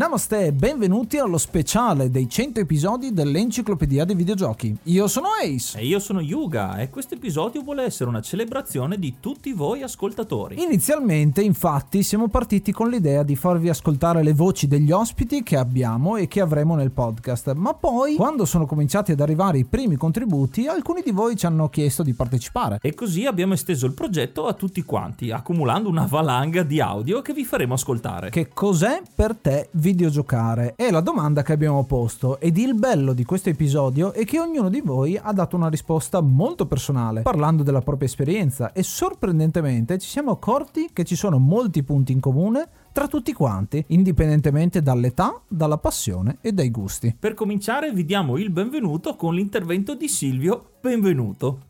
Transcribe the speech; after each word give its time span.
Namaste 0.00 0.46
e 0.46 0.52
benvenuti 0.54 1.18
allo 1.18 1.36
speciale 1.36 2.10
dei 2.10 2.26
100 2.26 2.60
episodi 2.60 3.12
dell'Enciclopedia 3.12 4.06
dei 4.06 4.14
Videogiochi. 4.14 4.74
Io 4.84 5.06
sono 5.06 5.26
Ace. 5.44 5.78
E 5.78 5.84
io 5.84 5.98
sono 5.98 6.22
Yuga 6.22 6.78
e 6.78 6.88
questo 6.88 7.16
episodio 7.16 7.60
vuole 7.60 7.82
essere 7.82 8.08
una 8.08 8.22
celebrazione 8.22 8.98
di 8.98 9.16
tutti 9.20 9.52
voi 9.52 9.82
ascoltatori. 9.82 10.62
Inizialmente, 10.62 11.42
infatti, 11.42 12.02
siamo 12.02 12.28
partiti 12.28 12.72
con 12.72 12.88
l'idea 12.88 13.22
di 13.22 13.36
farvi 13.36 13.68
ascoltare 13.68 14.22
le 14.22 14.32
voci 14.32 14.66
degli 14.66 14.90
ospiti 14.90 15.42
che 15.42 15.58
abbiamo 15.58 16.16
e 16.16 16.28
che 16.28 16.40
avremo 16.40 16.76
nel 16.76 16.92
podcast, 16.92 17.52
ma 17.52 17.74
poi, 17.74 18.14
quando 18.14 18.46
sono 18.46 18.64
cominciati 18.64 19.12
ad 19.12 19.20
arrivare 19.20 19.58
i 19.58 19.66
primi 19.66 19.96
contributi, 19.96 20.66
alcuni 20.66 21.02
di 21.04 21.10
voi 21.10 21.36
ci 21.36 21.44
hanno 21.44 21.68
chiesto 21.68 22.02
di 22.02 22.14
partecipare. 22.14 22.78
E 22.80 22.94
così 22.94 23.26
abbiamo 23.26 23.52
esteso 23.52 23.84
il 23.84 23.92
progetto 23.92 24.46
a 24.46 24.54
tutti 24.54 24.82
quanti, 24.82 25.30
accumulando 25.30 25.90
una 25.90 26.06
valanga 26.06 26.62
di 26.62 26.80
audio 26.80 27.20
che 27.20 27.34
vi 27.34 27.44
faremo 27.44 27.74
ascoltare. 27.74 28.30
Che 28.30 28.48
cos'è 28.48 29.02
per 29.14 29.34
te 29.34 29.68
videogiocare? 29.90 30.74
È 30.76 30.90
la 30.90 31.00
domanda 31.00 31.42
che 31.42 31.52
abbiamo 31.52 31.84
posto 31.84 32.38
ed 32.38 32.56
il 32.58 32.74
bello 32.74 33.12
di 33.12 33.24
questo 33.24 33.48
episodio 33.48 34.12
è 34.12 34.24
che 34.24 34.38
ognuno 34.38 34.68
di 34.68 34.80
voi 34.80 35.18
ha 35.20 35.32
dato 35.32 35.56
una 35.56 35.68
risposta 35.68 36.20
molto 36.20 36.66
personale, 36.66 37.22
parlando 37.22 37.62
della 37.62 37.80
propria 37.80 38.06
esperienza 38.06 38.72
e 38.72 38.82
sorprendentemente 38.82 39.98
ci 39.98 40.08
siamo 40.08 40.30
accorti 40.30 40.90
che 40.92 41.04
ci 41.04 41.16
sono 41.16 41.38
molti 41.38 41.82
punti 41.82 42.12
in 42.12 42.20
comune 42.20 42.68
tra 42.92 43.08
tutti 43.08 43.32
quanti, 43.32 43.84
indipendentemente 43.88 44.80
dall'età, 44.82 45.40
dalla 45.48 45.78
passione 45.78 46.38
e 46.40 46.52
dai 46.52 46.70
gusti. 46.70 47.14
Per 47.18 47.34
cominciare 47.34 47.92
vi 47.92 48.04
diamo 48.04 48.36
il 48.36 48.50
benvenuto 48.50 49.16
con 49.16 49.34
l'intervento 49.34 49.94
di 49.94 50.08
Silvio. 50.08 50.72
Benvenuto. 50.80 51.69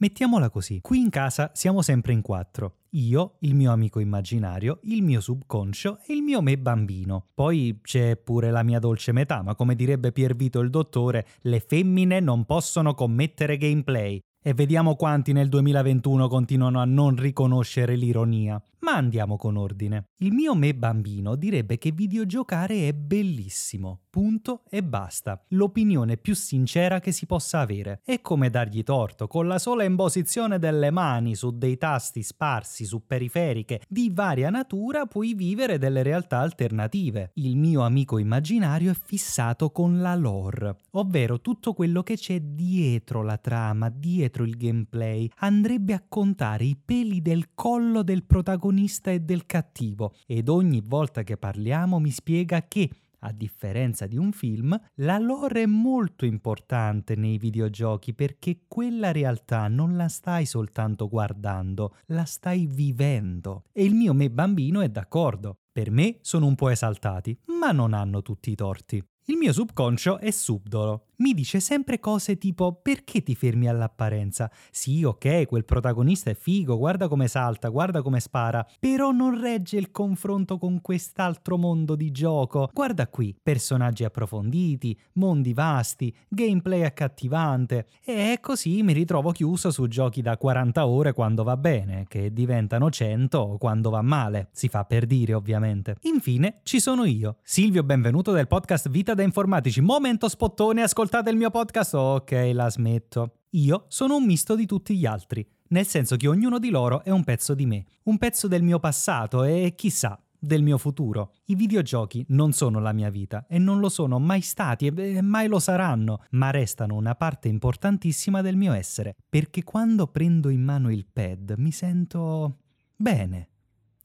Mettiamola 0.00 0.48
così, 0.48 0.80
qui 0.80 0.98
in 0.98 1.10
casa 1.10 1.50
siamo 1.52 1.82
sempre 1.82 2.14
in 2.14 2.22
quattro. 2.22 2.76
Io, 2.92 3.36
il 3.40 3.54
mio 3.54 3.70
amico 3.70 4.00
immaginario, 4.00 4.78
il 4.84 5.02
mio 5.02 5.20
subconscio 5.20 5.98
e 6.06 6.14
il 6.14 6.22
mio 6.22 6.40
me 6.40 6.56
bambino. 6.56 7.26
Poi 7.34 7.80
c'è 7.82 8.16
pure 8.16 8.50
la 8.50 8.62
mia 8.62 8.78
dolce 8.78 9.12
metà, 9.12 9.42
ma 9.42 9.54
come 9.54 9.74
direbbe 9.74 10.10
Piervito 10.10 10.60
il 10.60 10.70
dottore, 10.70 11.26
le 11.42 11.60
femmine 11.60 12.18
non 12.18 12.46
possono 12.46 12.94
commettere 12.94 13.58
gameplay. 13.58 14.18
E 14.42 14.54
vediamo 14.54 14.96
quanti 14.96 15.32
nel 15.32 15.50
2021 15.50 16.28
continuano 16.28 16.80
a 16.80 16.86
non 16.86 17.16
riconoscere 17.16 17.94
l'ironia. 17.94 18.58
Ma 18.80 18.94
andiamo 18.94 19.36
con 19.36 19.56
ordine. 19.56 20.06
Il 20.18 20.32
mio 20.32 20.54
me 20.54 20.74
bambino 20.74 21.36
direbbe 21.36 21.76
che 21.76 21.92
videogiocare 21.92 22.88
è 22.88 22.92
bellissimo. 22.94 24.00
Punto 24.08 24.62
e 24.70 24.82
basta. 24.82 25.44
L'opinione 25.48 26.16
più 26.16 26.34
sincera 26.34 26.98
che 26.98 27.12
si 27.12 27.26
possa 27.26 27.60
avere. 27.60 28.00
È 28.02 28.22
come 28.22 28.48
dargli 28.48 28.82
torto, 28.82 29.26
con 29.26 29.46
la 29.46 29.58
sola 29.58 29.84
imposizione 29.84 30.58
delle 30.58 30.90
mani 30.90 31.34
su 31.34 31.56
dei 31.56 31.76
tasti 31.76 32.22
sparsi 32.22 32.86
su 32.86 33.06
periferiche 33.06 33.82
di 33.86 34.10
varia 34.12 34.48
natura 34.50 35.06
puoi 35.06 35.34
vivere 35.34 35.76
delle 35.78 36.02
realtà 36.02 36.38
alternative. 36.38 37.32
Il 37.34 37.56
mio 37.56 37.82
amico 37.82 38.18
immaginario 38.18 38.92
è 38.92 38.96
fissato 39.00 39.70
con 39.70 40.00
la 40.00 40.14
lore, 40.14 40.78
ovvero 40.92 41.40
tutto 41.40 41.74
quello 41.74 42.02
che 42.02 42.16
c'è 42.16 42.40
dietro 42.40 43.22
la 43.22 43.36
trama, 43.36 43.90
dietro 43.90 44.44
il 44.44 44.56
gameplay. 44.56 45.30
Andrebbe 45.36 45.92
a 45.92 46.02
contare 46.08 46.64
i 46.64 46.76
peli 46.82 47.20
del 47.20 47.50
collo 47.54 48.02
del 48.02 48.24
protagonista 48.24 48.68
protagonista 48.70 49.10
e 49.10 49.20
del 49.20 49.46
cattivo 49.46 50.14
ed 50.26 50.48
ogni 50.48 50.80
volta 50.84 51.22
che 51.22 51.36
parliamo 51.36 51.98
mi 51.98 52.10
spiega 52.10 52.66
che 52.66 52.88
a 53.22 53.32
differenza 53.32 54.06
di 54.06 54.16
un 54.16 54.32
film, 54.32 54.80
la 54.94 55.18
lore 55.18 55.64
è 55.64 55.66
molto 55.66 56.24
importante 56.24 57.16
nei 57.16 57.36
videogiochi 57.36 58.14
perché 58.14 58.60
quella 58.66 59.12
realtà 59.12 59.68
non 59.68 59.94
la 59.94 60.08
stai 60.08 60.46
soltanto 60.46 61.06
guardando, 61.06 61.96
la 62.06 62.24
stai 62.24 62.66
vivendo. 62.66 63.64
E 63.72 63.84
il 63.84 63.94
mio 63.94 64.14
me 64.14 64.30
bambino 64.30 64.80
è 64.80 64.88
d'accordo. 64.88 65.58
Per 65.70 65.90
me 65.90 66.16
sono 66.22 66.46
un 66.46 66.54
po' 66.54 66.70
esaltati, 66.70 67.38
ma 67.60 67.72
non 67.72 67.92
hanno 67.92 68.22
tutti 68.22 68.52
i 68.52 68.54
torti. 68.54 69.04
Il 69.30 69.36
mio 69.36 69.52
subconscio 69.52 70.18
è 70.18 70.32
subdolo 70.32 71.10
mi 71.20 71.34
dice 71.34 71.60
sempre 71.60 72.00
cose 72.00 72.38
tipo 72.38 72.78
perché 72.80 73.22
ti 73.22 73.34
fermi 73.34 73.68
all'apparenza? 73.68 74.50
Sì, 74.70 75.04
ok, 75.04 75.46
quel 75.46 75.66
protagonista 75.66 76.30
è 76.30 76.34
figo, 76.34 76.78
guarda 76.78 77.08
come 77.08 77.28
salta, 77.28 77.68
guarda 77.68 78.00
come 78.00 78.20
spara, 78.20 78.66
però 78.78 79.10
non 79.10 79.38
regge 79.38 79.76
il 79.76 79.90
confronto 79.90 80.56
con 80.56 80.80
quest'altro 80.80 81.58
mondo 81.58 81.94
di 81.94 82.10
gioco. 82.10 82.70
Guarda 82.72 83.06
qui, 83.08 83.36
personaggi 83.40 84.04
approfonditi, 84.04 84.98
mondi 85.14 85.52
vasti, 85.52 86.14
gameplay 86.26 86.84
accattivante 86.84 87.86
e 88.02 88.38
così 88.40 88.82
mi 88.82 88.94
ritrovo 88.94 89.30
chiuso 89.30 89.70
su 89.70 89.88
giochi 89.88 90.22
da 90.22 90.38
40 90.38 90.86
ore 90.86 91.12
quando 91.12 91.42
va 91.42 91.58
bene, 91.58 92.06
che 92.08 92.32
diventano 92.32 92.88
100 92.88 93.56
quando 93.58 93.90
va 93.90 94.00
male, 94.00 94.48
si 94.52 94.68
fa 94.68 94.84
per 94.84 95.04
dire 95.04 95.34
ovviamente. 95.34 95.96
Infine 96.04 96.60
ci 96.62 96.80
sono 96.80 97.04
io, 97.04 97.36
Silvio 97.42 97.82
benvenuto 97.82 98.32
del 98.32 98.46
podcast 98.46 98.88
Vita 98.88 99.12
da 99.20 99.26
Informatici, 99.26 99.82
momento 99.82 100.28
spottone 100.28 100.80
ascoltate 100.80 101.28
il 101.28 101.36
mio 101.36 101.50
podcast? 101.50 101.92
Ok, 101.94 102.50
la 102.54 102.70
smetto. 102.70 103.40
Io 103.50 103.84
sono 103.88 104.16
un 104.16 104.24
misto 104.24 104.54
di 104.54 104.64
tutti 104.64 104.96
gli 104.96 105.04
altri, 105.04 105.46
nel 105.68 105.86
senso 105.86 106.16
che 106.16 106.26
ognuno 106.26 106.58
di 106.58 106.70
loro 106.70 107.04
è 107.04 107.10
un 107.10 107.22
pezzo 107.22 107.54
di 107.54 107.66
me, 107.66 107.84
un 108.04 108.16
pezzo 108.16 108.48
del 108.48 108.62
mio 108.62 108.78
passato 108.78 109.44
e 109.44 109.74
chissà, 109.76 110.18
del 110.38 110.62
mio 110.62 110.78
futuro. 110.78 111.34
I 111.46 111.54
videogiochi 111.54 112.24
non 112.28 112.52
sono 112.52 112.80
la 112.80 112.92
mia 112.92 113.10
vita 113.10 113.44
e 113.46 113.58
non 113.58 113.78
lo 113.78 113.90
sono 113.90 114.18
mai 114.18 114.40
stati 114.40 114.86
e 114.86 115.20
mai 115.20 115.48
lo 115.48 115.58
saranno, 115.58 116.24
ma 116.30 116.50
restano 116.50 116.94
una 116.94 117.14
parte 117.14 117.48
importantissima 117.48 118.40
del 118.40 118.56
mio 118.56 118.72
essere, 118.72 119.14
perché 119.28 119.64
quando 119.64 120.06
prendo 120.06 120.48
in 120.48 120.62
mano 120.62 120.90
il 120.90 121.06
pad 121.12 121.54
mi 121.58 121.72
sento 121.72 122.60
bene. 122.96 123.48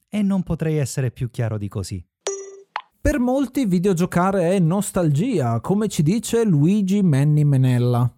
E 0.10 0.22
non 0.22 0.44
potrei 0.44 0.76
essere 0.76 1.12
più 1.12 1.30
chiaro 1.30 1.58
di 1.58 1.70
così. 1.70 2.06
Per 3.06 3.20
molti 3.20 3.68
videogiocare 3.68 4.54
è 4.54 4.60
nostalgia, 4.60 5.60
come 5.60 5.88
ci 5.88 6.02
dice 6.02 6.44
Luigi 6.44 7.04
Menni 7.04 7.44
Menella. 7.44 8.12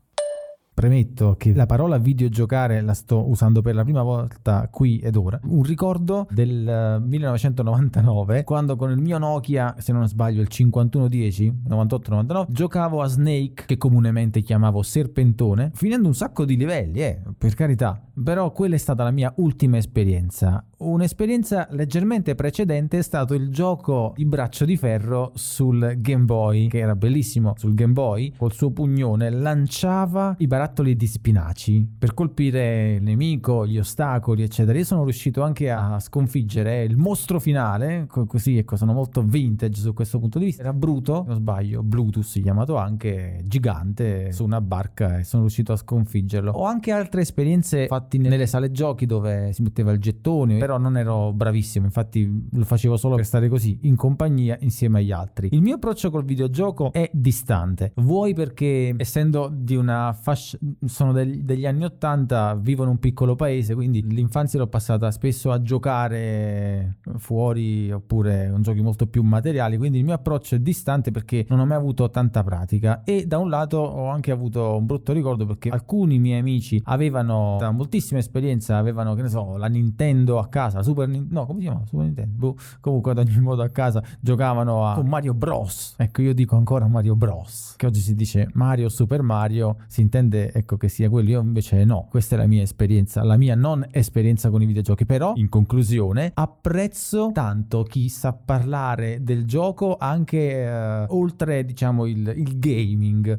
Premetto 0.74 1.36
che 1.38 1.54
la 1.54 1.66
parola 1.66 1.98
videogiocare 1.98 2.80
la 2.80 2.94
sto 2.94 3.28
usando 3.28 3.62
per 3.62 3.76
la 3.76 3.84
prima 3.84 4.02
volta 4.02 4.70
qui 4.72 5.00
ed 5.00 5.18
ora. 5.18 5.42
Un 5.44 5.64
ricordo 5.64 6.26
del 6.30 7.04
1999, 7.06 8.46
quando 8.46 8.78
con 8.78 8.90
il 8.92 8.98
mio 8.98 9.18
Nokia, 9.18 9.76
se 9.78 9.92
non 9.92 10.08
sbaglio, 10.08 10.40
il 10.40 10.48
5110, 10.48 11.64
98-99, 11.68 12.46
giocavo 12.48 13.02
a 13.02 13.08
Snake, 13.08 13.66
che 13.66 13.78
comunemente 13.78 14.40
chiamavo 14.40 14.84
Serpentone, 14.84 15.72
finendo 15.74 16.08
un 16.08 16.16
sacco 16.16 16.46
di 16.46 16.56
livelli, 16.56 17.02
eh, 17.02 17.22
per 17.38 17.56
carità. 17.56 18.07
Però 18.24 18.52
quella 18.52 18.76
è 18.76 18.80
stata 18.80 19.04
la 19.04 19.12
mia 19.12 19.32
ultima 19.38 19.78
esperienza. 19.78 20.66
Un'esperienza 20.78 21.68
leggermente 21.72 22.34
precedente 22.34 22.98
è 22.98 23.02
stato 23.02 23.36
il 23.36 23.50
gioco 23.50 24.14
di 24.16 24.26
braccio 24.26 24.66
di 24.66 24.76
ferro 24.76 25.32
sul 25.36 25.96
Game 26.00 26.26
Boy, 26.26 26.68
che 26.68 26.80
era 26.80 26.96
bellissimo 26.96 27.54
sul 27.58 27.76
Game 27.76 27.94
Boy, 27.94 28.34
col 28.36 28.54
suo 28.54 28.72
pugnone 28.72 29.30
lanciava 29.30 30.36
i 30.40 30.48
barattoli 30.48 30.96
di 30.96 31.06
spinaci 31.06 31.88
per 31.98 32.14
colpire 32.16 32.94
il 32.96 33.04
nemico, 33.04 33.68
gli 33.68 33.78
ostacoli, 33.78 34.42
eccetera. 34.42 34.78
Io 34.78 34.84
sono 34.84 35.04
riuscito 35.04 35.44
anche 35.44 35.70
a 35.70 36.00
sconfiggere 36.00 36.84
il 36.84 36.98
mostro 36.98 37.40
finale, 37.40 38.08
così 38.08 38.58
ecco, 38.58 38.76
sono 38.78 38.94
molto 38.94 39.22
vintage 39.22 39.80
su 39.80 39.94
questo 39.94 40.18
punto 40.18 40.40
di 40.40 40.46
vista. 40.46 40.64
Era 40.64 40.74
Bruto, 40.74 41.24
non 41.28 41.36
sbaglio, 41.36 41.84
Bluetooth 41.84 42.42
chiamato 42.42 42.78
anche, 42.78 43.42
gigante, 43.46 44.32
su 44.32 44.44
una 44.44 44.62
barca 44.62 45.20
e 45.20 45.24
sono 45.24 45.44
riuscito 45.44 45.72
a 45.72 45.76
sconfiggerlo. 45.76 46.52
Ho 46.52 46.66
anche 46.66 46.92
altre 46.92 47.22
esperienze 47.22 47.86
fatte 47.88 48.07
nelle 48.12 48.48
sale 48.48 48.72
giochi 48.72 49.06
dove 49.06 49.52
si 49.54 49.62
metteva 49.62 49.92
il 49.92 50.00
gettone 50.00 50.58
però 50.58 50.78
non 50.78 50.98
ero 50.98 51.32
bravissimo, 51.34 51.86
infatti 51.86 52.48
lo 52.52 52.66
facevo 52.66 52.98
solo 52.98 53.16
per 53.16 53.26
stare 53.26 53.50
così, 53.50 53.80
in 53.84 53.96
compagnia 53.96 54.58
insieme 54.62 55.00
agli 55.00 55.12
altri. 55.12 55.50
Il 55.52 55.62
mio 55.62 55.76
approccio 55.76 56.10
col 56.10 56.26
videogioco 56.26 56.92
è 56.92 57.10
distante, 57.14 57.92
vuoi 57.96 58.34
perché 58.34 58.94
essendo 58.98 59.50
di 59.54 59.76
una 59.76 60.14
fascia, 60.14 60.58
sono 60.86 61.12
degli, 61.12 61.42
degli 61.44 61.66
anni 61.66 61.86
80, 61.86 62.56
vivo 62.56 62.84
in 62.84 62.90
un 62.90 63.00
piccolo 63.00 63.36
paese, 63.36 63.74
quindi 63.74 64.06
l'infanzia 64.08 64.60
l'ho 64.60 64.68
passata 64.68 65.10
spesso 65.12 65.52
a 65.52 65.62
giocare 65.62 66.98
fuori 67.18 67.92
oppure 67.92 68.50
con 68.52 68.62
giochi 68.62 68.82
molto 68.82 69.08
più 69.08 69.24
materiali, 69.24 69.78
quindi 69.78 70.00
il 70.00 70.04
mio 70.04 70.14
approccio 70.14 70.56
è 70.56 70.60
distante 70.60 71.12
perché 71.12 71.46
non 71.50 71.60
ho 71.60 71.66
mai 71.66 71.78
avuto 71.78 72.10
tanta 72.10 72.44
pratica 72.44 73.04
e 73.04 73.26
da 73.26 73.38
un 73.38 73.50
lato 73.50 73.78
ho 73.78 74.08
anche 74.08 74.32
avuto 74.32 74.76
un 74.78 74.86
brutto 74.86 75.14
ricordo 75.14 75.46
perché 75.46 75.70
alcuni 75.70 76.20
miei 76.20 76.40
amici 76.40 76.82
avevano 76.86 77.58
da 77.60 77.72
moltissima 77.98 78.20
esperienza, 78.20 78.78
avevano 78.78 79.16
che 79.16 79.24
ne 79.24 79.30
so, 79.30 79.58
la 79.58 79.68
Nintendo 79.68 80.40
a 80.40 80.48
casa, 80.48 80.84
Super 80.84 81.08
Nintendo, 81.08 81.40
no, 81.40 81.46
come 81.46 81.60
si 81.60 81.66
chiama? 81.66 81.86
Super 81.86 82.06
Nintendo. 82.06 82.36
Boh. 82.38 82.56
Comunque 82.80 83.12
ad 83.12 83.18
ogni 83.18 83.40
modo 83.40 83.64
a 83.64 83.70
casa 83.70 84.04
giocavano 84.20 84.88
a 84.88 84.96
con 84.96 85.08
Mario 85.08 85.34
Bros. 85.34 85.96
Ecco, 85.98 86.22
io 86.22 86.34
dico 86.34 86.56
ancora 86.56 86.88
Mario 86.88 87.16
Bros. 87.16 87.74
Che 87.76 87.86
oggi 87.86 88.00
si 88.00 88.16
dice 88.16 88.50
Mario 88.54 88.90
Super 88.90 89.22
Mario, 89.22 89.78
si 89.88 90.02
intende 90.02 90.52
ecco 90.54 90.78
che 90.78 90.88
sia 90.88 91.10
quello. 91.10 91.30
Io 91.30 91.42
invece 91.42 91.84
no, 91.84 92.08
questa 92.10 92.36
è 92.36 92.38
la 92.38 92.48
mia 92.48 92.62
esperienza, 92.62 93.24
la 93.24 93.38
mia 93.38 93.56
non 93.56 93.86
esperienza 93.92 94.50
con 94.50 94.62
i 94.62 94.66
videogiochi. 94.66 95.06
Però, 95.06 95.34
in 95.36 95.50
conclusione, 95.50 96.32
apprezzo 96.34 97.32
tanto 97.34 97.84
chi 97.84 98.10
sa 98.10 98.34
parlare 98.34 99.24
del 99.24 99.46
gioco 99.46 99.98
anche 99.98 100.64
eh, 100.64 101.06
oltre, 101.10 101.66
diciamo, 101.66 102.06
il, 102.06 102.34
il 102.36 102.60
gaming. 102.60 103.38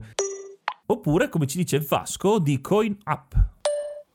Oppure, 0.90 1.28
come 1.28 1.46
ci 1.46 1.58
dice 1.58 1.80
Vasco, 1.80 2.38
di 2.38 2.60
Coin 2.60 2.96
Up. 3.04 3.56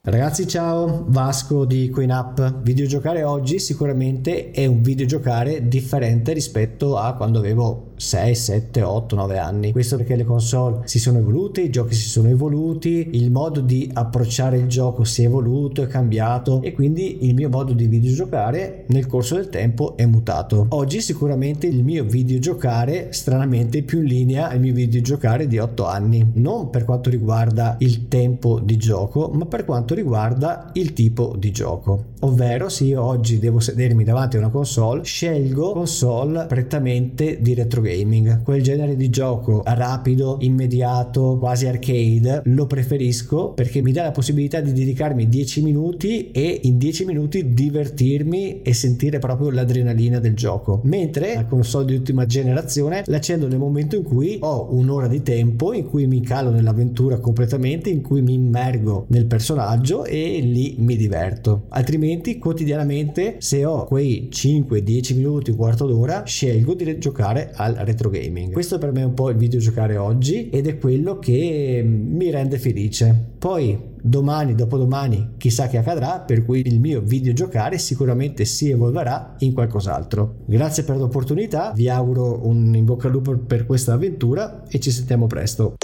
Ragazzi 0.06 0.46
ciao, 0.50 1.06
Vasco 1.08 1.64
di 1.64 1.90
QueenUp. 1.90 2.62
Videogiocare 2.62 3.24
oggi 3.24 3.58
sicuramente 3.58 4.52
è 4.52 4.66
un 4.66 4.82
videogiocare 4.82 5.70
differente 5.70 6.34
rispetto 6.34 6.98
a 6.98 7.14
quando 7.14 7.40
avevo 7.40 7.92
6, 7.96 8.36
7, 8.36 8.82
8, 8.82 9.16
9 9.16 9.38
anni. 9.38 9.72
Questo 9.72 9.96
perché 9.96 10.18
le 10.18 10.26
console 10.26 10.82
si 10.84 11.00
sono 11.00 11.20
evolute, 11.20 11.62
i 11.62 11.70
giochi 11.70 11.96
si 11.96 12.10
sono 12.10 12.28
evoluti, 12.28 13.12
il 13.14 13.32
modo 13.32 13.62
di 13.62 13.90
approcciare 13.94 14.58
il 14.58 14.68
gioco 14.68 15.06
si 15.06 15.24
è 15.24 15.28
evoluto, 15.28 15.84
è 15.84 15.88
cambiato 15.88 16.62
e 16.62 16.74
quindi 16.74 17.26
il 17.26 17.34
mio 17.34 17.48
modo 17.48 17.72
di 17.72 17.88
videogiocare 17.88 18.84
nel 18.88 19.08
corso 19.08 19.36
del 19.36 19.48
tempo 19.48 19.96
è 19.96 20.06
mutato. 20.06 20.66
Oggi 20.72 21.00
sicuramente 21.00 21.66
il 21.66 21.82
mio 21.82 22.04
videogiocare 22.04 23.14
stranamente 23.14 23.78
è 23.78 23.84
più 23.84 24.00
in 24.00 24.06
linea 24.08 24.50
al 24.50 24.60
mio 24.60 24.74
videogiocare 24.74 25.48
di 25.48 25.60
8 25.60 25.86
anni, 25.86 26.30
non 26.34 26.70
per 26.70 26.84
quanto 26.84 27.10
riguarda 27.10 27.78
il 27.80 28.10
tempo 28.10 28.60
di 28.60 28.76
gioco, 28.76 29.30
ma 29.34 29.46
per 29.46 29.64
quanto 29.64 29.93
riguarda 29.94 30.72
il 30.74 30.94
tipo 30.94 31.36
di 31.38 31.52
gioco. 31.52 32.12
Ovvero 32.22 32.70
se 32.70 32.86
io 32.86 33.04
oggi 33.04 33.38
devo 33.40 33.60
sedermi 33.60 34.04
davanti 34.04 34.38
a 34.38 34.40
una 34.40 34.50
console, 34.50 35.04
scelgo 35.04 35.74
console 35.74 36.46
prettamente 36.48 37.40
di 37.42 37.54
retro 37.54 37.82
gaming. 37.82 38.44
Quel 38.44 38.62
genere 38.62 38.96
di 38.96 39.10
gioco 39.10 39.62
rapido, 39.66 40.38
immediato, 40.40 41.38
quasi 41.38 41.68
arcade, 41.68 42.42
lo 42.46 42.66
preferisco 42.66 43.50
perché 43.50 43.82
mi 43.82 43.92
dà 43.92 44.04
la 44.04 44.12
possibilità 44.12 44.62
di 44.62 44.72
dedicarmi 44.72 45.28
10 45.28 45.62
minuti 45.64 46.32
e 46.32 46.62
in 46.64 46.78
10 46.78 47.06
minuti 47.06 47.54
divertirmi 47.54 48.62
e 48.62 48.74
sentire 48.74 49.20
proprio 49.20 49.50
l'adrenalina 49.50 50.20
del 50.20 50.34
gioco. 50.34 50.80
Mentre 50.84 51.36
la 51.36 51.46
console 51.46 51.86
di 51.86 51.96
ultima 51.96 52.26
generazione 52.26 53.04
l'accendo 53.06 53.48
nel 53.48 53.60
momento 53.60 53.96
in 53.98 54.04
cui 54.04 54.38
ho 54.40 54.68
un'ora 54.72 55.08
di 55.08 55.22
tempo, 55.22 55.74
in 55.74 55.88
cui 55.88 56.08
mi 56.08 56.22
calo 56.22 56.52
nell'avventura 56.52 57.20
completamente, 57.20 57.90
in 57.90 58.02
cui 58.02 58.22
mi 58.22 58.34
immergo 58.34 59.06
nel 59.10 59.26
personaggio 59.26 59.83
viaggio 59.84 60.06
e 60.06 60.40
lì 60.40 60.76
mi 60.80 60.96
diverto. 60.96 61.66
Altrimenti 61.70 62.40
quotidianamente 62.40 63.36
se 63.40 63.66
ho 63.66 63.84
quei 63.84 64.30
5-10 64.32 65.16
minuti, 65.16 65.52
un 65.52 65.58
quarto 65.58 65.86
d'ora, 65.86 66.24
scelgo 66.24 66.74
di 66.74 66.98
giocare 66.98 67.52
al 67.54 67.74
retro 67.76 68.10
gaming. 68.10 68.54
Questo 68.54 68.78
per 68.78 68.94
me 68.94 69.02
è 69.02 69.06
un 69.06 69.14
po' 69.14 69.30
il 69.30 69.36
videogiocare 69.36 69.98
oggi 69.98 70.50
ed 70.50 70.68
è 70.68 70.78
quello 70.78 71.20
che 71.20 71.84
mi 71.86 72.32
rende 72.32 72.58
felice. 72.58 73.32
Poi 73.38 73.92
domani, 74.02 74.56
dopodomani, 74.56 75.32
chissà 75.38 75.68
che 75.68 75.78
accadrà, 75.78 76.22
per 76.22 76.46
cui 76.46 76.62
il 76.66 76.80
mio 76.80 77.02
videogiocare 77.02 77.78
sicuramente 77.78 78.46
si 78.46 78.70
evolverà 78.70 79.36
in 79.40 79.54
qualcos'altro. 79.54 80.44
Grazie 80.46 80.84
per 80.84 80.96
l'opportunità, 80.96 81.74
vi 81.76 81.90
auguro 81.90 82.48
un 82.48 82.74
in 82.74 82.86
bocca 82.86 83.08
al 83.08 83.14
lupo 83.14 83.38
per 83.38 83.66
questa 83.66 83.94
avventura 83.94 84.64
e 84.70 84.80
ci 84.80 84.92
sentiamo 84.92 85.28
presto. 85.28 85.76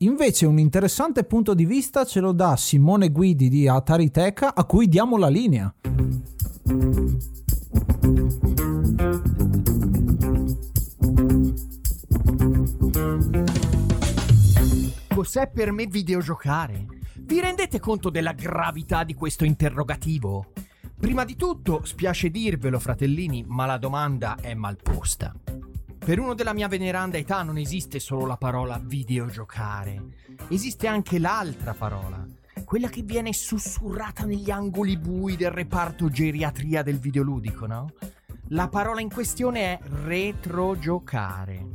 Invece 0.00 0.46
un 0.46 0.60
interessante 0.60 1.24
punto 1.24 1.54
di 1.54 1.64
vista 1.64 2.04
ce 2.04 2.20
lo 2.20 2.30
dà 2.30 2.54
Simone 2.54 3.10
Guidi 3.10 3.48
di 3.48 3.66
Atari 3.66 4.12
Teca 4.12 4.54
a 4.54 4.64
cui 4.64 4.86
diamo 4.86 5.16
la 5.16 5.26
linea. 5.26 5.74
Cos'è 15.12 15.50
per 15.50 15.72
me 15.72 15.86
videogiocare? 15.86 16.86
Vi 17.16 17.40
rendete 17.40 17.80
conto 17.80 18.08
della 18.08 18.34
gravità 18.34 19.02
di 19.02 19.14
questo 19.14 19.44
interrogativo? 19.44 20.52
Prima 20.96 21.24
di 21.24 21.34
tutto, 21.34 21.84
spiace 21.84 22.30
dirvelo, 22.30 22.78
fratellini, 22.78 23.44
ma 23.48 23.66
la 23.66 23.78
domanda 23.78 24.36
è 24.40 24.54
mal 24.54 24.76
posta. 24.80 25.34
Per 26.08 26.18
uno 26.18 26.32
della 26.32 26.54
mia 26.54 26.68
veneranda 26.68 27.18
età 27.18 27.42
non 27.42 27.58
esiste 27.58 28.00
solo 28.00 28.24
la 28.24 28.38
parola 28.38 28.80
videogiocare, 28.82 30.02
esiste 30.48 30.86
anche 30.86 31.18
l'altra 31.18 31.74
parola, 31.74 32.26
quella 32.64 32.88
che 32.88 33.02
viene 33.02 33.34
sussurrata 33.34 34.24
negli 34.24 34.50
angoli 34.50 34.96
bui 34.96 35.36
del 35.36 35.50
reparto 35.50 36.08
geriatria 36.08 36.82
del 36.82 36.98
videoludico, 36.98 37.66
no? 37.66 37.92
La 38.48 38.68
parola 38.70 39.02
in 39.02 39.10
questione 39.10 39.60
è 39.60 39.80
retrogiocare. 39.82 41.66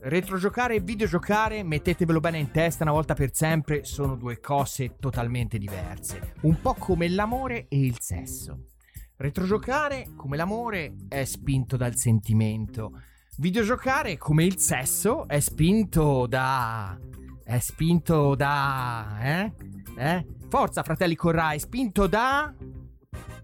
Retrogiocare 0.00 0.76
e 0.76 0.80
videogiocare, 0.80 1.62
mettetevelo 1.62 2.18
bene 2.18 2.38
in 2.38 2.50
testa 2.50 2.84
una 2.84 2.92
volta 2.92 3.12
per 3.12 3.34
sempre, 3.34 3.84
sono 3.84 4.16
due 4.16 4.40
cose 4.40 4.96
totalmente 4.98 5.58
diverse, 5.58 6.32
un 6.40 6.58
po' 6.62 6.72
come 6.78 7.10
l'amore 7.10 7.66
e 7.68 7.78
il 7.78 7.98
sesso. 8.00 8.68
Retrogiocare, 9.16 10.12
come 10.16 10.38
l'amore, 10.38 10.94
è 11.10 11.24
spinto 11.24 11.76
dal 11.76 11.94
sentimento 11.94 12.92
Videogiocare, 13.38 14.18
come 14.18 14.44
il 14.44 14.58
sesso, 14.58 15.26
è 15.26 15.40
spinto 15.40 16.26
da... 16.26 16.98
È 17.42 17.58
spinto 17.60 18.34
da... 18.34 19.18
Eh? 19.22 19.52
Eh? 19.96 20.26
Forza, 20.48 20.82
fratelli 20.82 21.14
Corrai, 21.14 21.58
spinto 21.58 22.06
da... 22.06 22.52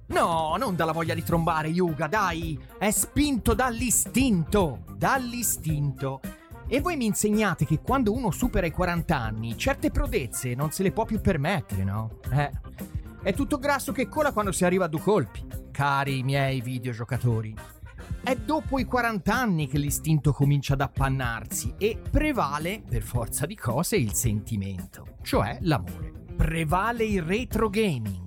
No, 0.08 0.56
non 0.58 0.76
dalla 0.76 0.92
voglia 0.92 1.14
di 1.14 1.22
trombare, 1.22 1.68
Yuga, 1.68 2.06
dai! 2.06 2.58
È 2.78 2.90
spinto 2.90 3.54
dall'istinto! 3.54 4.84
Dall'istinto! 4.94 6.20
E 6.66 6.80
voi 6.82 6.96
mi 6.96 7.06
insegnate 7.06 7.64
che 7.64 7.80
quando 7.80 8.12
uno 8.12 8.30
supera 8.30 8.66
i 8.66 8.70
40 8.70 9.18
anni, 9.18 9.56
certe 9.56 9.90
prodezze 9.90 10.54
non 10.54 10.70
se 10.70 10.82
le 10.82 10.92
può 10.92 11.06
più 11.06 11.18
permettere, 11.18 11.82
no? 11.82 12.18
Eh. 12.30 12.50
È 13.22 13.32
tutto 13.32 13.58
grasso 13.58 13.92
che 13.92 14.06
cola 14.06 14.32
quando 14.32 14.52
si 14.52 14.66
arriva 14.66 14.84
a 14.84 14.88
due 14.88 15.00
colpi, 15.00 15.46
cari 15.70 16.22
miei 16.22 16.60
videogiocatori. 16.60 17.54
È 18.22 18.36
dopo 18.36 18.78
i 18.78 18.84
40 18.84 19.34
anni 19.34 19.68
che 19.68 19.78
l'istinto 19.78 20.32
comincia 20.32 20.74
ad 20.74 20.82
appannarsi 20.82 21.74
e 21.78 21.98
prevale, 22.10 22.82
per 22.86 23.02
forza 23.02 23.46
di 23.46 23.54
cose, 23.54 23.96
il 23.96 24.12
sentimento, 24.12 25.16
cioè 25.22 25.58
l'amore. 25.62 26.12
Prevale 26.36 27.04
il 27.04 27.22
retro 27.22 27.70
gaming. 27.70 28.26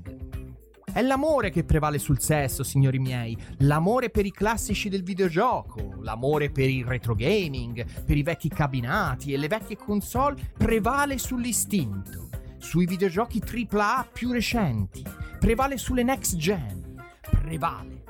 È 0.91 1.01
l'amore 1.01 1.51
che 1.51 1.63
prevale 1.63 1.99
sul 1.99 2.19
sesso, 2.19 2.63
signori 2.63 2.99
miei. 2.99 3.37
L'amore 3.59 4.09
per 4.09 4.25
i 4.25 4.31
classici 4.31 4.89
del 4.89 5.03
videogioco, 5.03 5.95
l'amore 5.99 6.49
per 6.49 6.67
il 6.67 6.83
retro 6.83 7.13
gaming, 7.13 7.85
per 8.03 8.17
i 8.17 8.23
vecchi 8.23 8.49
cabinati 8.49 9.33
e 9.33 9.37
le 9.37 9.47
vecchie 9.47 9.77
console 9.77 10.51
prevale 10.57 11.17
sull'istinto, 11.17 12.29
sui 12.57 12.85
videogiochi 12.85 13.41
AAA 13.41 14.09
più 14.11 14.31
recenti, 14.31 15.03
prevale 15.39 15.77
sulle 15.77 16.03
next 16.03 16.35
gen, 16.35 17.01
prevale 17.21 18.00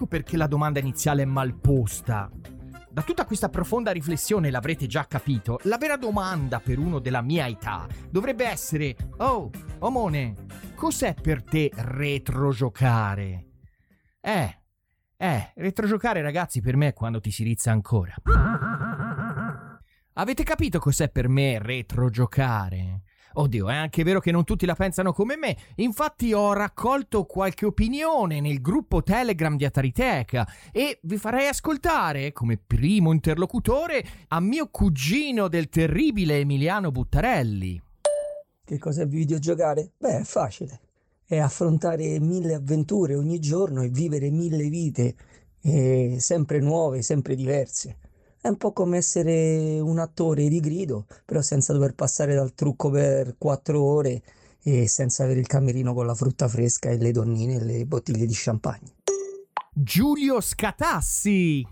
Ecco 0.00 0.08
perché 0.08 0.38
la 0.38 0.46
domanda 0.46 0.78
iniziale 0.78 1.24
è 1.24 1.26
mal 1.26 1.54
posta. 1.60 2.30
Da 2.90 3.02
tutta 3.02 3.26
questa 3.26 3.50
profonda 3.50 3.90
riflessione 3.90 4.50
l'avrete 4.50 4.86
già 4.86 5.06
capito, 5.06 5.60
la 5.64 5.76
vera 5.76 5.98
domanda 5.98 6.58
per 6.58 6.78
uno 6.78 7.00
della 7.00 7.20
mia 7.20 7.46
età 7.46 7.86
dovrebbe 8.08 8.46
essere 8.46 8.96
Oh, 9.18 9.50
Omone, 9.80 10.46
cos'è 10.74 11.12
per 11.12 11.42
te 11.44 11.70
retrogiocare? 11.74 13.48
Eh, 14.22 14.60
eh, 15.18 15.52
retrogiocare 15.56 16.22
ragazzi 16.22 16.62
per 16.62 16.76
me 16.76 16.88
è 16.88 16.92
quando 16.94 17.20
ti 17.20 17.30
si 17.30 17.44
rizza 17.44 17.70
ancora. 17.70 18.14
Avete 20.14 20.44
capito 20.44 20.78
cos'è 20.78 21.10
per 21.10 21.28
me 21.28 21.58
retrogiocare? 21.58 23.02
Oddio, 23.32 23.68
è 23.68 23.74
anche 23.74 24.02
vero 24.02 24.20
che 24.20 24.32
non 24.32 24.44
tutti 24.44 24.66
la 24.66 24.74
pensano 24.74 25.12
come 25.12 25.36
me. 25.36 25.56
Infatti 25.76 26.32
ho 26.32 26.52
raccolto 26.52 27.24
qualche 27.24 27.66
opinione 27.66 28.40
nel 28.40 28.60
gruppo 28.60 29.02
Telegram 29.02 29.56
di 29.56 29.64
Atariteca 29.64 30.46
e 30.72 30.98
vi 31.02 31.16
farei 31.16 31.46
ascoltare, 31.46 32.32
come 32.32 32.58
primo 32.58 33.12
interlocutore, 33.12 34.04
a 34.28 34.40
mio 34.40 34.68
cugino 34.68 35.48
del 35.48 35.68
terribile 35.68 36.38
Emiliano 36.38 36.90
Buttarelli. 36.90 37.80
Che 38.64 38.78
cos'è 38.78 39.06
videogiocare? 39.06 39.92
Beh, 39.96 40.20
è 40.20 40.24
facile. 40.24 40.80
È 41.24 41.38
affrontare 41.38 42.18
mille 42.18 42.54
avventure 42.54 43.14
ogni 43.14 43.38
giorno 43.38 43.82
e 43.82 43.88
vivere 43.88 44.30
mille 44.30 44.68
vite, 44.68 45.14
eh, 45.62 46.16
sempre 46.18 46.58
nuove, 46.58 47.02
sempre 47.02 47.36
diverse. 47.36 47.96
È 48.42 48.48
un 48.48 48.56
po' 48.56 48.72
come 48.72 48.96
essere 48.96 49.78
un 49.80 49.98
attore 49.98 50.48
di 50.48 50.60
grido, 50.60 51.04
però 51.26 51.42
senza 51.42 51.74
dover 51.74 51.94
passare 51.94 52.34
dal 52.34 52.54
trucco 52.54 52.88
per 52.88 53.34
quattro 53.36 53.82
ore 53.82 54.22
e 54.62 54.88
senza 54.88 55.24
avere 55.24 55.40
il 55.40 55.46
camerino 55.46 55.92
con 55.92 56.06
la 56.06 56.14
frutta 56.14 56.48
fresca 56.48 56.88
e 56.88 56.96
le 56.96 57.12
donnine 57.12 57.56
e 57.56 57.64
le 57.64 57.84
bottiglie 57.84 58.24
di 58.24 58.32
champagne. 58.34 58.94
Giulio 59.74 60.40
Scatassi. 60.40 61.66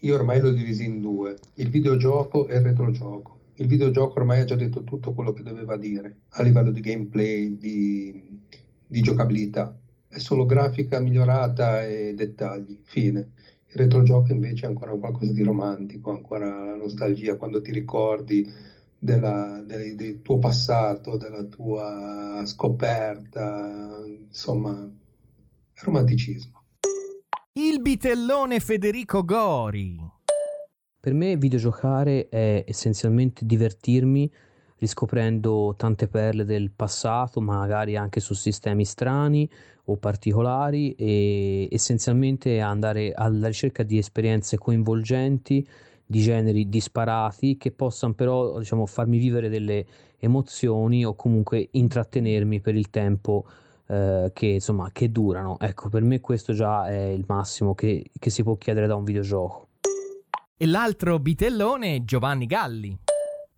Io 0.00 0.14
ormai 0.14 0.40
l'ho 0.40 0.50
diviso 0.50 0.82
in 0.82 1.00
due, 1.00 1.38
il 1.54 1.70
videogioco 1.70 2.48
e 2.48 2.56
il 2.56 2.62
retrogioco. 2.62 3.38
Il 3.54 3.66
videogioco 3.66 4.18
ormai 4.18 4.40
ha 4.40 4.44
già 4.44 4.56
detto 4.56 4.84
tutto 4.84 5.14
quello 5.14 5.32
che 5.32 5.42
doveva 5.42 5.78
dire 5.78 6.16
a 6.32 6.42
livello 6.42 6.70
di 6.70 6.82
gameplay, 6.82 7.56
di, 7.56 8.40
di 8.86 9.00
giocabilità. 9.00 9.74
È 10.06 10.18
solo 10.18 10.44
grafica 10.44 11.00
migliorata 11.00 11.82
e 11.86 12.12
dettagli, 12.14 12.78
fine. 12.82 13.32
Il 13.74 13.80
retrogioco 13.80 14.30
invece 14.30 14.66
è 14.66 14.68
ancora 14.68 14.92
qualcosa 14.92 15.32
di 15.32 15.42
romantico, 15.42 16.12
ancora 16.12 16.64
la 16.64 16.76
nostalgia 16.76 17.36
quando 17.36 17.60
ti 17.60 17.72
ricordi 17.72 18.48
della, 18.96 19.60
del, 19.66 19.96
del, 19.96 20.22
tuo 20.22 20.38
passato, 20.38 21.16
della 21.16 21.42
tua 21.42 22.40
scoperta, 22.44 24.00
insomma, 24.28 24.88
romanticismo. 25.82 26.62
Il 27.54 27.80
bitellone 27.80 28.60
Federico 28.60 29.24
Gori. 29.24 29.98
Per 31.00 31.12
me 31.12 31.36
videogiocare 31.36 32.28
è 32.28 32.64
essenzialmente 32.68 33.44
divertirmi 33.44 34.30
riscoprendo 34.84 35.74
tante 35.76 36.08
perle 36.08 36.44
del 36.44 36.70
passato, 36.70 37.40
magari 37.40 37.96
anche 37.96 38.20
su 38.20 38.34
sistemi 38.34 38.84
strani 38.84 39.48
o 39.86 39.96
particolari 39.96 40.94
e 40.94 41.68
essenzialmente 41.70 42.60
andare 42.60 43.12
alla 43.12 43.48
ricerca 43.48 43.82
di 43.82 43.98
esperienze 43.98 44.58
coinvolgenti 44.58 45.66
di 46.06 46.20
generi 46.20 46.68
disparati 46.68 47.56
che 47.56 47.70
possano 47.72 48.12
però 48.12 48.58
diciamo, 48.58 48.86
farmi 48.86 49.18
vivere 49.18 49.48
delle 49.48 49.86
emozioni 50.18 51.04
o 51.04 51.14
comunque 51.14 51.68
intrattenermi 51.70 52.60
per 52.60 52.74
il 52.74 52.90
tempo 52.90 53.44
eh, 53.86 54.30
che, 54.34 54.46
insomma, 54.46 54.90
che 54.92 55.10
durano. 55.10 55.58
Ecco, 55.58 55.88
per 55.88 56.02
me 56.02 56.20
questo 56.20 56.52
già 56.52 56.88
è 56.88 57.08
il 57.08 57.24
massimo 57.26 57.74
che, 57.74 58.10
che 58.18 58.30
si 58.30 58.42
può 58.42 58.56
chiedere 58.56 58.86
da 58.86 58.96
un 58.96 59.04
videogioco. 59.04 59.68
E 60.56 60.66
l'altro 60.66 61.18
bitellone 61.18 62.04
Giovanni 62.04 62.46
Galli. 62.46 63.03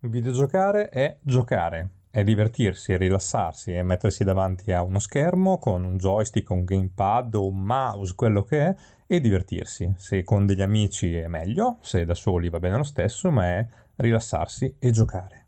Videogiocare 0.09 0.89
è 0.89 1.17
giocare, 1.21 1.89
è 2.09 2.23
divertirsi, 2.23 2.93
è 2.93 2.97
rilassarsi, 2.97 3.73
è 3.73 3.81
mettersi 3.83 4.23
davanti 4.23 4.71
a 4.71 4.81
uno 4.81 4.99
schermo 4.99 5.57
con 5.57 5.83
un 5.83 5.97
joystick, 5.97 6.49
un 6.49 6.63
gamepad 6.63 7.35
o 7.35 7.45
un 7.45 7.61
mouse, 7.61 8.15
quello 8.15 8.43
che 8.43 8.65
è, 8.67 8.75
e 9.05 9.19
divertirsi. 9.19 9.93
Se 9.97 10.23
con 10.23 10.45
degli 10.45 10.61
amici 10.61 11.13
è 11.13 11.27
meglio, 11.27 11.77
se 11.81 12.05
da 12.05 12.13
soli 12.13 12.49
va 12.49 12.59
bene 12.59 12.77
lo 12.77 12.83
stesso, 12.83 13.29
ma 13.31 13.45
è 13.45 13.67
rilassarsi 13.95 14.75
e 14.79 14.91
giocare. 14.91 15.47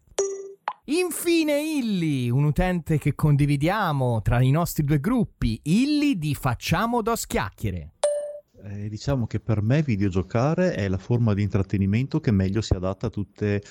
Infine 0.86 1.62
Illy, 1.62 2.30
un 2.30 2.44
utente 2.44 2.98
che 2.98 3.16
condividiamo 3.16 4.22
tra 4.22 4.42
i 4.42 4.52
nostri 4.52 4.84
due 4.84 5.00
gruppi, 5.00 5.60
Illy 5.64 6.18
di 6.18 6.36
Facciamo 6.36 7.02
dos 7.02 7.26
chiacchiere. 7.28 7.92
Eh, 8.64 8.90
diciamo 8.90 9.26
che 9.26 9.40
per 9.40 9.62
me 9.62 9.82
videogiocare 9.82 10.74
è 10.74 10.88
la 10.90 10.98
forma 10.98 11.34
di 11.34 11.44
intrattenimento 11.44 12.20
che 12.20 12.32
meglio 12.32 12.60
si 12.60 12.74
adatta 12.74 13.08
a 13.08 13.10
tutte 13.10 13.46
le 13.46 13.62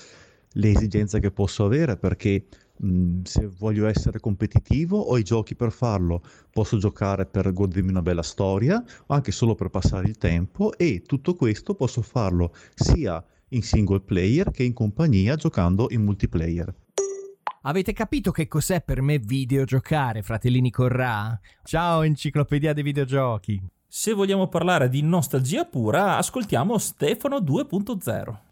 esigenze 0.52 1.20
che 1.20 1.30
posso 1.30 1.64
avere 1.64 1.96
perché 1.96 2.46
mh, 2.76 3.22
se 3.22 3.46
voglio 3.46 3.86
essere 3.86 4.20
competitivo 4.20 4.98
ho 4.98 5.18
i 5.18 5.22
giochi 5.22 5.54
per 5.54 5.72
farlo, 5.72 6.22
posso 6.50 6.78
giocare 6.78 7.26
per 7.26 7.52
godermi 7.52 7.90
una 7.90 8.02
bella 8.02 8.22
storia 8.22 8.82
o 9.06 9.14
anche 9.14 9.32
solo 9.32 9.54
per 9.54 9.68
passare 9.68 10.08
il 10.08 10.18
tempo 10.18 10.76
e 10.76 11.02
tutto 11.06 11.34
questo 11.34 11.74
posso 11.74 12.02
farlo 12.02 12.54
sia 12.74 13.22
in 13.48 13.62
single 13.62 14.00
player 14.00 14.50
che 14.50 14.62
in 14.62 14.72
compagnia 14.72 15.36
giocando 15.36 15.88
in 15.90 16.02
multiplayer. 16.02 16.74
Avete 17.62 17.92
capito 17.92 18.30
che 18.30 18.46
cos'è 18.46 18.80
per 18.82 19.02
me 19.02 19.18
videogiocare, 19.18 20.22
fratellini 20.22 20.70
Corrà? 20.70 21.38
Ciao 21.64 22.02
enciclopedia 22.02 22.72
dei 22.72 22.82
videogiochi! 22.82 23.60
Se 23.90 24.12
vogliamo 24.12 24.48
parlare 24.48 24.88
di 24.88 25.02
nostalgia 25.02 25.64
pura, 25.64 26.18
ascoltiamo 26.18 26.78
Stefano 26.78 27.38
2.0. 27.38 28.47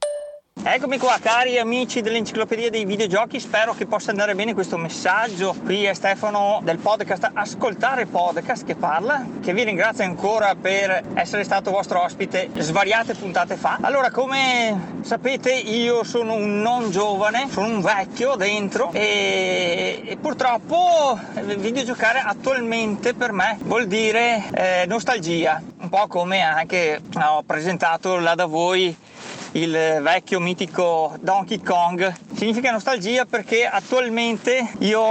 Eccomi 0.69 0.99
qua 0.99 1.17
cari 1.23 1.59
amici 1.59 2.01
dell'enciclopedia 2.01 2.71
dei 2.71 2.85
videogiochi, 2.85 3.39
spero 3.39 3.73
che 3.73 3.87
possa 3.87 4.11
andare 4.11 4.35
bene 4.35 4.53
questo 4.53 4.77
messaggio. 4.77 5.55
Qui 5.63 5.85
è 5.85 5.95
Stefano 5.95 6.61
del 6.65 6.79
podcast 6.79 7.31
Ascoltare 7.33 8.07
Podcast 8.07 8.65
che 8.65 8.75
parla, 8.75 9.25
che 9.41 9.53
vi 9.53 9.63
ringrazio 9.63 10.03
ancora 10.03 10.57
per 10.61 11.05
essere 11.15 11.45
stato 11.45 11.71
vostro 11.71 12.03
ospite 12.03 12.51
svariate 12.59 13.15
puntate 13.15 13.57
fa. 13.57 13.79
Allora, 13.81 14.11
come 14.11 14.99
sapete 15.03 15.53
io 15.53 16.03
sono 16.03 16.35
un 16.35 16.61
non 16.61 16.91
giovane, 16.91 17.49
sono 17.49 17.69
un 17.69 17.81
vecchio 17.81 18.35
dentro 18.35 18.91
e, 18.93 20.03
e 20.05 20.17
purtroppo 20.17 21.17
videogiocare 21.59 22.19
attualmente 22.19 23.15
per 23.15 23.31
me 23.31 23.57
vuol 23.63 23.87
dire 23.87 24.43
eh, 24.53 24.85
nostalgia, 24.89 25.63
un 25.81 25.89
po' 25.89 26.09
come 26.09 26.41
anche 26.41 27.01
ho 27.15 27.43
presentato 27.45 28.19
là 28.19 28.35
da 28.35 28.47
voi 28.47 29.15
il 29.57 30.01
vecchio 30.03 30.39
mitico 30.39 31.17
Donkey 31.21 31.63
Kong. 31.63 32.15
Significa 32.35 32.71
nostalgia 32.71 33.25
perché 33.25 33.67
attualmente 33.67 34.73
io 34.81 35.03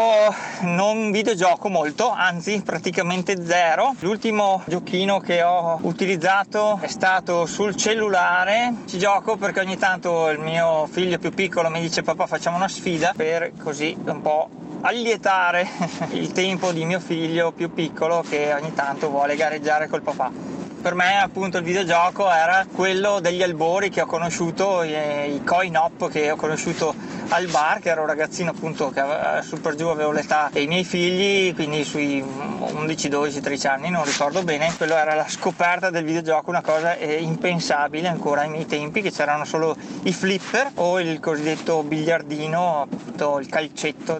non 0.61 1.11
videogioco 1.11 1.67
molto, 1.67 2.09
anzi 2.09 2.61
praticamente 2.63 3.43
zero. 3.43 3.95
L'ultimo 3.99 4.61
giochino 4.67 5.19
che 5.19 5.41
ho 5.41 5.79
utilizzato 5.81 6.77
è 6.81 6.87
stato 6.87 7.47
sul 7.47 7.75
cellulare. 7.75 8.73
Ci 8.85 8.99
gioco 8.99 9.35
perché 9.35 9.61
ogni 9.61 9.77
tanto 9.77 10.29
il 10.29 10.39
mio 10.39 10.87
figlio 10.91 11.17
più 11.17 11.31
piccolo 11.31 11.69
mi 11.69 11.81
dice 11.81 12.03
papà 12.03 12.27
facciamo 12.27 12.57
una 12.57 12.67
sfida 12.67 13.13
per 13.15 13.51
così 13.61 13.97
un 14.05 14.21
po' 14.21 14.49
allietare 14.81 15.67
il 16.11 16.31
tempo 16.31 16.71
di 16.71 16.85
mio 16.85 16.99
figlio 16.99 17.51
più 17.51 17.73
piccolo 17.73 18.23
che 18.27 18.53
ogni 18.53 18.73
tanto 18.73 19.09
vuole 19.09 19.35
gareggiare 19.35 19.87
col 19.87 20.03
papà 20.03 20.54
per 20.85 20.93
me 20.93 21.19
appunto 21.19 21.57
il 21.57 21.63
videogioco 21.63 22.31
era 22.31 22.63
quello 22.71 23.19
degli 23.19 23.41
albori 23.41 23.89
che 23.89 24.01
ho 24.01 24.05
conosciuto, 24.05 24.83
i 24.83 25.41
coin 25.43 25.75
op 25.75 26.11
che 26.11 26.29
ho 26.29 26.35
conosciuto 26.35 26.93
al 27.29 27.47
bar, 27.47 27.79
che 27.79 27.89
ero 27.89 28.01
un 28.01 28.07
ragazzino 28.07 28.51
appunto 28.51 28.89
che 28.89 28.99
aveva, 28.99 29.41
su 29.41 29.59
per 29.59 29.75
giù 29.75 29.87
avevo 29.87 30.11
l'età 30.11 30.49
dei 30.51 30.67
miei 30.67 30.83
figli, 30.83 31.55
quindi 31.55 31.83
sui 31.83 32.21
11, 32.21 33.09
12, 33.09 33.41
13 33.41 33.67
anni, 33.67 33.89
non 33.89 34.03
ricordo 34.03 34.43
bene. 34.43 34.73
Quello 34.77 34.95
era 34.95 35.15
la 35.15 35.27
scoperta 35.27 35.89
del 35.89 36.03
videogioco, 36.03 36.49
una 36.49 36.61
cosa 36.61 36.95
eh, 36.95 37.15
impensabile 37.15 38.07
ancora 38.07 38.41
ai 38.41 38.49
miei 38.49 38.65
tempi, 38.65 39.01
che 39.01 39.11
c'erano 39.11 39.45
solo 39.45 39.75
i 40.03 40.13
flipper 40.13 40.71
o 40.75 40.99
il 40.99 41.19
cosiddetto 41.19 41.81
biliardino, 41.83 42.81
appunto 42.81 43.39
il 43.39 43.47
calcetto, 43.47 44.19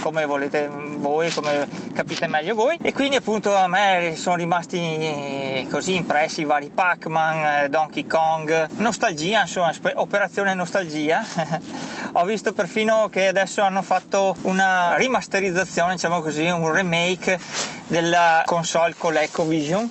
come 0.00 0.26
volete 0.26 0.68
voi, 0.96 1.30
come 1.30 1.68
capite 1.94 2.26
meglio 2.26 2.54
voi. 2.54 2.78
E 2.82 2.92
quindi 2.92 3.16
appunto 3.16 3.54
a 3.54 3.68
me 3.68 4.14
sono 4.16 4.36
rimasti 4.36 5.66
così 5.68 5.94
impressi 5.94 6.40
i 6.40 6.44
vari 6.44 6.70
Pac-Man, 6.74 7.64
eh, 7.64 7.68
Donkey 7.68 8.06
Kong, 8.06 8.68
nostalgia, 8.76 9.42
insomma, 9.42 9.72
operazione 9.94 10.54
nostalgia. 10.54 11.24
Ho 12.12 12.24
visto 12.24 12.52
perfino 12.52 13.08
che 13.10 13.28
adesso 13.28 13.62
hanno 13.62 13.82
fatto 13.82 14.36
una 14.42 14.96
rimasterizzazione, 14.96 15.94
diciamo 15.94 16.20
così, 16.20 16.48
un 16.48 16.72
remake 16.72 17.38
della 17.86 18.42
console 18.46 18.94
con 18.96 19.12
l'EcoVision 19.12 19.90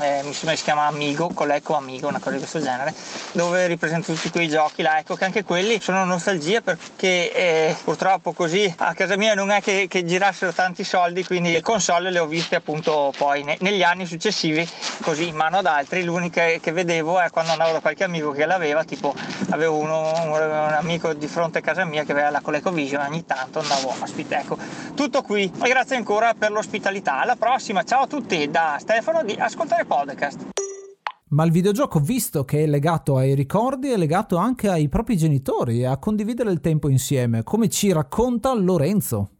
eh, 0.00 0.22
mi 0.24 0.32
sembra 0.32 0.56
si 0.56 0.64
chiama 0.64 0.86
Amigo, 0.86 1.30
Coleco 1.32 1.74
Amigo, 1.74 2.08
una 2.08 2.18
cosa 2.18 2.32
di 2.32 2.38
questo 2.38 2.60
genere, 2.60 2.94
dove 3.32 3.66
ripresento 3.66 4.12
tutti 4.12 4.30
quei 4.30 4.48
giochi 4.48 4.82
là, 4.82 4.98
ecco 4.98 5.14
che 5.14 5.24
anche 5.24 5.44
quelli 5.44 5.80
sono 5.80 6.04
nostalgia 6.04 6.60
perché 6.60 7.32
eh, 7.32 7.76
purtroppo 7.82 8.32
così 8.32 8.72
a 8.78 8.94
casa 8.94 9.16
mia 9.16 9.34
non 9.34 9.50
è 9.50 9.62
che, 9.62 9.86
che, 9.88 10.04
girassero 10.04 10.52
tanti 10.52 10.84
soldi, 10.84 11.24
quindi 11.24 11.52
le 11.52 11.62
console 11.62 12.10
le 12.10 12.18
ho 12.18 12.26
viste 12.26 12.56
appunto 12.56 13.12
poi 13.16 13.42
ne, 13.42 13.56
negli 13.60 13.82
anni 13.82 14.06
successivi 14.06 14.68
così 15.02 15.28
in 15.28 15.36
mano 15.36 15.58
ad 15.58 15.66
altri, 15.66 16.04
l'unica 16.04 16.44
che 16.60 16.72
vedevo 16.72 17.18
è 17.20 17.30
quando 17.30 17.52
andavo 17.52 17.72
da 17.72 17.80
qualche 17.80 18.04
amico 18.04 18.32
che 18.32 18.44
l'aveva, 18.44 18.84
tipo 18.84 19.14
avevo 19.50 19.76
uno, 19.76 20.12
un, 20.24 20.30
un, 20.30 20.74
amico 20.76 21.14
di 21.14 21.26
fronte 21.26 21.58
a 21.58 21.60
casa 21.60 21.84
mia 21.84 22.04
che 22.04 22.12
aveva 22.12 22.30
la 22.30 22.40
ColecoVision, 22.40 23.06
ogni 23.06 23.24
tanto 23.24 23.60
andavo 23.60 23.94
ospite, 24.00 24.36
ecco, 24.36 24.58
tutto 24.94 25.22
qui. 25.22 25.50
E 25.62 25.68
grazie 25.68 25.96
ancora 25.96 26.34
per 26.34 26.50
l'ospitalità, 26.50 27.20
alla 27.20 27.36
prossima, 27.36 27.82
ciao 27.84 28.02
a 28.02 28.06
tutti 28.06 28.50
da 28.50 28.76
Stefano 28.78 29.22
di 29.22 29.36
Ascoltare 29.38 29.85
podcast. 29.86 30.48
Ma 31.28 31.44
il 31.44 31.50
videogioco, 31.50 31.98
visto 31.98 32.44
che 32.44 32.62
è 32.62 32.66
legato 32.66 33.16
ai 33.16 33.34
ricordi, 33.34 33.90
è 33.90 33.96
legato 33.96 34.36
anche 34.36 34.68
ai 34.68 34.88
propri 34.88 35.16
genitori 35.16 35.80
e 35.80 35.86
a 35.86 35.98
condividere 35.98 36.52
il 36.52 36.60
tempo 36.60 36.88
insieme, 36.88 37.42
come 37.42 37.68
ci 37.68 37.90
racconta 37.92 38.54
Lorenzo. 38.54 39.30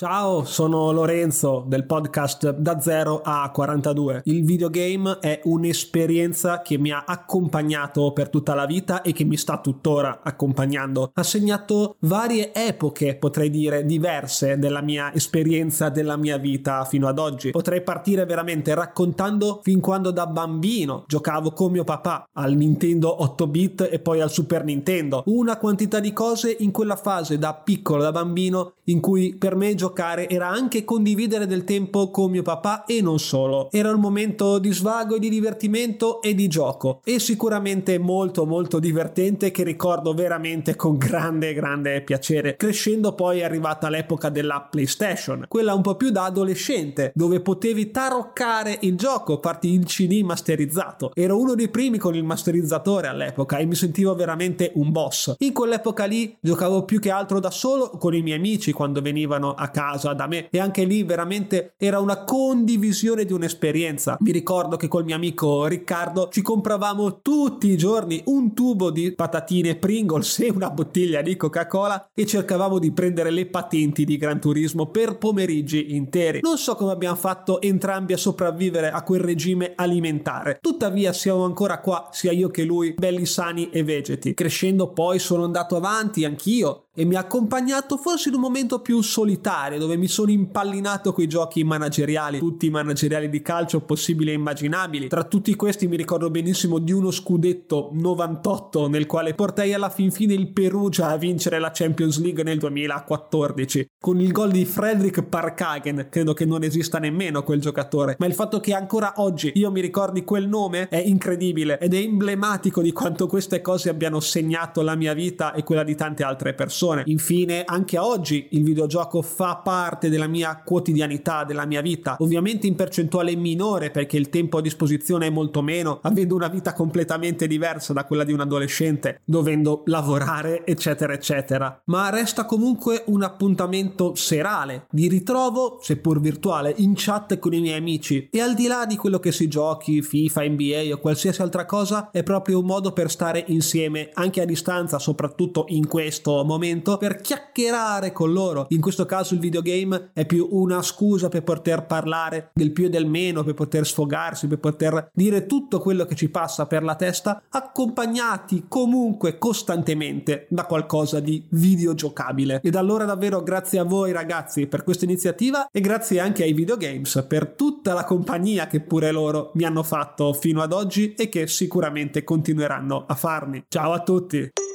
Ciao, 0.00 0.44
sono 0.44 0.92
Lorenzo 0.92 1.62
del 1.66 1.84
podcast 1.84 2.52
Da 2.52 2.80
0 2.80 3.20
a 3.22 3.50
42. 3.50 4.22
Il 4.24 4.46
videogame 4.46 5.18
è 5.20 5.42
un'esperienza 5.44 6.62
che 6.62 6.78
mi 6.78 6.90
ha 6.90 7.04
accompagnato 7.06 8.10
per 8.14 8.30
tutta 8.30 8.54
la 8.54 8.64
vita 8.64 9.02
e 9.02 9.12
che 9.12 9.24
mi 9.24 9.36
sta 9.36 9.58
tuttora 9.58 10.20
accompagnando. 10.22 11.10
Ha 11.12 11.22
segnato 11.22 11.96
varie 11.98 12.54
epoche, 12.54 13.16
potrei 13.16 13.50
dire, 13.50 13.84
diverse 13.84 14.56
della 14.56 14.80
mia 14.80 15.12
esperienza, 15.12 15.90
della 15.90 16.16
mia 16.16 16.38
vita 16.38 16.86
fino 16.86 17.06
ad 17.06 17.18
oggi. 17.18 17.50
Potrei 17.50 17.82
partire 17.82 18.24
veramente 18.24 18.74
raccontando 18.74 19.60
fin 19.62 19.80
quando 19.80 20.12
da 20.12 20.26
bambino 20.26 21.04
giocavo 21.08 21.52
con 21.52 21.72
mio 21.72 21.84
papà 21.84 22.26
al 22.32 22.54
Nintendo 22.54 23.22
8 23.22 23.46
bit 23.46 23.88
e 23.92 23.98
poi 23.98 24.22
al 24.22 24.30
Super 24.30 24.64
Nintendo. 24.64 25.24
Una 25.26 25.58
quantità 25.58 26.00
di 26.00 26.14
cose 26.14 26.56
in 26.60 26.70
quella 26.70 26.96
fase 26.96 27.36
da 27.36 27.52
piccolo, 27.52 28.00
da 28.00 28.12
bambino, 28.12 28.76
in 28.84 29.00
cui 29.00 29.36
per 29.36 29.54
me 29.54 29.74
giocare 29.74 29.88
giocare 29.90 30.28
era 30.28 30.48
anche 30.48 30.84
condividere 30.84 31.46
del 31.46 31.64
tempo 31.64 32.10
con 32.10 32.30
mio 32.30 32.42
papà 32.42 32.84
e 32.84 33.02
non 33.02 33.18
solo. 33.18 33.68
Era 33.72 33.92
un 33.92 34.00
momento 34.00 34.58
di 34.58 34.72
svago 34.72 35.16
e 35.16 35.18
di 35.18 35.28
divertimento 35.28 36.22
e 36.22 36.34
di 36.34 36.46
gioco 36.46 37.00
e 37.04 37.18
sicuramente 37.18 37.98
molto 37.98 38.46
molto 38.46 38.78
divertente 38.78 39.50
che 39.50 39.64
ricordo 39.64 40.14
veramente 40.14 40.76
con 40.76 40.96
grande 40.96 41.52
grande 41.52 42.02
piacere. 42.02 42.54
Crescendo 42.56 43.14
poi 43.14 43.40
è 43.40 43.44
arrivata 43.44 43.88
l'epoca 43.88 44.28
della 44.28 44.66
PlayStation, 44.70 45.44
quella 45.48 45.74
un 45.74 45.82
po' 45.82 45.96
più 45.96 46.10
da 46.10 46.24
adolescente, 46.24 47.10
dove 47.14 47.40
potevi 47.40 47.90
taroccare 47.90 48.78
il 48.82 48.96
gioco, 48.96 49.40
farti 49.42 49.72
il 49.72 49.84
CD 49.84 50.22
masterizzato. 50.22 51.10
Ero 51.14 51.38
uno 51.38 51.54
dei 51.54 51.68
primi 51.68 51.98
con 51.98 52.14
il 52.14 52.24
masterizzatore 52.24 53.08
all'epoca 53.08 53.58
e 53.58 53.66
mi 53.66 53.74
sentivo 53.74 54.14
veramente 54.14 54.70
un 54.74 54.92
boss. 54.92 55.34
In 55.38 55.52
quell'epoca 55.52 56.04
lì 56.04 56.36
giocavo 56.40 56.84
più 56.84 57.00
che 57.00 57.10
altro 57.10 57.40
da 57.40 57.50
solo 57.50 57.90
con 57.90 58.14
i 58.14 58.22
miei 58.22 58.38
amici 58.38 58.72
quando 58.72 59.00
venivano 59.00 59.54
a 59.54 59.68
casa 59.68 59.78
casa 59.80 60.12
da 60.12 60.26
me 60.26 60.48
e 60.50 60.58
anche 60.58 60.84
lì 60.84 61.02
veramente 61.04 61.72
era 61.78 62.00
una 62.00 62.24
condivisione 62.24 63.24
di 63.24 63.32
un'esperienza. 63.32 64.18
Mi 64.20 64.30
ricordo 64.30 64.76
che 64.76 64.88
col 64.88 65.04
mio 65.04 65.14
amico 65.14 65.64
Riccardo 65.66 66.28
ci 66.30 66.42
compravamo 66.42 67.22
tutti 67.22 67.68
i 67.68 67.78
giorni 67.78 68.22
un 68.26 68.52
tubo 68.52 68.90
di 68.90 69.14
patatine 69.14 69.76
Pringles 69.76 70.40
e 70.40 70.50
una 70.50 70.68
bottiglia 70.68 71.22
di 71.22 71.34
Coca-Cola 71.34 72.10
e 72.12 72.26
cercavamo 72.26 72.78
di 72.78 72.92
prendere 72.92 73.30
le 73.30 73.46
patenti 73.46 74.04
di 74.04 74.18
Gran 74.18 74.38
Turismo 74.38 74.86
per 74.86 75.16
pomeriggi 75.16 75.94
interi. 75.94 76.40
Non 76.42 76.58
so 76.58 76.74
come 76.74 76.92
abbiamo 76.92 77.16
fatto 77.16 77.62
entrambi 77.62 78.12
a 78.12 78.18
sopravvivere 78.18 78.90
a 78.90 79.02
quel 79.02 79.20
regime 79.20 79.72
alimentare. 79.74 80.58
Tuttavia 80.60 81.14
siamo 81.14 81.44
ancora 81.44 81.80
qua, 81.80 82.10
sia 82.12 82.32
io 82.32 82.50
che 82.50 82.64
lui, 82.64 82.92
belli 82.92 83.24
sani 83.24 83.70
e 83.70 83.82
vegeti. 83.82 84.34
Crescendo 84.34 84.92
poi 84.92 85.18
sono 85.18 85.44
andato 85.44 85.76
avanti 85.76 86.26
anch'io 86.26 86.84
e 87.00 87.06
mi 87.06 87.14
ha 87.14 87.20
accompagnato 87.20 87.96
forse 87.96 88.28
in 88.28 88.34
un 88.34 88.42
momento 88.42 88.80
più 88.80 89.00
solitario 89.00 89.78
dove 89.78 89.96
mi 89.96 90.06
sono 90.06 90.30
impallinato 90.30 91.14
coi 91.14 91.26
giochi 91.26 91.64
manageriali, 91.64 92.38
tutti 92.38 92.66
i 92.66 92.70
manageriali 92.70 93.30
di 93.30 93.40
calcio 93.40 93.80
possibili 93.80 94.32
e 94.32 94.34
immaginabili. 94.34 95.08
Tra 95.08 95.24
tutti 95.24 95.56
questi 95.56 95.88
mi 95.88 95.96
ricordo 95.96 96.28
benissimo 96.28 96.78
di 96.78 96.92
uno 96.92 97.10
scudetto 97.10 97.88
98 97.94 98.88
nel 98.88 99.06
quale 99.06 99.32
portai 99.32 99.72
alla 99.72 99.88
fin 99.88 100.10
fine 100.10 100.34
il 100.34 100.52
Perugia 100.52 101.08
a 101.08 101.16
vincere 101.16 101.58
la 101.58 101.70
Champions 101.72 102.20
League 102.20 102.42
nel 102.42 102.58
2014 102.58 103.86
con 103.98 104.20
il 104.20 104.30
gol 104.30 104.50
di 104.50 104.66
Fredrik 104.66 105.22
Parkhagen. 105.22 106.08
Credo 106.10 106.34
che 106.34 106.44
non 106.44 106.64
esista 106.64 106.98
nemmeno 106.98 107.42
quel 107.42 107.62
giocatore, 107.62 108.16
ma 108.18 108.26
il 108.26 108.34
fatto 108.34 108.60
che 108.60 108.74
ancora 108.74 109.14
oggi 109.16 109.52
io 109.54 109.70
mi 109.70 109.80
ricordi 109.80 110.22
quel 110.22 110.46
nome 110.46 110.88
è 110.88 110.98
incredibile 110.98 111.78
ed 111.78 111.94
è 111.94 111.98
emblematico 111.98 112.82
di 112.82 112.92
quanto 112.92 113.26
queste 113.26 113.62
cose 113.62 113.88
abbiano 113.88 114.20
segnato 114.20 114.82
la 114.82 114.94
mia 114.94 115.14
vita 115.14 115.54
e 115.54 115.62
quella 115.62 115.82
di 115.82 115.94
tante 115.94 116.22
altre 116.22 116.52
persone. 116.52 116.88
Infine, 117.06 117.64
anche 117.64 117.98
oggi 117.98 118.48
il 118.50 118.62
videogioco 118.62 119.22
fa 119.22 119.56
parte 119.56 120.08
della 120.08 120.26
mia 120.26 120.62
quotidianità, 120.64 121.44
della 121.44 121.66
mia 121.66 121.80
vita, 121.80 122.16
ovviamente 122.18 122.66
in 122.66 122.74
percentuale 122.74 123.34
minore 123.36 123.90
perché 123.90 124.16
il 124.16 124.28
tempo 124.28 124.58
a 124.58 124.60
disposizione 124.60 125.26
è 125.26 125.30
molto 125.30 125.62
meno, 125.62 126.00
avendo 126.02 126.34
una 126.34 126.48
vita 126.48 126.72
completamente 126.72 127.46
diversa 127.46 127.92
da 127.92 128.04
quella 128.04 128.24
di 128.24 128.32
un 128.32 128.40
adolescente, 128.40 129.20
dovendo 129.24 129.82
lavorare, 129.86 130.64
eccetera, 130.64 131.12
eccetera. 131.12 131.80
Ma 131.86 132.10
resta 132.10 132.44
comunque 132.44 133.04
un 133.06 133.22
appuntamento 133.22 134.14
serale 134.14 134.86
di 134.90 135.08
ritrovo, 135.08 135.78
seppur 135.82 136.20
virtuale, 136.20 136.74
in 136.78 136.92
chat 136.96 137.38
con 137.38 137.52
i 137.52 137.60
miei 137.60 137.78
amici. 137.78 138.28
E 138.30 138.40
al 138.40 138.54
di 138.54 138.66
là 138.66 138.86
di 138.86 138.96
quello 138.96 139.18
che 139.18 139.32
si 139.32 139.48
giochi, 139.48 140.02
FIFA, 140.02 140.48
NBA 140.48 140.90
o 140.92 140.98
qualsiasi 140.98 141.42
altra 141.42 141.64
cosa, 141.64 142.10
è 142.10 142.22
proprio 142.22 142.58
un 142.58 142.66
modo 142.66 142.92
per 142.92 143.10
stare 143.10 143.44
insieme 143.48 144.10
anche 144.14 144.40
a 144.40 144.44
distanza, 144.44 144.98
soprattutto 144.98 145.64
in 145.68 145.86
questo 145.86 146.44
momento, 146.44 146.68
per 146.78 147.20
chiacchierare 147.20 148.12
con 148.12 148.32
loro. 148.32 148.66
In 148.68 148.80
questo 148.80 149.06
caso 149.06 149.34
il 149.34 149.40
videogame 149.40 150.10
è 150.12 150.24
più 150.24 150.48
una 150.50 150.82
scusa 150.82 151.28
per 151.28 151.42
poter 151.42 151.86
parlare 151.86 152.50
del 152.54 152.72
più 152.72 152.86
e 152.86 152.88
del 152.88 153.06
meno, 153.06 153.42
per 153.42 153.54
poter 153.54 153.86
sfogarsi, 153.86 154.46
per 154.46 154.58
poter 154.58 155.10
dire 155.12 155.46
tutto 155.46 155.80
quello 155.80 156.04
che 156.04 156.14
ci 156.14 156.30
passa 156.30 156.66
per 156.66 156.82
la 156.82 156.94
testa, 156.94 157.42
accompagnati 157.48 158.66
comunque 158.68 159.38
costantemente 159.38 160.46
da 160.48 160.64
qualcosa 160.64 161.20
di 161.20 161.44
videogiocabile. 161.50 162.60
Ed 162.62 162.74
allora 162.74 163.04
davvero 163.04 163.42
grazie 163.42 163.78
a 163.78 163.84
voi 163.84 164.12
ragazzi 164.12 164.66
per 164.66 164.84
questa 164.84 165.04
iniziativa 165.04 165.68
e 165.70 165.80
grazie 165.80 166.20
anche 166.20 166.42
ai 166.42 166.52
videogames 166.52 167.24
per 167.28 167.48
tutta 167.48 167.92
la 167.92 168.04
compagnia 168.04 168.66
che 168.66 168.80
pure 168.80 169.10
loro 169.10 169.50
mi 169.54 169.64
hanno 169.64 169.82
fatto 169.82 170.32
fino 170.32 170.62
ad 170.62 170.72
oggi 170.72 171.14
e 171.14 171.28
che 171.28 171.46
sicuramente 171.46 172.24
continueranno 172.24 173.04
a 173.06 173.14
farmi. 173.14 173.64
Ciao 173.68 173.92
a 173.92 174.00
tutti! 174.00 174.69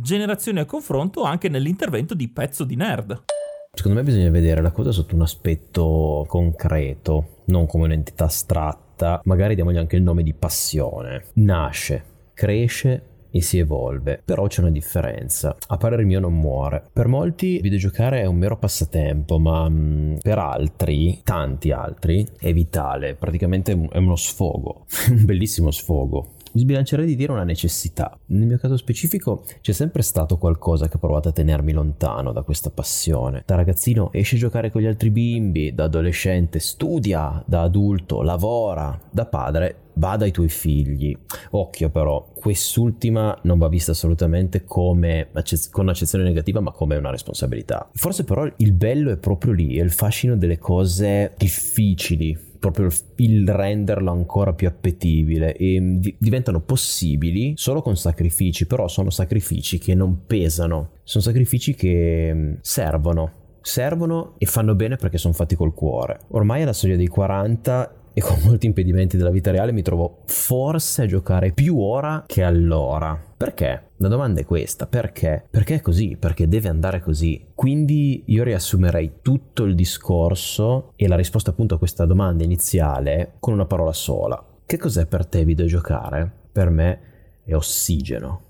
Generazione 0.00 0.60
a 0.60 0.64
confronto 0.64 1.22
anche 1.22 1.48
nell'intervento 1.48 2.14
di 2.14 2.28
Pezzo 2.28 2.62
di 2.62 2.76
Nerd. 2.76 3.24
Secondo 3.72 3.98
me 3.98 4.04
bisogna 4.04 4.30
vedere 4.30 4.62
la 4.62 4.70
cosa 4.70 4.92
sotto 4.92 5.16
un 5.16 5.22
aspetto 5.22 6.24
concreto, 6.28 7.42
non 7.46 7.66
come 7.66 7.86
un'entità 7.86 8.26
astratta. 8.26 9.20
Magari 9.24 9.56
diamogli 9.56 9.76
anche 9.76 9.96
il 9.96 10.02
nome 10.02 10.22
di 10.22 10.34
passione. 10.34 11.24
Nasce, 11.34 12.04
cresce 12.32 13.02
e 13.32 13.42
si 13.42 13.58
evolve, 13.58 14.22
però 14.24 14.46
c'è 14.46 14.60
una 14.60 14.70
differenza. 14.70 15.56
A 15.66 15.76
parer 15.76 16.04
mio 16.04 16.20
non 16.20 16.34
muore. 16.34 16.84
Per 16.92 17.08
molti 17.08 17.58
videgiocare 17.60 18.20
è 18.20 18.26
un 18.26 18.36
mero 18.36 18.56
passatempo, 18.56 19.40
ma 19.40 19.68
mh, 19.68 20.18
per 20.22 20.38
altri, 20.38 21.20
tanti 21.24 21.72
altri, 21.72 22.24
è 22.38 22.52
vitale, 22.52 23.16
praticamente 23.16 23.72
è 23.72 23.98
uno 23.98 24.16
sfogo, 24.16 24.84
un 25.10 25.24
bellissimo 25.24 25.72
sfogo 25.72 26.36
mi 26.52 26.60
sbilancerei 26.60 27.06
di 27.06 27.16
dire 27.16 27.32
una 27.32 27.44
necessità. 27.44 28.18
Nel 28.26 28.46
mio 28.46 28.58
caso 28.58 28.76
specifico 28.76 29.44
c'è 29.60 29.72
sempre 29.72 30.02
stato 30.02 30.38
qualcosa 30.38 30.88
che 30.88 30.96
ha 30.96 31.00
provato 31.00 31.28
a 31.28 31.32
tenermi 31.32 31.72
lontano 31.72 32.32
da 32.32 32.42
questa 32.42 32.70
passione. 32.70 33.42
Da 33.46 33.54
ragazzino 33.54 34.10
esci 34.12 34.36
a 34.36 34.38
giocare 34.38 34.70
con 34.70 34.80
gli 34.80 34.86
altri 34.86 35.10
bimbi, 35.10 35.74
da 35.74 35.84
adolescente 35.84 36.58
studia, 36.58 37.42
da 37.46 37.62
adulto 37.62 38.22
lavora, 38.22 38.98
da 39.10 39.26
padre 39.26 39.76
va 39.98 40.16
dai 40.16 40.30
tuoi 40.30 40.48
figli. 40.48 41.16
Occhio 41.50 41.90
però, 41.90 42.30
quest'ultima 42.34 43.36
non 43.42 43.58
va 43.58 43.68
vista 43.68 43.92
assolutamente 43.92 44.64
come 44.64 45.28
con 45.70 45.84
un'accezione 45.84 46.24
negativa, 46.24 46.60
ma 46.60 46.72
come 46.72 46.96
una 46.96 47.10
responsabilità. 47.10 47.88
Forse 47.92 48.24
però 48.24 48.48
il 48.56 48.72
bello 48.72 49.10
è 49.10 49.16
proprio 49.16 49.52
lì, 49.52 49.76
è 49.76 49.82
il 49.82 49.92
fascino 49.92 50.36
delle 50.36 50.58
cose 50.58 51.34
difficili, 51.36 52.36
proprio 52.58 52.88
il 53.16 53.48
renderlo 53.48 54.10
ancora 54.10 54.52
più 54.52 54.66
appetibile 54.68 55.54
e 55.56 55.80
mm, 55.80 55.96
di- 55.96 56.16
diventano 56.18 56.60
possibili 56.60 57.52
solo 57.56 57.82
con 57.82 57.96
sacrifici, 57.96 58.66
però 58.66 58.88
sono 58.88 59.10
sacrifici 59.10 59.78
che 59.78 59.94
non 59.94 60.26
pesano, 60.26 60.90
sono 61.02 61.22
sacrifici 61.22 61.74
che 61.74 62.30
mm, 62.34 62.54
servono, 62.60 63.32
servono 63.60 64.34
e 64.38 64.46
fanno 64.46 64.74
bene 64.74 64.96
perché 64.96 65.18
sono 65.18 65.34
fatti 65.34 65.54
col 65.54 65.74
cuore. 65.74 66.20
Ormai 66.28 66.62
alla 66.62 66.72
soglia 66.72 66.96
dei 66.96 67.08
40 67.08 67.94
e 68.12 68.20
con 68.20 68.38
molti 68.42 68.66
impedimenti 68.66 69.16
della 69.16 69.30
vita 69.30 69.50
reale 69.50 69.72
mi 69.72 69.82
trovo 69.82 70.22
forse 70.26 71.02
a 71.02 71.06
giocare 71.06 71.52
più 71.52 71.78
ora 71.78 72.24
che 72.26 72.42
allora. 72.42 73.27
Perché? 73.38 73.90
La 73.98 74.08
domanda 74.08 74.40
è 74.40 74.44
questa, 74.44 74.88
perché? 74.88 75.46
Perché 75.48 75.76
è 75.76 75.80
così, 75.80 76.16
perché 76.18 76.48
deve 76.48 76.68
andare 76.68 77.00
così. 77.00 77.52
Quindi 77.54 78.24
io 78.26 78.42
riassumerei 78.42 79.20
tutto 79.22 79.62
il 79.62 79.76
discorso 79.76 80.92
e 80.96 81.06
la 81.06 81.14
risposta 81.14 81.50
appunto 81.50 81.76
a 81.76 81.78
questa 81.78 82.04
domanda 82.04 82.42
iniziale 82.42 83.34
con 83.38 83.52
una 83.52 83.64
parola 83.64 83.92
sola. 83.92 84.44
Che 84.66 84.76
cos'è 84.76 85.06
per 85.06 85.24
te 85.24 85.44
videogiocare? 85.44 86.28
Per 86.50 86.68
me 86.70 87.00
è 87.44 87.54
ossigeno. 87.54 88.42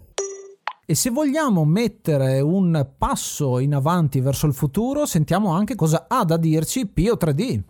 E 0.87 0.95
se 0.95 1.11
vogliamo 1.11 1.67
mettere 1.67 2.41
un 2.41 2.89
passo 2.97 3.59
in 3.59 3.75
avanti 3.75 4.21
verso 4.21 4.47
il 4.47 4.55
futuro, 4.55 5.05
sentiamo 5.05 5.53
anche 5.53 5.75
cosa 5.75 6.07
ha 6.09 6.25
da 6.25 6.39
dirci 6.39 6.87
Pio 6.87 7.19
3D. 7.21 7.63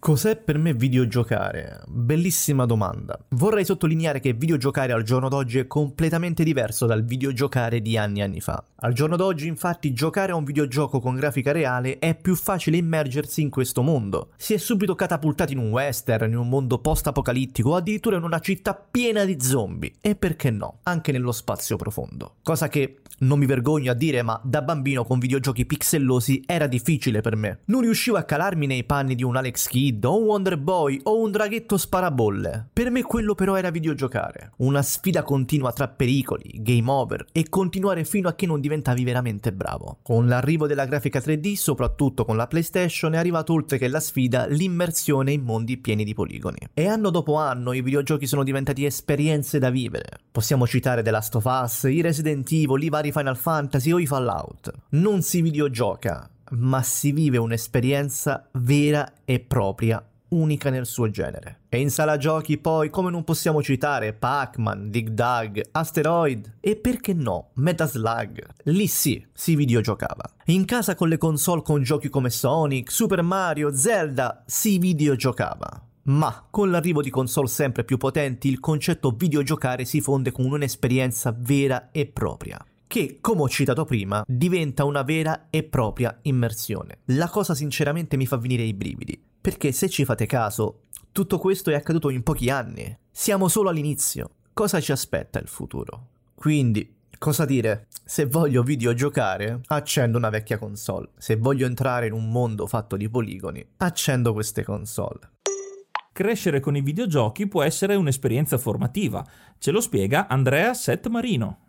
Cos'è 0.00 0.36
per 0.36 0.58
me 0.58 0.74
videogiocare? 0.74 1.82
Bellissima 1.88 2.66
domanda. 2.66 3.18
Vorrei 3.30 3.64
sottolineare 3.64 4.20
che 4.20 4.32
videogiocare 4.32 4.92
al 4.92 5.02
giorno 5.02 5.28
d'oggi 5.28 5.58
è 5.58 5.66
completamente 5.66 6.44
diverso 6.44 6.86
dal 6.86 7.04
videogiocare 7.04 7.82
di 7.82 7.98
anni 7.98 8.20
e 8.20 8.22
anni 8.22 8.40
fa. 8.40 8.62
Al 8.76 8.92
giorno 8.92 9.16
d'oggi, 9.16 9.48
infatti, 9.48 9.92
giocare 9.92 10.30
a 10.30 10.36
un 10.36 10.44
videogioco 10.44 11.00
con 11.00 11.16
grafica 11.16 11.50
reale 11.50 11.98
è 11.98 12.14
più 12.14 12.36
facile 12.36 12.76
immergersi 12.76 13.42
in 13.42 13.50
questo 13.50 13.82
mondo. 13.82 14.30
Si 14.36 14.54
è 14.54 14.56
subito 14.56 14.94
catapultati 14.94 15.52
in 15.52 15.58
un 15.58 15.70
western, 15.70 16.30
in 16.30 16.36
un 16.36 16.48
mondo 16.48 16.78
post-apocalittico 16.78 17.70
o 17.70 17.76
addirittura 17.76 18.16
in 18.16 18.22
una 18.22 18.38
città 18.38 18.74
piena 18.74 19.24
di 19.24 19.36
zombie. 19.40 19.94
E 20.00 20.14
perché 20.14 20.50
no? 20.50 20.78
Anche 20.84 21.10
nello 21.10 21.32
spazio 21.32 21.76
profondo. 21.76 22.36
Cosa 22.44 22.68
che 22.68 23.00
non 23.20 23.40
mi 23.40 23.46
vergogno 23.46 23.90
a 23.90 23.94
dire, 23.94 24.22
ma 24.22 24.40
da 24.44 24.62
bambino 24.62 25.04
con 25.04 25.18
videogiochi 25.18 25.66
pixellosi 25.66 26.44
era 26.46 26.68
difficile 26.68 27.20
per 27.20 27.34
me. 27.34 27.58
Non 27.64 27.80
riuscivo 27.80 28.16
a 28.16 28.22
calarmi 28.22 28.66
nei 28.66 28.84
panni 28.84 29.16
di 29.16 29.24
un 29.24 29.34
Alex 29.34 29.66
Kidd 29.66 29.86
o 30.02 30.18
un 30.18 30.24
Wonder 30.24 30.58
Boy 30.58 31.00
o 31.04 31.20
un 31.20 31.30
draghetto 31.30 31.76
sparabolle. 31.76 32.68
Per 32.72 32.90
me 32.90 33.02
quello 33.02 33.34
però 33.34 33.56
era 33.56 33.70
videogiocare. 33.70 34.52
Una 34.58 34.82
sfida 34.82 35.22
continua 35.22 35.72
tra 35.72 35.88
pericoli, 35.88 36.50
game 36.56 36.90
over 36.90 37.26
e 37.32 37.48
continuare 37.48 38.04
fino 38.04 38.28
a 38.28 38.34
che 38.34 38.46
non 38.46 38.60
diventavi 38.60 39.04
veramente 39.04 39.52
bravo. 39.52 39.98
Con 40.02 40.26
l'arrivo 40.26 40.66
della 40.66 40.84
grafica 40.84 41.20
3D, 41.20 41.54
soprattutto 41.54 42.24
con 42.24 42.36
la 42.36 42.46
PlayStation, 42.46 43.14
è 43.14 43.16
arrivato 43.16 43.52
oltre 43.52 43.78
che 43.78 43.88
la 43.88 44.00
sfida 44.00 44.46
l'immersione 44.46 45.32
in 45.32 45.42
mondi 45.42 45.78
pieni 45.78 46.04
di 46.04 46.14
poligoni. 46.14 46.58
E 46.74 46.86
anno 46.86 47.10
dopo 47.10 47.36
anno 47.36 47.72
i 47.72 47.82
videogiochi 47.82 48.26
sono 48.26 48.44
diventati 48.44 48.84
esperienze 48.84 49.58
da 49.58 49.70
vivere. 49.70 50.18
Possiamo 50.30 50.66
citare 50.66 51.02
The 51.02 51.10
Last 51.10 51.34
of 51.36 51.44
Us, 51.44 51.84
i 51.84 52.00
Resident 52.00 52.50
Evil, 52.52 52.82
i 52.82 52.88
vari 52.88 53.12
Final 53.12 53.36
Fantasy 53.36 53.92
o 53.92 53.98
i 53.98 54.06
Fallout. 54.06 54.72
Non 54.90 55.22
si 55.22 55.42
videogioca, 55.42 56.28
ma 56.50 56.82
si 56.82 57.12
vive 57.12 57.38
un'esperienza 57.38 58.48
vera 58.52 59.12
e 59.24 59.40
propria 59.40 60.02
unica 60.28 60.70
nel 60.70 60.86
suo 60.86 61.10
genere. 61.10 61.60
E 61.68 61.80
in 61.80 61.90
sala 61.90 62.16
giochi 62.16 62.58
poi, 62.58 62.90
come 62.90 63.10
non 63.10 63.24
possiamo 63.24 63.62
citare 63.62 64.12
Pac-Man, 64.12 64.90
Dig 64.90 65.08
Dug, 65.08 65.62
Asteroid 65.70 66.56
e 66.60 66.76
perché 66.76 67.12
no, 67.12 67.50
Metaslug. 67.54 68.46
Lì 68.64 68.86
sì, 68.86 69.24
si 69.32 69.54
videogiocava. 69.54 70.24
In 70.46 70.64
casa 70.64 70.94
con 70.94 71.08
le 71.08 71.18
console 71.18 71.62
con 71.62 71.82
giochi 71.82 72.08
come 72.08 72.30
Sonic, 72.30 72.90
Super 72.90 73.22
Mario, 73.22 73.74
Zelda, 73.74 74.42
si 74.46 74.78
videogiocava. 74.78 75.82
Ma 76.04 76.46
con 76.50 76.70
l'arrivo 76.70 77.02
di 77.02 77.10
console 77.10 77.48
sempre 77.48 77.84
più 77.84 77.98
potenti 77.98 78.48
il 78.48 78.60
concetto 78.60 79.10
videogiocare 79.10 79.84
si 79.84 80.00
fonde 80.00 80.32
con 80.32 80.46
un'esperienza 80.46 81.34
vera 81.36 81.90
e 81.92 82.06
propria. 82.06 82.58
Che, 82.88 83.18
come 83.20 83.42
ho 83.42 83.48
citato 83.48 83.84
prima, 83.84 84.24
diventa 84.26 84.84
una 84.84 85.02
vera 85.02 85.46
e 85.50 85.62
propria 85.62 86.18
immersione. 86.22 87.00
La 87.06 87.28
cosa 87.28 87.54
sinceramente 87.54 88.16
mi 88.16 88.26
fa 88.26 88.38
venire 88.38 88.64
i 88.64 88.74
brividi, 88.74 89.22
perché 89.40 89.70
se 89.70 89.88
ci 89.88 90.04
fate 90.04 90.26
caso, 90.26 90.86
tutto 91.12 91.38
questo 91.38 91.70
è 91.70 91.74
accaduto 91.74 92.08
in 92.08 92.24
pochi 92.24 92.50
anni. 92.50 92.96
Siamo 93.12 93.46
solo 93.46 93.68
all'inizio. 93.68 94.30
Cosa 94.52 94.80
ci 94.80 94.90
aspetta 94.90 95.38
il 95.38 95.46
futuro? 95.46 96.08
Quindi, 96.34 96.96
cosa 97.18 97.44
dire? 97.44 97.86
Se 98.04 98.24
voglio 98.24 98.62
videogiocare, 98.62 99.60
accendo 99.66 100.16
una 100.16 100.30
vecchia 100.30 100.58
console. 100.58 101.10
Se 101.18 101.36
voglio 101.36 101.66
entrare 101.66 102.06
in 102.06 102.12
un 102.12 102.30
mondo 102.30 102.66
fatto 102.66 102.96
di 102.96 103.08
poligoni, 103.08 103.64
accendo 103.76 104.32
queste 104.32 104.64
console. 104.64 105.20
Crescere 106.12 106.58
con 106.58 106.74
i 106.74 106.80
videogiochi 106.80 107.46
può 107.46 107.62
essere 107.62 107.94
un'esperienza 107.94 108.58
formativa. 108.58 109.24
Ce 109.58 109.70
lo 109.70 109.80
spiega 109.80 110.26
Andrea 110.26 110.74
Sett 110.74 111.06
Marino. 111.06 111.66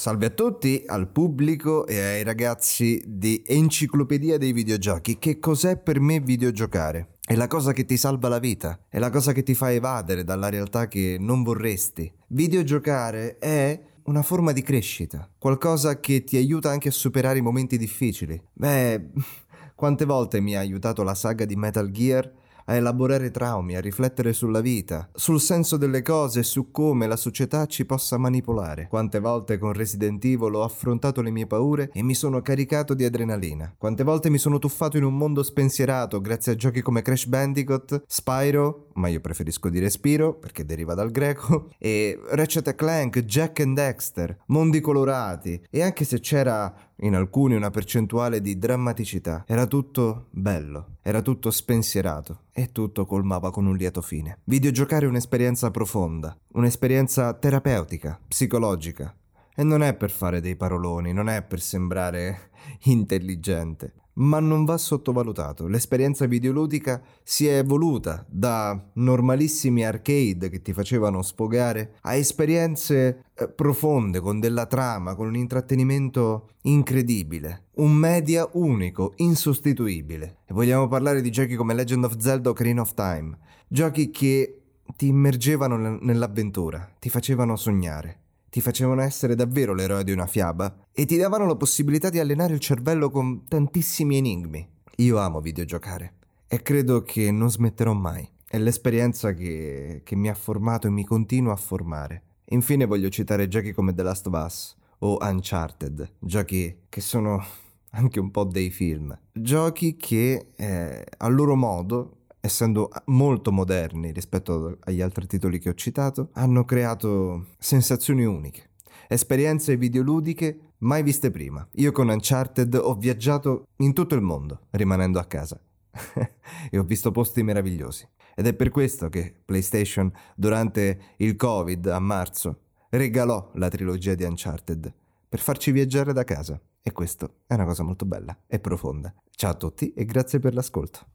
Salve 0.00 0.24
a 0.24 0.30
tutti, 0.30 0.82
al 0.86 1.08
pubblico 1.08 1.86
e 1.86 2.00
ai 2.00 2.22
ragazzi 2.22 3.02
di 3.06 3.42
Enciclopedia 3.46 4.38
dei 4.38 4.52
videogiochi. 4.52 5.18
Che 5.18 5.38
cos'è 5.38 5.76
per 5.76 6.00
me 6.00 6.20
videogiocare? 6.20 7.18
È 7.20 7.34
la 7.34 7.46
cosa 7.46 7.72
che 7.72 7.84
ti 7.84 7.98
salva 7.98 8.28
la 8.28 8.38
vita, 8.38 8.80
è 8.88 8.98
la 8.98 9.10
cosa 9.10 9.32
che 9.32 9.42
ti 9.42 9.54
fa 9.54 9.70
evadere 9.70 10.24
dalla 10.24 10.48
realtà 10.48 10.88
che 10.88 11.18
non 11.20 11.42
vorresti. 11.42 12.10
Videogiocare 12.28 13.36
è 13.36 13.78
una 14.04 14.22
forma 14.22 14.52
di 14.52 14.62
crescita, 14.62 15.28
qualcosa 15.36 16.00
che 16.00 16.24
ti 16.24 16.38
aiuta 16.38 16.70
anche 16.70 16.88
a 16.88 16.92
superare 16.92 17.40
i 17.40 17.42
momenti 17.42 17.76
difficili. 17.76 18.42
Beh, 18.54 19.10
quante 19.76 20.06
volte 20.06 20.40
mi 20.40 20.56
ha 20.56 20.60
aiutato 20.60 21.02
la 21.02 21.14
saga 21.14 21.44
di 21.44 21.56
Metal 21.56 21.90
Gear 21.90 22.32
a 22.64 22.74
elaborare 22.74 23.30
traumi, 23.30 23.76
a 23.76 23.80
riflettere 23.80 24.32
sulla 24.32 24.60
vita, 24.60 25.08
sul 25.12 25.40
senso 25.40 25.76
delle 25.76 26.02
cose 26.02 26.40
e 26.40 26.44
su 26.44 26.70
come 26.70 27.06
la 27.06 27.16
società 27.16 27.66
ci 27.66 27.84
possa 27.84 28.18
manipolare. 28.18 28.86
Quante 28.88 29.20
volte 29.20 29.58
con 29.58 29.72
Resident 29.72 30.24
Evil 30.24 30.54
ho 30.54 30.62
affrontato 30.62 31.22
le 31.22 31.30
mie 31.30 31.46
paure 31.46 31.90
e 31.92 32.02
mi 32.02 32.14
sono 32.14 32.40
caricato 32.42 32.94
di 32.94 33.04
adrenalina. 33.04 33.74
Quante 33.76 34.04
volte 34.04 34.30
mi 34.30 34.38
sono 34.38 34.58
tuffato 34.58 34.96
in 34.96 35.04
un 35.04 35.16
mondo 35.16 35.42
spensierato 35.42 36.20
grazie 36.20 36.52
a 36.52 36.56
giochi 36.56 36.82
come 36.82 37.02
Crash 37.02 37.26
Bandicoot, 37.26 38.02
Spyro, 38.06 38.88
ma 38.94 39.08
io 39.08 39.20
preferisco 39.20 39.68
dire 39.68 39.90
Spiro 39.90 40.34
perché 40.34 40.64
deriva 40.64 40.94
dal 40.94 41.10
greco, 41.10 41.70
e 41.78 42.18
Ratchet 42.30 42.74
Clank, 42.74 43.20
Jack 43.20 43.60
and 43.60 43.74
Dexter, 43.76 44.36
mondi 44.46 44.80
colorati, 44.80 45.60
e 45.70 45.82
anche 45.82 46.04
se 46.04 46.20
c'era 46.20 46.72
in 47.00 47.14
alcuni 47.14 47.54
una 47.54 47.70
percentuale 47.70 48.40
di 48.40 48.58
drammaticità. 48.58 49.44
Era 49.46 49.66
tutto 49.66 50.26
bello, 50.30 50.96
era 51.02 51.22
tutto 51.22 51.50
spensierato 51.50 52.44
e 52.52 52.72
tutto 52.72 53.06
colmava 53.06 53.50
con 53.50 53.66
un 53.66 53.76
lieto 53.76 54.02
fine. 54.02 54.38
Videogiocare 54.44 55.06
è 55.06 55.08
un'esperienza 55.08 55.70
profonda, 55.70 56.36
un'esperienza 56.52 57.32
terapeutica, 57.34 58.18
psicologica. 58.26 59.14
E 59.54 59.62
non 59.62 59.82
è 59.82 59.94
per 59.94 60.10
fare 60.10 60.40
dei 60.40 60.56
paroloni, 60.56 61.12
non 61.12 61.28
è 61.28 61.42
per 61.42 61.60
sembrare 61.60 62.50
intelligente 62.84 63.94
ma 64.20 64.38
non 64.40 64.64
va 64.64 64.76
sottovalutato. 64.76 65.66
L'esperienza 65.66 66.26
videoludica 66.26 67.02
si 67.22 67.46
è 67.46 67.58
evoluta 67.58 68.24
da 68.28 68.90
normalissimi 68.94 69.84
arcade 69.84 70.48
che 70.48 70.62
ti 70.62 70.72
facevano 70.72 71.22
sfogare 71.22 71.96
a 72.02 72.14
esperienze 72.14 73.24
eh, 73.34 73.48
profonde, 73.48 74.20
con 74.20 74.40
della 74.40 74.66
trama, 74.66 75.14
con 75.14 75.26
un 75.26 75.36
intrattenimento 75.36 76.50
incredibile. 76.62 77.64
Un 77.76 77.92
media 77.92 78.48
unico, 78.52 79.12
insostituibile. 79.16 80.38
E 80.46 80.52
vogliamo 80.52 80.88
parlare 80.88 81.22
di 81.22 81.30
giochi 81.30 81.56
come 81.56 81.74
Legend 81.74 82.04
of 82.04 82.16
Zelda 82.18 82.48
o 82.48 82.52
Ocarina 82.52 82.82
of 82.82 82.94
Time. 82.94 83.38
Giochi 83.68 84.10
che 84.10 84.56
ti 84.96 85.06
immergevano 85.06 85.98
nell'avventura, 86.00 86.96
ti 86.98 87.08
facevano 87.08 87.56
sognare 87.56 88.19
ti 88.50 88.60
facevano 88.60 89.00
essere 89.00 89.36
davvero 89.36 89.72
l'eroe 89.72 90.04
di 90.04 90.10
una 90.12 90.26
fiaba 90.26 90.86
e 90.92 91.06
ti 91.06 91.16
davano 91.16 91.46
la 91.46 91.56
possibilità 91.56 92.10
di 92.10 92.18
allenare 92.18 92.52
il 92.52 92.60
cervello 92.60 93.08
con 93.08 93.46
tantissimi 93.46 94.16
enigmi. 94.16 94.68
Io 94.96 95.18
amo 95.18 95.40
videogiocare 95.40 96.14
e 96.48 96.60
credo 96.60 97.02
che 97.02 97.30
non 97.30 97.48
smetterò 97.48 97.92
mai. 97.92 98.28
È 98.46 98.58
l'esperienza 98.58 99.32
che, 99.32 100.02
che 100.04 100.16
mi 100.16 100.28
ha 100.28 100.34
formato 100.34 100.88
e 100.88 100.90
mi 100.90 101.04
continua 101.04 101.52
a 101.52 101.56
formare. 101.56 102.22
Infine 102.46 102.84
voglio 102.84 103.08
citare 103.08 103.46
giochi 103.46 103.72
come 103.72 103.94
The 103.94 104.02
Last 104.02 104.26
of 104.26 104.44
Us 104.44 104.76
o 104.98 105.18
Uncharted, 105.20 106.14
giochi 106.18 106.80
che 106.88 107.00
sono 107.00 107.42
anche 107.92 108.18
un 108.18 108.32
po' 108.32 108.44
dei 108.44 108.70
film. 108.70 109.16
Giochi 109.32 109.96
che 109.96 110.48
eh, 110.56 111.06
a 111.16 111.28
loro 111.28 111.54
modo 111.54 112.16
essendo 112.40 112.90
molto 113.06 113.52
moderni 113.52 114.12
rispetto 114.12 114.78
agli 114.80 115.00
altri 115.00 115.26
titoli 115.26 115.58
che 115.58 115.68
ho 115.68 115.74
citato, 115.74 116.30
hanno 116.32 116.64
creato 116.64 117.46
sensazioni 117.58 118.24
uniche, 118.24 118.70
esperienze 119.08 119.76
videoludiche 119.76 120.74
mai 120.78 121.02
viste 121.02 121.30
prima. 121.30 121.66
Io 121.72 121.92
con 121.92 122.08
Uncharted 122.08 122.74
ho 122.74 122.94
viaggiato 122.94 123.66
in 123.76 123.92
tutto 123.92 124.14
il 124.14 124.22
mondo, 124.22 124.66
rimanendo 124.70 125.18
a 125.18 125.24
casa. 125.24 125.60
e 126.70 126.78
ho 126.78 126.84
visto 126.84 127.10
posti 127.10 127.42
meravigliosi. 127.42 128.08
Ed 128.34 128.46
è 128.46 128.54
per 128.54 128.70
questo 128.70 129.08
che 129.08 129.34
PlayStation, 129.44 130.10
durante 130.34 131.14
il 131.16 131.36
Covid 131.36 131.86
a 131.86 131.98
marzo, 131.98 132.60
regalò 132.90 133.50
la 133.54 133.68
trilogia 133.68 134.14
di 134.14 134.24
Uncharted 134.24 134.92
per 135.28 135.40
farci 135.40 135.72
viaggiare 135.72 136.12
da 136.12 136.24
casa. 136.24 136.60
E 136.82 136.92
questo 136.92 137.40
è 137.46 137.54
una 137.54 137.66
cosa 137.66 137.82
molto 137.82 138.06
bella 138.06 138.36
e 138.46 138.58
profonda. 138.58 139.14
Ciao 139.30 139.50
a 139.50 139.54
tutti 139.54 139.92
e 139.92 140.06
grazie 140.06 140.38
per 140.38 140.54
l'ascolto 140.54 141.06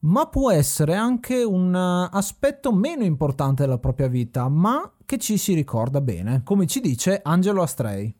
ma 0.00 0.26
può 0.28 0.50
essere 0.50 0.94
anche 0.94 1.42
un 1.42 1.74
eh, 1.74 2.16
aspetto 2.16 2.72
meno 2.72 3.04
importante 3.04 3.62
della 3.64 3.78
propria 3.78 4.08
vita, 4.08 4.48
ma 4.48 4.90
che 5.04 5.18
ci 5.18 5.36
si 5.36 5.54
ricorda 5.54 6.00
bene, 6.00 6.42
come 6.44 6.66
ci 6.66 6.80
dice 6.80 7.20
Angelo 7.22 7.62
Astrei. 7.62 8.14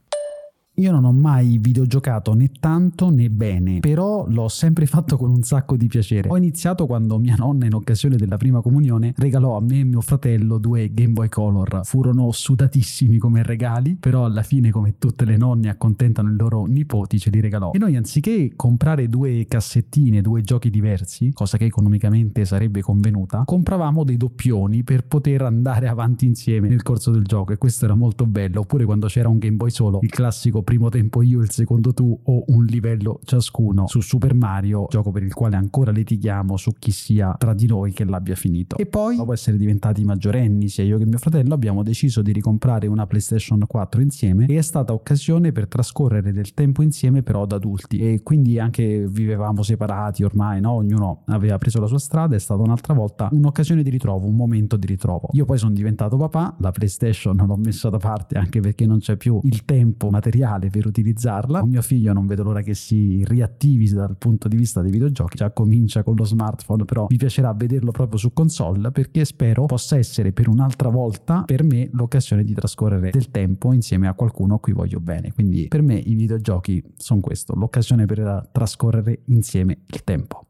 Io 0.80 0.92
non 0.92 1.04
ho 1.04 1.12
mai 1.12 1.58
videogiocato 1.60 2.32
né 2.32 2.48
tanto 2.58 3.10
né 3.10 3.28
bene, 3.28 3.80
però 3.80 4.24
l'ho 4.26 4.48
sempre 4.48 4.86
fatto 4.88 5.18
con 5.18 5.28
un 5.28 5.42
sacco 5.42 5.76
di 5.76 5.88
piacere. 5.88 6.30
Ho 6.30 6.38
iniziato 6.38 6.86
quando 6.86 7.18
mia 7.18 7.34
nonna, 7.36 7.66
in 7.66 7.74
occasione 7.74 8.16
della 8.16 8.38
prima 8.38 8.62
comunione, 8.62 9.12
regalò 9.18 9.58
a 9.58 9.60
me 9.60 9.80
e 9.80 9.84
mio 9.84 10.00
fratello 10.00 10.56
due 10.56 10.90
Game 10.94 11.12
Boy 11.12 11.28
Color. 11.28 11.80
Furono 11.84 12.32
sudatissimi 12.32 13.18
come 13.18 13.42
regali, 13.42 13.96
però 14.00 14.24
alla 14.24 14.42
fine, 14.42 14.70
come 14.70 14.94
tutte 14.96 15.26
le 15.26 15.36
nonne 15.36 15.68
accontentano 15.68 16.30
i 16.30 16.34
loro 16.34 16.64
nipoti, 16.64 17.18
ce 17.18 17.28
li 17.28 17.40
regalò. 17.40 17.72
E 17.72 17.78
noi, 17.78 17.96
anziché 17.96 18.52
comprare 18.56 19.06
due 19.06 19.44
cassettine, 19.46 20.22
due 20.22 20.40
giochi 20.40 20.70
diversi, 20.70 21.30
cosa 21.34 21.58
che 21.58 21.66
economicamente 21.66 22.46
sarebbe 22.46 22.80
convenuta, 22.80 23.42
compravamo 23.44 24.02
dei 24.02 24.16
doppioni 24.16 24.82
per 24.82 25.04
poter 25.04 25.42
andare 25.42 25.88
avanti 25.88 26.24
insieme 26.24 26.68
nel 26.68 26.82
corso 26.82 27.10
del 27.10 27.24
gioco. 27.24 27.52
E 27.52 27.58
questo 27.58 27.84
era 27.84 27.94
molto 27.94 28.24
bello. 28.24 28.60
Oppure 28.60 28.86
quando 28.86 29.08
c'era 29.08 29.28
un 29.28 29.36
Game 29.36 29.56
Boy 29.56 29.70
solo, 29.70 29.98
il 30.00 30.08
classico 30.08 30.62
primo 30.70 30.88
tempo 30.88 31.20
io, 31.22 31.40
il 31.40 31.50
secondo 31.50 31.92
tu 31.92 32.16
o 32.22 32.44
un 32.46 32.64
livello 32.64 33.18
ciascuno 33.24 33.88
su 33.88 34.00
Super 34.00 34.34
Mario, 34.34 34.86
gioco 34.88 35.10
per 35.10 35.24
il 35.24 35.34
quale 35.34 35.56
ancora 35.56 35.90
litighiamo 35.90 36.56
su 36.56 36.70
chi 36.78 36.92
sia 36.92 37.34
tra 37.36 37.54
di 37.54 37.66
noi 37.66 37.90
che 37.90 38.04
l'abbia 38.04 38.36
finito. 38.36 38.76
E 38.76 38.86
poi, 38.86 39.16
dopo 39.16 39.32
essere 39.32 39.56
diventati 39.56 40.04
maggiorenni, 40.04 40.68
sia 40.68 40.84
io 40.84 40.96
che 40.96 41.06
mio 41.06 41.18
fratello, 41.18 41.54
abbiamo 41.54 41.82
deciso 41.82 42.22
di 42.22 42.30
ricomprare 42.30 42.86
una 42.86 43.04
PlayStation 43.08 43.64
4 43.66 44.00
insieme 44.00 44.46
e 44.46 44.58
è 44.58 44.62
stata 44.62 44.92
occasione 44.92 45.50
per 45.50 45.66
trascorrere 45.66 46.32
del 46.32 46.54
tempo 46.54 46.82
insieme 46.82 47.24
però 47.24 47.46
da 47.46 47.56
adulti 47.56 47.98
e 47.98 48.22
quindi 48.22 48.60
anche 48.60 49.08
vivevamo 49.08 49.64
separati 49.64 50.22
ormai, 50.22 50.60
no? 50.60 50.74
ognuno 50.74 51.24
aveva 51.26 51.58
preso 51.58 51.80
la 51.80 51.88
sua 51.88 51.98
strada, 51.98 52.36
è 52.36 52.38
stata 52.38 52.62
un'altra 52.62 52.94
volta 52.94 53.28
un'occasione 53.32 53.82
di 53.82 53.90
ritrovo, 53.90 54.28
un 54.28 54.36
momento 54.36 54.76
di 54.76 54.86
ritrovo. 54.86 55.30
Io 55.32 55.44
poi 55.44 55.58
sono 55.58 55.72
diventato 55.72 56.16
papà, 56.16 56.54
la 56.60 56.70
PlayStation 56.70 57.36
l'ho 57.44 57.56
messa 57.56 57.88
da 57.88 57.98
parte 57.98 58.38
anche 58.38 58.60
perché 58.60 58.86
non 58.86 59.00
c'è 59.00 59.16
più 59.16 59.40
il 59.42 59.64
tempo 59.64 60.10
materiale 60.10 60.59
materiale 60.60 60.68
per 60.68 60.86
utilizzarla. 60.86 61.64
Mio 61.64 61.82
figlio 61.82 62.12
non 62.12 62.26
vedo 62.26 62.42
l'ora 62.42 62.60
che 62.60 62.74
si 62.74 63.24
riattivi 63.26 63.88
dal 63.88 64.16
punto 64.16 64.48
di 64.48 64.56
vista 64.56 64.82
dei 64.82 64.90
videogiochi, 64.90 65.36
già 65.36 65.50
comincia 65.50 66.02
con 66.02 66.14
lo 66.14 66.24
smartphone, 66.24 66.84
però 66.84 67.06
mi 67.08 67.16
piacerà 67.16 67.52
vederlo 67.54 67.90
proprio 67.90 68.18
su 68.18 68.32
console 68.32 68.90
perché 68.90 69.24
spero 69.24 69.64
possa 69.66 69.96
essere 69.96 70.32
per 70.32 70.48
un'altra 70.48 70.90
volta 70.90 71.42
per 71.44 71.62
me 71.62 71.88
l'occasione 71.92 72.44
di 72.44 72.52
trascorrere 72.52 73.10
del 73.10 73.30
tempo 73.30 73.72
insieme 73.72 74.06
a 74.06 74.14
qualcuno 74.14 74.54
a 74.54 74.60
cui 74.60 74.72
voglio 74.72 75.00
bene. 75.00 75.32
Quindi 75.32 75.68
per 75.68 75.82
me 75.82 75.94
i 75.94 76.14
videogiochi 76.14 76.82
sono 76.96 77.20
questo, 77.20 77.54
l'occasione 77.54 78.06
per 78.06 78.48
trascorrere 78.52 79.22
insieme 79.26 79.80
il 79.86 80.04
tempo 80.04 80.44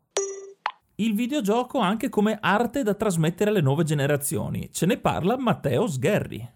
il 1.01 1.15
videogioco 1.15 1.79
anche 1.79 2.11
come 2.11 2.37
arte 2.39 2.83
da 2.83 2.93
trasmettere 2.93 3.49
alle 3.49 3.63
nuove 3.63 3.85
generazioni. 3.85 4.69
Ce 4.71 4.85
ne 4.85 4.99
parla 4.99 5.39
Matteo 5.39 5.87
Sgherri 5.87 6.47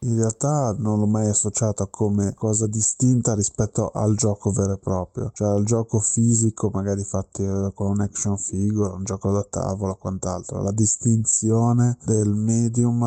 in 0.00 0.16
realtà 0.16 0.74
non 0.78 1.00
l'ho 1.00 1.06
mai 1.06 1.28
associata 1.28 1.86
come 1.86 2.34
cosa 2.34 2.66
distinta 2.66 3.34
rispetto 3.34 3.90
al 3.90 4.14
gioco 4.14 4.50
vero 4.50 4.74
e 4.74 4.78
proprio, 4.78 5.30
cioè 5.32 5.48
al 5.48 5.64
gioco 5.64 6.00
fisico 6.00 6.70
magari 6.72 7.02
fatti 7.02 7.42
eh, 7.42 7.72
con 7.74 7.90
un 7.90 8.00
action 8.00 8.36
figure, 8.36 8.92
un 8.92 9.04
gioco 9.04 9.30
da 9.32 9.42
tavola 9.48 9.94
quant'altro. 9.94 10.62
La 10.62 10.72
distinzione 10.72 11.96
del 12.04 12.28
medium 12.28 12.98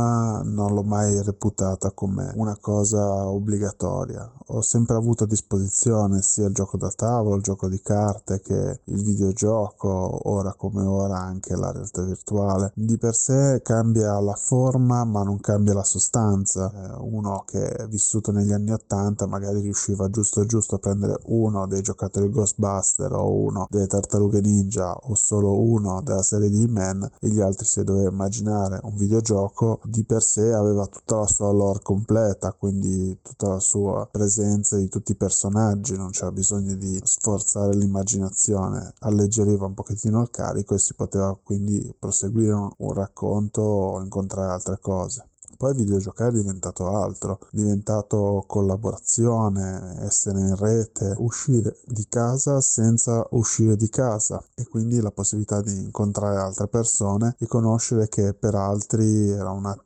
non 0.46 0.74
l'ho 0.74 0.84
mai 0.84 1.22
reputata 1.22 1.92
come 1.92 2.32
una 2.36 2.58
cosa 2.60 3.28
obbligatoria. 3.28 4.32
Ho 4.48 4.62
sempre 4.62 4.96
avuto 4.96 5.26
a 5.26 5.28
disposizione 5.28 6.24
sia 6.24 6.48
il 6.48 6.54
gioco 6.54 6.78
da 6.78 6.90
tavolo, 6.90 7.36
il 7.36 7.44
gioco 7.44 7.68
di 7.68 7.80
carte 7.82 8.42
che 8.42 8.82
il 8.84 9.04
videogioco, 9.04 10.28
ora 10.30 10.54
come 10.54 10.82
ora 10.82 11.20
anche 11.20 11.56
la 11.56 11.72
realtà 11.72 12.02
virtuale. 12.02 12.72
Di 12.74 12.98
per 12.98 13.14
sé 13.14 13.62
cambia 13.64 14.20
la 14.20 14.36
forma 14.36 15.04
ma 15.04 15.24
non 15.24 15.40
cambia 15.40 15.74
la 15.76 15.84
sostanza 15.84 16.79
uno 17.00 17.44
che 17.46 17.68
è 17.68 17.88
vissuto 17.88 18.32
negli 18.32 18.52
anni 18.52 18.72
80 18.72 19.28
magari 19.28 19.62
riusciva 19.62 20.10
giusto 20.10 20.46
giusto 20.46 20.76
a 20.76 20.80
prendere 20.80 21.20
uno 21.26 21.68
dei 21.68 21.82
giocatori 21.82 22.30
Ghostbuster 22.30 23.12
o 23.14 23.32
uno 23.32 23.68
delle 23.70 23.88
tartarughe 23.88 24.42
ninja 24.42 24.96
o 24.96 25.16
solo 25.16 25.60
uno 25.60 26.02
della 26.02 26.22
serie 26.22 26.50
di 26.50 26.68
Man 26.68 27.10
e 27.20 27.30
gli 27.30 27.40
altri 27.40 27.66
se 27.66 27.84
doveva 27.84 28.10
immaginare 28.10 28.80
un 28.84 28.96
videogioco 28.96 29.80
di 29.84 30.04
per 30.04 30.22
sé 30.22 30.54
aveva 30.54 30.86
tutta 30.88 31.18
la 31.18 31.28
sua 31.28 31.52
lore 31.52 31.80
completa 31.82 32.54
quindi 32.54 33.20
tutta 33.22 33.50
la 33.50 33.60
sua 33.60 34.08
presenza 34.12 34.78
di 34.78 34.90
tutti 34.90 35.12
i 35.12 35.16
personaggi 35.16 35.96
non 35.96 36.12
c'era 36.12 36.32
bisogno 36.32 36.76
di 36.76 37.00
sforzare 37.04 37.76
l'immaginazione 37.76 38.94
alleggeriva 39.00 39.66
un 39.66 39.74
pochettino 39.74 40.22
il 40.22 40.30
carico 40.30 40.76
e 40.76 40.80
si 40.80 40.94
poteva 40.94 41.38
quindi 41.42 41.94
proseguire 41.98 42.54
un, 42.54 42.70
un 42.78 42.94
racconto 42.94 43.62
o 43.62 44.02
incontrare 44.02 44.52
altre 44.52 44.80
cose 44.80 45.30
poi 45.60 45.72
il 45.72 45.76
videogiocare 45.76 46.30
è 46.30 46.40
diventato 46.40 46.88
altro, 46.88 47.40
è 47.52 47.58
diventato 47.58 48.46
collaborazione, 48.48 49.98
essere 50.06 50.40
in 50.40 50.56
rete, 50.56 51.16
uscire 51.18 51.76
di 51.86 52.08
casa 52.08 52.62
senza 52.62 53.28
uscire 53.32 53.76
di 53.76 53.90
casa 53.90 54.42
e 54.56 54.66
quindi 54.66 55.02
la 55.02 55.12
possibilità 55.12 55.60
di 55.60 55.78
incontrare 55.78 56.38
altre 56.38 56.70
persone 56.70 57.36
e 57.38 57.46
conoscere 57.46 58.08
che 58.08 58.34
per 58.34 58.56
altri 58.56 59.32
era 59.32 59.52
una 59.52 59.78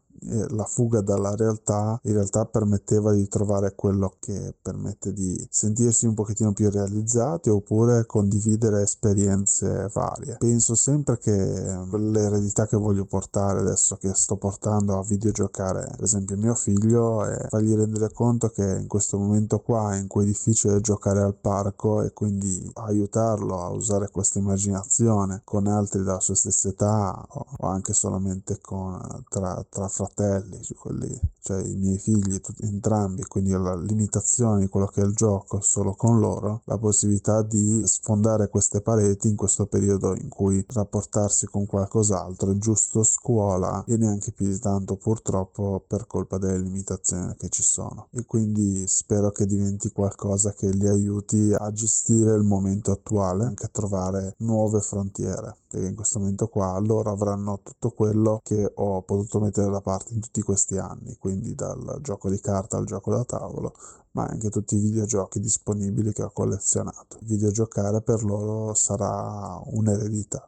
la 0.49 0.65
fuga 0.65 1.01
dalla 1.01 1.35
realtà 1.35 1.99
in 2.03 2.13
realtà 2.13 2.45
permetteva 2.45 3.11
di 3.11 3.27
trovare 3.27 3.73
quello 3.75 4.15
che 4.19 4.53
permette 4.61 5.13
di 5.13 5.45
sentirsi 5.49 6.05
un 6.05 6.13
pochettino 6.13 6.53
più 6.53 6.69
realizzati 6.69 7.49
oppure 7.49 8.05
condividere 8.05 8.81
esperienze 8.81 9.89
varie. 9.93 10.37
Penso 10.39 10.75
sempre 10.75 11.17
che 11.17 11.31
l'eredità 11.33 12.67
che 12.67 12.77
voglio 12.77 13.05
portare 13.05 13.59
adesso 13.59 13.97
che 13.97 14.13
sto 14.13 14.35
portando 14.37 14.97
a 14.97 15.03
videogiocare, 15.03 15.91
per 15.95 16.03
esempio 16.03 16.37
mio 16.37 16.55
figlio, 16.55 17.25
è 17.25 17.47
fargli 17.49 17.75
rendere 17.75 18.11
conto 18.11 18.49
che 18.49 18.63
in 18.79 18.87
questo 18.87 19.17
momento 19.17 19.59
qua 19.59 19.95
in 19.95 20.07
cui 20.07 20.23
è 20.23 20.27
difficile 20.27 20.81
giocare 20.81 21.21
al 21.21 21.35
parco 21.35 22.01
e 22.01 22.13
quindi 22.13 22.71
aiutarlo 22.75 23.61
a 23.61 23.69
usare 23.69 24.09
questa 24.09 24.39
immaginazione 24.39 25.41
con 25.43 25.67
altri 25.67 26.03
della 26.03 26.19
sua 26.19 26.35
stessa 26.35 26.69
età 26.69 27.25
o 27.29 27.67
anche 27.67 27.93
solamente 27.93 28.59
con, 28.61 28.99
tra, 29.29 29.63
tra 29.69 29.87
fratelli 29.87 30.12
fratelli, 30.13 30.61
quelli, 30.75 31.19
cioè 31.41 31.61
i 31.63 31.75
miei 31.75 31.97
figli, 31.97 32.39
tutti, 32.39 32.63
entrambi, 32.65 33.23
quindi 33.23 33.51
la 33.51 33.75
limitazione 33.75 34.61
di 34.61 34.67
quello 34.67 34.85
che 34.85 35.01
è 35.01 35.05
il 35.05 35.13
gioco 35.13 35.59
solo 35.59 35.93
con 35.93 36.19
loro, 36.19 36.61
la 36.65 36.77
possibilità 36.77 37.41
di 37.41 37.81
sfondare 37.85 38.49
queste 38.49 38.81
pareti 38.81 39.27
in 39.27 39.35
questo 39.35 39.65
periodo 39.65 40.15
in 40.15 40.29
cui 40.29 40.63
rapportarsi 40.69 41.47
con 41.47 41.65
qualcos'altro 41.65 42.51
è 42.51 42.55
giusto 42.57 43.03
scuola 43.03 43.83
e 43.87 43.97
neanche 43.97 44.31
più 44.31 44.47
di 44.47 44.59
tanto 44.59 44.95
purtroppo 44.95 45.83
per 45.85 46.05
colpa 46.05 46.37
delle 46.37 46.59
limitazioni 46.59 47.35
che 47.35 47.49
ci 47.49 47.63
sono. 47.63 48.07
E 48.11 48.25
quindi 48.25 48.87
spero 48.87 49.31
che 49.31 49.45
diventi 49.45 49.91
qualcosa 49.91 50.53
che 50.53 50.69
li 50.69 50.87
aiuti 50.87 51.53
a 51.53 51.71
gestire 51.71 52.35
il 52.35 52.43
momento 52.43 52.91
attuale 52.91 53.45
anche 53.45 53.65
a 53.65 53.69
trovare 53.71 54.35
nuove 54.37 54.79
frontiere 54.79 55.55
perché 55.73 55.87
in 55.87 55.95
questo 55.95 56.19
momento 56.19 56.47
qua 56.47 56.77
loro 56.79 57.11
avranno 57.11 57.59
tutto 57.63 57.89
quello 57.89 58.39
che 58.43 58.71
ho 58.75 59.01
potuto 59.01 59.39
mettere 59.39 59.71
da 59.71 59.81
parte 59.81 60.02
in 60.09 60.21
tutti 60.21 60.41
questi 60.41 60.77
anni, 60.77 61.15
quindi 61.17 61.55
dal 61.55 61.99
gioco 62.01 62.29
di 62.29 62.39
carta 62.39 62.77
al 62.77 62.85
gioco 62.85 63.11
da 63.11 63.23
tavolo, 63.23 63.73
ma 64.11 64.25
anche 64.25 64.49
tutti 64.49 64.75
i 64.75 64.79
videogiochi 64.79 65.39
disponibili 65.39 66.13
che 66.13 66.23
ho 66.23 66.31
collezionato. 66.31 67.17
Videogiocare 67.21 68.01
per 68.01 68.23
loro 68.23 68.73
sarà 68.73 69.59
un'eredità. 69.65 70.47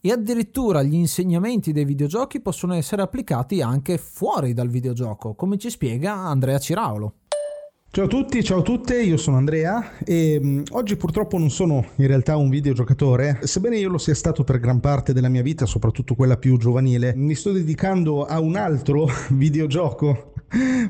E 0.00 0.12
addirittura 0.12 0.82
gli 0.82 0.94
insegnamenti 0.94 1.72
dei 1.72 1.84
videogiochi 1.84 2.40
possono 2.40 2.74
essere 2.74 3.02
applicati 3.02 3.60
anche 3.60 3.98
fuori 3.98 4.54
dal 4.54 4.68
videogioco, 4.68 5.34
come 5.34 5.58
ci 5.58 5.70
spiega 5.70 6.14
Andrea 6.14 6.58
Ciraulo. 6.58 7.14
Ciao 7.90 8.04
a 8.04 8.08
tutti, 8.08 8.44
ciao 8.44 8.58
a 8.58 8.62
tutte, 8.62 9.00
io 9.00 9.16
sono 9.16 9.38
Andrea 9.38 9.96
e 10.04 10.38
mm, 10.38 10.62
oggi 10.72 10.96
purtroppo 10.96 11.38
non 11.38 11.48
sono 11.48 11.86
in 11.96 12.06
realtà 12.06 12.36
un 12.36 12.50
videogiocatore, 12.50 13.38
sebbene 13.44 13.78
io 13.78 13.88
lo 13.88 13.96
sia 13.96 14.14
stato 14.14 14.44
per 14.44 14.60
gran 14.60 14.78
parte 14.78 15.14
della 15.14 15.30
mia 15.30 15.40
vita, 15.40 15.64
soprattutto 15.64 16.14
quella 16.14 16.36
più 16.36 16.58
giovanile, 16.58 17.14
mi 17.16 17.34
sto 17.34 17.50
dedicando 17.50 18.26
a 18.26 18.40
un 18.40 18.56
altro 18.56 19.08
videogioco 19.32 20.32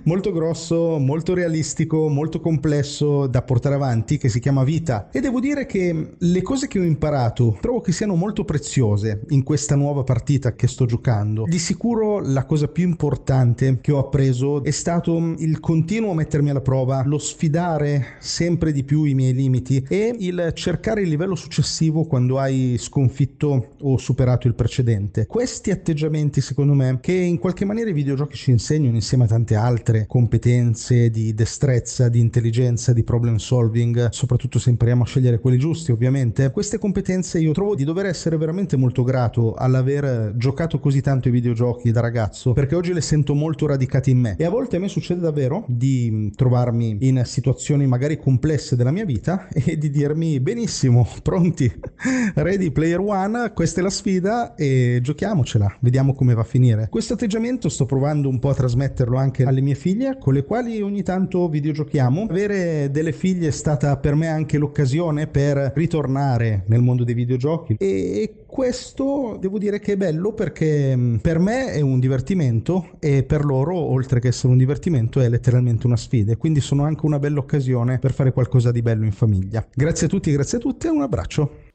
molto 0.04 0.32
grosso, 0.32 0.98
molto 0.98 1.34
realistico, 1.34 2.08
molto 2.08 2.40
complesso 2.40 3.26
da 3.26 3.42
portare 3.42 3.74
avanti 3.74 4.18
che 4.18 4.28
si 4.28 4.40
chiama 4.40 4.64
Vita 4.64 5.08
e 5.10 5.20
devo 5.20 5.40
dire 5.40 5.66
che 5.66 6.10
le 6.16 6.42
cose 6.42 6.68
che 6.68 6.78
ho 6.78 6.84
imparato 6.84 7.56
trovo 7.60 7.80
che 7.80 7.92
siano 7.92 8.14
molto 8.14 8.44
preziose 8.44 9.22
in 9.30 9.42
questa 9.42 9.74
nuova 9.74 10.04
partita 10.04 10.54
che 10.54 10.66
sto 10.66 10.86
giocando. 10.86 11.44
Di 11.46 11.58
sicuro 11.58 12.20
la 12.20 12.44
cosa 12.44 12.68
più 12.68 12.84
importante 12.84 13.78
che 13.80 13.92
ho 13.92 13.98
appreso 13.98 14.62
è 14.62 14.70
stato 14.70 15.34
il 15.38 15.60
continuo 15.60 16.14
mettermi 16.14 16.50
alla 16.50 16.60
prova, 16.60 17.02
lo 17.04 17.18
sfidare 17.18 18.16
sempre 18.20 18.72
di 18.72 18.84
più 18.84 19.04
i 19.04 19.14
miei 19.14 19.34
limiti 19.34 19.84
e 19.88 20.14
il 20.18 20.52
cercare 20.54 21.02
il 21.02 21.08
livello 21.08 21.34
successivo 21.34 22.04
quando 22.04 22.38
hai 22.38 22.76
sconfitto 22.78 23.74
o 23.80 23.96
superato 23.98 24.46
il 24.46 24.54
precedente. 24.54 25.26
Questi 25.26 25.70
atteggiamenti 25.70 26.40
secondo 26.40 26.74
me 26.74 26.98
che 27.00 27.12
in 27.12 27.38
qualche 27.38 27.64
maniera 27.64 27.90
i 27.90 27.94
videogiochi 27.94 28.36
ci 28.36 28.50
insegnano 28.50 28.94
insieme 28.94 29.24
a 29.24 29.28
tanti 29.28 29.47
tante 29.48 29.54
altre 29.54 30.06
competenze 30.06 31.10
di 31.10 31.32
destrezza, 31.32 32.08
di 32.08 32.20
intelligenza, 32.20 32.92
di 32.92 33.02
problem 33.02 33.36
solving, 33.36 34.10
soprattutto 34.10 34.58
se 34.58 34.68
impariamo 34.70 35.02
a 35.02 35.06
scegliere 35.06 35.38
quelli 35.38 35.58
giusti 35.58 35.90
ovviamente. 35.90 36.50
Queste 36.50 36.78
competenze 36.78 37.38
io 37.38 37.52
trovo 37.52 37.74
di 37.74 37.84
dover 37.84 38.06
essere 38.06 38.36
veramente 38.36 38.76
molto 38.76 39.02
grato 39.04 39.54
all'aver 39.54 40.34
giocato 40.36 40.78
così 40.78 41.00
tanto 41.00 41.28
ai 41.28 41.34
videogiochi 41.34 41.90
da 41.90 42.00
ragazzo, 42.00 42.52
perché 42.52 42.74
oggi 42.74 42.92
le 42.92 43.00
sento 43.00 43.34
molto 43.34 43.66
radicate 43.66 44.10
in 44.10 44.18
me 44.18 44.34
e 44.36 44.44
a 44.44 44.50
volte 44.50 44.76
a 44.76 44.80
me 44.80 44.88
succede 44.88 45.20
davvero 45.20 45.64
di 45.66 46.30
trovarmi 46.34 46.98
in 47.00 47.22
situazioni 47.24 47.86
magari 47.86 48.18
complesse 48.18 48.76
della 48.76 48.90
mia 48.90 49.04
vita 49.04 49.48
e 49.52 49.78
di 49.78 49.88
dirmi 49.88 50.40
benissimo, 50.40 51.08
pronti, 51.22 51.72
ready 52.34 52.70
player 52.70 53.00
one, 53.00 53.52
questa 53.54 53.80
è 53.80 53.82
la 53.82 53.90
sfida 53.90 54.54
e 54.54 54.98
giochiamocela, 55.00 55.78
vediamo 55.80 56.12
come 56.12 56.34
va 56.34 56.42
a 56.42 56.44
finire. 56.44 56.88
Questo 56.90 57.14
atteggiamento 57.14 57.68
sto 57.68 57.86
provando 57.86 58.28
un 58.28 58.38
po' 58.38 58.50
a 58.50 58.54
trasmetterlo 58.54 59.16
anche 59.16 59.37
anche 59.38 59.44
alle 59.44 59.60
mie 59.60 59.74
figlie 59.74 60.18
con 60.18 60.34
le 60.34 60.44
quali 60.44 60.80
ogni 60.80 61.02
tanto 61.02 61.48
videogiochiamo. 61.48 62.26
Avere 62.28 62.90
delle 62.90 63.12
figlie 63.12 63.48
è 63.48 63.52
stata 63.52 63.96
per 63.98 64.14
me 64.14 64.26
anche 64.28 64.58
l'occasione 64.58 65.26
per 65.26 65.72
ritornare 65.74 66.64
nel 66.66 66.80
mondo 66.80 67.04
dei 67.04 67.14
videogiochi 67.14 67.76
e 67.78 68.44
questo 68.46 69.36
devo 69.40 69.58
dire 69.58 69.78
che 69.78 69.92
è 69.92 69.96
bello 69.96 70.32
perché 70.32 70.96
mm, 70.96 71.16
per 71.16 71.38
me 71.38 71.72
è 71.72 71.80
un 71.80 72.00
divertimento 72.00 72.96
e 72.98 73.22
per 73.22 73.44
loro 73.44 73.76
oltre 73.76 74.20
che 74.20 74.28
essere 74.28 74.52
un 74.52 74.58
divertimento 74.58 75.20
è 75.20 75.28
letteralmente 75.28 75.86
una 75.86 75.96
sfida 75.96 76.36
quindi 76.36 76.60
sono 76.60 76.84
anche 76.84 77.06
una 77.06 77.18
bella 77.18 77.38
occasione 77.38 77.98
per 77.98 78.12
fare 78.12 78.32
qualcosa 78.32 78.72
di 78.72 78.82
bello 78.82 79.04
in 79.04 79.12
famiglia. 79.12 79.64
Grazie 79.72 80.06
a 80.06 80.08
tutti, 80.08 80.32
grazie 80.32 80.58
a 80.58 80.60
tutte 80.60 80.88
un 80.88 81.02
abbraccio. 81.02 81.66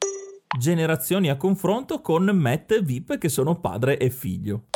Generazioni 0.58 1.30
a 1.30 1.36
confronto 1.36 2.00
con 2.00 2.24
Matt 2.24 2.72
e 2.72 2.82
Vip 2.82 3.18
che 3.18 3.28
sono 3.28 3.58
padre 3.58 3.98
e 3.98 4.10
figlio. 4.10 4.66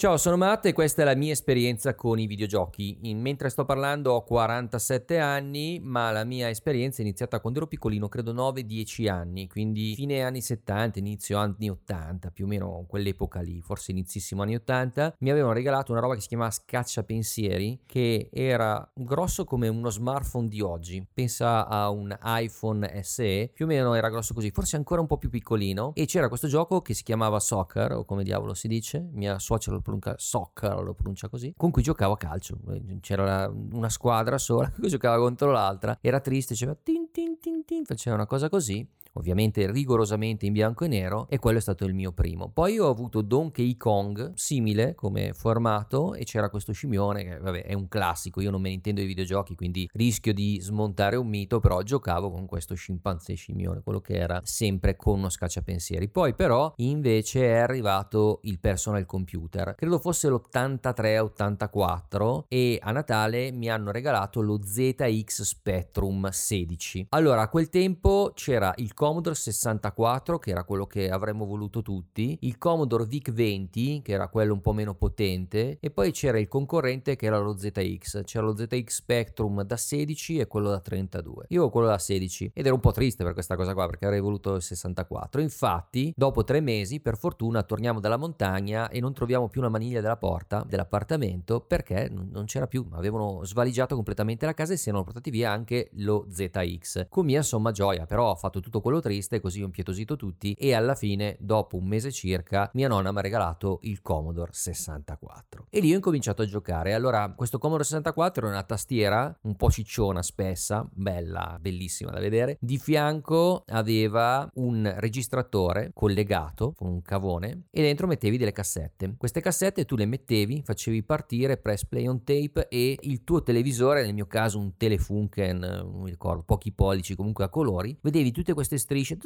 Ciao, 0.00 0.16
sono 0.16 0.36
Matt 0.36 0.64
e 0.66 0.72
questa 0.72 1.02
è 1.02 1.04
la 1.04 1.16
mia 1.16 1.32
esperienza 1.32 1.96
con 1.96 2.20
i 2.20 2.28
videogiochi. 2.28 2.98
In, 3.10 3.20
mentre 3.20 3.48
sto 3.48 3.64
parlando 3.64 4.12
ho 4.12 4.22
47 4.22 5.18
anni, 5.18 5.80
ma 5.82 6.12
la 6.12 6.22
mia 6.22 6.48
esperienza 6.48 6.98
è 6.98 7.00
iniziata 7.00 7.40
quando 7.40 7.58
ero 7.58 7.66
piccolino, 7.66 8.06
credo 8.08 8.32
9-10 8.32 9.10
anni, 9.10 9.48
quindi 9.48 9.94
fine 9.96 10.22
anni 10.22 10.40
70, 10.40 11.00
inizio 11.00 11.38
anni 11.38 11.68
80, 11.68 12.30
più 12.30 12.44
o 12.44 12.46
meno 12.46 12.84
quell'epoca 12.86 13.40
lì, 13.40 13.60
forse 13.60 13.90
inizissimo 13.90 14.42
anni 14.42 14.54
80. 14.54 15.16
Mi 15.18 15.30
avevano 15.30 15.52
regalato 15.52 15.90
una 15.90 16.00
roba 16.00 16.14
che 16.14 16.20
si 16.20 16.28
chiamava 16.28 16.52
scacciapensieri, 16.52 17.80
che 17.84 18.28
era 18.32 18.88
grosso 18.94 19.44
come 19.44 19.66
uno 19.66 19.90
smartphone 19.90 20.46
di 20.46 20.60
oggi. 20.60 21.04
Pensa 21.12 21.66
a 21.66 21.90
un 21.90 22.16
iPhone 22.22 23.02
SE, 23.02 23.50
più 23.52 23.64
o 23.64 23.68
meno 23.68 23.94
era 23.94 24.10
grosso 24.10 24.32
così, 24.32 24.52
forse 24.52 24.76
ancora 24.76 25.00
un 25.00 25.08
po' 25.08 25.18
più 25.18 25.28
piccolino. 25.28 25.90
E 25.96 26.06
c'era 26.06 26.28
questo 26.28 26.46
gioco 26.46 26.82
che 26.82 26.94
si 26.94 27.02
chiamava 27.02 27.40
Soccer, 27.40 27.94
o 27.94 28.04
come 28.04 28.22
diavolo 28.22 28.54
si 28.54 28.68
dice, 28.68 29.04
mia 29.10 29.40
suocera 29.40 29.74
lo 29.74 29.82
pronuncia 29.88 30.14
soccer, 30.18 30.82
lo 30.82 30.94
pronuncia 30.94 31.28
così, 31.28 31.54
con 31.56 31.70
cui 31.70 31.82
giocavo 31.82 32.12
a 32.14 32.16
calcio. 32.16 32.58
C'era 33.00 33.50
una 33.72 33.88
squadra 33.88 34.38
sola 34.38 34.70
che 34.80 34.88
giocava 34.88 35.18
contro 35.18 35.50
l'altra, 35.50 35.98
era 36.00 36.20
triste, 36.20 36.52
diceva 36.52 36.74
tin 36.74 37.10
tin 37.10 37.38
tin 37.38 37.64
tin, 37.64 37.84
faceva 37.84 38.14
una 38.16 38.26
cosa 38.26 38.48
così 38.48 38.86
ovviamente 39.14 39.70
rigorosamente 39.70 40.46
in 40.46 40.52
bianco 40.52 40.84
e 40.84 40.88
nero 40.88 41.26
e 41.28 41.38
quello 41.38 41.58
è 41.58 41.60
stato 41.60 41.84
il 41.84 41.94
mio 41.94 42.12
primo. 42.12 42.50
Poi 42.50 42.78
ho 42.78 42.88
avuto 42.88 43.22
Donkey 43.22 43.76
Kong, 43.76 44.32
simile 44.34 44.94
come 44.94 45.32
formato 45.32 46.14
e 46.14 46.24
c'era 46.24 46.50
questo 46.50 46.72
scimmione 46.72 47.24
che 47.24 47.38
vabbè 47.38 47.64
è 47.64 47.74
un 47.74 47.88
classico, 47.88 48.40
io 48.40 48.50
non 48.50 48.60
me 48.60 48.68
ne 48.68 48.74
intendo 48.74 49.00
di 49.00 49.06
videogiochi 49.06 49.54
quindi 49.54 49.88
rischio 49.92 50.32
di 50.32 50.58
smontare 50.60 51.16
un 51.16 51.28
mito, 51.28 51.60
però 51.60 51.82
giocavo 51.82 52.30
con 52.30 52.46
questo 52.46 52.74
scimpanzé 52.74 53.34
scimmione, 53.34 53.82
quello 53.82 54.00
che 54.00 54.14
era 54.14 54.40
sempre 54.44 54.96
con 54.96 55.18
uno 55.18 55.28
scacciapensieri. 55.28 56.08
Poi 56.08 56.34
però 56.34 56.72
invece 56.76 57.46
è 57.46 57.56
arrivato 57.56 58.40
il 58.42 58.60
personal 58.60 59.04
computer, 59.06 59.74
credo 59.74 59.98
fosse 59.98 60.28
l'83-84 60.28 62.44
e 62.48 62.78
a 62.80 62.92
Natale 62.92 63.50
mi 63.52 63.70
hanno 63.70 63.90
regalato 63.90 64.40
lo 64.40 64.60
ZX 64.62 65.42
Spectrum 65.42 66.28
16. 66.28 67.06
Allora 67.10 67.42
a 67.42 67.48
quel 67.48 67.68
tempo 67.68 68.32
c'era 68.34 68.72
il 68.76 68.94
Commodore 69.08 69.36
64 69.36 70.38
che 70.38 70.50
era 70.50 70.64
quello 70.64 70.86
che 70.86 71.08
avremmo 71.08 71.46
voluto 71.46 71.80
tutti, 71.80 72.36
il 72.42 72.58
Commodore 72.58 73.06
VIC 73.06 73.32
20 73.32 74.02
che 74.04 74.12
era 74.12 74.28
quello 74.28 74.52
un 74.52 74.60
po' 74.60 74.74
meno 74.74 74.94
potente 74.94 75.78
e 75.80 75.90
poi 75.90 76.12
c'era 76.12 76.38
il 76.38 76.46
concorrente 76.46 77.16
che 77.16 77.24
era 77.24 77.38
lo 77.38 77.56
ZX, 77.56 78.24
c'era 78.24 78.44
lo 78.44 78.54
ZX 78.54 78.86
Spectrum 78.86 79.62
da 79.62 79.78
16 79.78 80.40
e 80.40 80.46
quello 80.46 80.68
da 80.68 80.80
32. 80.80 81.46
Io 81.48 81.64
ho 81.64 81.70
quello 81.70 81.86
da 81.86 81.98
16 81.98 82.50
ed 82.52 82.66
ero 82.66 82.74
un 82.74 82.82
po' 82.82 82.92
triste 82.92 83.24
per 83.24 83.32
questa 83.32 83.56
cosa 83.56 83.72
qua 83.72 83.86
perché 83.86 84.04
avrei 84.04 84.20
voluto 84.20 84.56
il 84.56 84.60
64. 84.60 85.40
Infatti, 85.40 86.12
dopo 86.14 86.44
tre 86.44 86.60
mesi, 86.60 87.00
per 87.00 87.16
fortuna, 87.16 87.62
torniamo 87.62 88.00
dalla 88.00 88.18
montagna 88.18 88.90
e 88.90 89.00
non 89.00 89.14
troviamo 89.14 89.48
più 89.48 89.62
una 89.62 89.70
maniglia 89.70 90.02
della 90.02 90.18
porta 90.18 90.62
dell'appartamento 90.68 91.62
perché 91.62 92.10
non 92.10 92.44
c'era 92.44 92.66
più. 92.66 92.86
Avevano 92.92 93.42
svaligiato 93.44 93.94
completamente 93.94 94.44
la 94.44 94.52
casa 94.52 94.74
e 94.74 94.76
si 94.76 94.90
erano 94.90 95.04
portati 95.04 95.30
via 95.30 95.50
anche 95.50 95.88
lo 95.94 96.26
ZX. 96.28 97.06
Con 97.08 97.24
mia 97.24 97.40
somma 97.40 97.72
gioia, 97.72 98.04
però 98.04 98.32
ho 98.32 98.36
fatto 98.36 98.60
tutto 98.60 98.82
quello 98.82 98.87
triste, 99.00 99.40
così 99.40 99.62
ho 99.62 99.66
impietosito 99.66 100.16
tutti 100.16 100.52
e 100.54 100.74
alla 100.74 100.94
fine, 100.94 101.36
dopo 101.38 101.76
un 101.76 101.86
mese 101.86 102.10
circa, 102.10 102.70
mia 102.74 102.88
nonna 102.88 103.12
mi 103.12 103.18
ha 103.18 103.22
regalato 103.22 103.78
il 103.82 104.00
Commodore 104.02 104.50
64. 104.52 105.66
E 105.70 105.80
lì 105.80 105.92
ho 105.92 105.96
incominciato 105.96 106.42
a 106.42 106.46
giocare. 106.46 106.94
Allora, 106.94 107.32
questo 107.36 107.58
Commodore 107.58 107.84
64 107.84 108.46
era 108.46 108.54
una 108.54 108.64
tastiera 108.64 109.38
un 109.42 109.54
po' 109.56 109.70
cicciona, 109.70 110.22
spessa, 110.22 110.88
bella, 110.90 111.58
bellissima 111.60 112.10
da 112.10 112.20
vedere. 112.20 112.56
Di 112.60 112.78
fianco 112.78 113.64
aveva 113.68 114.50
un 114.54 114.92
registratore 114.96 115.90
collegato 115.94 116.72
con 116.72 116.88
un 116.88 117.02
cavone 117.02 117.66
e 117.70 117.82
dentro 117.82 118.06
mettevi 118.06 118.38
delle 118.38 118.52
cassette. 118.52 119.14
Queste 119.16 119.40
cassette 119.40 119.84
tu 119.84 119.96
le 119.96 120.06
mettevi, 120.06 120.62
facevi 120.64 121.02
partire, 121.02 121.58
press 121.58 121.84
play 121.84 122.06
on 122.06 122.24
tape 122.24 122.68
e 122.68 122.96
il 123.00 123.24
tuo 123.24 123.42
televisore, 123.42 124.04
nel 124.04 124.14
mio 124.14 124.26
caso 124.26 124.58
un 124.58 124.76
Telefunken, 124.76 125.58
non 125.58 126.02
mi 126.02 126.10
ricordo, 126.10 126.42
pochi 126.42 126.72
pollici 126.72 127.14
comunque 127.14 127.44
a 127.44 127.48
colori, 127.48 127.96
vedevi 128.00 128.30
tutte 128.30 128.54
queste 128.54 128.77
strisce 128.78 129.18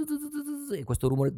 e 0.73 0.85
questo 0.85 1.09
rumore 1.09 1.33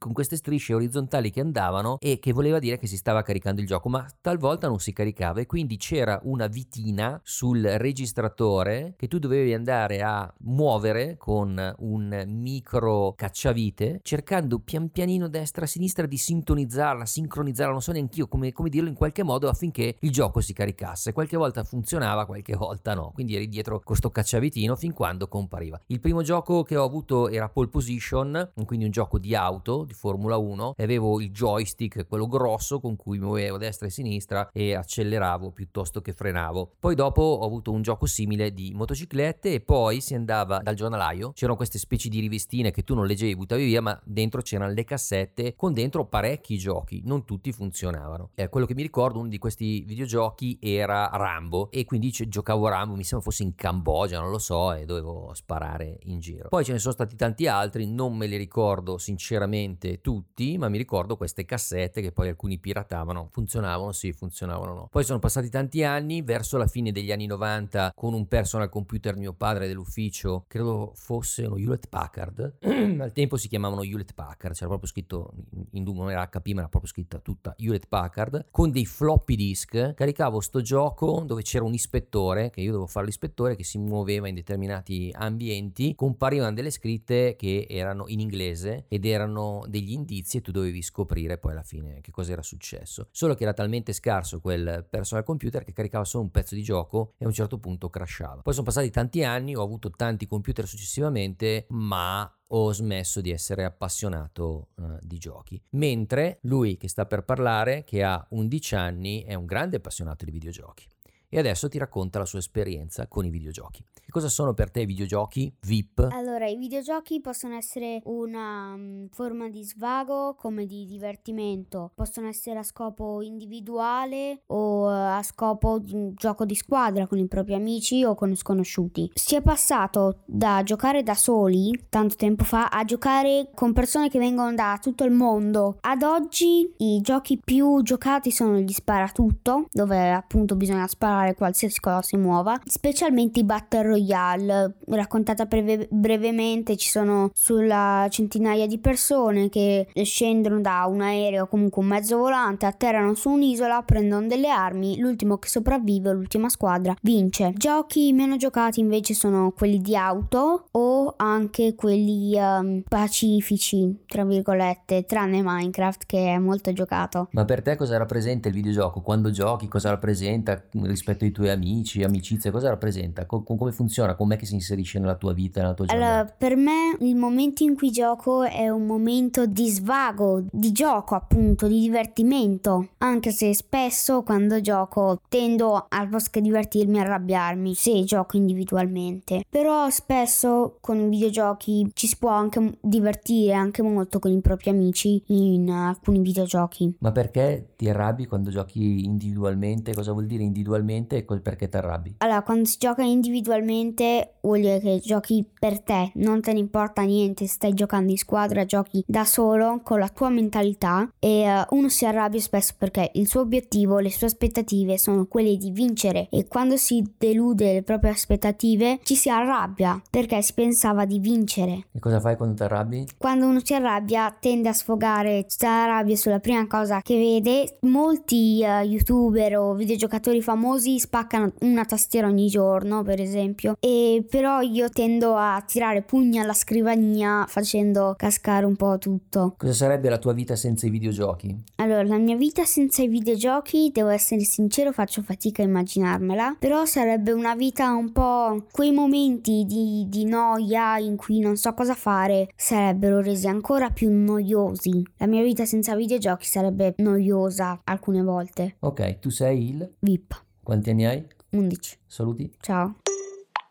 con 0.00 0.14
queste 0.14 0.36
strisce 0.36 0.72
orizzontali 0.72 1.30
che 1.30 1.40
andavano 1.40 1.98
e 2.00 2.18
che 2.18 2.32
voleva 2.32 2.58
dire 2.58 2.78
che 2.78 2.86
si 2.86 2.96
stava 2.96 3.20
caricando 3.20 3.60
il 3.60 3.66
gioco, 3.66 3.90
ma 3.90 4.06
talvolta 4.22 4.66
non 4.66 4.80
si 4.80 4.94
caricava 4.94 5.40
e 5.40 5.46
quindi 5.46 5.76
c'era 5.76 6.18
una 6.22 6.46
vitina 6.46 7.20
sul 7.22 7.60
registratore 7.62 8.94
che 8.96 9.08
tu 9.08 9.18
dovevi 9.18 9.52
andare 9.52 10.00
a 10.00 10.32
muovere 10.44 11.18
con 11.18 11.74
un 11.80 12.24
micro 12.28 13.12
cacciavite, 13.14 14.00
cercando 14.02 14.58
pian 14.60 14.88
pianino 14.88 15.28
destra-sinistra 15.28 16.06
di 16.06 16.16
sintonizzarla, 16.16 17.04
sincronizzarla, 17.04 17.72
non 17.72 17.82
so 17.82 17.92
neanche 17.92 18.20
io 18.20 18.26
come, 18.26 18.52
come 18.52 18.70
dirlo 18.70 18.88
in 18.88 18.94
qualche 18.94 19.22
modo 19.22 19.50
affinché 19.50 19.96
il 20.00 20.10
gioco 20.10 20.40
si 20.40 20.54
caricasse. 20.54 21.12
Qualche 21.12 21.36
volta 21.36 21.62
funzionava, 21.62 22.24
qualche 22.24 22.56
volta 22.56 22.94
no, 22.94 23.10
quindi 23.12 23.34
eri 23.34 23.48
dietro 23.48 23.80
questo 23.84 24.10
cacciavitino 24.10 24.76
fin 24.76 24.94
quando 24.94 25.28
compariva. 25.28 25.78
Il 25.88 26.00
primo 26.00 26.22
gioco 26.22 26.62
che 26.62 26.78
ho 26.78 26.84
avuto 26.84 27.28
era 27.28 27.50
Pole 27.50 27.68
Position, 27.68 28.52
quindi 28.64 28.86
un 28.86 28.90
gioco 28.90 29.18
di 29.18 29.34
auto 29.34 29.88
di 29.90 29.94
Formula 29.94 30.36
1 30.36 30.74
e 30.76 30.82
avevo 30.82 31.20
il 31.20 31.30
joystick, 31.30 32.06
quello 32.06 32.28
grosso 32.28 32.80
con 32.80 32.96
cui 32.96 33.18
muovevo 33.18 33.58
destra 33.58 33.88
e 33.88 33.90
sinistra 33.90 34.48
e 34.52 34.74
acceleravo 34.74 35.50
piuttosto 35.50 36.00
che 36.00 36.12
frenavo. 36.12 36.74
Poi 36.78 36.94
dopo 36.94 37.22
ho 37.22 37.44
avuto 37.44 37.72
un 37.72 37.82
gioco 37.82 38.06
simile 38.06 38.52
di 38.52 38.72
motociclette 38.74 39.52
e 39.52 39.60
poi 39.60 40.00
si 40.00 40.14
andava 40.14 40.58
dal 40.58 40.74
giornalaio, 40.74 41.32
c'erano 41.32 41.56
queste 41.56 41.78
specie 41.78 42.08
di 42.08 42.20
rivistine 42.20 42.70
che 42.70 42.84
tu 42.84 42.94
non 42.94 43.06
leggevi, 43.06 43.36
buttavi 43.36 43.64
via, 43.64 43.82
ma 43.82 44.00
dentro 44.04 44.40
c'erano 44.40 44.72
le 44.72 44.84
cassette 44.84 45.54
con 45.56 45.72
dentro 45.72 46.06
parecchi 46.06 46.56
giochi, 46.56 47.02
non 47.04 47.24
tutti 47.24 47.52
funzionavano. 47.52 48.30
E 48.34 48.48
quello 48.48 48.66
che 48.66 48.74
mi 48.74 48.82
ricordo, 48.82 49.18
uno 49.18 49.28
di 49.28 49.38
questi 49.38 49.82
videogiochi 49.82 50.58
era 50.60 51.10
Rambo 51.12 51.70
e 51.70 51.84
quindi 51.84 52.10
giocavo 52.10 52.68
Rambo, 52.68 52.94
mi 52.94 53.04
sembra 53.04 53.28
fosse 53.28 53.42
in 53.42 53.54
Cambogia, 53.54 54.20
non 54.20 54.30
lo 54.30 54.38
so, 54.38 54.72
e 54.72 54.84
dovevo 54.84 55.32
sparare 55.34 55.98
in 56.04 56.20
giro. 56.20 56.48
Poi 56.48 56.64
ce 56.64 56.72
ne 56.72 56.78
sono 56.78 56.92
stati 56.92 57.16
tanti 57.16 57.46
altri, 57.46 57.86
non 57.86 58.16
me 58.16 58.26
li 58.26 58.36
ricordo 58.36 58.98
sinceramente 58.98 59.79
ovviamente 59.80 60.00
tutti, 60.00 60.58
ma 60.58 60.68
mi 60.68 60.76
ricordo 60.76 61.16
queste 61.16 61.44
cassette 61.44 62.02
che 62.02 62.12
poi 62.12 62.28
alcuni 62.28 62.58
piratavano. 62.58 63.28
Funzionavano? 63.30 63.92
Sì, 63.92 64.12
funzionavano 64.12 64.74
no. 64.74 64.88
Poi 64.90 65.04
sono 65.04 65.18
passati 65.18 65.48
tanti 65.48 65.82
anni, 65.82 66.22
verso 66.22 66.58
la 66.58 66.66
fine 66.66 66.92
degli 66.92 67.10
anni 67.10 67.26
90, 67.26 67.92
con 67.94 68.12
un 68.12 68.26
personal 68.28 68.68
computer 68.68 69.16
mio 69.16 69.32
padre 69.32 69.66
dell'ufficio, 69.66 70.44
credo 70.46 70.92
fosse 70.94 71.46
uno 71.46 71.56
Hewlett 71.56 71.88
Packard. 71.88 72.58
Al 73.00 73.12
tempo 73.12 73.36
si 73.36 73.48
chiamavano 73.48 73.82
Hewlett 73.82 74.14
Packard, 74.14 74.54
c'era 74.54 74.68
proprio 74.68 74.88
scritto 74.88 75.32
in 75.72 75.84
due, 75.84 75.94
non 75.94 76.10
era 76.10 76.28
HP, 76.28 76.48
ma 76.48 76.60
era 76.60 76.68
proprio 76.68 76.90
scritta 76.90 77.18
tutta 77.18 77.54
Hewlett 77.56 77.86
Packard, 77.88 78.46
con 78.50 78.70
dei 78.70 78.84
floppy 78.84 79.36
disk. 79.36 79.94
Caricavo 79.94 80.40
sto 80.40 80.60
gioco 80.60 81.22
dove 81.24 81.42
c'era 81.42 81.64
un 81.64 81.72
ispettore, 81.72 82.50
che 82.50 82.60
io 82.60 82.72
dovevo 82.72 82.88
fare 82.88 83.06
l'ispettore, 83.06 83.56
che 83.56 83.64
si 83.64 83.78
muoveva 83.78 84.28
in 84.28 84.34
determinati 84.34 85.10
ambienti, 85.14 85.94
comparivano 85.94 86.52
delle 86.52 86.70
scritte 86.70 87.36
che 87.36 87.66
erano 87.68 88.04
in 88.08 88.20
inglese 88.20 88.84
ed 88.88 89.04
erano 89.04 89.64
degli 89.70 89.92
indizi 89.92 90.36
e 90.36 90.40
tu 90.40 90.50
dovevi 90.50 90.82
scoprire 90.82 91.38
poi 91.38 91.52
alla 91.52 91.62
fine 91.62 92.00
che 92.00 92.10
cosa 92.10 92.32
era 92.32 92.42
successo. 92.42 93.08
Solo 93.10 93.34
che 93.34 93.44
era 93.44 93.54
talmente 93.54 93.92
scarso 93.92 94.40
quel 94.40 94.86
personal 94.88 95.24
computer 95.24 95.64
che 95.64 95.72
caricava 95.72 96.04
solo 96.04 96.24
un 96.24 96.30
pezzo 96.30 96.54
di 96.54 96.62
gioco 96.62 97.14
e 97.16 97.24
a 97.24 97.28
un 97.28 97.34
certo 97.34 97.58
punto 97.58 97.88
crashava. 97.88 98.42
Poi 98.42 98.52
sono 98.52 98.66
passati 98.66 98.90
tanti 98.90 99.24
anni, 99.24 99.56
ho 99.56 99.62
avuto 99.62 99.90
tanti 99.90 100.26
computer 100.26 100.66
successivamente, 100.66 101.66
ma 101.70 102.30
ho 102.52 102.72
smesso 102.72 103.20
di 103.20 103.30
essere 103.30 103.64
appassionato 103.64 104.68
uh, 104.74 104.98
di 105.00 105.18
giochi. 105.18 105.62
Mentre 105.70 106.38
lui 106.42 106.76
che 106.76 106.88
sta 106.88 107.06
per 107.06 107.24
parlare, 107.24 107.84
che 107.84 108.02
ha 108.02 108.26
11 108.30 108.74
anni, 108.74 109.22
è 109.22 109.34
un 109.34 109.46
grande 109.46 109.76
appassionato 109.76 110.24
di 110.24 110.32
videogiochi 110.32 110.86
e 111.32 111.38
adesso 111.38 111.68
ti 111.68 111.78
racconta 111.78 112.18
la 112.18 112.24
sua 112.24 112.40
esperienza 112.40 113.06
con 113.06 113.24
i 113.24 113.30
videogiochi. 113.30 113.84
Che 113.94 114.10
cosa 114.10 114.28
sono 114.28 114.52
per 114.52 114.72
te 114.72 114.80
i 114.80 114.86
videogiochi 114.86 115.54
VIP? 115.60 116.08
Allora, 116.10 116.46
i 116.46 116.56
videogiochi 116.56 117.20
possono 117.20 117.54
essere 117.54 118.00
una 118.06 118.72
um, 118.74 119.08
forma 119.10 119.48
di 119.48 119.62
svago 119.62 120.34
come 120.34 120.66
di 120.66 120.84
divertimento, 120.84 121.92
possono 121.94 122.26
essere 122.26 122.58
a 122.58 122.64
scopo 122.64 123.22
individuale 123.22 124.42
o 124.46 124.86
uh, 124.86 124.88
a 124.88 125.22
scopo 125.22 125.78
di 125.78 125.94
un 125.94 126.14
gioco 126.14 126.44
di 126.44 126.56
squadra 126.56 127.06
con 127.06 127.18
i 127.18 127.28
propri 127.28 127.54
amici 127.54 128.02
o 128.02 128.16
con 128.16 128.34
sconosciuti. 128.34 129.12
Si 129.14 129.36
è 129.36 129.42
passato 129.42 130.22
da 130.24 130.62
giocare 130.64 131.04
da 131.04 131.14
soli 131.14 131.86
tanto 131.88 132.16
tempo 132.16 132.42
fa 132.42 132.66
a 132.66 132.82
giocare 132.84 133.50
con 133.54 133.72
persone 133.72 134.08
che 134.08 134.18
vengono 134.18 134.52
da 134.52 134.76
tutto 134.82 135.04
il 135.04 135.12
mondo. 135.12 135.76
Ad 135.82 136.02
oggi 136.02 136.68
i 136.78 137.00
giochi 137.00 137.38
più 137.38 137.80
giocati 137.82 138.32
sono 138.32 138.58
gli 138.58 138.72
sparatutto, 138.72 139.66
dove 139.70 140.10
appunto 140.10 140.56
bisogna 140.56 140.88
sparare 140.88 141.19
sparare 141.20 141.34
qualsiasi 141.34 141.80
cosa 141.80 142.02
si 142.02 142.16
muova, 142.16 142.58
specialmente 142.64 143.40
i 143.40 143.44
Battle 143.44 143.82
Royale. 143.82 144.74
Raccontata 144.86 145.44
breve- 145.44 145.86
brevemente, 145.90 146.76
ci 146.76 146.88
sono 146.88 147.30
sulla 147.34 148.06
centinaia 148.10 148.66
di 148.66 148.78
persone 148.78 149.48
che 149.48 149.88
scendono 150.02 150.60
da 150.60 150.86
un 150.88 151.00
aereo 151.02 151.44
o 151.44 151.46
comunque 151.46 151.82
un 151.82 151.88
mezzo 151.88 152.16
volante, 152.16 152.66
atterrano 152.66 153.14
su 153.14 153.30
un'isola, 153.30 153.82
prendono 153.82 154.26
delle 154.26 154.48
armi, 154.48 154.98
l'ultimo 154.98 155.38
che 155.38 155.48
sopravvive, 155.48 156.12
l'ultima 156.12 156.48
squadra, 156.48 156.94
vince. 157.02 157.52
Giochi 157.56 158.12
meno 158.12 158.36
giocati 158.36 158.80
invece 158.80 159.14
sono 159.14 159.52
quelli 159.56 159.80
di 159.80 159.96
auto 159.96 160.66
o 160.70 161.14
anche 161.16 161.74
quelli 161.74 162.36
um, 162.36 162.82
pacifici, 162.88 164.04
tra 164.06 164.24
virgolette, 164.24 165.04
tranne 165.04 165.42
Minecraft 165.42 166.06
che 166.06 166.34
è 166.34 166.38
molto 166.38 166.72
giocato. 166.72 167.28
Ma 167.32 167.44
per 167.44 167.62
te 167.62 167.76
cosa 167.76 167.96
rappresenta 167.96 168.48
il 168.48 168.54
videogioco? 168.54 169.00
Quando 169.00 169.30
giochi 169.30 169.68
cosa 169.68 169.90
rappresenta 169.90 170.62
rispetto 170.82 171.09
rispetto 171.10 171.24
ai 171.24 171.30
tuoi 171.32 171.50
amici, 171.50 172.02
amicizie, 172.02 172.50
cosa 172.50 172.68
rappresenta? 172.68 173.26
Co- 173.26 173.42
come 173.42 173.72
funziona? 173.72 174.14
Com'è 174.14 174.36
che 174.36 174.46
si 174.46 174.54
inserisce 174.54 174.98
nella 174.98 175.16
tua 175.16 175.32
vita, 175.32 175.60
nella 175.60 175.74
tua 175.74 175.86
giornata? 175.86 176.12
Allora, 176.12 176.34
per 176.36 176.56
me 176.56 176.96
il 177.00 177.16
momento 177.16 177.62
in 177.62 177.74
cui 177.74 177.90
gioco 177.90 178.42
è 178.42 178.68
un 178.68 178.86
momento 178.86 179.46
di 179.46 179.68
svago, 179.68 180.44
di 180.50 180.72
gioco 180.72 181.14
appunto, 181.14 181.66
di 181.66 181.80
divertimento, 181.80 182.90
anche 182.98 183.30
se 183.30 183.54
spesso 183.54 184.22
quando 184.22 184.60
gioco 184.60 185.20
tendo 185.28 185.86
al 185.88 186.08
posto 186.08 186.30
che 186.32 186.40
divertirmi 186.40 186.98
a 186.98 187.02
arrabbiarmi 187.02 187.74
se 187.74 188.04
gioco 188.04 188.36
individualmente. 188.36 189.44
Però 189.48 189.88
spesso 189.90 190.78
con 190.80 190.98
i 190.98 191.08
videogiochi 191.08 191.90
ci 191.94 192.06
si 192.06 192.16
può 192.16 192.30
anche 192.30 192.78
divertire 192.80 193.54
anche 193.54 193.82
molto 193.82 194.18
con 194.18 194.30
i 194.30 194.40
propri 194.40 194.70
amici 194.70 195.22
in 195.26 195.70
alcuni 195.70 196.20
videogiochi. 196.20 196.96
Ma 196.98 197.12
perché 197.12 197.72
ti 197.76 197.88
arrabbi 197.88 198.26
quando 198.26 198.50
giochi 198.50 199.04
individualmente? 199.04 199.94
Cosa 199.94 200.12
vuol 200.12 200.26
dire 200.26 200.42
individualmente? 200.42 200.99
Individualmente 201.00 201.16
e 201.16 201.40
perché 201.40 201.68
ti 201.68 201.76
arrabbi? 201.76 202.14
Allora, 202.18 202.42
quando 202.42 202.64
si 202.64 202.76
gioca 202.78 203.02
individualmente 203.02 204.34
vuol 204.42 204.60
dire 204.60 204.80
che 204.80 205.00
giochi 205.02 205.44
per 205.58 205.80
te, 205.80 206.12
non 206.14 206.40
te 206.40 206.52
ne 206.52 206.58
importa 206.58 207.02
niente, 207.02 207.46
stai 207.46 207.74
giocando 207.74 208.10
in 208.10 208.18
squadra, 208.18 208.64
giochi 208.64 209.02
da 209.06 209.24
solo 209.24 209.80
con 209.82 209.98
la 209.98 210.08
tua 210.08 210.28
mentalità 210.28 211.10
e 211.18 211.44
uh, 211.46 211.74
uno 211.76 211.88
si 211.88 212.06
arrabbia 212.06 212.40
spesso 212.40 212.74
perché 212.76 213.10
il 213.14 213.26
suo 213.26 213.40
obiettivo, 213.40 213.98
le 213.98 214.10
sue 214.10 214.26
aspettative 214.26 214.98
sono 214.98 215.26
quelle 215.26 215.56
di 215.56 215.70
vincere 215.70 216.28
e 216.30 216.46
quando 216.46 216.76
si 216.76 217.04
delude 217.16 217.72
le 217.72 217.82
proprie 217.82 218.10
aspettative 218.10 219.00
ci 219.02 219.14
si 219.14 219.28
arrabbia 219.28 220.00
perché 220.10 220.40
si 220.42 220.54
pensava 220.54 221.04
di 221.04 221.18
vincere. 221.18 221.86
E 221.92 221.98
cosa 221.98 222.20
fai 222.20 222.36
quando 222.36 222.56
ti 222.56 222.62
arrabbi? 222.62 223.08
Quando 223.16 223.46
uno 223.46 223.60
si 223.62 223.74
arrabbia 223.74 224.34
tende 224.38 224.68
a 224.68 224.72
sfogare 224.72 225.46
tutta 225.46 225.68
la 225.68 225.86
rabbia 225.86 226.16
sulla 226.16 226.40
prima 226.40 226.66
cosa 226.66 227.00
che 227.02 227.16
vede. 227.16 227.78
Molti 227.82 228.62
uh, 228.62 228.84
youtuber 228.84 229.58
o 229.58 229.74
videogiocatori 229.74 230.40
famosi 230.42 230.89
noiosi, 230.90 230.98
spaccano 230.98 231.52
una 231.60 231.84
tastiera 231.84 232.26
ogni 232.26 232.48
giorno, 232.48 233.02
per 233.02 233.20
esempio. 233.20 233.76
E 233.78 234.24
però 234.28 234.60
io 234.60 234.88
tendo 234.88 235.36
a 235.36 235.62
tirare 235.66 236.02
pugni 236.02 236.38
alla 236.38 236.52
scrivania 236.52 237.44
facendo 237.48 238.14
cascare 238.16 238.66
un 238.66 238.76
po' 238.76 238.98
tutto. 238.98 239.54
Cosa 239.56 239.72
sarebbe 239.72 240.08
la 240.08 240.18
tua 240.18 240.32
vita 240.32 240.56
senza 240.56 240.86
i 240.86 240.90
videogiochi? 240.90 241.56
Allora, 241.76 242.02
la 242.02 242.18
mia 242.18 242.36
vita 242.36 242.64
senza 242.64 243.02
i 243.02 243.08
videogiochi, 243.08 243.90
devo 243.92 244.08
essere 244.08 244.40
sincero, 244.42 244.92
faccio 244.92 245.22
fatica 245.22 245.62
a 245.62 245.66
immaginarmela, 245.66 246.56
però 246.58 246.84
sarebbe 246.84 247.32
una 247.32 247.54
vita 247.54 247.92
un 247.92 248.12
po' 248.12 248.66
quei 248.70 248.92
momenti 248.92 249.64
di, 249.66 250.06
di 250.08 250.24
noia 250.24 250.98
in 250.98 251.16
cui 251.16 251.38
non 251.40 251.56
so 251.56 251.72
cosa 251.74 251.94
fare 251.94 252.48
sarebbero 252.56 253.20
resi 253.20 253.46
ancora 253.46 253.90
più 253.90 254.10
noiosi. 254.10 255.02
La 255.18 255.26
mia 255.26 255.42
vita 255.42 255.64
senza 255.64 255.94
videogiochi 255.94 256.46
sarebbe 256.46 256.94
noiosa 256.98 257.80
alcune 257.84 258.22
volte. 258.22 258.76
Ok, 258.80 259.18
tu 259.18 259.30
sei 259.30 259.68
il 259.70 259.90
VIP. 260.00 260.48
Quanti 260.62 260.90
anni 260.90 261.06
hai? 261.06 261.26
11. 261.50 261.98
Saluti. 262.06 262.52
Ciao. 262.60 262.96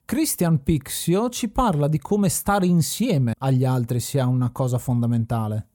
Christian 0.05 0.63
Pixio 0.63 1.29
ci 1.29 1.49
parla 1.49 1.87
di 1.87 1.99
come 1.99 2.29
stare 2.29 2.65
insieme 2.65 3.33
agli 3.37 3.63
altri 3.63 3.99
sia 3.99 4.25
una 4.25 4.49
cosa 4.51 4.79
fondamentale. 4.79 5.67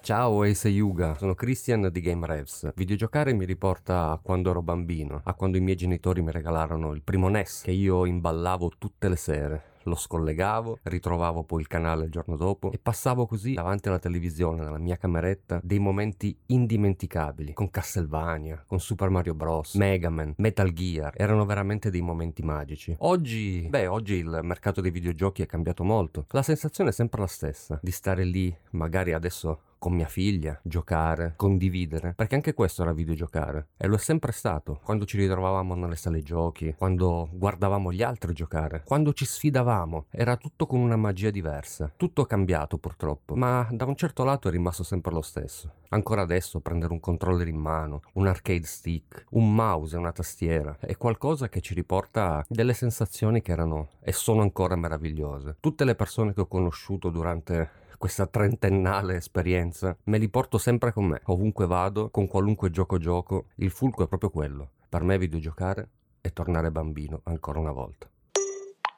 Ciao 0.00 0.42
Ace 0.42 0.68
Yuga, 0.68 1.16
sono 1.18 1.34
Christian 1.34 1.90
di 1.92 2.00
Game 2.00 2.24
Revs. 2.24 2.72
Videgiocare 2.74 3.34
mi 3.34 3.44
riporta 3.44 4.10
a 4.10 4.18
quando 4.22 4.50
ero 4.50 4.62
bambino, 4.62 5.20
a 5.22 5.34
quando 5.34 5.58
i 5.58 5.60
miei 5.60 5.76
genitori 5.76 6.22
mi 6.22 6.32
regalarono 6.32 6.94
il 6.94 7.02
primo 7.02 7.28
NES 7.28 7.62
che 7.62 7.72
io 7.72 8.06
imballavo 8.06 8.70
tutte 8.78 9.08
le 9.10 9.16
sere. 9.16 9.67
Lo 9.88 9.96
scollegavo, 9.96 10.80
ritrovavo 10.82 11.44
poi 11.44 11.62
il 11.62 11.66
canale 11.66 12.04
il 12.04 12.10
giorno 12.10 12.36
dopo 12.36 12.70
e 12.70 12.78
passavo 12.78 13.26
così 13.26 13.54
davanti 13.54 13.88
alla 13.88 13.98
televisione, 13.98 14.62
nella 14.62 14.78
mia 14.78 14.96
cameretta, 14.96 15.60
dei 15.62 15.78
momenti 15.78 16.36
indimenticabili 16.46 17.54
con 17.54 17.70
Castlevania, 17.70 18.62
con 18.66 18.80
Super 18.80 19.08
Mario 19.08 19.32
Bros, 19.34 19.74
Mega 19.76 20.10
Man, 20.10 20.34
Metal 20.36 20.70
Gear. 20.72 21.14
Erano 21.16 21.46
veramente 21.46 21.90
dei 21.90 22.02
momenti 22.02 22.42
magici. 22.42 22.94
Oggi, 22.98 23.66
beh, 23.68 23.86
oggi 23.86 24.14
il 24.14 24.40
mercato 24.42 24.82
dei 24.82 24.90
videogiochi 24.90 25.40
è 25.42 25.46
cambiato 25.46 25.84
molto. 25.84 26.26
La 26.30 26.42
sensazione 26.42 26.90
è 26.90 26.92
sempre 26.92 27.20
la 27.20 27.26
stessa, 27.26 27.78
di 27.82 27.90
stare 27.90 28.24
lì, 28.24 28.54
magari 28.72 29.14
adesso 29.14 29.60
con 29.78 29.94
mia 29.94 30.06
figlia, 30.06 30.58
giocare, 30.62 31.34
condividere, 31.36 32.14
perché 32.14 32.34
anche 32.34 32.54
questo 32.54 32.82
era 32.82 32.92
videogiocare 32.92 33.68
e 33.76 33.86
lo 33.86 33.96
è 33.96 33.98
sempre 33.98 34.32
stato. 34.32 34.80
Quando 34.82 35.04
ci 35.04 35.16
ritrovavamo 35.18 35.74
nelle 35.74 35.96
sale 35.96 36.22
giochi, 36.22 36.74
quando 36.76 37.28
guardavamo 37.32 37.92
gli 37.92 38.02
altri 38.02 38.32
giocare, 38.32 38.82
quando 38.84 39.12
ci 39.12 39.24
sfidavamo, 39.24 40.06
era 40.10 40.36
tutto 40.36 40.66
con 40.66 40.80
una 40.80 40.96
magia 40.96 41.30
diversa. 41.30 41.92
Tutto 41.96 42.24
cambiato 42.24 42.78
purtroppo, 42.78 43.34
ma 43.34 43.66
da 43.70 43.84
un 43.84 43.96
certo 43.96 44.24
lato 44.24 44.48
è 44.48 44.50
rimasto 44.50 44.82
sempre 44.82 45.12
lo 45.12 45.22
stesso. 45.22 45.72
Ancora 45.90 46.22
adesso 46.22 46.60
prendere 46.60 46.92
un 46.92 47.00
controller 47.00 47.48
in 47.48 47.56
mano, 47.56 48.02
un 48.14 48.26
arcade 48.26 48.66
stick, 48.66 49.24
un 49.30 49.54
mouse 49.54 49.96
e 49.96 49.98
una 49.98 50.12
tastiera 50.12 50.76
è 50.80 50.96
qualcosa 50.96 51.48
che 51.48 51.60
ci 51.60 51.74
riporta 51.74 52.44
delle 52.48 52.74
sensazioni 52.74 53.40
che 53.40 53.52
erano 53.52 53.88
e 54.00 54.12
sono 54.12 54.42
ancora 54.42 54.76
meravigliose. 54.76 55.56
Tutte 55.60 55.84
le 55.84 55.94
persone 55.94 56.34
che 56.34 56.42
ho 56.42 56.46
conosciuto 56.46 57.08
durante 57.08 57.86
questa 57.98 58.26
trentennale 58.26 59.16
esperienza, 59.16 59.94
me 60.04 60.18
li 60.18 60.28
porto 60.28 60.56
sempre 60.56 60.92
con 60.92 61.06
me, 61.06 61.20
ovunque 61.24 61.66
vado, 61.66 62.10
con 62.10 62.28
qualunque 62.28 62.70
gioco 62.70 62.96
gioco, 62.96 63.48
il 63.56 63.70
fulcro 63.70 64.04
è 64.04 64.08
proprio 64.08 64.30
quello. 64.30 64.70
Per 64.88 65.02
me 65.02 65.18
videogiocare 65.18 65.88
è 66.20 66.32
tornare 66.32 66.70
bambino 66.70 67.20
ancora 67.24 67.58
una 67.58 67.72
volta. 67.72 68.08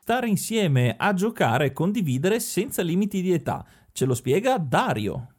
Stare 0.03 0.29
insieme 0.29 0.95
a 0.99 1.15
giocare 1.15 1.67
e 1.67 1.73
condividere 1.73 2.41
senza 2.41 2.83
limiti 2.83 3.23
di 3.23 3.33
età. 3.33 3.65
Ce 3.93 4.05
lo 4.05 4.15
spiega 4.15 4.59
Dario. 4.59 5.35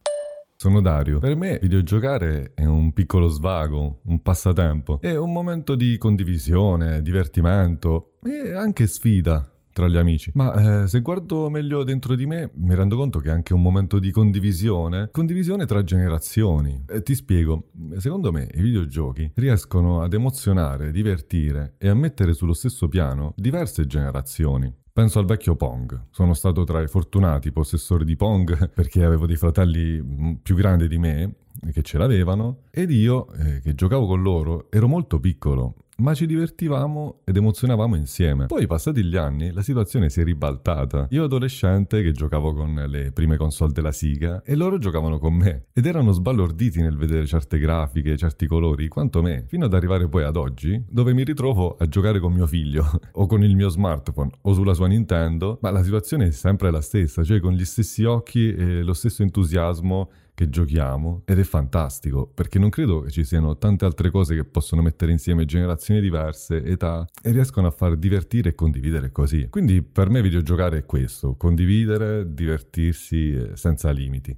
Sono 0.55 0.81
Dario. 0.81 1.19
Per 1.19 1.35
me 1.35 1.59
videogiocare 1.59 2.53
è 2.55 2.65
un 2.65 2.93
piccolo 2.93 3.27
svago, 3.27 4.01
un 4.05 4.21
passatempo, 4.21 4.99
è 5.01 5.15
un 5.15 5.31
momento 5.31 5.75
di 5.75 5.97
condivisione, 5.97 7.01
divertimento 7.01 8.17
e 8.23 8.53
anche 8.53 8.87
sfida 8.87 9.50
tra 9.71 9.87
gli 9.87 9.97
amici. 9.97 10.31
Ma 10.35 10.83
eh, 10.83 10.87
se 10.87 11.01
guardo 11.01 11.49
meglio 11.49 11.83
dentro 11.83 12.15
di 12.15 12.25
me, 12.25 12.51
mi 12.55 12.75
rendo 12.75 12.95
conto 12.95 13.19
che 13.19 13.29
è 13.29 13.31
anche 13.31 13.53
un 13.53 13.61
momento 13.61 13.99
di 13.99 14.11
condivisione, 14.11 15.09
condivisione 15.11 15.65
tra 15.65 15.83
generazioni. 15.83 16.83
E 16.87 17.01
ti 17.01 17.15
spiego, 17.15 17.69
secondo 17.97 18.31
me 18.31 18.47
i 18.53 18.61
videogiochi 18.61 19.31
riescono 19.35 20.01
ad 20.01 20.13
emozionare, 20.13 20.91
divertire 20.91 21.75
e 21.77 21.87
a 21.89 21.93
mettere 21.93 22.33
sullo 22.33 22.53
stesso 22.53 22.87
piano 22.87 23.33
diverse 23.35 23.85
generazioni. 23.85 24.73
Penso 24.93 25.19
al 25.19 25.25
vecchio 25.25 25.55
Pong. 25.55 26.07
Sono 26.11 26.33
stato 26.33 26.65
tra 26.65 26.81
i 26.81 26.87
fortunati 26.87 27.51
possessori 27.51 28.03
di 28.03 28.17
Pong 28.17 28.69
perché 28.75 29.03
avevo 29.03 29.25
dei 29.25 29.37
fratelli 29.37 30.01
mm, 30.01 30.33
più 30.43 30.55
grandi 30.55 30.87
di 30.87 30.97
me 30.97 31.35
che 31.71 31.81
ce 31.81 31.97
l'avevano 31.97 32.63
ed 32.71 32.91
io, 32.91 33.31
eh, 33.33 33.61
che 33.61 33.73
giocavo 33.73 34.05
con 34.05 34.21
loro, 34.21 34.67
ero 34.69 34.87
molto 34.87 35.19
piccolo 35.19 35.75
ma 35.97 36.13
ci 36.13 36.25
divertivamo 36.25 37.21
ed 37.23 37.37
emozionavamo 37.37 37.95
insieme. 37.95 38.47
Poi, 38.47 38.67
passati 38.67 39.03
gli 39.03 39.15
anni, 39.15 39.51
la 39.51 39.61
situazione 39.61 40.09
si 40.09 40.21
è 40.21 40.23
ribaltata. 40.23 41.07
Io 41.11 41.23
adolescente 41.23 42.01
che 42.01 42.11
giocavo 42.11 42.53
con 42.53 42.73
le 42.87 43.11
prime 43.11 43.37
console 43.37 43.71
della 43.71 43.91
Siga 43.91 44.41
e 44.43 44.55
loro 44.55 44.77
giocavano 44.77 45.19
con 45.19 45.33
me 45.33 45.65
ed 45.73 45.85
erano 45.85 46.11
sbalorditi 46.11 46.81
nel 46.81 46.97
vedere 46.97 47.25
certe 47.25 47.59
grafiche, 47.59 48.17
certi 48.17 48.47
colori, 48.47 48.87
quanto 48.87 49.21
me, 49.21 49.45
fino 49.47 49.65
ad 49.65 49.73
arrivare 49.73 50.07
poi 50.09 50.23
ad 50.23 50.35
oggi, 50.35 50.83
dove 50.89 51.13
mi 51.13 51.23
ritrovo 51.23 51.75
a 51.77 51.87
giocare 51.87 52.19
con 52.19 52.33
mio 52.33 52.47
figlio 52.47 52.85
o 53.13 53.25
con 53.27 53.43
il 53.43 53.55
mio 53.55 53.69
smartphone 53.69 54.31
o 54.41 54.53
sulla 54.53 54.73
sua 54.73 54.87
Nintendo, 54.87 55.59
ma 55.61 55.69
la 55.71 55.83
situazione 55.83 56.27
è 56.27 56.31
sempre 56.31 56.71
la 56.71 56.81
stessa, 56.81 57.23
cioè 57.23 57.39
con 57.39 57.53
gli 57.53 57.65
stessi 57.65 58.03
occhi 58.03 58.53
e 58.53 58.81
lo 58.81 58.93
stesso 58.93 59.21
entusiasmo 59.21 60.09
che 60.41 60.49
giochiamo 60.49 61.21
ed 61.25 61.37
è 61.37 61.43
fantastico 61.43 62.25
perché 62.25 62.57
non 62.57 62.69
credo 62.69 63.01
che 63.01 63.11
ci 63.11 63.23
siano 63.23 63.57
tante 63.59 63.85
altre 63.85 64.09
cose 64.09 64.33
che 64.33 64.43
possono 64.43 64.81
mettere 64.81 65.11
insieme 65.11 65.45
generazioni 65.45 66.01
diverse, 66.01 66.63
età 66.63 67.07
e 67.21 67.31
riescono 67.31 67.67
a 67.67 67.71
far 67.71 67.95
divertire 67.95 68.49
e 68.49 68.55
condividere 68.55 69.11
così. 69.11 69.47
Quindi 69.49 69.83
per 69.83 70.09
me 70.09 70.21
videogiocare 70.23 70.79
è 70.79 70.85
questo, 70.85 71.35
condividere, 71.35 72.33
divertirsi 72.33 73.33
eh, 73.33 73.51
senza 73.55 73.91
limiti. 73.91 74.35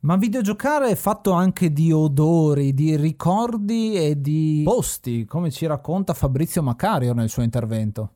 Ma 0.00 0.16
videogiocare 0.16 0.90
è 0.90 0.94
fatto 0.94 1.32
anche 1.32 1.72
di 1.72 1.90
odori, 1.90 2.74
di 2.74 2.96
ricordi 2.96 3.94
e 3.94 4.20
di 4.20 4.60
posti, 4.62 5.24
come 5.24 5.50
ci 5.50 5.64
racconta 5.64 6.12
Fabrizio 6.12 6.62
Macario 6.62 7.14
nel 7.14 7.30
suo 7.30 7.42
intervento. 7.42 8.15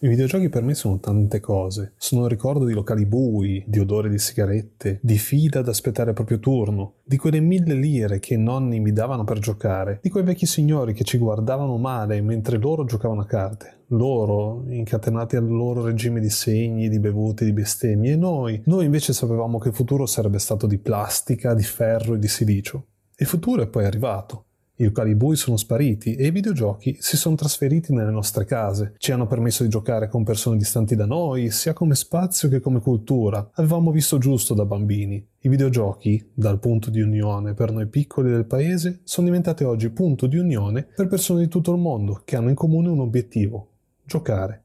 I 0.00 0.06
videogiochi 0.06 0.48
per 0.48 0.62
me 0.62 0.74
sono 0.74 1.00
tante 1.00 1.40
cose. 1.40 1.94
Sono 1.96 2.22
il 2.22 2.30
ricordo 2.30 2.64
di 2.64 2.72
locali 2.72 3.04
bui, 3.04 3.64
di 3.66 3.80
odore 3.80 4.08
di 4.08 4.18
sigarette, 4.20 5.00
di 5.02 5.18
fila 5.18 5.58
ad 5.58 5.66
aspettare 5.66 6.10
il 6.10 6.14
proprio 6.14 6.38
turno, 6.38 6.98
di 7.02 7.16
quelle 7.16 7.40
mille 7.40 7.74
lire 7.74 8.20
che 8.20 8.34
i 8.34 8.38
nonni 8.38 8.78
mi 8.78 8.92
davano 8.92 9.24
per 9.24 9.40
giocare, 9.40 9.98
di 10.00 10.08
quei 10.08 10.22
vecchi 10.22 10.46
signori 10.46 10.92
che 10.92 11.02
ci 11.02 11.18
guardavano 11.18 11.78
male 11.78 12.20
mentre 12.20 12.58
loro 12.58 12.84
giocavano 12.84 13.22
a 13.22 13.26
carte. 13.26 13.86
Loro, 13.88 14.62
incatenati 14.68 15.34
al 15.34 15.48
loro 15.48 15.82
regime 15.82 16.20
di 16.20 16.30
segni, 16.30 16.88
di 16.88 17.00
bevute, 17.00 17.44
di 17.44 17.52
bestemmie, 17.52 18.12
e 18.12 18.16
noi, 18.16 18.62
noi 18.66 18.84
invece 18.84 19.12
sapevamo 19.12 19.58
che 19.58 19.70
il 19.70 19.74
futuro 19.74 20.06
sarebbe 20.06 20.38
stato 20.38 20.68
di 20.68 20.78
plastica, 20.78 21.54
di 21.54 21.64
ferro 21.64 22.14
e 22.14 22.20
di 22.20 22.28
silicio. 22.28 22.86
Il 23.16 23.26
futuro 23.26 23.62
è 23.62 23.66
poi 23.66 23.84
arrivato. 23.84 24.44
I 24.80 24.84
locali 24.84 25.16
bui 25.16 25.34
sono 25.34 25.56
spariti 25.56 26.14
e 26.14 26.28
i 26.28 26.30
videogiochi 26.30 26.98
si 27.00 27.16
sono 27.16 27.34
trasferiti 27.34 27.92
nelle 27.92 28.12
nostre 28.12 28.44
case. 28.44 28.94
Ci 28.96 29.10
hanno 29.10 29.26
permesso 29.26 29.64
di 29.64 29.68
giocare 29.68 30.08
con 30.08 30.22
persone 30.22 30.56
distanti 30.56 30.94
da 30.94 31.04
noi, 31.04 31.50
sia 31.50 31.72
come 31.72 31.96
spazio 31.96 32.48
che 32.48 32.60
come 32.60 32.78
cultura. 32.78 33.50
Avevamo 33.54 33.90
visto 33.90 34.18
giusto 34.18 34.54
da 34.54 34.64
bambini. 34.64 35.16
I 35.40 35.48
videogiochi, 35.48 36.30
dal 36.32 36.60
punto 36.60 36.90
di 36.90 37.00
unione 37.00 37.54
per 37.54 37.72
noi 37.72 37.88
piccoli 37.88 38.30
del 38.30 38.44
paese, 38.44 39.00
sono 39.02 39.26
diventati 39.26 39.64
oggi 39.64 39.90
punto 39.90 40.28
di 40.28 40.36
unione 40.36 40.84
per 40.84 41.08
persone 41.08 41.40
di 41.40 41.48
tutto 41.48 41.72
il 41.72 41.78
mondo 41.78 42.22
che 42.24 42.36
hanno 42.36 42.50
in 42.50 42.54
comune 42.54 42.88
un 42.88 43.00
obiettivo: 43.00 43.70
giocare. 44.04 44.62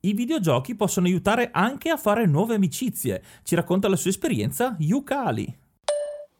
I 0.00 0.14
videogiochi 0.14 0.74
possono 0.74 1.06
aiutare 1.06 1.50
anche 1.52 1.90
a 1.90 1.96
fare 1.96 2.26
nuove 2.26 2.56
amicizie. 2.56 3.22
Ci 3.44 3.54
racconta 3.54 3.88
la 3.88 3.94
sua 3.94 4.10
esperienza 4.10 4.74
Yuka 4.80 5.26
Ali. 5.26 5.58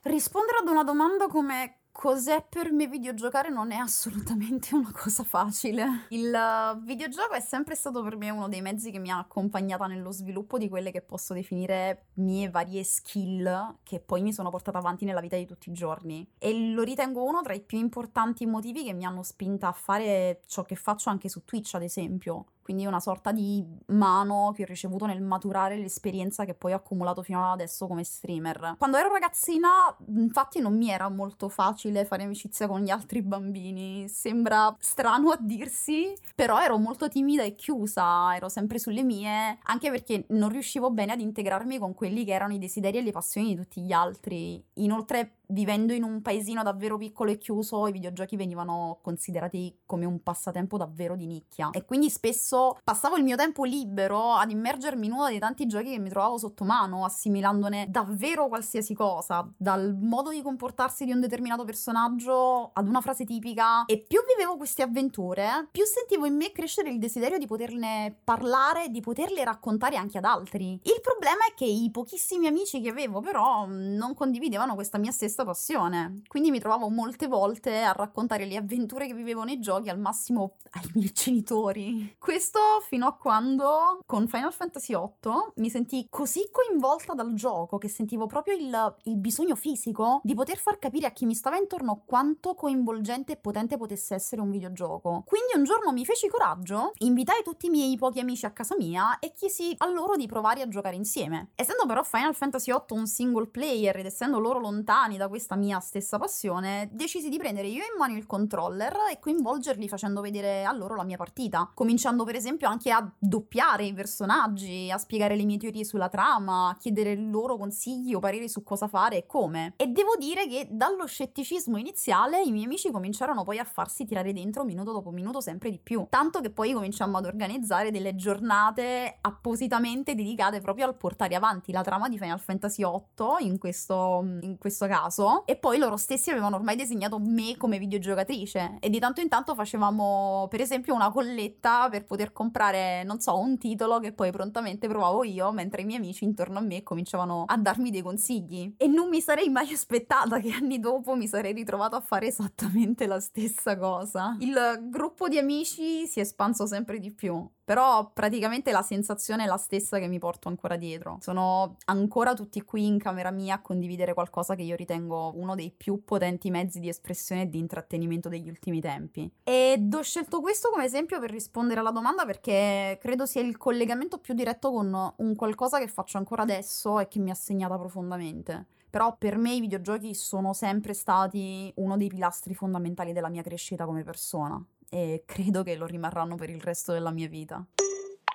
Rispondere 0.03 0.59
ad 0.61 0.69
una 0.69 0.83
domanda 0.83 1.29
come 1.29 1.77
Cos'è 1.93 2.45
per 2.49 2.73
me 2.73 2.89
videogiocare 2.89 3.51
non 3.51 3.71
è 3.71 3.77
assolutamente 3.77 4.75
una 4.75 4.91
cosa 4.93 5.23
facile. 5.25 6.07
Il 6.09 6.33
uh, 6.35 6.83
videogioco 6.83 7.35
è 7.35 7.41
sempre 7.41 7.75
stato 7.75 8.03
per 8.03 8.17
me 8.17 8.31
uno 8.31 8.49
dei 8.49 8.63
mezzi 8.63 8.91
che 8.91 8.99
mi 8.99 9.11
ha 9.11 9.19
accompagnata 9.19 9.87
nello 9.87 10.11
sviluppo 10.11 10.57
di 10.57 10.71
quelle 10.71 10.91
che 10.91 11.03
posso 11.03 11.35
definire 11.35 12.07
mie 12.15 12.49
varie 12.49 12.83
skill 12.83 13.77
che 13.83 14.01
poi 14.01 14.23
mi 14.23 14.33
sono 14.33 14.51
portata 14.51 14.79
avanti 14.79 15.05
nella 15.05 15.21
vita 15.21 15.37
di 15.37 15.47
tutti 15.47 15.69
i 15.69 15.75
giorni. 15.75 16.27
E 16.39 16.73
lo 16.73 16.83
ritengo 16.83 17.23
uno 17.23 17.43
tra 17.43 17.53
i 17.53 17.61
più 17.61 17.79
importanti 17.79 18.47
motivi 18.47 18.85
che 18.85 18.95
mi 18.95 19.05
hanno 19.05 19.23
spinta 19.23 19.69
a 19.69 19.73
fare 19.73 20.41
ciò 20.47 20.63
che 20.63 20.75
faccio 20.75 21.11
anche 21.11 21.29
su 21.29 21.45
Twitch, 21.45 21.75
ad 21.75 21.83
esempio 21.83 22.47
quindi 22.63 22.87
una 22.87 23.01
sorta 23.01 23.33
di 23.33 23.65
mano 23.87 24.53
che 24.55 24.63
ho 24.63 24.67
ricevuto 24.67 25.07
nel 25.07 25.21
maturare 25.21 25.77
l'esperienza 25.77 26.45
che 26.45 26.55
poi 26.55 26.73
ho 26.73 26.77
accumulato 26.77 27.23
fino 27.23 27.45
ad 27.45 27.53
adesso 27.53 27.87
come 27.87 28.05
streamer. 28.05 28.77
Quando 28.79 28.97
ero 28.97 29.09
ragazzina, 29.11 29.69
infatti, 30.09 30.61
non 30.61 30.77
mi 30.77 30.91
era 30.91 31.09
molto 31.09 31.49
facile 31.49 32.05
fare 32.05 32.23
amicizia 32.23 32.67
con 32.67 32.81
gli 32.81 32.91
altri 32.91 33.23
bambini. 33.23 34.09
Sembra 34.09 34.75
strano 34.79 35.31
a 35.31 35.39
dirsi, 35.41 36.13
però 36.35 36.61
ero 36.61 36.79
molto 36.79 37.09
timida 37.09 37.43
e 37.43 37.55
chiusa, 37.55 38.35
ero 38.35 38.49
sempre 38.49 38.79
sulle 38.79 39.03
mie, 39.03 39.59
anche 39.63 39.91
perché 39.91 40.25
non 40.29 40.49
riuscivo 40.49 40.91
bene 40.91 41.13
ad 41.13 41.21
integrarmi 41.21 41.79
con 41.79 41.95
quelli 41.95 42.25
che 42.25 42.33
erano 42.33 42.55
i 42.55 42.59
desideri 42.59 42.99
e 42.99 43.03
le 43.03 43.13
passioni 43.13 43.49
di 43.49 43.57
tutti 43.57 43.81
gli 43.83 43.93
altri. 43.93 44.63
Inoltre 44.75 45.39
vivendo 45.53 45.93
in 45.93 46.03
un 46.03 46.23
paesino 46.23 46.63
davvero 46.63 46.97
piccolo 46.97 47.31
e 47.31 47.39
chiuso, 47.39 47.87
i 47.87 47.93
videogiochi 47.93 48.37
venivano 48.37 48.99
considerati 49.03 49.81
come 49.87 50.05
un 50.05 50.23
passatempo 50.23 50.77
davvero 50.77 51.15
di 51.15 51.27
nicchia. 51.27 51.71
E 51.73 51.85
quindi 51.85 52.11
spesso 52.11 52.79
passavo 52.83 53.17
il 53.17 53.23
mio 53.23 53.37
tempo 53.37 53.65
libero 53.65 54.33
ad 54.33 54.51
immergermi 54.51 55.07
in 55.07 55.13
uno 55.13 55.27
dei 55.27 55.39
tanti 55.39 55.67
giochi 55.67 55.91
che 55.91 55.99
mi 55.99 56.09
trovavo 56.09 56.39
sotto 56.39 56.65
mano, 56.65 57.05
assimilandone 57.05 57.87
davvero 57.89 58.49
qualsiasi 58.49 58.95
cosa, 58.95 59.49
dal 59.57 59.97
modo 60.01 60.31
di 60.31 60.43
comportarsi 60.43 61.05
di 61.05 61.13
un 61.13 61.21
determinato 61.21 61.65
personaggio 61.65 62.71
ad 62.73 62.89
una 62.89 63.01
frase 63.01 63.25
tipica. 63.25 63.85
E 63.85 63.99
più 63.99 64.21
vivevo 64.27 64.57
queste 64.57 64.83
avventure, 64.83 65.69
più 65.71 65.85
sentivo 65.85 66.27
in 66.27 66.37
me 66.37 66.53
crescere 66.53 66.91
il 66.91 66.99
desiderio 66.99 67.39
di 67.39 67.47
poterne 67.47 68.17
parlare, 68.25 68.89
di 68.89 69.01
poterle 69.01 69.45
raccontare 69.45 69.97
anche 69.97 70.19
ad 70.19 70.25
altri. 70.25 70.81
Il 70.83 71.01
problema 71.03 71.45
è 71.49 71.55
che 71.55 71.65
i 71.65 71.91
pochissimi 71.91 72.47
amici 72.47 72.81
che 72.81 72.89
avevo 72.89 73.21
però 73.21 73.67
non 73.69 74.15
condividevano 74.15 74.75
questa 74.75 74.99
mia 74.99 75.11
stessa 75.11 75.42
passione, 75.45 76.23
quindi 76.29 76.51
mi 76.51 76.59
trovavo 76.59 76.89
molte 76.89 77.27
volte 77.27 77.83
a 77.83 77.93
raccontare 77.93 78.45
le 78.45 78.57
avventure 78.57 79.07
che 79.07 79.15
vivevo 79.15 79.45
nei 79.45 79.61
giochi 79.61 79.89
al 79.89 79.99
massimo 79.99 80.57
ai 80.73 80.91
miei 80.95 81.13
genitori. 81.15 82.17
Questo 82.19 82.59
fino 82.87 83.07
a 83.07 83.15
quando 83.15 84.01
con 84.07 84.29
Final 84.29 84.53
Fantasy 84.53 84.95
VIII 84.95 85.53
mi 85.57 85.71
sentii 85.71 86.07
così 86.11 86.49
coinvolta 86.51 87.15
dal 87.15 87.35
gioco 87.35 87.79
che 87.79 87.89
sentivo 87.89 88.27
proprio 88.27 88.55
il, 88.55 88.95
il 89.05 89.17
bisogno 89.17 89.57
fisico 89.57 90.21
di 90.23 90.35
poter 90.35 90.59
far 90.59 90.79
capire 90.79 91.07
a 91.07 91.11
chi 91.13 91.27
mi 91.27 91.35
stava 91.35 91.57
intorno 91.57 92.03
quanto 92.05 92.55
coinvolgente 92.55 93.33
e 93.33 93.37
potente 93.37 93.77
potesse 93.77 94.15
essere 94.15 94.41
un 94.41 94.51
videogioco. 94.51 95.23
Quindi 95.27 95.53
un 95.57 95.65
giorno 95.65 95.93
mi 95.93 96.05
feci 96.05 96.29
coraggio, 96.29 96.93
invitai 96.99 97.43
tutti 97.43 97.67
i 97.67 97.71
miei 97.71 97.97
pochi 97.97 98.21
amici 98.21 98.47
a 98.47 98.51
casa 98.51 98.77
mia 98.77 99.19
e 99.19 99.33
chiesi 99.35 99.75
a 99.79 99.91
loro 99.91 100.17
di 100.17 100.27
provare 100.27 100.63
a 100.63 100.69
giocare 100.69 100.97
insieme. 100.97 101.51
Essendo 101.55 101.87
però 101.87 102.03
Final 102.03 102.35
Fantasy 102.35 102.73
VIII 102.73 102.99
un 102.99 103.07
single 103.07 103.47
player 103.47 103.97
ed 103.97 104.07
essendo 104.07 104.39
loro 104.39 104.59
lontani 104.59 105.17
da 105.23 105.29
questa 105.29 105.55
mia 105.55 105.79
stessa 105.79 106.19
passione, 106.19 106.89
decisi 106.93 107.29
di 107.29 107.39
prendere 107.39 107.69
io 107.69 107.83
in 107.83 107.97
mano 107.97 108.17
il 108.17 108.27
controller 108.27 108.93
e 109.13 109.21
coinvolgerli 109.21 109.89
facendo 109.89 110.21
vedere 110.21 110.65
a 110.65 110.73
loro 110.73 110.97
la 110.97 111.05
mia 111.05 111.17
partita, 111.17 111.71
cominciando 111.73 112.25
per 112.25 112.35
esempio 112.35 112.69
anche 112.69 112.91
a 112.91 113.09
doppiare 113.19 113.85
i 113.85 113.93
personaggi, 113.93 114.91
a 114.91 114.99
spiegare 114.99 115.37
le 115.37 115.45
mie 115.45 115.59
teorie 115.59 115.85
sulla 115.85 116.09
trama, 116.09 116.71
a 116.71 116.77
chiedere 116.77 117.15
loro 117.15 117.57
consigli 117.57 118.15
o 118.15 118.19
pareri 118.19 118.49
su 118.49 118.65
cosa 118.65 118.89
fare 118.89 119.19
e 119.19 119.27
come. 119.27 119.75
E 119.77 119.87
devo 119.87 120.17
dire 120.19 120.49
che 120.49 120.67
dallo 120.71 121.07
scetticismo 121.07 121.77
iniziale 121.79 122.43
i 122.43 122.51
miei 122.51 122.65
amici 122.65 122.91
cominciarono 122.91 123.45
poi 123.45 123.59
a 123.59 123.65
farsi 123.65 124.05
tirare 124.05 124.33
dentro 124.33 124.65
minuto 124.65 124.91
dopo 124.91 125.11
minuto 125.11 125.41
sempre 125.41 125.71
di 125.71 125.79
più, 125.79 126.07
tanto 126.09 126.41
che 126.41 126.51
poi 126.51 126.73
cominciammo 126.73 127.19
ad 127.19 127.27
organizzare 127.27 127.93
delle 127.93 128.17
giornate 128.17 129.19
appositamente 129.21 130.15
dedicate 130.15 130.61
proprio 130.61 130.87
al 130.87 130.97
portare 130.97 131.37
avanti 131.37 131.71
la 131.71 131.83
trama 131.83 132.09
di 132.09 132.19
Final 132.19 132.41
Fantasy 132.41 132.83
VIII 132.83 133.47
in 133.47 133.59
questo, 133.59 134.25
in 134.41 134.57
questo 134.59 134.87
caso 134.87 135.12
e 135.45 135.57
poi 135.57 135.79
loro 135.79 135.97
stessi 135.97 136.31
avevano 136.31 136.57
ormai 136.57 136.77
disegnato 136.77 137.19
me 137.19 137.57
come 137.57 137.79
videogiocatrice. 137.79 138.77
E 138.81 138.89
di 138.89 138.99
tanto 138.99 139.21
in 139.21 139.29
tanto 139.29 139.55
facevamo 139.55 140.47
per 140.49 140.61
esempio 140.61 140.95
una 140.95 141.11
colletta 141.11 141.89
per 141.91 142.05
poter 142.05 142.33
comprare 142.33 143.03
non 143.05 143.21
so 143.21 143.39
un 143.39 143.59
titolo 143.59 143.99
che 143.99 144.13
poi 144.13 144.31
prontamente 144.31 144.89
provavo 144.89 145.25
io 145.25 145.53
mentre 145.53 145.83
i 145.83 145.85
miei 145.85 145.99
amici 145.99 146.25
intorno 146.25 146.59
a 146.59 146.63
me 146.63 146.83
cominciavano 146.83 147.45
a 147.47 147.57
darmi 147.57 147.91
dei 147.91 148.03
consigli. 148.03 148.75
E 148.77 148.87
non 148.87 149.09
mi 149.09 149.21
sarei 149.21 149.49
mai 149.49 149.73
aspettata 149.73 150.39
che 150.41 150.53
anni 150.53 150.79
dopo 150.79 151.15
mi 151.15 151.27
sarei 151.27 151.53
ritrovato 151.53 151.97
a 151.97 152.01
fare 152.01 152.29
esattamente 152.29 153.07
la 153.07 153.21
stessa 153.21 153.77
cosa. 153.77 154.37
Il 154.41 154.89
gruppo 154.89 155.29
di 155.29 155.39
amici 155.39 156.07
si 156.07 156.19
è 156.19 156.23
espanso 156.23 156.67
sempre 156.67 156.99
di 156.99 157.13
più 157.13 157.47
però 157.65 158.11
praticamente 158.13 158.73
la 158.73 158.83
sensazione 158.83 159.45
è 159.45 159.47
la 159.47 159.57
stessa 159.57 159.99
che 159.99 160.09
mi 160.09 160.19
porto 160.19 160.49
ancora 160.49 160.77
dietro. 160.77 161.19
Sono 161.21 161.77
ancora 161.87 162.35
tutti 162.35 162.63
qui 162.63 162.87
in 162.87 162.99
camera 162.99 163.31
mia 163.31 163.55
a 163.55 163.61
condividere 163.61 164.15
qualcosa 164.15 164.55
che 164.55 164.63
io 164.63 164.77
ritengo 164.77 165.33
uno 165.37 165.55
dei 165.55 165.71
più 165.71 166.05
potenti 166.05 166.51
mezzi 166.51 166.81
di 166.81 166.89
espressione 166.89 167.43
e 167.43 167.49
di 167.49 167.59
intrattenimento 167.59 168.29
degli 168.29 168.49
ultimi 168.49 168.81
tempi. 168.81 169.31
Ed 169.45 169.95
ho 169.95 170.03
scelto 170.03 170.41
questo 170.41 170.71
come 170.71 170.85
esempio 170.85 171.21
per 171.21 171.31
rispondere 171.31 171.81
alla 171.81 171.93
domanda 171.93 172.25
perché 172.25 172.99
credo 173.01 173.27
sia 173.27 173.43
il 173.43 173.57
collegamento 173.57 174.19
più 174.19 174.35
diretto 174.35 174.71
con 174.73 175.13
un 175.17 175.35
qualcosa 175.37 175.79
che 175.79 175.89
faccio 175.89 176.19
ancora 176.19 176.43
adesso 176.43 176.99
e 176.99 177.09
che 177.09 177.21
mi 177.21 177.31
ha 177.31 177.35
segnata 177.35 177.79
profondamente. 177.79 178.67
Però 178.91 179.17
per 179.17 179.39
me 179.39 179.55
i 179.55 179.61
videogiochi 179.61 180.15
sono 180.15 180.53
sempre 180.53 180.93
stati 180.93 181.73
uno 181.77 181.97
dei 181.97 182.09
pilastri 182.09 182.55
fondamentali 182.55 183.13
della 183.13 183.31
mia 183.31 183.41
crescita 183.41 183.87
come 183.87 184.03
persona 184.03 184.63
e 184.95 185.23
credo 185.25 185.63
che 185.63 185.75
lo 185.75 185.87
rimarranno 185.87 186.35
per 186.35 186.51
il 186.51 186.61
resto 186.61 186.93
della 186.93 187.11
mia 187.11 187.29
vita. 187.29 187.65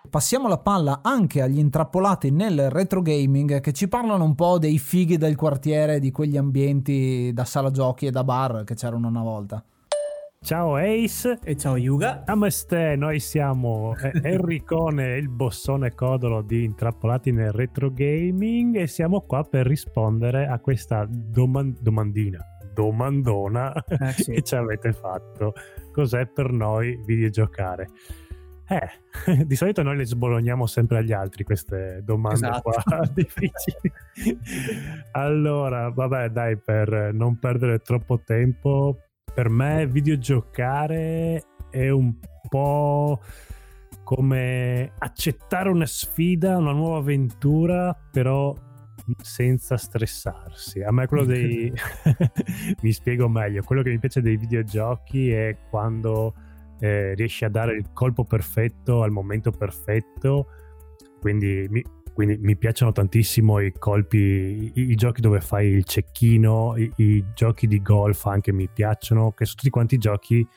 Passiamo 0.10 0.48
la 0.48 0.58
palla 0.58 1.02
anche 1.04 1.42
agli 1.42 1.60
intrappolati 1.60 2.32
nel 2.32 2.72
retro 2.72 3.02
gaming 3.02 3.60
che 3.60 3.74
ci 3.74 3.88
parlano 3.88 4.24
un 4.24 4.34
po' 4.34 4.58
dei 4.58 4.80
fighi 4.80 5.18
del 5.18 5.36
quartiere, 5.36 6.00
di 6.00 6.12
quegli 6.12 6.38
ambienti 6.38 7.32
da 7.34 7.46
sala 7.46 7.70
giochi 7.70 8.08
e 8.08 8.12
da 8.12 8.24
bar 8.24 8.64
che 8.64 8.74
c'erano 8.74 9.08
una 9.08 9.22
volta. 9.22 9.64
Ciao 10.40 10.76
Ace 10.76 11.40
e 11.44 11.58
ciao 11.58 11.76
Yuga. 11.76 12.24
Namaste, 12.26 12.96
noi 12.96 13.20
siamo 13.20 13.94
Enricone, 14.24 15.18
il 15.18 15.30
bossone 15.30 15.94
codolo 15.94 16.42
di 16.42 16.64
Intrappolati 16.64 17.32
nel 17.32 17.52
retro 17.52 17.92
gaming 17.92 18.78
e 18.78 18.88
siamo 18.88 19.22
qua 19.22 19.44
per 19.44 19.66
rispondere 19.66 20.48
a 20.48 20.60
questa 20.60 21.06
doman- 21.10 21.76
domandina, 21.82 22.40
domandona 22.78 23.74
eh, 23.74 24.12
sì. 24.14 24.34
che 24.34 24.42
ci 24.44 24.56
avete 24.56 24.94
fatto. 24.94 25.54
Cos'è 25.92 26.28
per 26.28 26.52
noi 26.52 27.02
videogiocare? 27.04 27.90
Eh, 28.70 29.46
di 29.46 29.56
solito 29.56 29.82
noi 29.82 29.98
le 29.98 30.06
sbologniamo 30.06 30.68
sempre 30.68 31.00
agli 31.00 31.14
altri 31.14 31.44
queste 31.44 32.02
domande 32.04 32.48
esatto. 32.48 32.70
qua 32.70 33.02
difficili. 33.12 33.92
allora, 35.14 35.90
vabbè, 35.90 36.30
dai, 36.30 36.58
per 36.58 37.12
non 37.14 37.40
perdere 37.40 37.80
troppo 37.80 38.20
tempo, 38.24 39.00
per 39.34 39.50
me 39.50 39.88
videogiocare 39.88 41.44
è 41.72 41.90
un 41.90 42.14
po' 42.48 43.22
come 44.04 44.92
accettare 45.00 45.70
una 45.70 45.86
sfida, 45.86 46.58
una 46.58 46.72
nuova 46.72 47.00
avventura, 47.00 47.98
però 48.12 48.54
senza 49.22 49.78
stressarsi. 49.78 50.82
A 50.82 50.92
me 50.92 51.08
quello 51.08 51.26
dei... 51.26 51.72
mi 52.82 52.92
spiego 52.92 53.28
meglio, 53.30 53.64
quello 53.64 53.82
che 53.82 53.90
mi 53.90 54.00
piace 54.00 54.22
dei 54.22 54.38
videogiochi 54.38 55.32
è 55.32 55.58
quando 55.70 56.34
eh, 56.80 57.14
riesci 57.16 57.46
a 57.46 57.50
dare 57.50 57.76
il 57.76 57.90
colpo 57.94 58.24
perfetto 58.24 59.04
al 59.04 59.12
momento 59.12 59.52
perfetto, 59.52 60.48
quindi 61.20 61.66
mi, 61.70 61.84
quindi 62.14 62.38
mi 62.38 62.56
piacciono 62.56 62.92
tantissimo 62.92 63.60
i 63.60 63.74
colpi, 63.74 64.72
i, 64.74 64.92
i, 64.92 64.96
giochi 64.96 65.22
dove 65.22 65.42
fai 65.42 65.68
il 65.68 65.84
cecchino, 65.84 66.76
i, 66.78 66.92
i, 66.98 67.26
giochi 67.34 67.68
di 67.68 67.82
golf 67.82 68.26
anche 68.26 68.52
mi 68.52 68.68
piacciono, 68.68 69.32
che 69.32 69.46
sono 69.46 69.58
tutti 69.58 69.70
quanti 69.70 69.98
giochi 69.98 70.48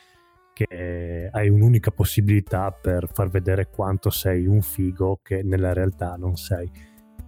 che 0.52 1.28
hai 1.32 1.48
un'unica 1.48 1.90
possibilità 1.90 2.70
per 2.70 3.08
far 3.12 3.28
vedere 3.30 3.70
quanto 3.70 4.10
sei 4.10 4.46
un 4.46 4.60
figo 4.60 5.20
che 5.22 5.42
nella 5.42 5.72
realtà 5.72 6.16
non 6.16 6.36
sei 6.36 6.70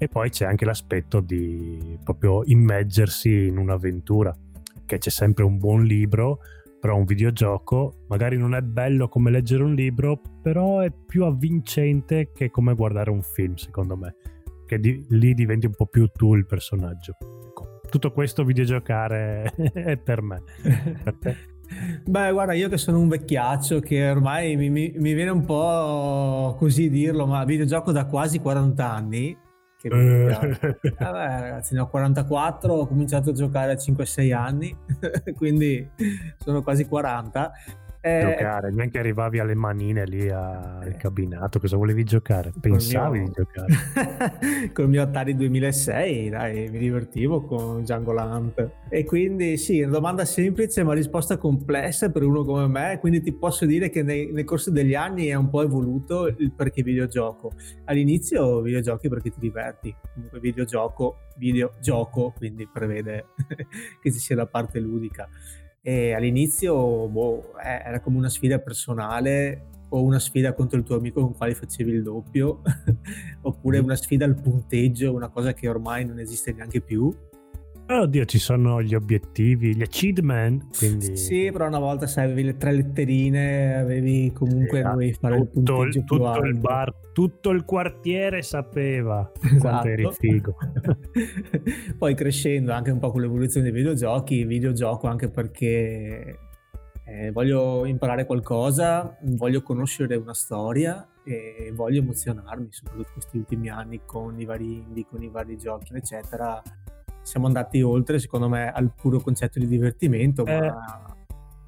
e 0.02 0.08
poi 0.08 0.30
c'è 0.30 0.46
anche 0.46 0.64
l'aspetto 0.64 1.20
di 1.20 1.96
proprio 2.02 2.42
immergersi 2.44 3.46
in 3.46 3.56
un'avventura, 3.56 4.36
che 4.84 4.98
c'è 4.98 5.10
sempre 5.10 5.44
un 5.44 5.58
buon 5.58 5.84
libro, 5.84 6.40
però 6.80 6.96
un 6.96 7.04
videogioco 7.04 8.06
magari 8.08 8.36
non 8.36 8.56
è 8.56 8.62
bello 8.62 9.06
come 9.06 9.30
leggere 9.30 9.62
un 9.62 9.74
libro, 9.74 10.20
però 10.42 10.80
è 10.80 10.90
più 10.90 11.22
avvincente 11.22 12.32
che 12.34 12.50
come 12.50 12.74
guardare 12.74 13.10
un 13.10 13.22
film, 13.22 13.54
secondo 13.54 13.96
me, 13.96 14.16
che 14.66 14.80
di, 14.80 15.06
lì 15.10 15.34
diventi 15.34 15.66
un 15.66 15.74
po' 15.76 15.86
più 15.86 16.08
tu 16.08 16.34
il 16.34 16.46
personaggio. 16.46 17.16
Ecco, 17.46 17.80
tutto 17.88 18.10
questo 18.10 18.42
videogiocare 18.42 19.54
è 19.72 19.96
per 19.98 20.20
me. 20.20 20.42
Per 21.04 21.14
te? 21.14 21.36
Beh, 22.04 22.32
guarda, 22.32 22.54
io 22.54 22.68
che 22.68 22.76
sono 22.76 22.98
un 22.98 23.06
vecchiaccio 23.06 23.78
che 23.78 24.10
ormai 24.10 24.56
mi, 24.56 24.68
mi, 24.68 24.92
mi 24.96 25.14
viene 25.14 25.30
un 25.30 25.44
po' 25.44 26.56
così 26.58 26.90
dirlo, 26.90 27.24
ma 27.24 27.44
videogioco 27.44 27.92
da 27.92 28.06
quasi 28.06 28.40
40 28.40 28.90
anni 28.92 29.50
che 29.88 30.28
eh. 30.28 30.96
Vabbè, 30.98 31.40
ragazzi, 31.40 31.74
ne 31.74 31.80
ho 31.80 31.88
44, 31.88 32.72
ho 32.72 32.86
cominciato 32.86 33.30
a 33.30 33.32
giocare 33.32 33.72
a 33.72 33.76
5-6 33.76 34.34
anni, 34.34 34.76
quindi 35.36 35.88
sono 36.38 36.62
quasi 36.62 36.86
40 36.86 37.52
eh, 38.04 38.34
giocare, 38.36 38.72
neanche 38.72 38.98
arrivavi 38.98 39.38
alle 39.38 39.54
manine 39.54 40.04
lì 40.06 40.28
al 40.28 40.88
eh, 40.88 40.96
cabinato, 40.96 41.60
cosa 41.60 41.76
volevi 41.76 42.02
giocare? 42.02 42.52
Pensavi 42.60 43.20
mio... 43.20 43.28
di 43.28 43.32
giocare? 43.32 44.72
con 44.74 44.84
il 44.86 44.90
mio 44.90 45.02
Atari 45.02 45.36
2006, 45.36 46.28
dai, 46.28 46.68
mi 46.68 46.78
divertivo 46.78 47.44
con 47.44 47.82
Django 47.82 48.10
Lamp. 48.10 48.70
E 48.88 49.04
quindi 49.04 49.56
sì, 49.56 49.82
una 49.82 49.92
domanda 49.92 50.24
semplice 50.24 50.82
ma 50.82 50.94
risposta 50.94 51.36
complessa 51.36 52.10
per 52.10 52.24
uno 52.24 52.42
come 52.42 52.66
me, 52.66 52.98
quindi 52.98 53.22
ti 53.22 53.32
posso 53.32 53.66
dire 53.66 53.88
che 53.88 54.02
nei, 54.02 54.32
nel 54.32 54.44
corso 54.44 54.72
degli 54.72 54.96
anni 54.96 55.26
è 55.26 55.34
un 55.34 55.48
po' 55.48 55.62
evoluto 55.62 56.26
il 56.26 56.50
perché 56.50 56.82
videogioco. 56.82 57.52
All'inizio 57.84 58.62
videogiochi 58.62 59.08
perché 59.08 59.30
ti 59.30 59.38
diverti, 59.38 59.94
comunque 60.12 60.40
videogioco, 60.40 61.18
videogioco, 61.36 62.32
quindi 62.36 62.68
prevede 62.70 63.26
che 64.02 64.10
ci 64.10 64.18
sia 64.18 64.34
la 64.34 64.46
parte 64.46 64.80
ludica. 64.80 65.28
E 65.84 66.12
all'inizio 66.12 67.08
boh, 67.08 67.58
eh, 67.58 67.82
era 67.84 68.00
come 68.00 68.16
una 68.16 68.28
sfida 68.28 68.60
personale 68.60 69.70
o 69.88 70.02
una 70.04 70.20
sfida 70.20 70.54
contro 70.54 70.78
il 70.78 70.84
tuo 70.84 70.94
amico 70.96 71.20
con 71.20 71.34
quale 71.34 71.54
facevi 71.54 71.90
il 71.90 72.02
doppio, 72.04 72.62
oppure 73.42 73.78
una 73.80 73.96
sfida 73.96 74.24
al 74.24 74.40
punteggio, 74.40 75.12
una 75.12 75.28
cosa 75.28 75.52
che 75.52 75.68
ormai 75.68 76.04
non 76.04 76.20
esiste 76.20 76.52
neanche 76.52 76.80
più. 76.80 77.12
Eh, 77.92 77.98
oddio, 77.98 78.24
ci 78.24 78.38
sono 78.38 78.80
gli 78.80 78.94
obiettivi, 78.94 79.76
gli 79.76 79.82
achievement, 79.82 80.74
quindi... 80.78 81.14
Sì, 81.14 81.50
però 81.52 81.66
una 81.66 81.78
volta 81.78 82.06
sai, 82.06 82.24
avevi 82.24 82.44
le 82.44 82.56
tre 82.56 82.72
letterine, 82.72 83.74
avevi 83.76 84.32
comunque 84.32 84.78
Esatto. 84.78 84.94
dovevi 84.94 85.12
fare 85.12 85.36
il 85.36 85.50
tutto, 85.52 85.82
il, 85.82 86.04
tutto 86.04 86.42
il 86.42 86.58
bar, 86.58 86.94
tutto 87.12 87.50
il 87.50 87.64
quartiere 87.66 88.40
sapeva 88.40 89.30
Esatto. 89.44 89.58
quanto 89.58 89.88
eri 89.88 90.08
figo. 90.10 90.56
Poi 91.98 92.14
crescendo 92.14 92.72
anche 92.72 92.90
un 92.90 92.98
po' 92.98 93.10
con 93.10 93.20
l'evoluzione 93.20 93.70
dei 93.70 93.78
videogiochi, 93.78 94.44
videogioco 94.44 95.06
anche 95.06 95.28
perché 95.28 96.38
eh, 97.04 97.30
voglio 97.30 97.84
imparare 97.84 98.24
qualcosa, 98.24 99.18
voglio 99.20 99.60
conoscere 99.60 100.16
una 100.16 100.32
storia 100.32 101.06
e 101.24 101.70
voglio 101.74 102.00
emozionarmi, 102.00 102.68
soprattutto 102.70 103.10
questi 103.12 103.36
ultimi 103.36 103.68
anni 103.68 104.00
con 104.06 104.40
i 104.40 104.46
vari 104.46 104.78
indie, 104.78 105.04
con 105.06 105.22
i 105.22 105.28
vari 105.28 105.58
giochi, 105.58 105.92
eccetera. 105.94 106.62
Siamo 107.22 107.46
andati 107.46 107.80
oltre, 107.82 108.18
secondo 108.18 108.48
me, 108.48 108.70
al 108.70 108.92
puro 108.94 109.20
concetto 109.20 109.58
di 109.58 109.66
divertimento, 109.66 110.44
Eh, 110.44 110.60
ma 110.60 111.16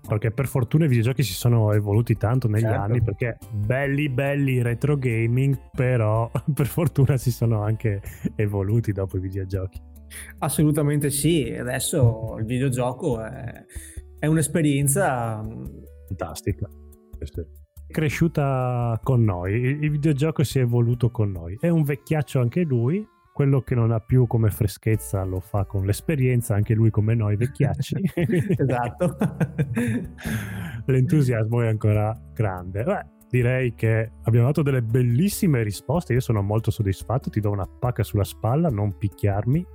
Perché 0.06 0.30
per 0.32 0.46
fortuna 0.46 0.84
i 0.84 0.88
videogiochi 0.88 1.22
si 1.22 1.32
sono 1.32 1.72
evoluti 1.72 2.16
tanto 2.16 2.46
negli 2.46 2.60
Certo. 2.60 2.78
anni, 2.80 3.02
perché 3.02 3.38
belli 3.52 4.10
belli 4.10 4.60
retro 4.60 4.98
gaming, 4.98 5.58
però 5.74 6.30
per 6.52 6.66
fortuna 6.66 7.16
si 7.16 7.32
sono 7.32 7.62
anche 7.62 8.02
evoluti 8.36 8.92
dopo 8.92 9.16
i 9.16 9.20
videogiochi. 9.20 9.80
assolutamente 10.40 11.08
sì. 11.08 11.50
Adesso 11.58 12.36
il 12.38 12.44
videogioco 12.44 13.18
è, 13.22 13.64
è 14.18 14.26
un'esperienza 14.26 15.42
Fantastica. 16.06 16.68
È 17.18 17.24
cresciuta 17.90 18.98
con 19.02 19.22
noi, 19.24 19.52
il 19.54 19.90
videogioco 19.90 20.42
si 20.44 20.58
è 20.58 20.62
evoluto 20.62 21.10
con 21.10 21.30
noi. 21.30 21.56
È 21.58 21.68
un 21.68 21.82
vecchiaccio 21.82 22.40
anche 22.40 22.62
lui, 22.62 23.06
quello 23.34 23.62
che 23.62 23.74
non 23.74 23.90
ha 23.90 23.98
più 23.98 24.28
come 24.28 24.48
freschezza 24.48 25.24
lo 25.24 25.40
fa 25.40 25.64
con 25.64 25.84
l'esperienza, 25.84 26.54
anche 26.54 26.72
lui 26.72 26.90
come 26.90 27.16
noi 27.16 27.34
vecchiacci. 27.34 27.96
esatto. 28.56 29.16
L'entusiasmo 30.86 31.60
è 31.60 31.66
ancora 31.66 32.16
grande. 32.32 32.84
Beh, 32.84 33.06
direi 33.28 33.74
che 33.74 34.12
abbiamo 34.22 34.46
dato 34.46 34.62
delle 34.62 34.82
bellissime 34.82 35.64
risposte, 35.64 36.12
io 36.12 36.20
sono 36.20 36.42
molto 36.42 36.70
soddisfatto, 36.70 37.28
ti 37.28 37.40
do 37.40 37.50
una 37.50 37.66
pacca 37.66 38.04
sulla 38.04 38.22
spalla, 38.22 38.68
non 38.68 38.96
picchiarmi. 38.96 39.66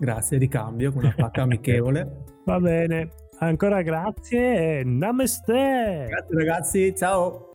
Grazie, 0.00 0.38
ricambio 0.38 0.90
con 0.90 1.02
una 1.02 1.14
pacca 1.14 1.42
amichevole. 1.44 2.24
Va 2.46 2.58
bene, 2.60 3.10
ancora 3.40 3.82
grazie 3.82 4.78
e 4.78 4.84
namaste! 4.84 6.06
Grazie 6.08 6.34
ragazzi, 6.34 6.94
ciao! 6.96 7.51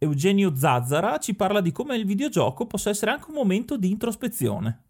Eugenio 0.00 0.54
Zazzara 0.54 1.18
ci 1.18 1.34
parla 1.34 1.60
di 1.60 1.72
come 1.72 1.96
il 1.96 2.06
videogioco 2.06 2.66
possa 2.66 2.88
essere 2.88 3.10
anche 3.10 3.30
un 3.30 3.34
momento 3.34 3.76
di 3.76 3.90
introspezione. 3.90 4.82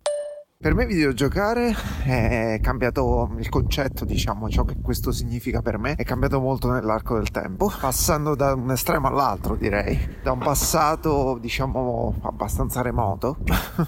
Per 0.60 0.74
me 0.74 0.84
videogiocare 0.84 1.74
è 2.04 2.58
cambiato 2.60 3.32
il 3.38 3.48
concetto, 3.48 4.04
diciamo, 4.04 4.50
ciò 4.50 4.64
che 4.64 4.76
questo 4.82 5.10
significa 5.10 5.62
per 5.62 5.78
me, 5.78 5.94
è 5.94 6.04
cambiato 6.04 6.40
molto 6.40 6.70
nell'arco 6.70 7.14
del 7.14 7.30
tempo, 7.30 7.72
passando 7.80 8.34
da 8.34 8.52
un 8.52 8.70
estremo 8.70 9.06
all'altro, 9.06 9.54
direi, 9.54 10.16
da 10.22 10.32
un 10.32 10.40
passato, 10.40 11.38
diciamo, 11.40 12.16
abbastanza 12.22 12.82
remoto, 12.82 13.38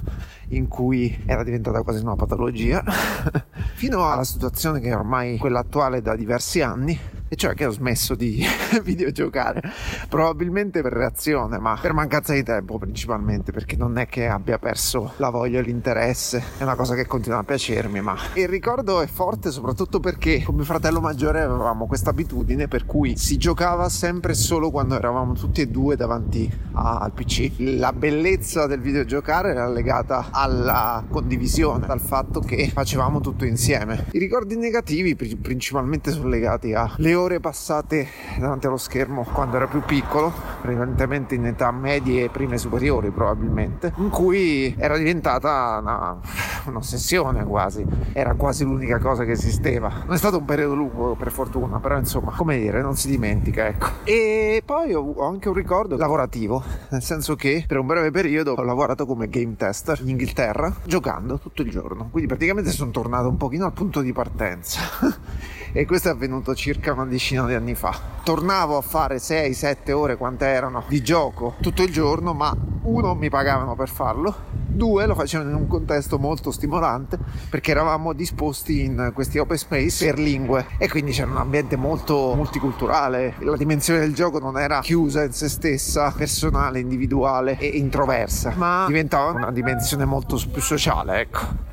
in 0.50 0.68
cui 0.68 1.22
era 1.26 1.42
diventata 1.42 1.82
quasi 1.82 2.02
una 2.02 2.14
patologia, 2.14 2.82
fino 3.74 4.10
alla 4.10 4.24
situazione 4.24 4.80
che 4.80 4.88
è 4.88 4.96
ormai 4.96 5.36
quella 5.38 5.58
attuale 5.58 6.00
da 6.00 6.14
diversi 6.14 6.62
anni, 6.62 6.98
e 7.32 7.36
cioè 7.36 7.54
che 7.54 7.64
ho 7.64 7.70
smesso 7.70 8.16
di 8.16 8.44
videogiocare, 8.82 9.62
probabilmente 10.08 10.82
per 10.82 10.92
reazione, 10.92 11.58
ma 11.60 11.78
per 11.80 11.92
mancanza 11.92 12.32
di 12.32 12.42
tempo 12.42 12.76
principalmente, 12.76 13.52
perché 13.52 13.76
non 13.76 13.98
è 13.98 14.08
che 14.08 14.26
abbia 14.26 14.58
perso 14.58 15.12
la 15.18 15.30
voglia 15.30 15.60
e 15.60 15.62
l'interesse, 15.62 16.42
è 16.58 16.64
una 16.64 16.74
cosa 16.74 16.96
che 16.96 17.06
continua 17.06 17.38
a 17.38 17.44
piacermi, 17.44 18.00
ma 18.00 18.16
il 18.34 18.48
ricordo 18.48 19.00
è 19.00 19.06
forte 19.06 19.52
soprattutto 19.52 20.00
perché 20.00 20.42
con 20.42 20.56
mio 20.56 20.64
fratello 20.64 21.00
maggiore 21.00 21.42
avevamo 21.42 21.86
questa 21.86 22.10
abitudine 22.10 22.66
per 22.66 22.84
cui 22.84 23.16
si 23.16 23.36
giocava 23.36 23.88
sempre 23.88 24.32
e 24.32 24.34
solo 24.34 24.72
quando 24.72 24.96
eravamo 24.96 25.34
tutti 25.34 25.60
e 25.60 25.68
due 25.68 25.94
davanti 25.94 26.50
a- 26.72 26.98
al 26.98 27.12
PC. 27.12 27.52
La 27.58 27.92
bellezza 27.92 28.66
del 28.66 28.80
videogiocare 28.80 29.50
era 29.50 29.68
legata 29.68 30.30
alla 30.32 31.04
condivisione, 31.08 31.86
al 31.86 32.00
fatto 32.00 32.40
che 32.40 32.68
facevamo 32.74 33.20
tutto 33.20 33.44
insieme. 33.44 34.06
I 34.10 34.18
ricordi 34.18 34.56
negativi 34.56 35.14
pri- 35.14 35.36
principalmente 35.36 36.10
sono 36.10 36.26
legati 36.28 36.74
alle 36.74 37.18
ore 37.20 37.40
passate 37.40 38.08
davanti 38.38 38.66
allo 38.66 38.76
schermo 38.76 39.24
quando 39.24 39.56
ero 39.56 39.68
più 39.68 39.82
piccolo, 39.82 40.32
prevalentemente 40.60 41.34
in 41.34 41.46
età 41.46 41.70
medie 41.70 42.24
e 42.24 42.28
prime 42.28 42.58
superiori 42.58 43.10
probabilmente, 43.10 43.92
in 43.96 44.08
cui 44.08 44.74
era 44.78 44.96
diventata 44.96 45.78
una, 45.80 46.18
un'ossessione 46.66 47.44
quasi, 47.44 47.84
era 48.12 48.34
quasi 48.34 48.64
l'unica 48.64 48.98
cosa 48.98 49.24
che 49.24 49.32
esisteva. 49.32 49.88
Non 50.04 50.14
è 50.14 50.18
stato 50.18 50.38
un 50.38 50.44
periodo 50.44 50.74
lungo 50.74 51.14
per 51.14 51.30
fortuna, 51.30 51.78
però 51.78 51.96
insomma, 51.96 52.32
come 52.34 52.58
dire, 52.58 52.80
non 52.80 52.96
si 52.96 53.08
dimentica, 53.08 53.66
ecco. 53.66 53.88
E 54.04 54.62
poi 54.64 54.94
ho 54.94 55.26
anche 55.26 55.48
un 55.48 55.54
ricordo 55.54 55.96
lavorativo, 55.96 56.62
nel 56.90 57.02
senso 57.02 57.36
che 57.36 57.64
per 57.66 57.78
un 57.78 57.86
breve 57.86 58.10
periodo 58.10 58.52
ho 58.52 58.62
lavorato 58.62 59.06
come 59.06 59.28
game 59.28 59.56
tester 59.56 60.00
in 60.00 60.08
Inghilterra, 60.08 60.74
giocando 60.84 61.38
tutto 61.38 61.62
il 61.62 61.70
giorno, 61.70 62.08
quindi 62.10 62.28
praticamente 62.28 62.70
sono 62.70 62.90
tornato 62.90 63.28
un 63.28 63.36
pochino 63.36 63.66
al 63.66 63.72
punto 63.72 64.00
di 64.00 64.12
partenza. 64.12 64.80
e 65.72 65.86
questo 65.86 66.08
è 66.08 66.12
avvenuto 66.12 66.54
circa 66.54 66.92
una 66.92 67.06
decina 67.06 67.46
di 67.46 67.54
anni 67.54 67.74
fa. 67.74 67.98
Tornavo 68.22 68.76
a 68.76 68.80
fare 68.80 69.16
6-7 69.16 69.92
ore 69.92 70.16
quante 70.16 70.46
erano 70.46 70.84
di 70.88 71.02
gioco 71.02 71.54
tutto 71.60 71.82
il 71.82 71.92
giorno, 71.92 72.32
ma 72.34 72.54
uno 72.82 73.14
mi 73.14 73.28
pagavano 73.28 73.74
per 73.74 73.88
farlo, 73.88 74.34
due 74.66 75.06
lo 75.06 75.14
facevano 75.14 75.50
in 75.50 75.56
un 75.56 75.66
contesto 75.66 76.18
molto 76.18 76.50
stimolante 76.50 77.18
perché 77.48 77.72
eravamo 77.72 78.12
disposti 78.12 78.84
in 78.84 79.10
questi 79.14 79.38
open 79.38 79.58
space 79.58 80.06
per 80.06 80.18
lingue 80.18 80.66
e 80.78 80.88
quindi 80.88 81.12
c'era 81.12 81.30
un 81.30 81.36
ambiente 81.36 81.76
molto 81.76 82.34
multiculturale. 82.34 83.34
La 83.40 83.56
dimensione 83.56 84.00
del 84.00 84.14
gioco 84.14 84.38
non 84.38 84.58
era 84.58 84.80
chiusa 84.80 85.24
in 85.24 85.32
se 85.32 85.48
stessa, 85.48 86.12
personale, 86.16 86.80
individuale 86.80 87.58
e 87.58 87.66
introversa, 87.66 88.52
ma 88.56 88.84
diventava 88.86 89.32
una 89.32 89.50
dimensione 89.50 90.04
molto 90.04 90.40
più 90.50 90.62
sociale, 90.62 91.20
ecco. 91.20 91.69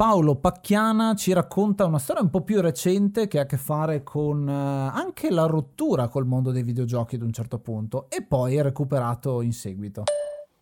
Paolo 0.00 0.36
Pacchiana 0.36 1.14
ci 1.14 1.34
racconta 1.34 1.84
una 1.84 1.98
storia 1.98 2.22
un 2.22 2.30
po' 2.30 2.40
più 2.40 2.62
recente 2.62 3.28
che 3.28 3.38
ha 3.38 3.42
a 3.42 3.44
che 3.44 3.58
fare 3.58 4.02
con 4.02 4.48
eh, 4.48 4.50
anche 4.50 5.30
la 5.30 5.44
rottura 5.44 6.08
col 6.08 6.24
mondo 6.24 6.52
dei 6.52 6.62
videogiochi 6.62 7.16
ad 7.16 7.20
un 7.20 7.34
certo 7.34 7.58
punto 7.58 8.08
e 8.08 8.22
poi 8.22 8.56
è 8.56 8.62
recuperato 8.62 9.42
in 9.42 9.52
seguito. 9.52 10.04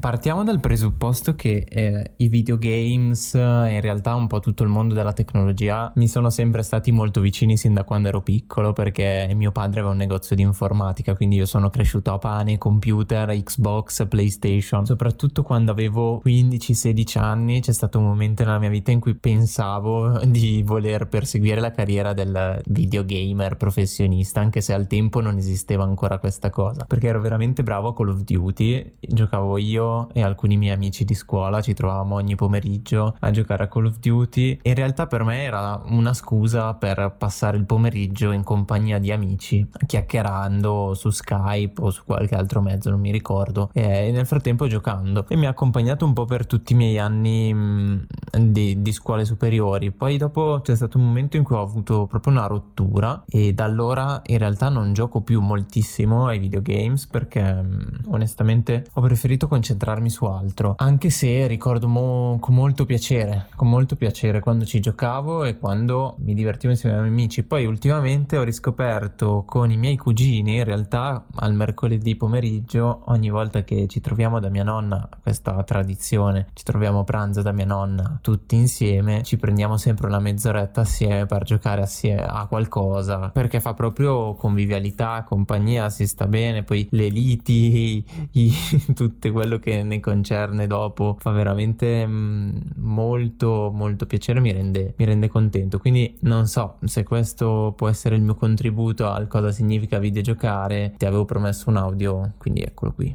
Partiamo 0.00 0.44
dal 0.44 0.60
presupposto 0.60 1.34
che 1.34 1.66
eh, 1.68 2.12
i 2.18 2.28
videogames 2.28 3.34
e 3.34 3.74
in 3.74 3.80
realtà 3.80 4.14
un 4.14 4.28
po' 4.28 4.38
tutto 4.38 4.62
il 4.62 4.68
mondo 4.68 4.94
della 4.94 5.12
tecnologia 5.12 5.90
mi 5.96 6.06
sono 6.06 6.30
sempre 6.30 6.62
stati 6.62 6.92
molto 6.92 7.20
vicini 7.20 7.56
sin 7.56 7.74
da 7.74 7.82
quando 7.82 8.06
ero 8.06 8.22
piccolo 8.22 8.72
perché 8.72 9.28
mio 9.34 9.50
padre 9.50 9.80
aveva 9.80 9.90
un 9.92 9.98
negozio 9.98 10.36
di 10.36 10.42
informatica, 10.42 11.16
quindi 11.16 11.34
io 11.34 11.46
sono 11.46 11.68
cresciuto 11.68 12.12
a 12.12 12.18
pane, 12.18 12.58
computer, 12.58 13.28
Xbox, 13.42 14.06
PlayStation. 14.06 14.86
Soprattutto 14.86 15.42
quando 15.42 15.72
avevo 15.72 16.22
15-16 16.24 17.18
anni 17.18 17.60
c'è 17.60 17.72
stato 17.72 17.98
un 17.98 18.04
momento 18.04 18.44
nella 18.44 18.60
mia 18.60 18.68
vita 18.68 18.92
in 18.92 19.00
cui 19.00 19.16
pensavo 19.16 20.20
di 20.24 20.62
voler 20.64 21.08
perseguire 21.08 21.60
la 21.60 21.72
carriera 21.72 22.12
del 22.12 22.62
videogamer 22.66 23.56
professionista, 23.56 24.38
anche 24.38 24.60
se 24.60 24.72
al 24.72 24.86
tempo 24.86 25.20
non 25.20 25.38
esisteva 25.38 25.82
ancora 25.82 26.20
questa 26.20 26.50
cosa, 26.50 26.84
perché 26.84 27.08
ero 27.08 27.20
veramente 27.20 27.64
bravo 27.64 27.88
a 27.88 27.94
Call 27.96 28.10
of 28.10 28.20
Duty, 28.20 28.92
giocavo 29.00 29.58
io 29.58 29.86
e 30.12 30.22
alcuni 30.22 30.56
miei 30.56 30.74
amici 30.74 31.04
di 31.04 31.14
scuola 31.14 31.60
ci 31.60 31.74
trovavamo 31.74 32.14
ogni 32.14 32.34
pomeriggio 32.34 33.16
a 33.18 33.30
giocare 33.30 33.64
a 33.64 33.68
Call 33.68 33.86
of 33.86 33.98
Duty. 33.98 34.60
In 34.62 34.74
realtà 34.74 35.06
per 35.06 35.24
me 35.24 35.42
era 35.42 35.80
una 35.86 36.12
scusa 36.14 36.74
per 36.74 37.14
passare 37.16 37.56
il 37.56 37.64
pomeriggio 37.64 38.30
in 38.32 38.42
compagnia 38.42 38.98
di 38.98 39.10
amici, 39.10 39.66
chiacchierando 39.86 40.94
su 40.94 41.10
Skype 41.10 41.80
o 41.82 41.90
su 41.90 42.02
qualche 42.04 42.34
altro 42.34 42.60
mezzo, 42.60 42.90
non 42.90 43.00
mi 43.00 43.10
ricordo, 43.10 43.70
e 43.72 44.10
nel 44.10 44.26
frattempo 44.26 44.66
giocando. 44.66 45.24
E 45.28 45.36
mi 45.36 45.46
ha 45.46 45.50
accompagnato 45.50 46.04
un 46.04 46.12
po' 46.12 46.24
per 46.24 46.46
tutti 46.46 46.72
i 46.72 46.76
miei 46.76 46.98
anni 46.98 47.52
mh, 47.52 48.06
di, 48.38 48.82
di 48.82 48.92
scuole 48.92 49.24
superiori. 49.24 49.90
Poi 49.90 50.16
dopo 50.16 50.60
c'è 50.62 50.76
stato 50.76 50.98
un 50.98 51.06
momento 51.06 51.36
in 51.36 51.42
cui 51.42 51.56
ho 51.56 51.62
avuto 51.62 52.06
proprio 52.06 52.32
una 52.32 52.46
rottura 52.46 53.24
e 53.28 53.52
da 53.52 53.64
allora 53.64 54.22
in 54.26 54.38
realtà 54.38 54.68
non 54.68 54.92
gioco 54.92 55.20
più 55.22 55.40
moltissimo 55.40 56.26
ai 56.26 56.38
videogames 56.38 57.06
perché 57.06 57.42
mh, 57.42 58.00
onestamente 58.08 58.86
ho 58.92 59.00
preferito 59.00 59.48
concentrarmi 59.48 59.77
su 60.08 60.24
altro. 60.24 60.74
Anche 60.78 61.10
se 61.10 61.46
ricordo 61.46 61.88
mo- 61.88 62.38
con 62.40 62.54
molto 62.54 62.84
piacere, 62.84 63.46
con 63.56 63.68
molto 63.68 63.96
piacere 63.96 64.40
quando 64.40 64.64
ci 64.64 64.80
giocavo 64.80 65.44
e 65.44 65.58
quando 65.58 66.16
mi 66.18 66.34
divertivo 66.34 66.72
insieme 66.72 66.96
ai 66.96 67.02
miei 67.02 67.12
amici. 67.12 67.42
Poi 67.42 67.64
ultimamente 67.66 68.36
ho 68.36 68.42
riscoperto 68.42 69.44
con 69.46 69.70
i 69.70 69.76
miei 69.76 69.96
cugini, 69.96 70.56
in 70.56 70.64
realtà 70.64 71.24
al 71.36 71.54
mercoledì 71.54 72.16
pomeriggio, 72.16 73.02
ogni 73.06 73.30
volta 73.30 73.62
che 73.62 73.86
ci 73.88 74.00
troviamo 74.00 74.40
da 74.40 74.48
mia 74.48 74.64
nonna, 74.64 75.08
questa 75.22 75.62
tradizione, 75.62 76.48
ci 76.54 76.64
troviamo 76.64 77.00
a 77.00 77.04
pranzo 77.04 77.42
da 77.42 77.52
mia 77.52 77.66
nonna 77.66 78.18
tutti 78.22 78.56
insieme, 78.56 79.22
ci 79.22 79.36
prendiamo 79.36 79.76
sempre 79.76 80.06
una 80.06 80.18
mezz'oretta 80.18 80.82
assieme 80.82 81.26
per 81.26 81.44
giocare 81.44 81.82
assieme 81.82 82.24
a 82.24 82.46
qualcosa, 82.46 83.30
perché 83.30 83.60
fa 83.60 83.74
proprio 83.74 84.34
convivialità, 84.34 85.24
compagnia, 85.26 85.88
si 85.90 86.06
sta 86.06 86.26
bene, 86.26 86.62
poi 86.62 86.86
le 86.90 87.08
liti, 87.08 88.04
i- 88.32 88.52
tutto 88.94 89.32
quello 89.32 89.58
che 89.58 89.67
che 89.68 89.82
ne 89.82 90.00
concerne 90.00 90.66
dopo 90.66 91.16
fa 91.18 91.30
veramente 91.30 92.06
mm, 92.06 92.60
molto 92.76 93.70
molto 93.72 94.06
piacere, 94.06 94.40
mi 94.40 94.50
rende, 94.50 94.94
mi 94.96 95.04
rende 95.04 95.28
contento. 95.28 95.78
Quindi 95.78 96.16
non 96.20 96.46
so 96.46 96.78
se 96.84 97.02
questo 97.02 97.74
può 97.76 97.88
essere 97.88 98.16
il 98.16 98.22
mio 98.22 98.34
contributo 98.34 99.08
al 99.08 99.28
cosa 99.28 99.52
significa 99.52 99.98
videogiocare. 99.98 100.94
Ti 100.96 101.04
avevo 101.04 101.26
promesso 101.26 101.68
un 101.68 101.76
audio, 101.76 102.32
quindi 102.38 102.62
eccolo 102.62 102.92
qui. 102.92 103.14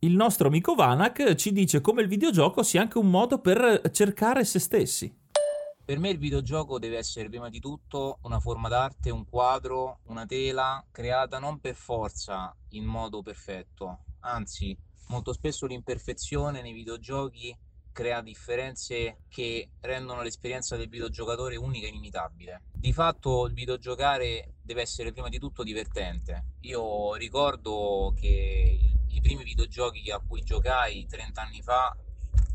Il 0.00 0.14
nostro 0.14 0.46
amico 0.46 0.76
Vanak 0.76 1.34
ci 1.34 1.50
dice 1.50 1.80
come 1.80 2.02
il 2.02 2.08
videogioco 2.08 2.62
sia 2.62 2.80
anche 2.80 2.98
un 2.98 3.10
modo 3.10 3.40
per 3.40 3.90
cercare 3.90 4.44
se 4.44 4.60
stessi. 4.60 5.12
Per 5.84 5.98
me 5.98 6.10
il 6.10 6.18
videogioco 6.18 6.78
deve 6.78 6.98
essere 6.98 7.28
prima 7.28 7.48
di 7.48 7.58
tutto 7.58 8.18
una 8.22 8.38
forma 8.38 8.68
d'arte, 8.68 9.10
un 9.10 9.26
quadro, 9.28 10.00
una 10.04 10.26
tela 10.26 10.84
creata 10.92 11.38
non 11.38 11.58
per 11.58 11.74
forza 11.74 12.54
in 12.70 12.84
modo 12.84 13.22
perfetto, 13.22 14.00
anzi 14.20 14.76
molto 15.08 15.32
spesso 15.32 15.66
l'imperfezione 15.66 16.62
nei 16.62 16.72
videogiochi 16.72 17.56
crea 17.92 18.22
differenze 18.22 19.22
che 19.28 19.70
rendono 19.80 20.22
l'esperienza 20.22 20.76
del 20.76 20.88
videogiocatore 20.88 21.56
unica 21.56 21.86
e 21.86 21.90
inimitabile. 21.90 22.62
Di 22.72 22.92
fatto 22.92 23.46
il 23.46 23.54
videogiocare 23.54 24.54
deve 24.62 24.82
essere 24.82 25.10
prima 25.10 25.28
di 25.28 25.38
tutto 25.40 25.64
divertente. 25.64 26.52
Io 26.60 27.14
ricordo 27.14 28.14
che 28.16 28.78
i 29.08 29.20
primi 29.20 29.42
videogiochi 29.42 30.10
a 30.12 30.20
cui 30.20 30.42
giocai 30.42 31.06
30 31.06 31.42
anni 31.42 31.60
fa 31.60 31.96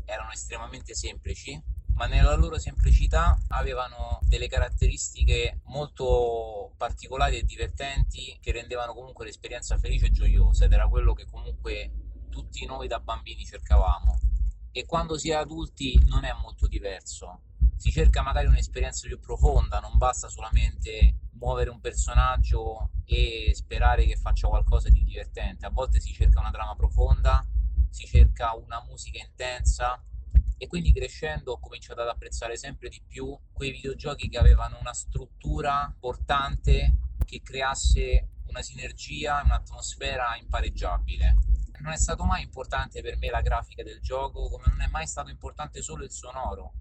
erano 0.06 0.30
estremamente 0.30 0.94
semplici, 0.94 1.60
ma 1.94 2.06
nella 2.06 2.34
loro 2.36 2.58
semplicità 2.58 3.38
avevano 3.48 4.20
delle 4.22 4.48
caratteristiche 4.48 5.60
molto 5.64 6.72
particolari 6.78 7.36
e 7.36 7.42
divertenti 7.42 8.36
che 8.40 8.52
rendevano 8.52 8.94
comunque 8.94 9.26
l'esperienza 9.26 9.76
felice 9.76 10.06
e 10.06 10.10
gioiosa 10.10 10.64
ed 10.64 10.72
era 10.72 10.88
quello 10.88 11.12
che 11.12 11.26
comunque 11.26 12.03
tutti 12.34 12.66
noi 12.66 12.88
da 12.88 12.98
bambini 12.98 13.44
cercavamo. 13.44 14.18
E 14.72 14.84
quando 14.86 15.16
si 15.16 15.30
è 15.30 15.34
adulti 15.34 16.02
non 16.06 16.24
è 16.24 16.32
molto 16.32 16.66
diverso. 16.66 17.42
Si 17.76 17.92
cerca 17.92 18.22
magari 18.22 18.48
un'esperienza 18.48 19.06
più 19.06 19.20
profonda, 19.20 19.78
non 19.78 19.96
basta 19.96 20.28
solamente 20.28 21.18
muovere 21.34 21.70
un 21.70 21.80
personaggio 21.80 22.90
e 23.04 23.52
sperare 23.54 24.04
che 24.04 24.16
faccia 24.16 24.48
qualcosa 24.48 24.88
di 24.88 25.04
divertente. 25.04 25.64
A 25.64 25.70
volte 25.70 26.00
si 26.00 26.12
cerca 26.12 26.40
una 26.40 26.50
trama 26.50 26.74
profonda, 26.74 27.46
si 27.88 28.04
cerca 28.04 28.52
una 28.56 28.82
musica 28.82 29.22
intensa 29.22 30.02
e 30.56 30.66
quindi 30.66 30.92
crescendo 30.92 31.52
ho 31.52 31.60
cominciato 31.60 32.00
ad 32.00 32.08
apprezzare 32.08 32.56
sempre 32.56 32.88
di 32.88 33.00
più 33.06 33.36
quei 33.52 33.70
videogiochi 33.70 34.28
che 34.28 34.38
avevano 34.38 34.78
una 34.80 34.92
struttura 34.92 35.94
portante 36.00 36.96
che 37.24 37.42
creasse 37.42 38.30
una 38.48 38.62
sinergia 38.62 39.40
un'atmosfera 39.44 40.36
impareggiabile. 40.40 41.36
Non 41.84 41.92
è 41.92 41.98
stato 41.98 42.24
mai 42.24 42.42
importante 42.42 43.02
per 43.02 43.18
me 43.18 43.28
la 43.28 43.42
grafica 43.42 43.82
del 43.82 44.00
gioco, 44.00 44.48
come 44.48 44.64
non 44.68 44.80
è 44.80 44.88
mai 44.88 45.06
stato 45.06 45.28
importante 45.28 45.82
solo 45.82 46.02
il 46.02 46.10
sonoro 46.10 46.72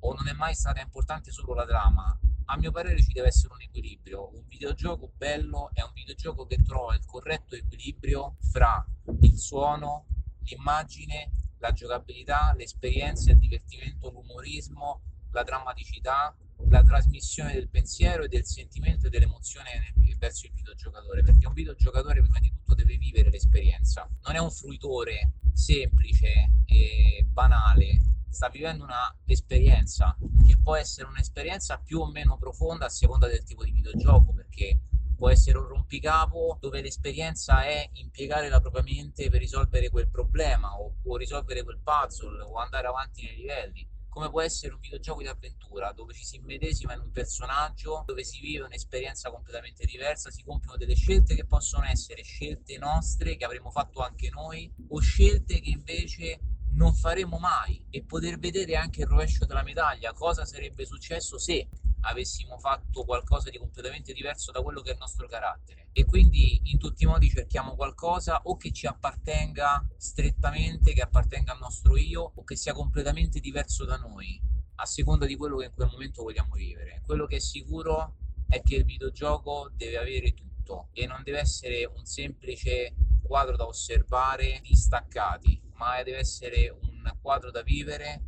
o 0.00 0.14
non 0.14 0.26
è 0.26 0.32
mai 0.32 0.52
stata 0.52 0.80
importante 0.80 1.30
solo 1.30 1.54
la 1.54 1.64
trama. 1.64 2.18
A 2.46 2.56
mio 2.56 2.72
parere 2.72 3.00
ci 3.00 3.12
deve 3.12 3.28
essere 3.28 3.54
un 3.54 3.60
equilibrio. 3.60 4.34
Un 4.34 4.42
videogioco 4.48 5.12
bello 5.16 5.70
è 5.74 5.82
un 5.82 5.92
videogioco 5.94 6.44
che 6.44 6.60
trova 6.64 6.96
il 6.96 7.04
corretto 7.04 7.54
equilibrio 7.54 8.36
fra 8.50 8.84
il 9.20 9.38
suono, 9.38 10.06
l'immagine 10.42 11.54
la 11.58 11.70
giocabilità, 11.70 12.52
l'esperienza, 12.56 13.30
il 13.30 13.38
divertimento, 13.38 14.10
l'umorismo, 14.10 15.02
la 15.30 15.44
drammaticità, 15.44 16.36
la 16.68 16.82
trasmissione 16.82 17.54
del 17.54 17.68
pensiero 17.68 18.24
e 18.24 18.28
del 18.28 18.44
sentimento 18.44 19.06
e 19.06 19.10
dell'emozione 19.10 19.94
verso 20.18 20.46
il 20.46 20.52
videogiocatore, 20.52 21.22
perché 21.22 21.46
un 21.46 21.52
videogiocatore 21.52 22.20
prima 22.20 22.40
di 22.40 22.50
tutto 22.50 22.74
deve 22.74 22.96
vivere 22.96 23.30
l'esperienza, 23.30 24.08
non 24.22 24.34
è 24.34 24.38
un 24.38 24.50
fruitore 24.50 25.32
semplice 25.52 26.62
e 26.66 27.24
banale, 27.26 28.02
sta 28.28 28.48
vivendo 28.48 28.84
un'esperienza 28.84 30.16
che 30.46 30.58
può 30.58 30.76
essere 30.76 31.08
un'esperienza 31.08 31.78
più 31.78 32.00
o 32.00 32.10
meno 32.10 32.36
profonda 32.36 32.86
a 32.86 32.90
seconda 32.90 33.26
del 33.26 33.44
tipo 33.44 33.64
di 33.64 33.70
videogioco, 33.70 34.32
perché 34.32 34.80
può 35.16 35.30
essere 35.30 35.58
un 35.58 35.66
rompicapo 35.66 36.58
dove 36.60 36.80
l'esperienza 36.80 37.64
è 37.64 37.88
impiegare 37.94 38.48
la 38.48 38.60
propria 38.60 38.82
mente 38.82 39.28
per 39.30 39.40
risolvere 39.40 39.88
quel 39.88 40.08
problema 40.08 40.78
o, 40.78 40.94
o 41.02 41.16
risolvere 41.16 41.64
quel 41.64 41.80
puzzle 41.82 42.40
o 42.42 42.54
andare 42.56 42.86
avanti 42.86 43.24
nei 43.24 43.36
livelli 43.36 43.88
come 44.18 44.30
può 44.30 44.40
essere 44.40 44.74
un 44.74 44.80
videogioco 44.80 45.22
di 45.22 45.28
avventura 45.28 45.92
dove 45.92 46.12
ci 46.12 46.24
si 46.24 46.36
immedesima 46.36 46.92
in 46.92 47.00
un 47.00 47.12
personaggio, 47.12 48.02
dove 48.04 48.24
si 48.24 48.40
vive 48.40 48.64
un'esperienza 48.64 49.30
completamente 49.30 49.86
diversa, 49.86 50.28
si 50.32 50.42
compiono 50.42 50.76
delle 50.76 50.96
scelte 50.96 51.36
che 51.36 51.46
possono 51.46 51.84
essere 51.84 52.24
scelte 52.24 52.78
nostre 52.78 53.36
che 53.36 53.44
avremmo 53.44 53.70
fatto 53.70 54.00
anche 54.00 54.28
noi 54.30 54.68
o 54.88 54.98
scelte 54.98 55.60
che 55.60 55.70
invece 55.70 56.40
non 56.72 56.94
faremo 56.94 57.38
mai 57.38 57.80
e 57.90 58.02
poter 58.02 58.40
vedere 58.40 58.74
anche 58.74 59.02
il 59.02 59.06
rovescio 59.06 59.46
della 59.46 59.62
medaglia, 59.62 60.12
cosa 60.12 60.44
sarebbe 60.44 60.84
successo 60.84 61.38
se 61.38 61.68
avessimo 62.00 62.58
fatto 62.58 63.04
qualcosa 63.04 63.50
di 63.50 63.58
completamente 63.58 64.12
diverso 64.12 64.52
da 64.52 64.62
quello 64.62 64.80
che 64.80 64.90
è 64.90 64.92
il 64.92 64.98
nostro 64.98 65.26
carattere 65.26 65.88
e 65.92 66.04
quindi 66.04 66.60
in 66.70 66.78
tutti 66.78 67.04
i 67.04 67.06
modi 67.06 67.28
cerchiamo 67.28 67.74
qualcosa 67.74 68.40
o 68.44 68.56
che 68.56 68.72
ci 68.72 68.86
appartenga 68.86 69.86
strettamente, 69.96 70.92
che 70.92 71.02
appartenga 71.02 71.52
al 71.52 71.58
nostro 71.58 71.96
io 71.96 72.32
o 72.34 72.44
che 72.44 72.56
sia 72.56 72.72
completamente 72.72 73.40
diverso 73.40 73.84
da 73.84 73.96
noi 73.96 74.40
a 74.76 74.86
seconda 74.86 75.26
di 75.26 75.36
quello 75.36 75.56
che 75.56 75.66
in 75.66 75.74
quel 75.74 75.88
momento 75.90 76.22
vogliamo 76.22 76.54
vivere. 76.54 77.02
Quello 77.04 77.26
che 77.26 77.36
è 77.36 77.40
sicuro 77.40 78.14
è 78.48 78.62
che 78.62 78.76
il 78.76 78.84
videogioco 78.84 79.70
deve 79.74 79.98
avere 79.98 80.34
tutto 80.34 80.90
e 80.92 81.06
non 81.06 81.22
deve 81.24 81.40
essere 81.40 81.84
un 81.84 82.04
semplice 82.04 82.94
quadro 83.22 83.56
da 83.56 83.66
osservare 83.66 84.60
distaccati, 84.62 85.60
ma 85.74 86.00
deve 86.02 86.18
essere 86.18 86.68
un 86.68 87.12
quadro 87.20 87.50
da 87.50 87.62
vivere 87.62 88.22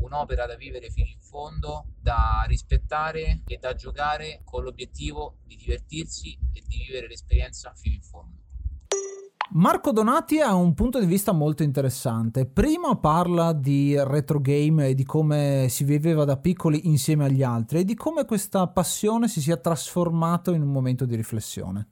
un'opera 0.00 0.46
da 0.46 0.56
vivere 0.56 0.90
fino 0.90 1.08
in 1.08 1.20
fondo, 1.20 1.86
da 2.00 2.44
rispettare 2.46 3.42
e 3.46 3.58
da 3.58 3.74
giocare 3.74 4.42
con 4.44 4.64
l'obiettivo 4.64 5.36
di 5.44 5.56
divertirsi 5.56 6.36
e 6.52 6.62
di 6.66 6.84
vivere 6.86 7.08
l'esperienza 7.08 7.72
fino 7.74 7.94
in 7.94 8.02
fondo. 8.02 8.38
Marco 9.52 9.90
Donati 9.90 10.38
ha 10.38 10.54
un 10.54 10.74
punto 10.74 11.00
di 11.00 11.06
vista 11.06 11.32
molto 11.32 11.64
interessante. 11.64 12.46
Prima 12.46 12.96
parla 12.96 13.52
di 13.52 14.00
retro 14.00 14.40
game 14.40 14.86
e 14.86 14.94
di 14.94 15.04
come 15.04 15.66
si 15.68 15.82
viveva 15.82 16.24
da 16.24 16.36
piccoli 16.36 16.86
insieme 16.86 17.24
agli 17.24 17.42
altri 17.42 17.80
e 17.80 17.84
di 17.84 17.96
come 17.96 18.24
questa 18.26 18.68
passione 18.68 19.26
si 19.26 19.40
sia 19.40 19.56
trasformata 19.56 20.52
in 20.52 20.62
un 20.62 20.70
momento 20.70 21.04
di 21.04 21.16
riflessione. 21.16 21.88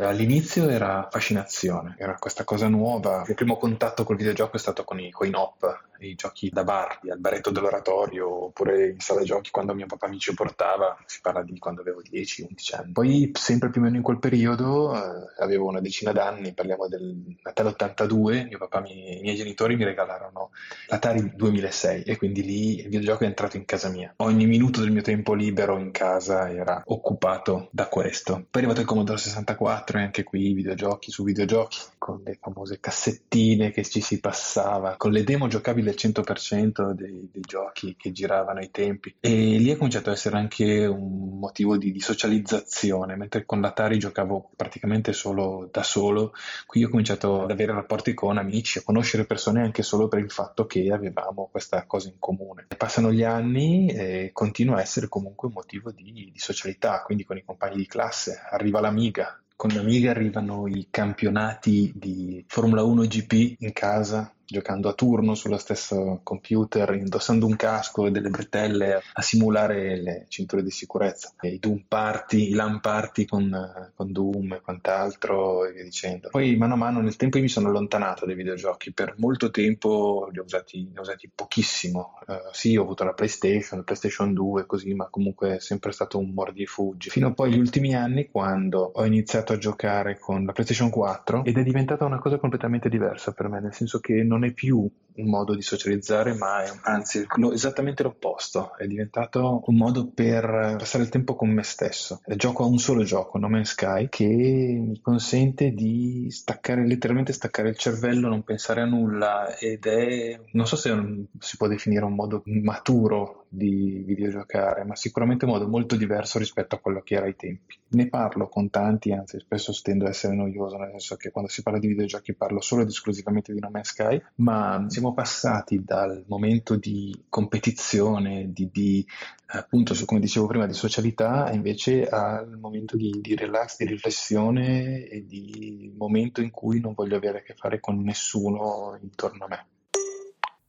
All'inizio 0.00 0.68
era 0.68 1.08
fascinazione, 1.10 1.96
era 1.98 2.14
questa 2.20 2.44
cosa 2.44 2.68
nuova. 2.68 3.24
Il 3.26 3.34
primo 3.34 3.56
contatto 3.56 4.04
col 4.04 4.14
videogioco 4.14 4.54
è 4.54 4.58
stato 4.60 4.84
con 4.84 5.00
i 5.00 5.10
coin 5.10 5.34
op, 5.34 5.86
i 5.98 6.14
giochi 6.14 6.50
da 6.50 6.62
bar, 6.62 7.00
al 7.10 7.18
baretto 7.18 7.50
dell'oratorio, 7.50 8.44
oppure 8.44 8.90
in 8.90 9.00
sala 9.00 9.24
giochi 9.24 9.50
quando 9.50 9.74
mio 9.74 9.86
papà 9.86 10.06
mi 10.06 10.20
ci 10.20 10.32
portava, 10.34 10.96
si 11.04 11.20
parla 11.20 11.42
di 11.42 11.58
quando 11.58 11.80
avevo 11.80 12.00
10-11 12.00 12.76
anni. 12.76 12.92
Poi, 12.92 13.32
sempre 13.34 13.70
più 13.70 13.80
o 13.80 13.84
meno 13.84 13.96
in 13.96 14.02
quel 14.02 14.20
periodo, 14.20 14.94
eh, 14.94 15.32
avevo 15.38 15.66
una 15.66 15.80
decina 15.80 16.12
d'anni, 16.12 16.54
parliamo 16.54 16.86
del 16.86 17.36
Natale 17.42 17.70
82, 17.70 18.44
mio 18.44 18.58
papà, 18.58 18.80
mi, 18.80 19.18
i 19.18 19.20
miei 19.20 19.34
genitori 19.34 19.74
mi 19.74 19.84
regalarono 19.84 20.50
l'Atari 20.86 21.32
2006 21.34 22.02
e 22.04 22.16
quindi 22.16 22.44
lì 22.44 22.78
il 22.78 22.88
videogioco 22.88 23.24
è 23.24 23.26
entrato 23.26 23.56
in 23.56 23.64
casa 23.64 23.88
mia. 23.88 24.12
Ogni 24.18 24.46
minuto 24.46 24.80
del 24.80 24.92
mio 24.92 25.02
tempo 25.02 25.34
libero 25.34 25.76
in 25.76 25.90
casa 25.90 26.48
era 26.50 26.82
occupato 26.86 27.68
da 27.72 27.88
questo. 27.88 28.34
Poi 28.34 28.46
è 28.50 28.58
arrivato 28.58 28.80
il 28.80 28.86
Commodore 28.86 29.18
64 29.18 29.87
e 29.96 30.02
anche 30.02 30.24
qui 30.24 30.52
videogiochi 30.52 31.10
su 31.10 31.24
videogiochi, 31.24 31.78
con 31.96 32.20
le 32.22 32.36
famose 32.40 32.80
cassettine 32.80 33.70
che 33.70 33.84
ci 33.84 34.02
si 34.02 34.20
passava, 34.20 34.96
con 34.96 35.12
le 35.12 35.24
demo 35.24 35.48
giocabili 35.48 35.88
al 35.88 35.94
100% 35.96 36.90
dei, 36.90 37.28
dei 37.32 37.42
giochi 37.42 37.96
che 37.96 38.12
giravano 38.12 38.58
ai 38.58 38.70
tempi. 38.70 39.14
E 39.20 39.30
lì 39.30 39.70
è 39.70 39.76
cominciato 39.76 40.10
ad 40.10 40.16
essere 40.16 40.36
anche 40.36 40.84
un 40.84 41.38
motivo 41.38 41.76
di, 41.78 41.92
di 41.92 42.00
socializzazione, 42.00 43.16
mentre 43.16 43.46
con 43.46 43.60
l'Atari 43.60 43.98
giocavo 43.98 44.50
praticamente 44.54 45.12
solo 45.12 45.68
da 45.72 45.82
solo, 45.82 46.32
qui 46.66 46.84
ho 46.84 46.90
cominciato 46.90 47.42
ad 47.42 47.50
avere 47.50 47.72
rapporti 47.72 48.12
con 48.12 48.36
amici, 48.36 48.78
a 48.78 48.82
conoscere 48.82 49.24
persone 49.24 49.62
anche 49.62 49.82
solo 49.82 50.08
per 50.08 50.18
il 50.18 50.30
fatto 50.30 50.66
che 50.66 50.90
avevamo 50.92 51.48
questa 51.50 51.84
cosa 51.86 52.08
in 52.08 52.18
comune. 52.18 52.66
Passano 52.76 53.12
gli 53.12 53.22
anni 53.22 53.88
e 53.88 54.30
continua 54.32 54.76
a 54.76 54.80
essere 54.80 55.08
comunque 55.08 55.48
un 55.48 55.54
motivo 55.54 55.90
di, 55.90 56.30
di 56.32 56.38
socialità, 56.38 57.02
quindi 57.02 57.24
con 57.24 57.36
i 57.36 57.44
compagni 57.44 57.76
di 57.76 57.86
classe, 57.86 58.40
arriva 58.50 58.80
l'amiga, 58.80 59.40
con 59.58 59.70
l'Amiga 59.70 60.12
arrivano 60.12 60.68
i 60.68 60.86
campionati 60.88 61.90
di 61.92 62.44
Formula 62.46 62.84
1 62.84 63.02
GP 63.08 63.56
in 63.58 63.72
casa 63.72 64.32
giocando 64.50 64.88
a 64.88 64.94
turno 64.94 65.34
sullo 65.34 65.58
stesso 65.58 66.20
computer, 66.22 66.94
indossando 66.94 67.46
un 67.46 67.54
casco 67.56 68.06
e 68.06 68.10
delle 68.10 68.30
bretelle 68.30 69.02
a 69.12 69.22
simulare 69.22 70.00
le 70.00 70.24
cinture 70.28 70.62
di 70.62 70.70
sicurezza. 70.70 71.34
E 71.40 71.48
I 71.48 71.58
Doom 71.58 71.84
Party, 71.86 72.50
i 72.50 72.54
LAN 72.54 72.80
Party 72.80 73.26
con, 73.26 73.92
con 73.94 74.10
Doom 74.10 74.54
e 74.54 74.60
quant'altro 74.62 75.66
e 75.66 75.72
via 75.72 75.84
dicendo. 75.84 76.28
Poi 76.30 76.56
mano 76.56 76.74
a 76.74 76.76
mano 76.76 77.00
nel 77.00 77.16
tempo 77.16 77.38
mi 77.38 77.48
sono 77.48 77.68
allontanato 77.68 78.24
dai 78.24 78.34
videogiochi, 78.34 78.92
per 78.92 79.14
molto 79.18 79.50
tempo 79.50 80.28
li 80.32 80.38
ho 80.38 80.44
usati, 80.44 80.88
li 80.90 80.96
ho 80.96 81.02
usati 81.02 81.30
pochissimo. 81.34 82.18
Uh, 82.26 82.34
sì, 82.52 82.76
ho 82.76 82.82
avuto 82.82 83.04
la 83.04 83.12
PlayStation, 83.12 83.78
la 83.78 83.84
PlayStation 83.84 84.32
2 84.32 84.66
così, 84.66 84.94
ma 84.94 85.08
comunque 85.10 85.56
è 85.56 85.60
sempre 85.60 85.92
stato 85.92 86.18
un 86.18 86.30
mordi 86.30 86.62
e 86.62 86.66
fuggi. 86.66 87.10
Fino 87.10 87.28
a 87.28 87.32
poi 87.32 87.52
gli 87.52 87.58
ultimi 87.58 87.94
anni 87.94 88.28
quando 88.30 88.92
ho 88.94 89.04
iniziato 89.04 89.52
a 89.52 89.58
giocare 89.58 90.18
con 90.18 90.44
la 90.44 90.52
PlayStation 90.52 90.88
4 90.88 91.44
ed 91.44 91.58
è 91.58 91.62
diventata 91.62 92.04
una 92.04 92.18
cosa 92.18 92.38
completamente 92.38 92.88
diversa 92.88 93.32
per 93.32 93.48
me, 93.48 93.60
nel 93.60 93.74
senso 93.74 94.00
che 94.00 94.22
non 94.22 94.37
non 94.38 94.48
è 94.48 94.52
più 94.52 94.88
un 95.18 95.28
modo 95.28 95.54
di 95.54 95.62
socializzare, 95.62 96.34
ma 96.34 96.62
è 96.62 96.70
anzi 96.82 97.24
lo- 97.36 97.52
esattamente 97.52 98.02
l'opposto. 98.02 98.76
È 98.76 98.86
diventato 98.86 99.62
un 99.66 99.76
modo 99.76 100.10
per 100.12 100.76
passare 100.78 101.04
il 101.04 101.10
tempo 101.10 101.34
con 101.34 101.50
me 101.50 101.62
stesso. 101.62 102.20
Gioco 102.36 102.62
a 102.64 102.66
un 102.66 102.78
solo 102.78 103.02
gioco, 103.02 103.38
No 103.38 103.48
Man's 103.48 103.70
Sky, 103.70 104.08
che 104.08 104.24
mi 104.26 105.00
consente 105.00 105.70
di 105.72 106.26
staccare, 106.30 106.86
letteralmente 106.86 107.32
staccare 107.32 107.68
il 107.70 107.76
cervello, 107.76 108.28
non 108.28 108.42
pensare 108.42 108.80
a 108.80 108.84
nulla 108.86 109.56
ed 109.58 109.86
è, 109.86 110.40
non 110.52 110.66
so 110.66 110.76
se 110.76 110.90
un- 110.90 111.24
si 111.38 111.56
può 111.56 111.66
definire 111.68 112.04
un 112.04 112.14
modo 112.14 112.42
maturo 112.46 113.46
di 113.50 114.02
videogiocare, 114.06 114.84
ma 114.84 114.94
sicuramente 114.94 115.44
un 115.46 115.52
modo 115.52 115.66
molto 115.68 115.96
diverso 115.96 116.38
rispetto 116.38 116.74
a 116.74 116.78
quello 116.78 117.00
che 117.02 117.14
era 117.14 117.24
ai 117.26 117.34
tempi. 117.36 117.76
Ne 117.90 118.08
parlo 118.08 118.48
con 118.48 118.68
tanti, 118.70 119.12
anzi 119.12 119.38
spesso 119.40 119.72
tendo 119.82 120.04
a 120.04 120.10
essere 120.10 120.34
noioso, 120.34 120.76
nel 120.76 120.90
senso 120.90 121.16
che 121.16 121.30
quando 121.30 121.50
si 121.50 121.62
parla 121.62 121.78
di 121.78 121.88
videogiochi 121.88 122.34
parlo 122.34 122.60
solo 122.60 122.82
ed 122.82 122.88
esclusivamente 122.88 123.52
di 123.52 123.60
No 123.60 123.70
Man's 123.70 123.88
Sky, 123.88 124.20
ma 124.36 124.84
siamo 124.88 125.07
passati 125.12 125.82
dal 125.84 126.24
momento 126.26 126.76
di 126.76 127.24
competizione, 127.28 128.52
di, 128.52 128.68
di 128.72 129.06
appunto, 129.46 129.94
come 130.04 130.20
dicevo 130.20 130.46
prima, 130.46 130.66
di 130.66 130.72
socialità, 130.72 131.50
invece 131.52 132.06
al 132.06 132.58
momento 132.58 132.96
di, 132.96 133.18
di 133.20 133.34
relax, 133.34 133.76
di 133.76 133.86
riflessione 133.86 135.04
e 135.04 135.26
di 135.26 135.92
momento 135.96 136.40
in 136.40 136.50
cui 136.50 136.80
non 136.80 136.94
voglio 136.94 137.16
avere 137.16 137.38
a 137.38 137.42
che 137.42 137.54
fare 137.54 137.80
con 137.80 138.00
nessuno 138.02 138.98
intorno 139.00 139.44
a 139.44 139.48
me. 139.48 139.66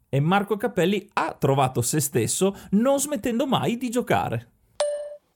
E 0.09 0.19
Marco 0.19 0.57
Cappelli 0.57 1.07
ha 1.13 1.35
trovato 1.37 1.81
se 1.81 1.99
stesso 1.99 2.55
non 2.71 2.99
smettendo 2.99 3.45
mai 3.45 3.77
di 3.77 3.89
giocare. 3.89 4.58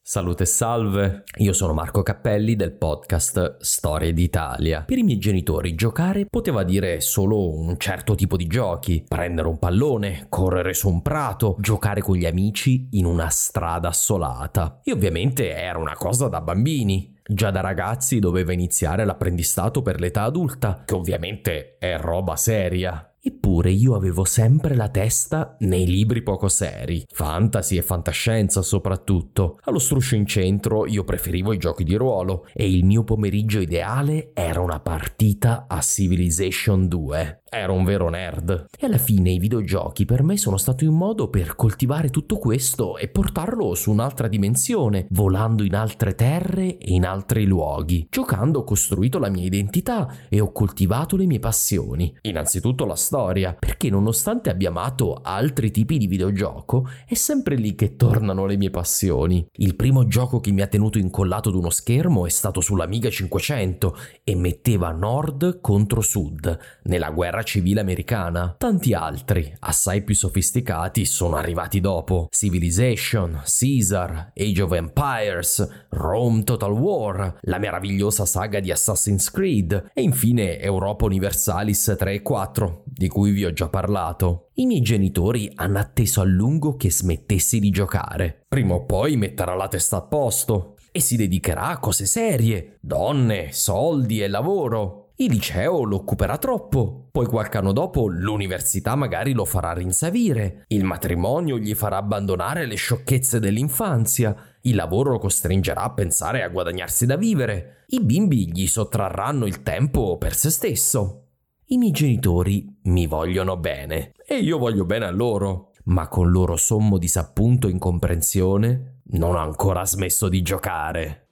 Salute 0.05 0.43
e 0.43 0.45
salve, 0.45 1.23
io 1.37 1.53
sono 1.53 1.71
Marco 1.71 2.03
Cappelli 2.03 2.57
del 2.57 2.73
podcast 2.73 3.59
Storie 3.61 4.11
d'Italia. 4.11 4.81
Per 4.81 4.97
i 4.97 5.01
miei 5.01 5.17
genitori 5.17 5.75
giocare 5.75 6.25
poteva 6.25 6.63
dire 6.63 6.99
solo 6.99 7.49
un 7.57 7.77
certo 7.77 8.13
tipo 8.13 8.35
di 8.35 8.45
giochi, 8.45 9.05
prendere 9.07 9.47
un 9.47 9.57
pallone, 9.59 10.25
correre 10.27 10.73
su 10.73 10.89
un 10.89 11.01
prato, 11.01 11.55
giocare 11.57 12.01
con 12.01 12.17
gli 12.17 12.25
amici 12.25 12.89
in 12.91 13.05
una 13.05 13.29
strada 13.29 13.87
assolata. 13.87 14.81
E 14.83 14.91
ovviamente 14.91 15.55
era 15.55 15.79
una 15.79 15.95
cosa 15.95 16.27
da 16.27 16.41
bambini. 16.41 17.15
Già 17.25 17.49
da 17.49 17.61
ragazzi 17.61 18.19
doveva 18.19 18.51
iniziare 18.51 19.05
l'apprendistato 19.05 19.81
per 19.81 20.01
l'età 20.01 20.23
adulta, 20.23 20.83
che 20.85 20.95
ovviamente 20.95 21.77
è 21.77 21.97
roba 21.97 22.35
seria. 22.35 23.07
Eppure 23.25 23.71
io 23.71 23.95
avevo 23.95 24.25
sempre 24.25 24.75
la 24.75 24.89
testa 24.89 25.55
nei 25.59 25.85
libri 25.85 26.23
poco 26.23 26.49
seri, 26.49 27.05
fantasy 27.09 27.77
e 27.77 27.81
fantascienza 27.81 28.61
soprattutto. 28.61 29.59
Allo 29.63 29.79
struscio 29.79 30.15
in 30.15 30.25
centro 30.25 30.85
io 30.85 31.05
preferivo 31.05 31.53
i 31.53 31.57
giochi 31.57 31.85
di 31.85 31.95
ruolo 31.95 32.45
e 32.53 32.69
il 32.69 32.83
mio 32.83 33.05
pomeriggio 33.05 33.61
ideale 33.61 34.31
era 34.33 34.59
una 34.59 34.81
partita 34.81 35.67
a 35.69 35.79
Civilization 35.79 36.89
2. 36.89 37.42
Ero 37.55 37.73
un 37.73 37.83
vero 37.83 38.09
nerd. 38.09 38.65
E 38.79 38.87
alla 38.87 38.97
fine 38.97 39.29
i 39.29 39.37
videogiochi 39.37 40.05
per 40.05 40.23
me 40.23 40.37
sono 40.37 40.57
stati 40.57 40.85
un 40.85 40.97
modo 40.97 41.29
per 41.29 41.55
coltivare 41.55 42.09
tutto 42.09 42.39
questo 42.39 42.97
e 42.97 43.09
portarlo 43.09 43.75
su 43.75 43.91
un'altra 43.91 44.27
dimensione, 44.27 45.05
volando 45.11 45.63
in 45.63 45.75
altre 45.75 46.15
terre 46.15 46.79
e 46.79 46.93
in 46.93 47.05
altri 47.05 47.45
luoghi. 47.45 48.07
Giocando 48.09 48.61
ho 48.61 48.63
costruito 48.63 49.19
la 49.19 49.29
mia 49.29 49.45
identità 49.45 50.11
e 50.29 50.39
ho 50.39 50.51
coltivato 50.51 51.15
le 51.15 51.27
mie 51.27 51.37
passioni. 51.37 52.17
Innanzitutto 52.21 52.85
la 52.85 52.95
storia, 52.95 53.53
perché 53.53 53.91
nonostante 53.91 54.49
abbia 54.49 54.69
amato 54.69 55.19
altri 55.21 55.69
tipi 55.69 55.99
di 55.99 56.07
videogioco, 56.07 56.89
è 57.05 57.13
sempre 57.13 57.53
lì 57.53 57.75
che 57.75 57.95
tornano 57.95 58.47
le 58.47 58.57
mie 58.57 58.71
passioni. 58.71 59.45
Il 59.57 59.75
primo 59.75 60.07
gioco 60.07 60.39
che 60.39 60.51
mi 60.51 60.61
ha 60.61 60.67
tenuto 60.67 60.97
incollato 60.97 61.49
ad 61.49 61.55
uno 61.55 61.69
schermo 61.69 62.25
è 62.25 62.31
stato 62.31 62.61
sull'Amiga 62.61 63.11
500 63.11 63.95
e 64.23 64.35
metteva 64.35 64.89
Nord 64.89 65.61
contro 65.61 66.01
Sud 66.01 66.57
nella 66.85 67.11
guerra 67.11 67.41
civile 67.43 67.81
americana. 67.81 68.55
Tanti 68.57 68.93
altri, 68.93 69.53
assai 69.59 70.03
più 70.03 70.15
sofisticati, 70.15 71.05
sono 71.05 71.35
arrivati 71.35 71.79
dopo. 71.79 72.27
Civilization, 72.31 73.41
Caesar, 73.45 74.31
Age 74.35 74.61
of 74.61 74.71
Empires, 74.71 75.85
Rome 75.89 76.43
Total 76.43 76.71
War, 76.71 77.37
la 77.41 77.57
meravigliosa 77.59 78.25
saga 78.25 78.59
di 78.59 78.71
Assassin's 78.71 79.29
Creed 79.29 79.91
e 79.93 80.01
infine 80.01 80.59
Europa 80.59 81.05
Universalis 81.05 81.95
3 81.97 82.13
e 82.13 82.21
4, 82.21 82.83
di 82.85 83.07
cui 83.07 83.31
vi 83.31 83.45
ho 83.45 83.53
già 83.53 83.69
parlato. 83.69 84.49
I 84.55 84.65
miei 84.65 84.81
genitori 84.81 85.51
hanno 85.55 85.79
atteso 85.79 86.21
a 86.21 86.25
lungo 86.25 86.75
che 86.75 86.91
smettessi 86.91 87.59
di 87.59 87.69
giocare. 87.69 88.45
Prima 88.47 88.75
o 88.75 88.85
poi 88.85 89.17
metterà 89.17 89.55
la 89.55 89.67
testa 89.67 89.97
a 89.97 90.01
posto 90.01 90.75
e 90.91 90.99
si 90.99 91.15
dedicherà 91.15 91.69
a 91.69 91.79
cose 91.79 92.05
serie, 92.05 92.77
donne, 92.79 93.51
soldi 93.51 94.21
e 94.21 94.27
lavoro. 94.27 95.02
Il 95.23 95.31
liceo 95.31 95.85
lo 95.85 95.95
occuperà 95.95 96.37
troppo, 96.37 97.07
poi 97.09 97.27
qualche 97.27 97.57
anno 97.57 97.71
dopo 97.71 98.07
l'università 98.09 98.93
magari 98.95 99.31
lo 99.31 99.45
farà 99.45 99.71
rinsavire, 99.71 100.65
il 100.67 100.83
matrimonio 100.83 101.57
gli 101.57 101.73
farà 101.75 101.95
abbandonare 101.95 102.65
le 102.65 102.75
sciocchezze 102.75 103.39
dell'infanzia, 103.39 104.35
il 104.63 104.75
lavoro 104.75 105.11
lo 105.11 105.19
costringerà 105.19 105.83
a 105.83 105.93
pensare 105.93 106.43
a 106.43 106.49
guadagnarsi 106.49 107.05
da 107.05 107.15
vivere, 107.15 107.85
i 107.87 108.01
bimbi 108.01 108.51
gli 108.51 108.67
sottrarranno 108.67 109.45
il 109.45 109.63
tempo 109.63 110.17
per 110.17 110.35
se 110.35 110.49
stesso. 110.49 111.27
I 111.67 111.77
miei 111.77 111.91
genitori 111.91 112.79
mi 112.83 113.07
vogliono 113.07 113.55
bene 113.55 114.11
e 114.27 114.39
io 114.39 114.57
voglio 114.57 114.83
bene 114.83 115.05
a 115.05 115.11
loro, 115.11 115.71
ma 115.85 116.09
con 116.09 116.31
loro 116.31 116.57
sommo 116.57 116.97
disappunto 116.97 117.69
e 117.69 117.71
incomprensione 117.71 119.03
non 119.05 119.35
ho 119.35 119.39
ancora 119.39 119.85
smesso 119.85 120.27
di 120.27 120.41
giocare. 120.41 121.22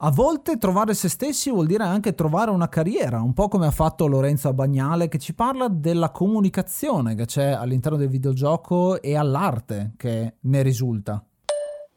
A 0.00 0.12
volte 0.12 0.58
trovare 0.58 0.94
se 0.94 1.08
stessi 1.08 1.50
vuol 1.50 1.66
dire 1.66 1.82
anche 1.82 2.14
trovare 2.14 2.52
una 2.52 2.68
carriera, 2.68 3.20
un 3.20 3.32
po' 3.32 3.48
come 3.48 3.66
ha 3.66 3.72
fatto 3.72 4.06
Lorenzo 4.06 4.46
Abagnale 4.46 5.08
che 5.08 5.18
ci 5.18 5.34
parla 5.34 5.66
della 5.66 6.12
comunicazione 6.12 7.16
che 7.16 7.24
c'è 7.24 7.48
all'interno 7.50 7.98
del 7.98 8.08
videogioco 8.08 9.02
e 9.02 9.16
all'arte 9.16 9.94
che 9.96 10.34
ne 10.38 10.62
risulta. 10.62 11.20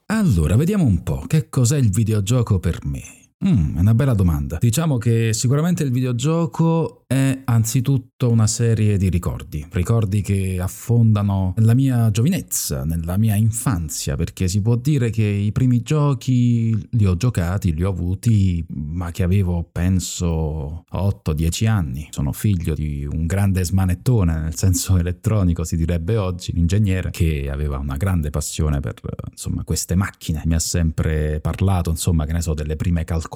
Allora, 0.08 0.56
vediamo 0.56 0.84
un 0.84 1.04
po' 1.04 1.26
che 1.28 1.48
cos'è 1.48 1.78
il 1.78 1.92
videogioco 1.92 2.58
per 2.58 2.80
me. 2.86 3.21
Mm, 3.44 3.78
è 3.78 3.80
una 3.80 3.96
bella 3.96 4.14
domanda. 4.14 4.58
Diciamo 4.60 5.00
che 5.00 5.34
sicuramente 5.34 5.82
il 5.82 5.92
videogioco 5.92 7.06
è 7.08 7.42
anzitutto 7.44 8.30
una 8.30 8.46
serie 8.46 8.98
di 8.98 9.10
ricordi, 9.10 9.66
ricordi 9.72 10.22
che 10.22 10.60
affondano 10.62 11.56
nella 11.58 11.74
mia 11.74 12.12
giovinezza, 12.12 12.86
nella 12.86 13.18
mia 13.18 13.36
infanzia, 13.36 14.16
perché 14.16 14.48
si 14.48 14.62
può 14.62 14.76
dire 14.76 15.10
che 15.10 15.24
i 15.24 15.52
primi 15.52 15.82
giochi 15.82 16.88
li 16.92 17.06
ho 17.06 17.18
giocati, 17.18 17.74
li 17.74 17.84
ho 17.84 17.90
avuti, 17.90 18.64
ma 18.70 19.10
che 19.10 19.24
avevo 19.24 19.68
penso 19.72 20.86
8-10 20.94 21.68
anni. 21.68 22.08
Sono 22.12 22.34
figlio 22.34 22.76
di 22.76 23.08
un 23.12 23.26
grande 23.26 23.66
smanettone, 23.66 24.40
nel 24.40 24.56
senso 24.56 24.98
elettronico 25.00 25.64
si 25.64 25.76
direbbe 25.76 26.16
oggi, 26.16 26.52
un 26.52 26.60
ingegnere 26.60 27.10
che 27.10 27.50
aveva 27.52 27.80
una 27.80 27.98
grande 27.98 28.30
passione 28.30 28.80
per 28.82 28.94
insomma 29.32 29.64
queste 29.64 29.96
macchine. 29.96 30.44
Mi 30.46 30.54
ha 30.54 30.60
sempre 30.60 31.40
parlato, 31.42 31.90
insomma, 31.90 32.26
che 32.26 32.34
ne 32.34 32.42
so, 32.42 32.54
delle 32.54 32.76
prime 32.76 33.04
calcolatrici 33.04 33.30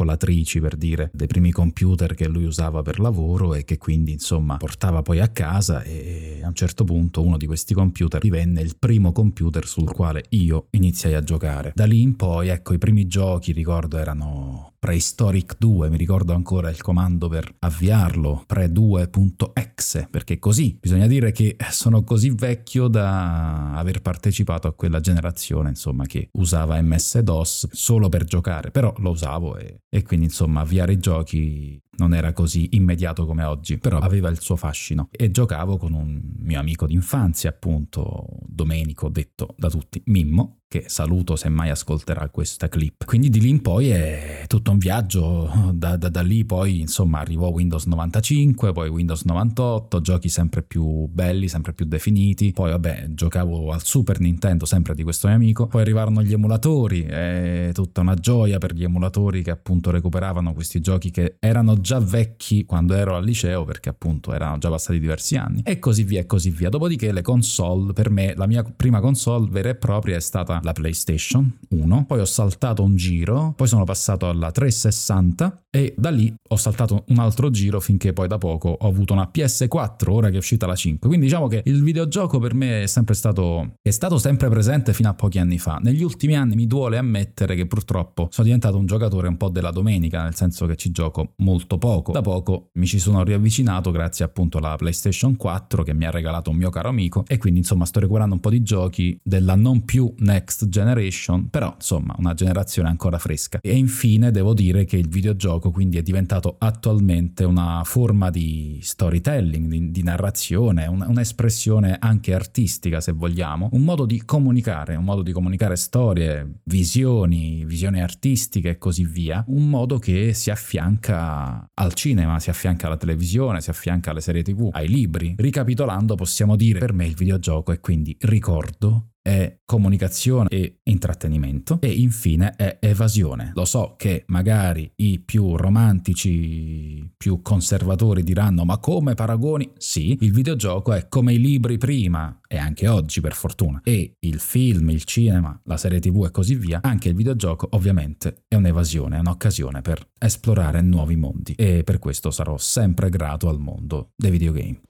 per 0.60 0.76
dire, 0.76 1.10
dei 1.14 1.28
primi 1.28 1.52
computer 1.52 2.16
che 2.16 2.28
lui 2.28 2.44
usava 2.44 2.82
per 2.82 3.00
lavoro 3.00 3.54
e 3.54 3.64
che 3.64 3.78
quindi 3.78 4.12
insomma 4.12 4.58
portava 4.58 5.02
poi 5.02 5.20
a 5.20 5.30
casa 5.30 5.84
e 5.84 6.42
a 6.44 6.48
un 6.48 6.54
certo 6.54 6.84
punto 6.84 7.24
uno 7.24 7.38
di 7.38 7.46
questi 7.46 7.74
computer 7.74 8.20
divenne 8.20 8.62
il 8.62 8.76
primo 8.78 9.12
computer 9.12 9.66
sul 9.66 9.92
quale 9.92 10.26
io 10.30 10.68
iniziai 10.72 11.14
a 11.14 11.22
giocare. 11.22 11.72
Da 11.74 11.86
lì 11.86 12.02
in 12.02 12.16
poi 12.16 12.50
ecco 12.50 12.74
i 12.74 12.78
primi 12.78 13.08
giochi 13.08 13.52
ricordo 13.52 13.98
erano 13.98 14.74
Prehistoric 14.86 15.56
2, 15.58 15.90
mi 15.90 15.98
ricordo 15.98 16.36
ancora 16.36 16.70
il 16.70 16.80
comando 16.80 17.28
per 17.28 17.56
avviarlo, 17.58 18.46
pre2.exe, 18.48 20.08
perché 20.12 20.38
così 20.38 20.78
bisogna 20.80 21.08
dire 21.08 21.32
che 21.32 21.56
sono 21.72 22.04
così 22.04 22.30
vecchio 22.30 22.88
da 22.88 23.74
aver 23.74 24.04
partecipato 24.04 24.68
a 24.68 24.76
quella 24.76 25.00
generazione, 25.00 25.70
insomma, 25.70 26.06
che 26.06 26.30
usava 26.34 26.80
MS-DOS 26.80 27.70
solo 27.72 28.10
per 28.10 28.26
giocare, 28.26 28.70
però 28.70 28.94
lo 29.00 29.10
usavo 29.10 29.58
e, 29.58 29.80
e 29.90 30.04
quindi 30.04 30.28
insomma 30.28 30.62
avviare 30.62 30.94
i 30.94 31.00
giochi 31.00 31.82
non 31.98 32.14
era 32.14 32.34
così 32.34 32.70
immediato 32.72 33.26
come 33.26 33.44
oggi, 33.44 33.78
però 33.78 34.00
aveva 34.00 34.30
il 34.30 34.40
suo 34.40 34.56
fascino. 34.56 35.10
E 35.12 35.32
giocavo 35.32 35.78
con 35.78 35.94
un 35.94 36.22
mio 36.40 36.60
amico 36.60 36.86
d'infanzia, 36.86 37.50
appunto 37.50 38.26
Domenico, 38.46 39.10
detto 39.10 39.54
da 39.58 39.70
tutti 39.70 40.02
Mimmo, 40.06 40.60
che 40.68 40.86
saluto 40.88 41.36
se 41.36 41.48
mai 41.48 41.70
ascolterà 41.70 42.28
questa 42.30 42.68
clip. 42.68 43.06
Quindi 43.06 43.30
di 43.30 43.40
lì 43.40 43.50
in 43.50 43.62
poi 43.62 43.90
è 43.90 44.44
tutto 44.48 44.72
un 44.72 44.78
viaggio, 44.78 45.72
da, 45.74 45.96
da, 45.96 46.10
da 46.10 46.22
lì 46.22 46.44
poi 46.44 46.82
insomma 46.82 47.20
arrivò 47.20 47.48
Windows 47.48 47.86
95, 47.86 48.74
poi 48.74 48.90
Windows 48.90 49.24
98, 49.24 50.02
giochi 50.02 50.28
sempre 50.28 50.64
più 50.64 51.08
belli, 51.08 51.48
sempre 51.48 51.74
più 51.74 51.86
definiti, 51.86 52.52
poi 52.52 52.72
vabbè 52.72 53.06
giocavo 53.10 53.72
al 53.72 53.84
Super 53.84 54.20
Nintendo 54.20 54.66
sempre 54.66 54.96
di 54.96 55.04
questo 55.04 55.28
mio 55.28 55.36
amico, 55.38 55.68
poi 55.68 55.82
arrivarono 55.82 56.22
gli 56.24 56.34
emulatori, 56.34 57.04
è 57.04 57.70
tutta 57.74 58.02
una 58.02 58.16
gioia 58.16 58.58
per 58.58 58.74
gli 58.74 58.84
emulatori 58.84 59.44
che 59.44 59.52
appunto 59.52 59.92
recuperavano 59.92 60.54
questi 60.54 60.82
giochi 60.82 61.12
che 61.12 61.38
erano 61.40 61.80
già 61.86 62.00
vecchi 62.00 62.66
quando 62.66 62.96
ero 62.96 63.16
al 63.16 63.24
liceo 63.24 63.64
perché 63.64 63.90
appunto 63.90 64.34
erano 64.34 64.58
già 64.58 64.70
passati 64.70 65.00
diversi 65.00 65.36
anni 65.36 65.62
e 65.64 65.78
così 65.78 66.04
via 66.04 66.22
e 66.22 66.26
così 66.26 66.50
via. 66.50 66.70
Dopodiché 66.70 67.12
le 67.12 67.22
console, 67.22 67.94
per 67.94 68.10
me 68.10 68.34
la 68.36 68.48
mia 68.48 68.64
prima 68.64 69.00
console 69.00 69.48
vera 69.52 69.70
e 69.70 69.76
propria 69.76 70.16
è 70.16 70.20
stata 70.20 70.60
la 70.64 70.74
PlayStation 70.74 71.60
1, 71.70 72.06
poi 72.08 72.20
ho 72.22 72.26
saltato 72.26 72.82
un 72.82 72.96
giro, 72.96 73.54
poi 73.56 73.68
sono 73.68 73.84
passato 73.84 74.28
alla 74.28 74.50
360 74.50 75.66
e 75.70 75.94
da 75.96 76.10
lì 76.10 76.34
ho 76.50 76.56
saltato 76.56 77.04
un 77.10 77.20
altro 77.20 77.52
giro 77.52 77.80
finché 77.80 78.14
poi 78.14 78.28
da 78.28 78.40
poco 78.40 78.70
ho 78.70 78.88
avuto 78.88 79.14
una 79.14 79.30
PS4 79.32 80.10
ora 80.10 80.30
che 80.30 80.36
è 80.36 80.38
uscita 80.40 80.66
la 80.66 80.76
5. 80.76 81.08
Quindi 81.08 81.28
diciamo 81.28 81.48
che 81.48 81.62
il 81.66 81.84
videogioco 81.84 82.40
per 82.40 82.56
me 82.56 82.84
è 82.84 82.88
sempre 82.88 83.14
stato 83.14 83.76
è 83.82 83.92
stato 83.92 84.18
sempre 84.18 84.50
presente 84.50 84.94
fino 84.94 85.10
a 85.10 85.14
pochi 85.14 85.38
anni 85.38 85.60
fa. 85.60 85.80
Negli 85.84 86.02
ultimi 86.02 86.36
anni 86.36 86.56
mi 86.56 86.66
duole 86.66 86.98
ammettere 86.98 87.56
che 87.56 87.68
purtroppo 87.68 88.30
sono 88.32 88.48
diventato 88.48 88.78
un 88.78 88.88
giocatore 88.88 89.28
un 89.28 89.38
po' 89.38 89.50
della 89.50 89.70
domenica, 89.70 90.24
nel 90.24 90.34
senso 90.34 90.66
che 90.66 90.76
ci 90.76 90.90
gioco 90.92 91.34
molto 91.38 91.75
poco. 91.78 92.12
Da 92.12 92.22
poco 92.22 92.70
mi 92.74 92.86
ci 92.86 93.00
sono 93.00 93.24
riavvicinato 93.24 93.92
grazie 93.92 94.26
appunto 94.26 94.58
alla 94.58 94.76
PlayStation 94.76 95.36
4 95.36 95.84
che 95.84 95.94
mi 95.94 96.06
ha 96.06 96.12
regalato 96.12 96.50
un 96.50 96.58
mio 96.58 96.70
caro 96.70 96.90
amico 96.90 97.24
e 97.28 97.38
quindi 97.38 97.60
insomma 97.60 97.86
sto 97.86 98.00
recuperando 98.00 98.36
un 98.36 98.42
po' 98.42 98.50
di 98.50 98.62
giochi 98.62 99.18
della 99.24 99.56
non 99.56 99.86
più 99.86 100.14
next 100.20 100.68
generation, 100.68 101.50
però 101.50 101.74
insomma 101.76 102.16
una 102.18 102.34
generazione 102.34 102.90
ancora 102.90 103.18
fresca. 103.18 103.60
E 103.62 103.76
infine 103.76 104.32
devo 104.32 104.54
dire 104.54 104.86
che 104.86 104.98
il 104.98 105.08
videogioco 105.08 105.44
gioco 105.46 105.72
quindi 105.72 105.98
è 105.98 106.02
diventato 106.02 106.56
attualmente 106.58 107.44
una 107.44 107.82
forma 107.86 108.30
di 108.30 108.80
storytelling, 108.82 109.68
di, 109.68 109.92
di 109.92 110.04
narrazione, 110.04 110.88
un, 110.88 111.06
un'espressione 111.08 111.98
anche 112.00 112.34
artistica 112.34 113.00
se 113.00 113.12
vogliamo, 113.12 113.70
un 113.74 113.84
modo 113.84 114.06
di 114.06 114.24
comunicare, 114.26 114.96
un 114.96 115.04
modo 115.04 115.22
di 115.22 115.32
comunicare 115.32 115.76
storie, 115.76 116.62
visioni, 116.64 117.64
visioni 117.66 118.02
artistiche 118.02 118.70
e 118.70 118.78
così 118.78 119.06
via, 119.06 119.44
un 119.48 119.70
modo 119.70 120.00
che 120.00 120.34
si 120.34 120.50
affianca 120.50 121.65
al 121.74 121.94
cinema, 121.94 122.40
si 122.40 122.50
affianca 122.50 122.88
alla 122.88 122.98
televisione, 122.98 123.62
si 123.62 123.70
affianca 123.70 124.12
alle 124.12 124.22
serie 124.22 124.44
tv, 124.44 124.70
ai 124.72 124.88
libri. 124.88 125.36
Ricapitolando 125.38 126.16
possiamo 126.16 126.56
dire 126.56 126.80
per 126.80 126.94
me 126.94 127.06
il 127.06 127.16
videogioco 127.16 127.72
è 127.72 127.80
quindi 127.80 128.16
ricordo, 128.22 129.15
è 129.26 129.62
comunicazione 129.66 130.50
e 130.50 130.82
intrattenimento 130.84 131.80
e 131.82 131.90
infine 131.90 132.54
è 132.56 132.78
evasione. 132.80 133.54
Lo 133.56 133.66
so 133.66 133.96
che 133.98 134.24
magari 134.28 134.92
i 134.98 135.20
più 135.20 135.56
romantici, 135.56 137.12
più 137.18 137.42
conservatori 137.42 138.22
diranno 138.22 138.66
ma 138.66 138.78
come 138.78 139.16
paragoni? 139.16 139.72
Sì, 139.78 140.16
il 140.22 140.32
videogioco 140.32 140.94
è 140.94 141.08
come 141.10 141.34
i 141.34 141.40
libri 141.40 141.80
prima 141.80 142.40
e 142.48 142.58
anche 142.58 142.88
oggi 142.88 143.20
per 143.20 143.34
fortuna 143.34 143.82
e 143.84 144.18
il 144.20 144.40
film, 144.40 144.92
il 144.92 145.06
cinema, 145.06 145.60
la 145.64 145.78
serie 145.78 146.00
tv 146.00 146.26
e 146.26 146.32
così 146.32 146.54
via, 146.54 146.82
anche 146.84 147.10
il 147.10 147.16
videogioco 147.16 147.68
ovviamente 147.72 148.44
è 148.48 148.54
un'evasione, 148.54 149.18
è 149.18 149.20
un'occasione 149.22 149.82
per 149.82 150.08
esplorare 150.20 150.82
nuovi 150.82 151.16
mondi 151.16 151.54
e 151.58 151.84
per 151.84 151.98
questo 151.98 152.30
sarò 152.30 152.60
sempre 152.60 153.10
grato 153.10 153.50
al 153.50 153.58
mondo 153.58 154.12
dei 154.16 154.30
videogame. 154.30 154.82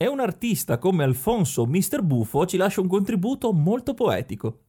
E 0.00 0.06
un 0.06 0.20
artista 0.20 0.78
come 0.78 1.02
Alfonso 1.02 1.66
Mr. 1.66 2.02
Buffo 2.04 2.46
ci 2.46 2.56
lascia 2.56 2.80
un 2.80 2.86
contributo 2.86 3.52
molto 3.52 3.94
poetico. 3.94 4.60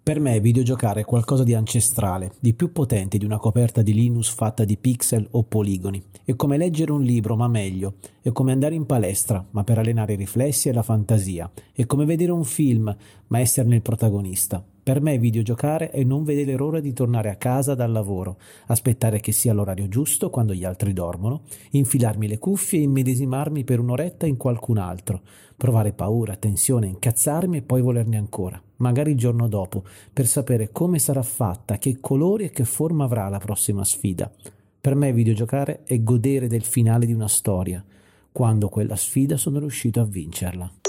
Per 0.00 0.20
me 0.20 0.38
videogiocare 0.38 1.00
è 1.00 1.04
qualcosa 1.04 1.42
di 1.42 1.54
ancestrale, 1.54 2.34
di 2.38 2.54
più 2.54 2.70
potente 2.70 3.18
di 3.18 3.24
una 3.24 3.38
coperta 3.38 3.82
di 3.82 3.92
Linux 3.92 4.32
fatta 4.32 4.64
di 4.64 4.76
pixel 4.76 5.26
o 5.32 5.42
poligoni. 5.42 6.00
È 6.24 6.36
come 6.36 6.56
leggere 6.56 6.92
un 6.92 7.02
libro, 7.02 7.34
ma 7.34 7.48
meglio. 7.48 7.94
È 8.22 8.30
come 8.30 8.52
andare 8.52 8.76
in 8.76 8.86
palestra, 8.86 9.44
ma 9.50 9.64
per 9.64 9.78
allenare 9.78 10.12
i 10.12 10.18
riflessi 10.18 10.68
e 10.68 10.72
la 10.72 10.84
fantasia. 10.84 11.50
È 11.72 11.84
come 11.86 12.04
vedere 12.04 12.30
un 12.30 12.44
film, 12.44 12.96
ma 13.26 13.40
esserne 13.40 13.74
il 13.74 13.82
protagonista. 13.82 14.64
Per 14.84 15.00
me 15.00 15.16
videogiocare 15.16 15.88
è 15.88 16.04
non 16.04 16.24
vedere 16.24 16.56
l'ora 16.56 16.78
di 16.78 16.92
tornare 16.92 17.30
a 17.30 17.36
casa 17.36 17.74
dal 17.74 17.90
lavoro, 17.90 18.36
aspettare 18.66 19.18
che 19.18 19.32
sia 19.32 19.54
l'orario 19.54 19.88
giusto 19.88 20.28
quando 20.28 20.52
gli 20.52 20.62
altri 20.62 20.92
dormono, 20.92 21.44
infilarmi 21.70 22.28
le 22.28 22.38
cuffie 22.38 22.80
e 22.80 22.82
immedesimarmi 22.82 23.64
per 23.64 23.80
un'oretta 23.80 24.26
in 24.26 24.36
qualcun 24.36 24.76
altro, 24.76 25.22
provare 25.56 25.94
paura, 25.94 26.36
tensione, 26.36 26.86
incazzarmi 26.88 27.56
e 27.56 27.62
poi 27.62 27.80
volerne 27.80 28.18
ancora, 28.18 28.62
magari 28.76 29.12
il 29.12 29.16
giorno 29.16 29.48
dopo, 29.48 29.84
per 30.12 30.26
sapere 30.26 30.70
come 30.70 30.98
sarà 30.98 31.22
fatta, 31.22 31.78
che 31.78 31.96
colori 31.98 32.44
e 32.44 32.50
che 32.50 32.64
forma 32.64 33.04
avrà 33.04 33.26
la 33.30 33.38
prossima 33.38 33.84
sfida. 33.84 34.30
Per 34.78 34.94
me 34.94 35.14
videogiocare 35.14 35.84
è 35.84 36.02
godere 36.02 36.46
del 36.46 36.62
finale 36.62 37.06
di 37.06 37.14
una 37.14 37.28
storia, 37.28 37.82
quando 38.30 38.68
quella 38.68 38.96
sfida 38.96 39.38
sono 39.38 39.60
riuscito 39.60 40.02
a 40.02 40.04
vincerla. 40.04 40.83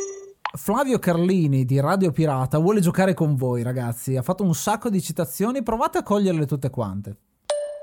Flavio 0.55 0.99
Carlini 0.99 1.65
di 1.65 1.81
Radio 1.81 2.11
Pirata 2.11 2.57
vuole 2.59 2.79
giocare 2.79 3.13
con 3.13 3.35
voi, 3.35 3.61
ragazzi. 3.61 4.15
Ha 4.15 4.21
fatto 4.21 4.43
un 4.43 4.55
sacco 4.55 4.89
di 4.89 5.01
citazioni, 5.01 5.63
provate 5.63 5.97
a 5.97 6.03
coglierle 6.03 6.45
tutte 6.45 6.69
quante. 6.69 7.17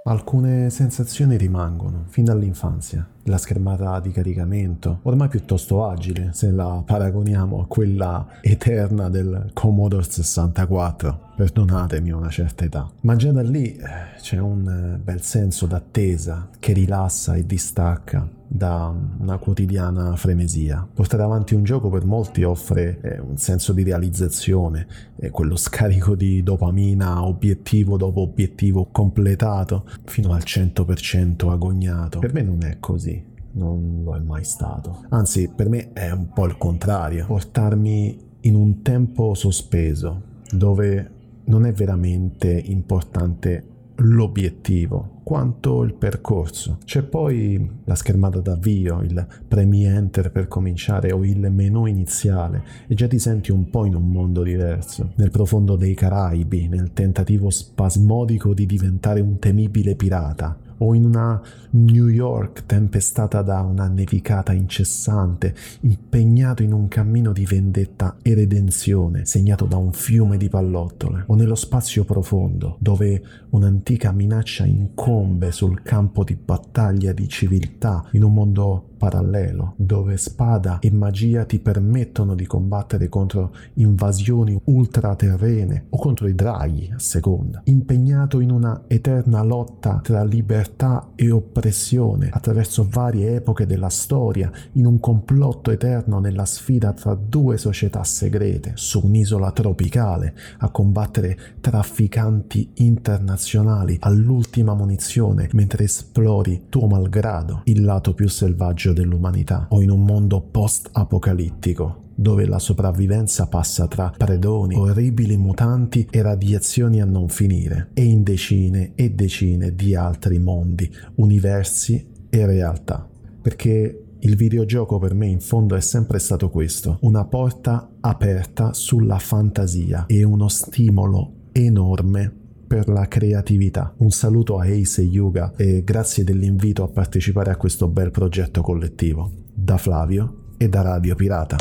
Alcune 0.05 0.71
sensazioni 0.71 1.37
rimangono 1.37 2.07
fin 2.09 2.25
dall'infanzia. 2.25 3.07
La 3.25 3.37
schermata 3.37 4.01
di 4.01 4.11
caricamento, 4.11 5.01
ormai 5.03 5.29
piuttosto 5.29 5.87
agile 5.87 6.31
se 6.33 6.51
la 6.51 6.83
paragoniamo 6.85 7.61
a 7.61 7.67
quella 7.67 8.27
eterna 8.41 9.09
del 9.11 9.51
Commodore 9.53 10.03
64, 10.03 11.33
perdonatemi 11.37 12.11
una 12.11 12.31
certa 12.31 12.65
età. 12.65 12.91
Ma 13.03 13.15
già 13.17 13.31
da 13.33 13.43
lì 13.43 13.77
eh, 13.77 14.19
c'è 14.21 14.39
un 14.39 14.95
eh, 14.95 14.99
bel 14.99 15.23
senso 15.23 15.67
d'attesa 15.67 16.49
che 16.59 16.73
rilassa 16.73 17.35
e 17.35 17.45
distacca 17.45 18.41
da 18.55 18.95
una 19.19 19.39
quotidiana 19.39 20.15
frenesia. 20.17 20.87
Portare 20.93 21.23
avanti 21.23 21.55
un 21.55 21.65
gioco 21.65 21.89
per 21.89 22.05
molti 22.05 22.43
offre 22.43 23.01
eh, 23.01 23.19
un 23.19 23.39
senso 23.39 23.73
di 23.73 23.83
realizzazione, 23.83 24.87
eh, 25.17 25.31
quello 25.31 25.57
scarico 25.57 26.15
di 26.15 26.43
dopamina 26.43 27.25
obiettivo 27.25 27.97
dopo 27.97 28.21
obiettivo 28.21 28.89
completato 28.93 29.87
fino 30.05 30.33
al 30.33 30.43
100% 30.45 31.51
agognato. 31.51 32.19
Per 32.19 32.35
me 32.35 32.43
non 32.43 32.63
è 32.63 32.77
così. 32.79 33.31
Non 33.55 34.03
lo 34.05 34.17
è 34.17 34.21
mai 34.21 34.45
stato. 34.45 35.05
Anzi, 35.11 35.51
per 35.55 35.69
me 35.69 35.93
è 35.93 36.11
un 36.11 36.29
po' 36.33 36.47
il 36.47 36.57
contrario. 36.59 37.27
Portarmi 37.27 38.31
in 38.41 38.55
un 38.55 38.83
tempo 38.83 39.35
sospeso 39.35 40.23
dove 40.51 41.11
non 41.45 41.65
è 41.67 41.73
veramente 41.73 42.51
importante 42.51 43.72
l'obiettivo 44.03 45.21
quanto 45.23 45.83
il 45.83 45.95
percorso. 45.95 46.79
C'è 46.85 47.03
poi 47.03 47.81
la 47.85 47.95
schermata 47.95 48.41
d'avvio, 48.41 49.01
il 49.03 49.27
premi 49.47 49.85
enter 49.85 50.31
per 50.31 50.49
cominciare 50.49 51.13
o 51.13 51.25
il 51.25 51.51
menu 51.51 51.87
iniziale. 51.87 52.63
E 52.87 52.95
già 52.95 53.07
ti 53.07 53.19
senti 53.19 53.51
un 53.51 53.71
po' 53.71 53.85
in 53.85 53.95
un 53.95 54.09
mondo 54.09 54.43
diverso, 54.43 55.13
nel 55.17 55.31
profondo 55.31 55.77
dei 55.77 55.95
Caraibi, 55.95 56.69
nel 56.69 56.93
tentativo 56.93 57.51
spasmodico 57.51 58.53
di 58.53 58.67
diventare 58.67 59.21
un 59.21 59.39
temibile 59.39 59.95
pirata 59.95 60.62
o 60.83 60.95
in 60.95 61.05
una 61.05 61.41
New 61.71 62.09
York 62.09 62.67
tempestata 62.67 63.43
da 63.43 63.61
una 63.61 63.87
nevicata 63.87 64.53
incessante, 64.53 65.55
impegnato 65.81 66.63
in 66.63 66.73
un 66.73 66.89
cammino 66.89 67.33
di 67.33 67.45
vendetta 67.47 68.17
e 68.21 68.35
redenzione 68.35 69.25
segnato 69.25 69.65
da 69.65 69.77
un 69.77 69.93
fiume 69.93 70.37
di 70.37 70.49
pallottole, 70.49 71.25
o 71.29 71.35
nello 71.35 71.55
spazio 71.55 72.05
profondo 72.05 72.77
dove 72.81 73.23
un'antica 73.51 74.13
minaccia 74.13 74.65
incombe 74.65 75.53
sul 75.53 75.83
campo 75.83 76.25
di 76.25 76.37
battaglia 76.37 77.13
di 77.13 77.29
civiltà 77.29 78.05
in 78.13 78.25
un 78.25 78.35
mondo 78.35 78.92
parallelo, 79.03 79.75
dove 79.79 80.17
spada 80.17 80.79
e 80.79 80.93
magia 80.93 81.45
ti 81.45 81.59
permettono 81.59 82.37
di 82.37 82.47
combattere 82.47 83.09
contro 83.09 83.53
invasioni 83.75 84.57
ultraterrene 84.63 85.87
o 85.89 85.99
contro 85.99 86.29
i 86.29 86.37
draghi, 86.37 86.93
a 86.95 87.01
seconda, 87.01 87.63
impegnato 87.65 88.39
in 88.39 88.53
una 88.53 88.85
eterna 88.87 89.43
lotta 89.43 89.99
tra 90.05 90.23
libertà 90.23 91.09
e 91.17 91.33
oppressione 91.33 92.29
attraverso 92.31 92.87
varie 92.89 93.35
epoche 93.35 93.67
della 93.67 93.89
storia, 93.89 94.53
in 94.75 94.87
un 94.87 95.01
complotto 95.01 95.73
eterno 95.73 96.21
nella 96.21 96.45
sfida 96.45 96.93
tra 96.93 97.17
due 97.17 97.59
società 97.59 98.05
segrete 98.05 98.75
su 98.77 99.01
un'isola 99.05 99.51
tropicale 99.51 100.33
a 100.59 100.71
combattere 100.71 101.37
trafficanti 101.61 102.71
internazionali 102.75 103.97
all'ultima 103.99 104.75
munizione 104.75 105.49
mentre 105.55 105.85
esplori 105.85 106.67
tuo 106.69 106.87
malgrado 106.87 107.63
il 107.65 107.83
lato 107.83 108.15
più 108.15 108.29
selvaggio 108.29 108.91
dell'umanità 108.93 109.67
o 109.71 109.81
in 109.83 109.91
un 109.91 110.05
mondo 110.05 110.41
post-apocalittico 110.41 112.03
dove 112.15 112.47
la 112.47 112.59
sopravvivenza 112.59 113.47
passa 113.47 113.89
tra 113.89 114.13
predoni, 114.17 114.77
orribili 114.77 115.37
mutanti 115.37 116.07
e 116.11 116.23
radiazioni 116.23 117.01
a 117.01 117.05
non 117.05 117.29
finire, 117.29 117.91
e 117.95 118.05
in 118.05 118.23
decine 118.23 118.93
e 118.95 119.11
decine 119.11 119.75
di 119.75 119.95
altri 119.95 120.39
mondi, 120.39 120.91
universi 121.17 122.07
e 122.29 122.47
realtà. 122.47 123.09
Perché 123.41 124.05
il 124.21 124.37
videogioco 124.37 124.99
per 124.99 125.15
me 125.15 125.27
in 125.27 125.41
fondo 125.41 125.75
è 125.75 125.81
sempre 125.81 126.19
stato 126.21 126.49
questo, 126.49 126.99
una 127.01 127.25
porta 127.25 127.91
aperta 128.01 128.73
sulla 128.73 129.19
fantasia 129.19 130.07
e 130.07 130.23
uno 130.23 130.49
stimolo 130.49 131.49
enorme 131.53 132.42
per 132.73 132.89
la 132.89 133.07
creatività. 133.07 133.95
Un 133.99 134.09
saluto 134.09 134.59
a 134.59 134.65
Ace 134.65 135.03
e 135.03 135.05
Yuga 135.05 135.53
e 135.59 135.85
grazie 135.85 136.25
dell'invito 136.25 136.83
a 136.83 136.89
partecipare 136.89 137.51
a 137.51 137.57
questo 137.59 137.87
bel 137.87 138.11
progetto 138.11 138.63
collettivo. 138.63 139.31
Da 139.53 139.77
Flavio 139.77 140.55
e 140.57 140.71
da 140.71 140.81
Radio 140.81 141.15
Pirata. 141.15 141.57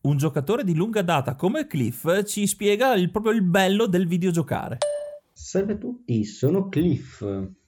Un 0.00 0.16
giocatore 0.16 0.64
di 0.64 0.74
lunga 0.74 1.02
data 1.02 1.36
come 1.36 1.68
Cliff 1.68 2.24
ci 2.24 2.48
spiega 2.48 2.94
il, 2.94 3.12
proprio 3.12 3.32
il 3.32 3.42
bello 3.42 3.86
del 3.86 4.08
videogiocare. 4.08 4.78
Salve 5.32 5.74
a 5.74 5.76
tutti, 5.76 6.24
sono 6.24 6.68
Cliff. 6.68 7.24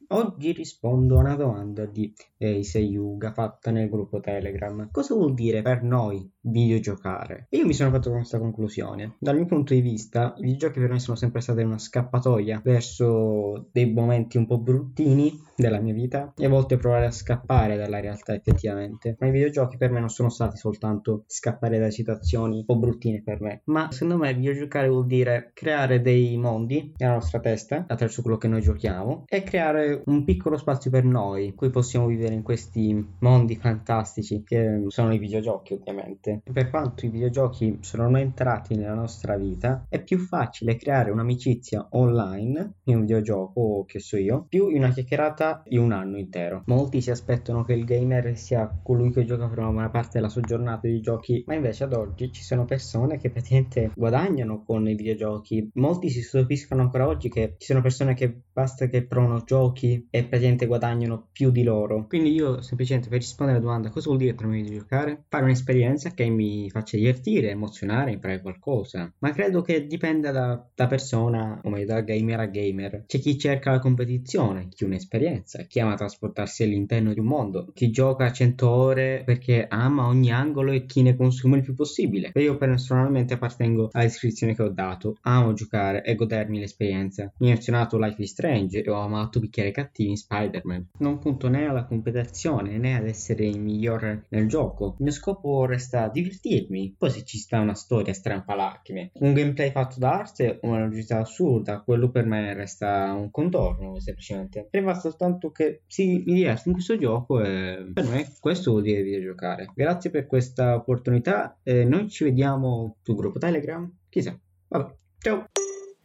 Oggi 0.08 0.50
rispondo 0.50 1.18
a 1.18 1.20
una 1.20 1.36
domanda 1.36 1.86
di 1.86 2.12
Eise 2.36 2.80
Yuga 2.80 3.32
fatta 3.32 3.70
nel 3.70 3.88
gruppo 3.88 4.18
Telegram. 4.18 4.88
Cosa 4.90 5.14
vuol 5.14 5.34
dire 5.34 5.62
per 5.62 5.84
noi 5.84 6.28
videogiocare? 6.46 7.46
E 7.50 7.58
io 7.58 7.66
mi 7.66 7.74
sono 7.74 7.90
fatto 7.90 8.10
questa 8.10 8.38
conclusione. 8.38 9.16
Dal 9.18 9.36
mio 9.36 9.46
punto 9.46 9.74
di 9.74 9.80
vista, 9.80 10.34
i 10.38 10.42
videogiochi 10.42 10.80
per 10.80 10.90
me 10.90 10.98
sono 10.98 11.16
sempre 11.16 11.40
stati 11.40 11.62
una 11.62 11.78
scappatoia 11.78 12.60
verso 12.62 13.68
dei 13.72 13.92
momenti 13.92 14.36
un 14.36 14.46
po' 14.46 14.58
bruttini 14.58 15.44
della 15.56 15.80
mia 15.80 15.94
vita 15.94 16.32
e 16.36 16.44
a 16.44 16.48
volte 16.48 16.76
provare 16.76 17.06
a 17.06 17.10
scappare 17.10 17.76
dalla 17.76 18.00
realtà 18.00 18.34
effettivamente. 18.34 19.16
Ma 19.18 19.26
i 19.26 19.30
videogiochi 19.30 19.76
per 19.76 19.90
me 19.90 20.00
non 20.00 20.10
sono 20.10 20.28
stati 20.28 20.56
soltanto 20.56 21.24
scappare 21.26 21.78
da 21.78 21.90
situazioni 21.90 22.58
un 22.58 22.64
po' 22.64 22.76
bruttine 22.76 23.22
per 23.22 23.40
me, 23.40 23.62
ma 23.64 23.90
secondo 23.90 24.18
me 24.18 24.34
videogiocare 24.34 24.88
vuol 24.88 25.06
dire 25.06 25.50
creare 25.54 26.00
dei 26.00 26.36
mondi 26.36 26.92
nella 26.96 27.14
nostra 27.14 27.40
testa 27.40 27.84
attraverso 27.88 28.22
quello 28.22 28.36
che 28.36 28.48
noi 28.48 28.60
giochiamo 28.60 29.24
e 29.26 29.42
creare 29.42 30.02
un 30.06 30.24
piccolo 30.24 30.56
spazio 30.56 30.90
per 30.90 31.04
noi 31.04 31.46
in 31.46 31.54
cui 31.54 31.70
possiamo 31.70 32.06
vivere 32.06 32.34
in 32.34 32.42
questi 32.42 33.14
mondi 33.20 33.56
fantastici 33.56 34.42
che 34.44 34.84
sono 34.88 35.14
i 35.14 35.18
videogiochi 35.18 35.74
ovviamente. 35.74 36.35
Per 36.42 36.70
quanto 36.70 37.06
i 37.06 37.10
videogiochi 37.10 37.78
sono 37.80 38.16
entrati 38.16 38.76
nella 38.76 38.94
nostra 38.94 39.36
vita, 39.36 39.84
è 39.88 40.02
più 40.02 40.18
facile 40.18 40.76
creare 40.76 41.10
un'amicizia 41.10 41.88
online 41.90 42.74
in 42.84 42.96
un 42.96 43.00
videogioco, 43.02 43.84
che 43.86 43.98
so 43.98 44.16
io, 44.16 44.46
più 44.48 44.68
in 44.68 44.78
una 44.78 44.90
chiacchierata 44.90 45.62
di 45.66 45.76
un 45.76 45.92
anno 45.92 46.18
intero. 46.18 46.62
Molti 46.66 47.00
si 47.00 47.10
aspettano 47.10 47.64
che 47.64 47.72
il 47.72 47.84
gamer 47.84 48.36
sia 48.36 48.70
colui 48.82 49.10
che 49.10 49.24
gioca 49.24 49.48
per 49.48 49.58
una 49.58 49.70
buona 49.70 49.90
parte 49.90 50.12
della 50.14 50.28
sua 50.28 50.42
giornata 50.42 50.86
di 50.86 51.00
giochi, 51.00 51.44
ma 51.46 51.54
invece 51.54 51.84
ad 51.84 51.92
oggi 51.92 52.32
ci 52.32 52.42
sono 52.42 52.64
persone 52.64 53.18
che 53.18 53.30
praticamente 53.30 53.90
guadagnano 53.94 54.62
con 54.64 54.88
i 54.88 54.94
videogiochi. 54.94 55.70
Molti 55.74 56.10
si 56.10 56.22
stupiscono 56.22 56.82
ancora 56.82 57.06
oggi 57.06 57.28
che 57.28 57.54
ci 57.58 57.66
sono 57.66 57.80
persone 57.80 58.14
che 58.14 58.42
basta 58.52 58.88
che 58.88 59.04
provano 59.06 59.42
giochi 59.44 60.06
e 60.10 60.24
praticamente 60.24 60.66
guadagnano 60.66 61.28
più 61.32 61.50
di 61.50 61.62
loro. 61.62 62.06
Quindi 62.06 62.32
io 62.32 62.60
semplicemente 62.62 63.08
per 63.08 63.18
rispondere 63.18 63.58
alla 63.58 63.66
domanda 63.66 63.90
cosa 63.90 64.06
vuol 64.06 64.18
dire 64.18 64.34
per 64.34 64.46
me 64.46 64.62
videogiocare? 64.62 65.24
Fare 65.28 65.44
un'esperienza 65.44 66.10
che 66.10 66.22
mi 66.30 66.70
faccia 66.70 66.96
divertire, 66.96 67.50
emozionare, 67.50 68.12
imparare 68.12 68.40
qualcosa. 68.40 69.12
Ma 69.18 69.32
credo 69.32 69.62
che 69.62 69.86
dipenda 69.86 70.30
da, 70.30 70.64
da 70.74 70.86
persona, 70.86 71.60
meglio 71.64 71.86
da 71.86 72.00
gamer 72.00 72.40
a 72.40 72.46
gamer. 72.46 73.04
C'è 73.06 73.18
chi 73.18 73.38
cerca 73.38 73.70
la 73.70 73.78
competizione, 73.78 74.68
chi 74.68 74.84
un'esperienza, 74.84 75.62
chi 75.64 75.80
ama 75.80 75.94
trasportarsi 75.94 76.62
all'interno 76.62 77.12
di 77.12 77.20
un 77.20 77.26
mondo, 77.26 77.70
chi 77.74 77.90
gioca 77.90 78.32
100 78.32 78.68
ore 78.68 79.22
perché 79.24 79.66
ama 79.68 80.06
ogni 80.06 80.30
angolo 80.30 80.72
e 80.72 80.86
chi 80.86 81.02
ne 81.02 81.16
consume 81.16 81.58
il 81.58 81.62
più 81.62 81.74
possibile. 81.74 82.30
Io 82.34 82.56
personalmente 82.56 83.34
appartengo 83.34 83.88
alla 83.92 84.04
descrizione 84.04 84.54
che 84.54 84.62
ho 84.62 84.68
dato. 84.68 85.16
Amo 85.22 85.52
giocare 85.52 86.02
e 86.04 86.14
godermi 86.14 86.58
l'esperienza. 86.58 87.32
Mi 87.38 87.48
ha 87.48 87.52
emozionato 87.52 87.98
Life 87.98 88.22
is 88.22 88.30
Strange 88.30 88.82
e 88.82 88.90
ho 88.90 89.00
amato 89.00 89.40
picchiare 89.40 89.70
cattivi 89.70 90.10
in 90.10 90.16
Spider-Man. 90.16 90.88
Non 90.98 91.18
punto 91.18 91.48
né 91.48 91.66
alla 91.66 91.84
competizione 91.84 92.78
né 92.78 92.96
ad 92.96 93.06
essere 93.06 93.46
il 93.46 93.60
migliore 93.60 94.26
nel 94.28 94.46
gioco. 94.46 94.94
Il 94.98 95.04
mio 95.04 95.12
scopo 95.12 95.64
resta 95.66 96.08
divertirmi. 96.20 96.94
Poi 96.98 97.10
se 97.10 97.24
ci 97.24 97.38
sta 97.38 97.60
una 97.60 97.74
storia 97.74 98.12
strampalacrime, 98.12 99.12
un 99.20 99.32
gameplay 99.32 99.70
fatto 99.70 99.98
da 99.98 100.18
arte, 100.18 100.58
una 100.62 100.80
logicità 100.80 101.20
assurda, 101.20 101.80
quello 101.80 102.10
per 102.10 102.26
me 102.26 102.54
resta 102.54 103.12
un 103.12 103.30
contorno 103.30 103.98
semplicemente. 104.00 104.68
Basta 104.70 105.08
soltanto 105.08 105.50
che 105.50 105.82
si 105.86 106.22
mi 106.26 106.34
diverto 106.34 106.68
in 106.68 106.74
questo 106.74 106.96
gioco 106.96 107.40
e 107.40 107.90
per 107.92 108.06
me 108.06 108.32
questo 108.40 108.70
vuol 108.70 108.82
dire 108.82 109.02
videogiocare. 109.02 109.70
Grazie 109.74 110.10
per 110.10 110.26
questa 110.26 110.74
opportunità 110.74 111.58
e 111.62 111.84
noi 111.84 112.08
ci 112.08 112.24
vediamo 112.24 112.96
sul 113.02 113.16
gruppo 113.16 113.38
Telegram. 113.38 113.90
Chissà. 114.08 114.38
Vabbè. 114.68 114.94
Ciao. 115.18 115.46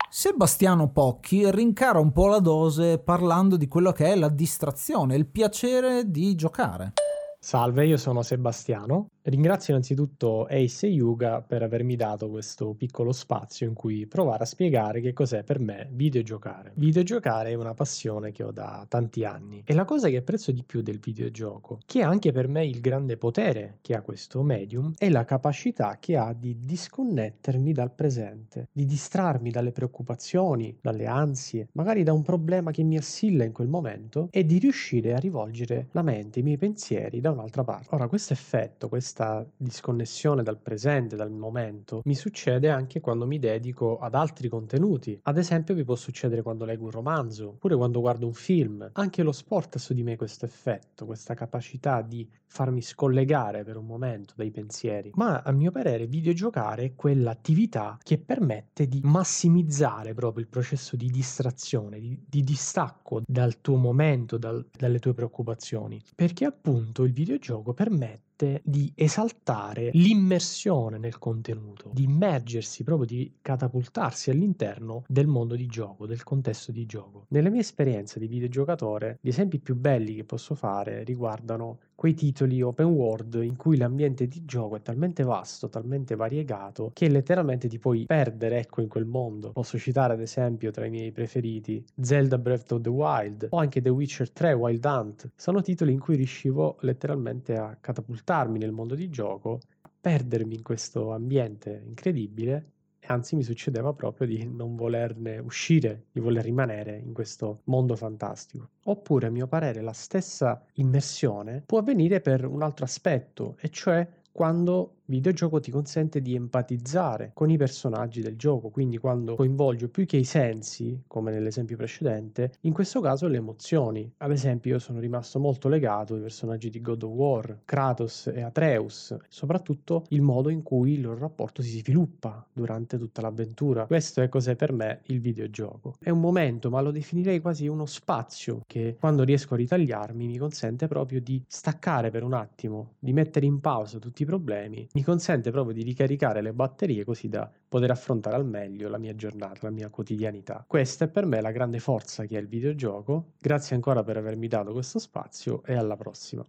Sebastiano 0.10 0.92
Pocchi 0.92 1.50
rincara 1.52 2.00
un 2.00 2.12
po' 2.12 2.28
la 2.28 2.40
dose 2.40 3.00
parlando 3.00 3.56
di 3.56 3.70
quello 3.70 3.94
che 3.94 4.08
è 4.08 4.16
la 4.16 4.28
distrazione, 4.28 5.16
il 5.16 5.26
piacere 5.28 6.12
di 6.12 6.36
giocare. 6.36 6.94
Salve, 7.40 7.88
io 7.88 7.98
sono 7.98 8.22
Sebastiano. 8.22 9.08
Ringrazio 9.24 9.74
innanzitutto 9.74 10.46
Ace 10.46 10.88
e 10.88 10.90
Yuga 10.90 11.44
per 11.44 11.62
avermi 11.62 11.96
dato 11.96 12.28
questo 12.28 12.74
piccolo 12.74 13.12
spazio 13.12 13.68
in 13.68 13.76
cui 13.76 14.08
provare 14.08 14.44
a 14.44 14.48
spiegare 14.48 15.00
che 15.00 15.14
cos'è 15.14 15.44
per 15.44 15.60
me 15.60 15.88
videogiocare. 15.92 16.72
Videogiocare 16.74 17.52
è 17.52 17.54
una 17.54 17.76
passione 17.76 18.32
che 18.32 18.42
ho 18.42 18.52
da 18.52 18.84
tanti 18.90 19.24
anni 19.24 19.62
e 19.64 19.76
la 19.76 19.86
cosa 19.86 20.10
che 20.10 20.18
apprezzo 20.18 20.52
di 20.52 20.64
più 20.64 20.82
del 20.82 20.98
videogioco, 20.98 21.78
che 21.86 22.00
è 22.00 22.04
anche 22.04 22.32
per 22.32 22.48
me 22.48 22.66
il 22.66 22.82
grande 22.82 23.16
potere 23.16 23.78
che 23.82 23.94
ha 23.94 24.02
questo 24.02 24.42
medium, 24.42 24.92
è 24.98 25.08
la 25.10 25.24
capacità 25.24 25.98
che 26.00 26.18
ha 26.18 26.34
di 26.34 26.58
disconnettermi 26.58 27.74
dal 27.74 27.94
presente, 27.94 28.70
di 28.72 28.86
distrarmi 28.86 29.52
dalle 29.52 29.72
preoccupazioni, 29.72 30.80
dalle 30.82 31.06
ansie, 31.06 31.68
magari 31.74 32.02
da 32.02 32.12
un 32.12 32.24
problema 32.24 32.72
che 32.72 32.82
mi 32.82 32.98
assilla 32.98 33.44
in 33.44 33.52
quel 33.52 33.68
momento 33.68 34.30
e 34.32 34.48
di 34.48 34.58
riuscire 34.58 35.14
a 35.14 35.20
rivolgere 35.20 35.90
la 35.92 36.02
mente, 36.02 36.40
i 36.40 36.44
miei 36.44 36.58
pensieri 36.58 37.20
da 37.22 37.30
un'altra 37.30 37.64
parte. 37.64 37.94
Ora, 37.94 38.08
questo 38.08 38.34
effetto, 38.34 38.90
questa 39.12 39.46
disconnessione 39.58 40.42
dal 40.42 40.58
presente, 40.58 41.18
dal 41.18 41.32
momento, 41.32 42.02
mi 42.06 42.16
succede 42.16 42.70
anche 42.70 43.02
quando 43.02 43.28
mi 43.28 43.40
dedico 43.40 44.00
ad 44.00 44.16
altri 44.16 44.48
contenuti. 44.48 45.20
Ad 45.24 45.38
esempio, 45.38 45.76
vi 45.76 45.84
può 45.84 45.96
succedere 45.96 46.42
quando 46.42 46.64
leggo 46.64 46.86
un 46.86 46.92
romanzo, 46.92 47.50
oppure 47.50 47.76
quando 47.76 48.00
guardo 48.00 48.26
un 48.26 48.34
film. 48.34 48.90
Anche 48.94 49.22
lo 49.22 49.34
sport 49.34 49.76
ha 49.76 49.80
su 49.80 49.94
di 49.94 50.04
me 50.04 50.16
questo 50.16 50.46
effetto, 50.46 51.06
questa 51.06 51.34
capacità 51.34 52.02
di 52.02 52.26
farmi 52.46 52.82
scollegare 52.82 53.64
per 53.64 53.76
un 53.76 53.86
momento 53.86 54.34
dai 54.38 54.52
pensieri. 54.52 55.12
Ma 55.16 55.42
a 55.42 55.52
mio 55.52 55.72
parere, 55.72 56.08
videogiocare 56.08 56.84
è 56.84 56.96
quell'attività 56.96 57.98
che 58.02 58.18
permette 58.18 58.88
di 58.88 59.02
massimizzare 59.04 60.14
proprio 60.14 60.44
il 60.44 60.50
processo 60.50 60.96
di 60.96 61.10
distrazione, 61.10 62.00
di, 62.00 62.18
di 62.28 62.44
distacco 62.44 63.24
dal 63.26 63.60
tuo 63.60 63.76
momento, 63.76 64.38
dal, 64.38 64.66
dalle 64.78 65.00
tue 65.00 65.14
preoccupazioni. 65.14 66.02
Perché 66.16 66.46
appunto 66.46 67.04
il 67.04 67.12
videogioco 67.12 67.74
permette 67.74 68.31
di 68.64 68.92
esaltare 68.96 69.90
l'immersione 69.94 70.98
nel 70.98 71.18
contenuto, 71.18 71.92
di 71.94 72.04
immergersi, 72.04 72.84
proprio 72.84 73.06
di 73.06 73.32
catapultarsi 73.42 74.30
all'interno 74.30 75.04
del 75.08 75.28
mondo 75.28 75.56
di 75.56 75.68
gioco, 75.68 76.06
del 76.06 76.24
contesto 76.24 76.72
di 76.72 76.86
gioco. 76.86 77.26
Nelle 77.30 77.50
mie 77.50 77.62
esperienze 77.62 78.20
di 78.20 78.28
videogiocatore, 78.28 79.18
gli 79.22 79.30
esempi 79.30 79.60
più 79.60 79.76
belli 79.76 80.16
che 80.16 80.24
posso 80.24 80.56
fare 80.56 81.04
riguardano 81.04 81.80
quei 82.02 82.16
titoli 82.16 82.64
open 82.64 82.88
world 82.88 83.36
in 83.44 83.56
cui 83.56 83.78
l'ambiente 83.78 84.28
di 84.28 84.44
gioco 84.44 84.76
è 84.76 84.82
talmente 84.82 85.22
vasto, 85.22 85.70
talmente 85.70 86.16
variegato, 86.16 86.90
che 86.96 87.08
letteralmente 87.08 87.68
ti 87.68 87.78
puoi 87.78 88.08
perdere 88.08 88.58
ecco 88.58 88.82
in 88.82 88.88
quel 88.88 89.06
mondo. 89.06 89.52
Posso 89.52 89.78
citare 89.78 90.14
ad 90.14 90.20
esempio 90.20 90.72
tra 90.72 90.84
i 90.88 90.90
miei 90.90 91.12
preferiti 91.12 91.86
Zelda 92.02 92.40
Breath 92.40 92.72
of 92.72 92.82
the 92.82 92.90
Wild 92.90 93.48
o 93.52 93.58
anche 93.58 93.84
The 93.84 93.90
Witcher 93.90 94.32
3 94.32 94.54
Wild 94.54 94.84
Hunt. 94.84 95.32
Sono 95.36 95.62
titoli 95.62 95.92
in 95.92 96.00
cui 96.00 96.16
riuscivo 96.16 96.78
letteralmente 96.80 97.54
a 97.54 97.78
catapultarmi 97.80 98.58
nel 98.58 98.72
mondo 98.72 98.96
di 98.96 99.08
gioco, 99.12 99.60
perdermi 100.02 100.56
in 100.56 100.64
questo 100.64 101.12
ambiente 101.12 101.84
incredibile 101.86 102.72
anzi 103.12 103.36
mi 103.36 103.44
succedeva 103.44 103.94
proprio 103.94 104.28
di 104.28 104.48
non 104.48 104.76
volerne 104.76 105.38
uscire, 105.38 106.06
di 106.12 106.20
voler 106.20 106.44
rimanere 106.44 106.98
in 106.98 107.14
questo 107.14 107.62
mondo 107.66 107.96
fantastico. 107.96 108.70
Oppure, 108.86 109.28
a 109.28 109.30
mio 109.32 109.48
parere, 109.48 109.82
la 109.82 109.94
stessa 109.94 110.64
immersione 110.76 111.64
può 111.66 111.80
avvenire 111.80 112.22
per 112.22 112.46
un 112.46 112.62
altro 112.62 112.86
aspetto, 112.86 113.58
e 113.60 113.70
cioè 113.70 114.08
quando 114.32 115.01
videogioco 115.12 115.60
ti 115.60 115.72
consente 115.72 116.22
di 116.22 116.36
empatizzare 116.36 117.32
con 117.34 117.50
i 117.50 117.58
personaggi 117.58 118.22
del 118.22 118.38
gioco, 118.38 118.70
quindi 118.70 118.98
quando 118.98 119.36
coinvolgo 119.36 119.90
più 119.90 120.06
che 120.06 120.16
i 120.16 120.24
sensi, 120.24 121.04
come 121.06 121.32
nell'esempio 121.32 121.76
precedente, 121.76 122.54
in 122.62 122.72
questo 122.72 123.02
caso 123.02 123.28
le 123.28 123.38
emozioni. 123.38 124.10
Ad 124.18 124.32
esempio 124.32 124.72
io 124.72 124.80
sono 124.80 125.00
rimasto 125.00 125.38
molto 125.38 125.68
legato 125.68 126.16
ai 126.16 126.22
personaggi 126.22 126.70
di 126.70 126.82
God 126.82 127.04
of 127.04 127.12
War, 127.12 127.60
Kratos 127.66 128.28
e 128.28 128.42
Atreus, 128.42 129.16
soprattutto 129.28 130.06
il 130.10 130.22
modo 130.22 130.48
in 130.48 130.64
cui 130.64 130.94
il 130.94 131.02
loro 131.02 131.20
rapporto 131.20 131.62
si 131.62 131.80
sviluppa 131.80 132.46
durante 132.54 132.98
tutta 132.98 133.22
l'avventura. 133.22 133.86
Questo 133.86 134.22
è 134.22 134.30
cos'è 134.30 134.56
per 134.56 134.72
me 134.72 135.02
il 135.08 135.20
videogioco. 135.20 135.96
È 136.00 136.10
un 136.10 136.22
momento, 136.22 136.70
ma 136.70 136.80
lo 136.80 136.92
definirei 136.92 137.42
quasi 137.42 137.68
uno 137.68 137.86
spazio 137.86 138.62
che 138.66 138.96
quando 138.98 139.24
riesco 139.24 139.56
a 139.56 139.58
ritagliarmi 139.58 140.26
mi 140.26 140.38
consente 140.38 140.88
proprio 140.88 141.20
di 141.20 141.44
staccare 141.46 142.12
per 142.12 142.24
un 142.24 142.34
attimo, 142.34 142.94
di 142.98 143.12
mettere 143.12 143.46
in 143.46 143.60
pausa 143.60 144.00
tutti 144.00 144.22
i 144.22 144.26
problemi 144.26 144.88
mi 144.94 145.01
consente 145.04 145.52
proprio 145.52 145.74
di 145.74 145.84
ricaricare 145.84 146.42
le 146.42 146.54
batterie 146.54 147.04
così 147.04 147.30
da 147.30 147.50
poter 147.68 147.92
affrontare 147.92 148.36
al 148.36 148.46
meglio 148.46 148.90
la 148.90 148.98
mia 148.98 149.16
giornata, 149.16 149.60
la 149.62 149.72
mia 149.72 149.90
quotidianità. 149.90 150.64
Questa 150.68 151.06
è 151.06 151.08
per 151.08 151.26
me 151.26 151.42
la 151.42 151.52
grande 151.52 151.80
forza 151.80 152.26
che 152.26 152.38
è 152.38 152.40
il 152.40 152.48
videogioco. 152.48 153.34
Grazie 153.40 153.76
ancora 153.76 154.04
per 154.04 154.18
avermi 154.18 154.48
dato 154.48 154.72
questo 154.72 155.00
spazio 155.00 155.64
e 155.66 155.76
alla 155.76 155.96
prossima. 155.96 156.46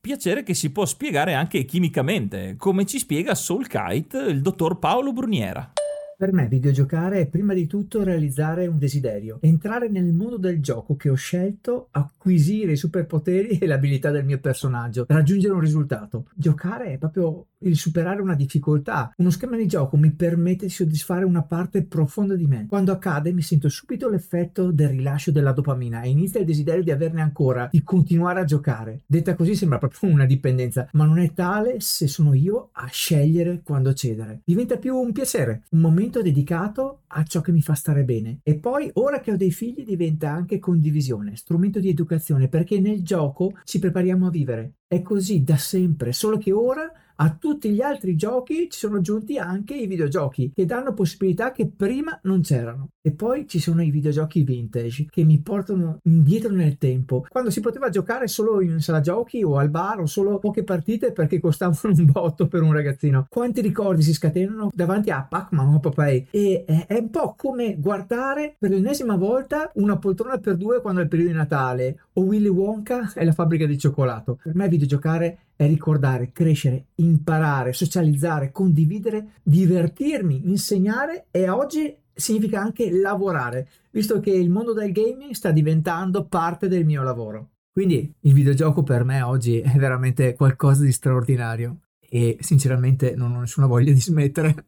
Piacere 0.00 0.42
che 0.42 0.52
si 0.52 0.70
può 0.70 0.84
spiegare 0.84 1.32
anche 1.32 1.64
chimicamente, 1.64 2.56
come 2.58 2.84
ci 2.84 2.98
spiega 2.98 3.34
Soul 3.34 3.66
Kite 3.66 4.18
il 4.18 4.42
dottor 4.42 4.78
Paolo 4.78 5.12
Bruniera. 5.12 5.72
Per 6.16 6.32
me 6.32 6.46
videogiocare 6.46 7.20
è 7.20 7.26
prima 7.26 7.54
di 7.54 7.66
tutto 7.66 8.04
realizzare 8.04 8.68
un 8.68 8.78
desiderio, 8.78 9.38
entrare 9.40 9.88
nel 9.88 10.12
mondo 10.12 10.36
del 10.36 10.60
gioco 10.60 10.94
che 10.94 11.10
ho 11.10 11.14
scelto, 11.14 11.88
acquisire 11.90 12.72
i 12.72 12.76
superpoteri 12.76 13.58
e 13.58 13.66
l'abilità 13.66 14.10
del 14.10 14.24
mio 14.24 14.38
personaggio, 14.38 15.06
raggiungere 15.08 15.54
un 15.54 15.60
risultato. 15.60 16.26
Giocare 16.34 16.92
è 16.92 16.98
proprio 16.98 17.46
il 17.64 17.76
superare 17.76 18.20
una 18.20 18.34
difficoltà. 18.34 19.12
Uno 19.16 19.30
schema 19.30 19.56
di 19.56 19.66
gioco 19.66 19.96
mi 19.96 20.12
permette 20.12 20.66
di 20.66 20.70
soddisfare 20.70 21.24
una 21.24 21.42
parte 21.42 21.82
profonda 21.82 22.34
di 22.34 22.46
me. 22.46 22.66
Quando 22.68 22.92
accade 22.92 23.32
mi 23.32 23.42
sento 23.42 23.68
subito 23.68 24.08
l'effetto 24.08 24.70
del 24.70 24.90
rilascio 24.90 25.32
della 25.32 25.52
dopamina 25.52 26.02
e 26.02 26.10
inizia 26.10 26.40
il 26.40 26.46
desiderio 26.46 26.82
di 26.82 26.90
averne 26.90 27.22
ancora, 27.22 27.68
di 27.70 27.82
continuare 27.82 28.40
a 28.40 28.44
giocare. 28.44 29.02
Detta 29.06 29.34
così 29.34 29.54
sembra 29.54 29.78
proprio 29.78 30.10
una 30.10 30.26
dipendenza, 30.26 30.88
ma 30.92 31.06
non 31.06 31.18
è 31.18 31.32
tale 31.32 31.80
se 31.80 32.06
sono 32.06 32.34
io 32.34 32.68
a 32.72 32.86
scegliere 32.86 33.62
quando 33.64 33.94
cedere. 33.94 34.42
Diventa 34.44 34.76
più 34.76 34.96
un 34.96 35.12
piacere, 35.12 35.62
un 35.70 35.80
momento 35.80 36.03
dedicato 36.10 37.02
a 37.08 37.22
ciò 37.24 37.40
che 37.40 37.52
mi 37.52 37.60
fa 37.60 37.74
stare 37.74 38.04
bene. 38.04 38.40
E 38.42 38.58
poi, 38.58 38.90
ora 38.94 39.20
che 39.20 39.32
ho 39.32 39.36
dei 39.36 39.50
figli, 39.50 39.84
diventa 39.84 40.30
anche 40.30 40.58
condivisione, 40.58 41.36
strumento 41.36 41.80
di 41.80 41.88
educazione, 41.88 42.48
perché 42.48 42.80
nel 42.80 43.02
gioco 43.02 43.52
ci 43.64 43.78
prepariamo 43.78 44.26
a 44.26 44.30
vivere. 44.30 44.74
È 44.86 45.02
così 45.02 45.42
da 45.42 45.56
sempre, 45.56 46.12
solo 46.12 46.38
che 46.38 46.52
ora 46.52 46.90
a 47.16 47.36
tutti 47.38 47.70
gli 47.70 47.80
altri 47.80 48.16
giochi 48.16 48.68
ci 48.70 48.78
sono 48.78 48.96
aggiunti 48.96 49.38
anche 49.38 49.74
i 49.74 49.86
videogiochi 49.86 50.52
che 50.54 50.64
danno 50.64 50.94
possibilità 50.94 51.52
che 51.52 51.68
prima 51.68 52.18
non 52.22 52.40
c'erano. 52.40 52.88
E 53.00 53.12
poi 53.12 53.46
ci 53.46 53.58
sono 53.58 53.82
i 53.82 53.90
videogiochi 53.90 54.42
vintage 54.42 55.06
che 55.10 55.24
mi 55.24 55.40
portano 55.40 55.98
indietro 56.04 56.52
nel 56.52 56.78
tempo, 56.78 57.26
quando 57.28 57.50
si 57.50 57.60
poteva 57.60 57.90
giocare 57.90 58.26
solo 58.28 58.62
in 58.62 58.80
sala 58.80 59.00
giochi 59.00 59.42
o 59.42 59.58
al 59.58 59.68
bar 59.68 60.00
o 60.00 60.06
solo 60.06 60.38
poche 60.38 60.64
partite 60.64 61.12
perché 61.12 61.38
costavano 61.38 61.94
un 61.94 62.04
botto 62.06 62.48
per 62.48 62.62
un 62.62 62.72
ragazzino. 62.72 63.26
Quanti 63.28 63.60
ricordi 63.60 64.02
si 64.02 64.14
scatenano 64.14 64.70
davanti 64.72 65.10
a 65.10 65.26
Pac-Man 65.28 65.74
o 65.74 65.80
Popeye? 65.80 66.26
E 66.30 66.64
è 66.64 66.98
un 66.98 67.10
po' 67.10 67.34
come 67.36 67.76
guardare 67.78 68.56
per 68.58 68.70
l'ennesima 68.70 69.16
volta 69.16 69.70
una 69.74 69.98
poltrona 69.98 70.38
per 70.38 70.56
due 70.56 70.80
quando 70.80 71.00
è 71.00 71.02
il 71.04 71.08
periodo 71.08 71.32
di 71.32 71.36
Natale 71.36 72.03
o 72.14 72.22
Willy 72.22 72.48
Wonka 72.48 73.12
e 73.14 73.24
la 73.24 73.32
fabbrica 73.32 73.66
di 73.66 73.78
cioccolato. 73.78 74.38
Per 74.42 74.54
me 74.54 74.68
videogiocare 74.68 75.38
è 75.56 75.66
ricordare, 75.66 76.30
crescere, 76.32 76.86
imparare, 76.96 77.72
socializzare, 77.72 78.52
condividere, 78.52 79.34
divertirmi, 79.42 80.48
insegnare 80.48 81.26
e 81.30 81.48
oggi 81.48 81.94
significa 82.12 82.60
anche 82.60 82.90
lavorare, 82.90 83.68
visto 83.90 84.20
che 84.20 84.30
il 84.30 84.50
mondo 84.50 84.72
del 84.72 84.92
gaming 84.92 85.32
sta 85.32 85.50
diventando 85.50 86.26
parte 86.26 86.68
del 86.68 86.84
mio 86.84 87.02
lavoro. 87.02 87.50
Quindi 87.72 88.12
il 88.20 88.32
videogioco 88.32 88.84
per 88.84 89.02
me 89.02 89.22
oggi 89.22 89.58
è 89.58 89.76
veramente 89.76 90.34
qualcosa 90.34 90.84
di 90.84 90.92
straordinario 90.92 91.78
e 91.98 92.36
sinceramente 92.40 93.14
non 93.16 93.34
ho 93.34 93.40
nessuna 93.40 93.66
voglia 93.66 93.92
di 93.92 94.00
smettere. 94.00 94.66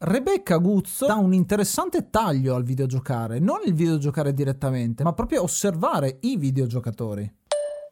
Rebecca 0.00 0.58
Guzzo 0.58 1.06
dà 1.06 1.16
un 1.16 1.32
interessante 1.32 2.08
taglio 2.08 2.54
al 2.54 2.62
videogiocare, 2.62 3.40
non 3.40 3.58
il 3.66 3.74
videogiocare 3.74 4.32
direttamente, 4.32 5.02
ma 5.02 5.12
proprio 5.12 5.42
osservare 5.42 6.18
i 6.20 6.36
videogiocatori. 6.36 7.37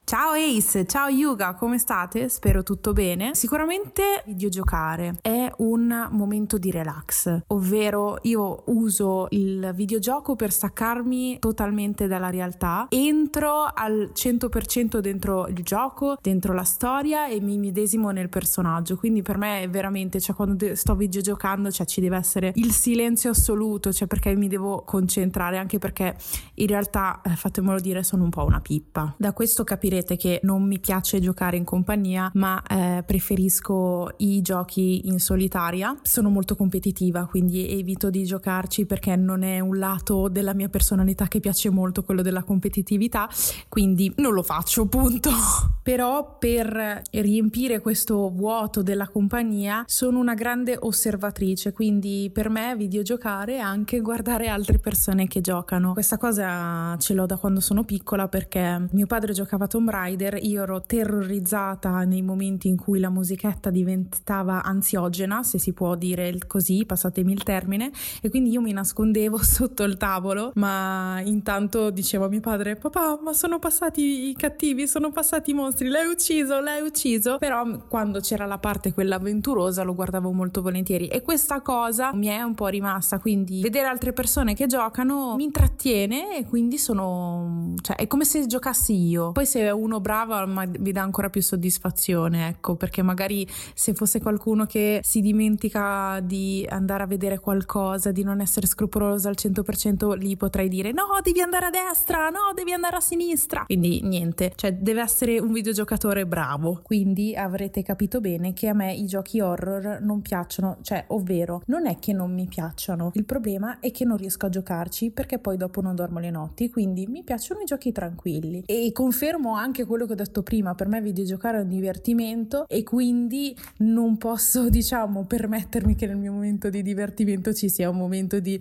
Ciao 0.09 0.35
Ace, 0.35 0.87
ciao 0.87 1.09
Yuga, 1.09 1.55
come 1.55 1.79
state? 1.79 2.29
Spero 2.29 2.63
tutto 2.63 2.93
bene. 2.93 3.35
Sicuramente 3.35 4.23
videogiocare 4.27 5.19
è 5.21 5.51
un 5.57 6.07
momento 6.13 6.59
di 6.59 6.71
relax, 6.71 7.43
ovvero 7.49 8.19
io 8.23 8.63
uso 8.67 9.27
il 9.31 9.73
videogioco 9.75 10.37
per 10.37 10.53
staccarmi 10.53 11.41
totalmente 11.41 12.07
dalla 12.07 12.31
realtà, 12.31 12.87
entro 12.89 13.65
al 13.65 14.13
100% 14.15 14.99
dentro 15.01 15.49
il 15.49 15.65
gioco, 15.65 16.17
dentro 16.23 16.53
la 16.55 16.63
storia 16.63 17.27
e 17.27 17.41
mi 17.41 17.59
medesimo 17.59 18.13
nel 18.13 18.29
personaggio, 18.29 18.95
quindi 18.97 19.23
per 19.23 19.39
me 19.39 19.63
è 19.63 19.69
veramente, 19.69 20.21
cioè 20.21 20.37
quando 20.37 20.77
sto 20.77 20.95
videogiocando 20.95 21.73
cioè, 21.73 21.85
ci 21.85 22.01
deve 22.01 22.17
essere 22.17 22.53
il 22.55 22.71
silenzio 22.71 23.31
assoluto, 23.31 23.93
cioè 23.93 24.07
perché 24.07 24.37
mi 24.37 24.47
devo 24.47 24.85
concentrare, 24.85 25.59
anche 25.59 25.79
perché 25.79 26.15
in 26.55 26.69
realtà, 26.69 27.23
eh, 27.25 27.31
fatemelo 27.31 27.81
dire, 27.81 28.05
sono 28.05 28.23
un 28.23 28.31
po' 28.31 28.45
una 28.45 28.61
pippa. 28.61 29.13
Da 29.19 29.33
questo 29.33 29.65
capirete 29.97 30.17
che 30.17 30.41
non 30.43 30.67
mi 30.67 30.79
piace 30.79 31.21
giocare 31.21 31.57
in 31.57 31.65
compagnia, 31.65 32.31
ma 32.35 32.63
eh, 32.63 33.03
preferisco 33.07 34.09
i 34.19 34.43
giochi 34.43 35.09
in 35.09 35.19
solitaria. 35.19 35.97
Sono 36.03 36.29
molto 36.29 36.57
competitiva, 36.57 37.27
quindi 37.27 37.69
evito 37.69 38.11
di 38.11 38.25
giocarci 38.25 38.87
perché 38.87 39.17
non 39.17 39.43
è 39.43 39.61
un 39.61 39.79
lato 39.79 40.29
della 40.29 40.55
mia 40.55 40.69
personalità 40.69 41.29
che 41.29 41.41
piace 41.41 41.71
molto, 41.71 42.03
quello 42.03 42.23
della 42.23 42.43
competitività, 42.43 43.29
quindi 43.69 44.13
non 44.17 44.33
lo 44.33 44.43
faccio, 44.43 44.87
punto. 44.87 45.31
Però 45.83 46.37
per 46.39 47.03
riempire 47.13 47.81
questo 47.81 48.29
vuoto 48.31 48.83
della 48.83 49.09
compagnia 49.09 49.85
sono 49.87 50.19
una 50.19 50.35
grande 50.35 50.77
osservatrice, 50.79 51.73
quindi 51.73 52.31
per 52.33 52.51
me 52.51 52.75
videogiocare 52.77 53.57
è 53.57 53.61
anche 53.61 54.01
guardare 54.01 54.49
altre 54.49 54.79
persone 54.79 55.29
che 55.29 55.41
giocano. 55.41 55.93
Questa 55.93 56.19
cosa 56.19 56.97
ce 56.99 57.15
l'ho 57.15 57.27
da 57.27 57.37
quando 57.37 57.61
sono 57.61 57.85
piccola 57.85 58.27
perché 58.27 58.89
mio 58.91 59.07
padre 59.07 59.33
giocava 59.33 59.65
a 59.65 59.69
Tomb 59.69 59.86
Raider, 59.89 60.39
io 60.43 60.63
ero 60.63 60.83
terrorizzata 60.83 62.05
nei 62.05 62.23
momenti 62.23 62.69
in 62.69 62.77
cui 62.77 62.99
la 62.99 63.11
musichetta 63.11 63.71
diventava 63.71 64.63
ansiogena, 64.63 65.43
se 65.43 65.59
si 65.59 65.73
può 65.73 65.95
dire 65.95 66.39
così, 66.47 66.85
passatemi 66.85 67.33
il 67.33 67.43
termine, 67.43 67.91
e 68.21 68.31
quindi 68.31 68.51
io 68.51 68.61
mi 68.61 68.73
nascondevo 68.73 69.39
sotto 69.43 69.83
il 69.85 69.97
tavolo, 69.97 70.53
ma 70.55 71.21
intanto 71.25 71.91
dicevo 71.91 72.27
a 72.27 72.29
mio 72.29 72.41
padre, 72.41 72.77
papà, 72.77 73.19
ma 73.23 73.33
sono 73.33 73.59
passati 73.59 74.29
i 74.29 74.35
cattivi, 74.35 74.87
sono 74.87 75.11
passati 75.11 75.51
i 75.51 75.55
mostri, 75.55 75.89
l'hai 75.89 76.07
ucciso, 76.07 76.61
l'hai 76.61 76.83
ucciso, 76.83 77.37
però 77.39 77.65
quando 77.89 78.21
c'era 78.21 78.47
la 78.47 78.59
parte 78.59 78.93
quella 78.93 79.17
avventurosa 79.17 79.83
lo 79.83 79.95
guardavo 79.95 80.33
molto 80.33 80.63
volentieri 80.63 81.09
e 81.09 81.23
questa 81.23 81.61
cosa 81.61 82.13
mi 82.15 82.27
è 82.27 82.43
un 82.43 82.55
po' 82.55 82.69
rimasta, 82.69 83.19
quindi 83.19 83.61
vedere 83.61 83.87
altre 83.87 84.13
persone 84.13 84.55
che 84.55 84.67
giocano 84.67 85.35
mi 85.37 85.45
intrattiene 85.45 86.37
e 86.39 86.45
quindi 86.45 86.79
sono, 86.79 87.75
cioè 87.81 87.97
è 87.97 88.07
come 88.07 88.25
se 88.25 88.47
giocassi 88.47 88.95
io. 88.95 89.33
Poi 89.33 89.47
se 89.47 89.71
uno 89.77 90.01
bravo 90.01 90.47
mi 90.47 90.93
dà 90.93 91.03
ancora 91.03 91.31
più 91.31 91.43
soddisfazione, 91.43 92.49
ecco, 92.49 92.77
perché 92.77 93.03
magari 93.03 93.47
se 93.75 93.95
fosse 93.95 94.21
qualcuno 94.21 94.67
che 94.67 95.01
si 95.03 95.21
dimentica 95.21 96.21
di 96.23 96.67
andare 96.69 97.03
a 97.03 97.07
vedere 97.07 97.39
qualcosa, 97.39 98.13
di 98.13 98.23
non 98.23 98.41
essere 98.41 98.67
scrupoloso 98.67 99.29
al 99.29 99.37
100%, 99.39 100.17
lì 100.17 100.37
potrei 100.37 100.69
dire 100.69 100.93
no, 100.93 101.05
devi 101.23 101.41
andare 101.41 101.67
a 101.67 101.71
destra, 101.71 102.29
no, 102.29 102.53
devi 102.55 102.73
andare 102.73 102.97
a 102.97 103.01
sinistra. 103.01 103.65
Quindi 103.65 104.01
niente, 104.03 104.53
cioè 104.55 104.73
deve 104.75 105.01
essere 105.01 105.39
un 105.39 105.53
videogiocatore 105.53 106.27
bravo. 106.27 106.81
Quindi 106.83 107.35
avrete 107.37 107.83
capito 107.83 108.21
bene 108.21 108.53
che 108.53 108.69
a 108.69 108.75
me 108.75 108.93
i 108.93 109.07
giochi 109.07 109.41
horror 109.41 109.99
non 110.01 110.23
piacciono, 110.23 110.79
cioè, 110.83 111.05
ovvero, 111.09 111.63
non 111.67 111.87
è 111.87 111.99
che 111.99 112.13
non 112.13 112.33
mi 112.33 112.47
piacciono, 112.47 113.11
il 113.15 113.25
problema 113.25 113.79
è 113.81 113.91
che 113.91 114.05
non 114.05 114.17
riesco 114.17 114.47
a 114.47 114.49
giocarci 114.49 115.11
perché 115.11 115.39
poi 115.39 115.57
dopo 115.57 115.81
non 115.81 115.95
dormo 115.95 116.19
le 116.19 116.31
notti, 116.31 116.71
quindi 116.71 117.07
mi 117.07 117.23
piacciono 117.23 117.61
i 117.61 117.65
giochi 117.65 117.93
tranquilli. 117.93 118.63
E 118.67 118.91
confermo 118.93 119.55
anche 119.55 119.66
quello 119.87 120.07
che 120.07 120.13
ho 120.13 120.17
detto 120.17 120.43
prima, 120.43 120.75
per 120.75 120.89
me 120.89 121.01
videogiocare 121.01 121.59
è 121.59 121.63
un 121.63 121.69
divertimento 121.69 122.67
e 122.69 122.83
quindi 122.83 123.57
non 123.79 124.17
posso, 124.17 124.69
diciamo, 124.71 125.25
permettermi 125.25 125.95
che 125.95 126.07
nel 126.07 126.17
mio 126.17 126.33
momento 126.33 126.71
di 126.71 126.83
divertimento 126.83 127.53
ci 127.53 127.69
sia 127.69 127.91
un 127.91 127.97
momento 127.97 128.41
di 128.41 128.59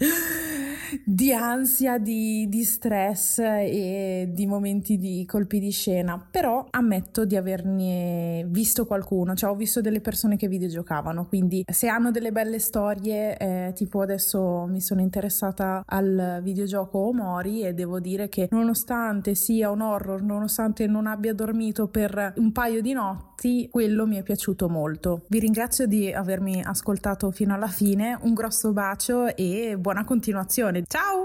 di 1.03 1.34
ansia, 1.34 1.97
di, 1.97 2.47
di, 2.47 2.63
stress 2.63 3.39
e 3.39 4.30
di 4.31 4.45
momenti 4.45 4.97
di 4.97 5.26
colpi 5.26 5.59
di 5.59 5.72
scena, 5.72 6.23
però 6.30 6.65
ammetto 6.69 7.26
di 7.26 7.35
averne 7.35 8.45
visto 8.47 8.85
qualcuno, 8.85 9.35
cioè 9.35 9.49
ho 9.49 9.55
visto 9.55 9.81
delle 9.81 10.01
persone 10.01 10.38
che 10.38 10.47
videogiocavano, 10.47 11.26
quindi 11.26 11.63
se 11.69 11.88
hanno 11.88 12.11
delle 12.11 12.31
belle 12.31 12.59
storie, 12.59 13.38
eh, 13.38 13.73
tipo 13.76 14.01
adesso 14.01 14.65
mi 14.67 14.81
sono 14.81 15.01
interessata 15.01 15.84
al 15.85 16.39
videogioco 16.43 16.99
Omori 16.99 17.63
e 17.63 17.73
devo 17.73 17.99
dire 17.99 18.30
che 18.30 18.47
nonostante 18.51 19.35
sia 19.35 19.69
un 19.69 19.81
horror, 19.81 20.22
nonostante 20.22 20.88
non 20.88 21.07
abbia 21.07 21.34
dormito 21.34 21.88
per 21.88 22.34
un 22.38 22.51
paio 22.51 22.81
di 22.81 22.93
notti, 22.93 23.35
quello 23.70 24.07
mi 24.07 24.18
è 24.18 24.24
piaciuto 24.24 24.70
molto. 24.70 25.24
Vi 25.28 25.40
ringrazio 25.40 25.86
di 25.86 26.12
avermi 26.12 26.64
ascoltato 26.64 27.32
fino 27.32 27.53
alla 27.53 27.68
fine, 27.68 28.18
un 28.22 28.34
grosso 28.34 28.74
bacio 28.74 29.36
e 29.36 29.78
buona 29.78 30.03
continuazione. 30.03 30.84
Ciao! 30.88 31.22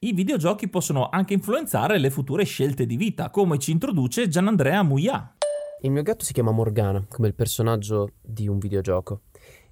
I 0.00 0.12
videogiochi 0.12 0.68
possono 0.68 1.08
anche 1.08 1.34
influenzare 1.34 1.98
le 1.98 2.10
future 2.10 2.44
scelte 2.44 2.84
di 2.84 2.96
vita, 2.96 3.30
come 3.30 3.58
ci 3.58 3.70
introduce 3.70 4.28
Gianandrea 4.28 4.82
Muia. 4.82 5.34
Il 5.80 5.90
mio 5.90 6.02
gatto 6.02 6.24
si 6.24 6.32
chiama 6.32 6.50
Morgana, 6.50 7.04
come 7.08 7.28
il 7.28 7.34
personaggio 7.34 8.12
di 8.22 8.48
un 8.48 8.58
videogioco 8.58 9.22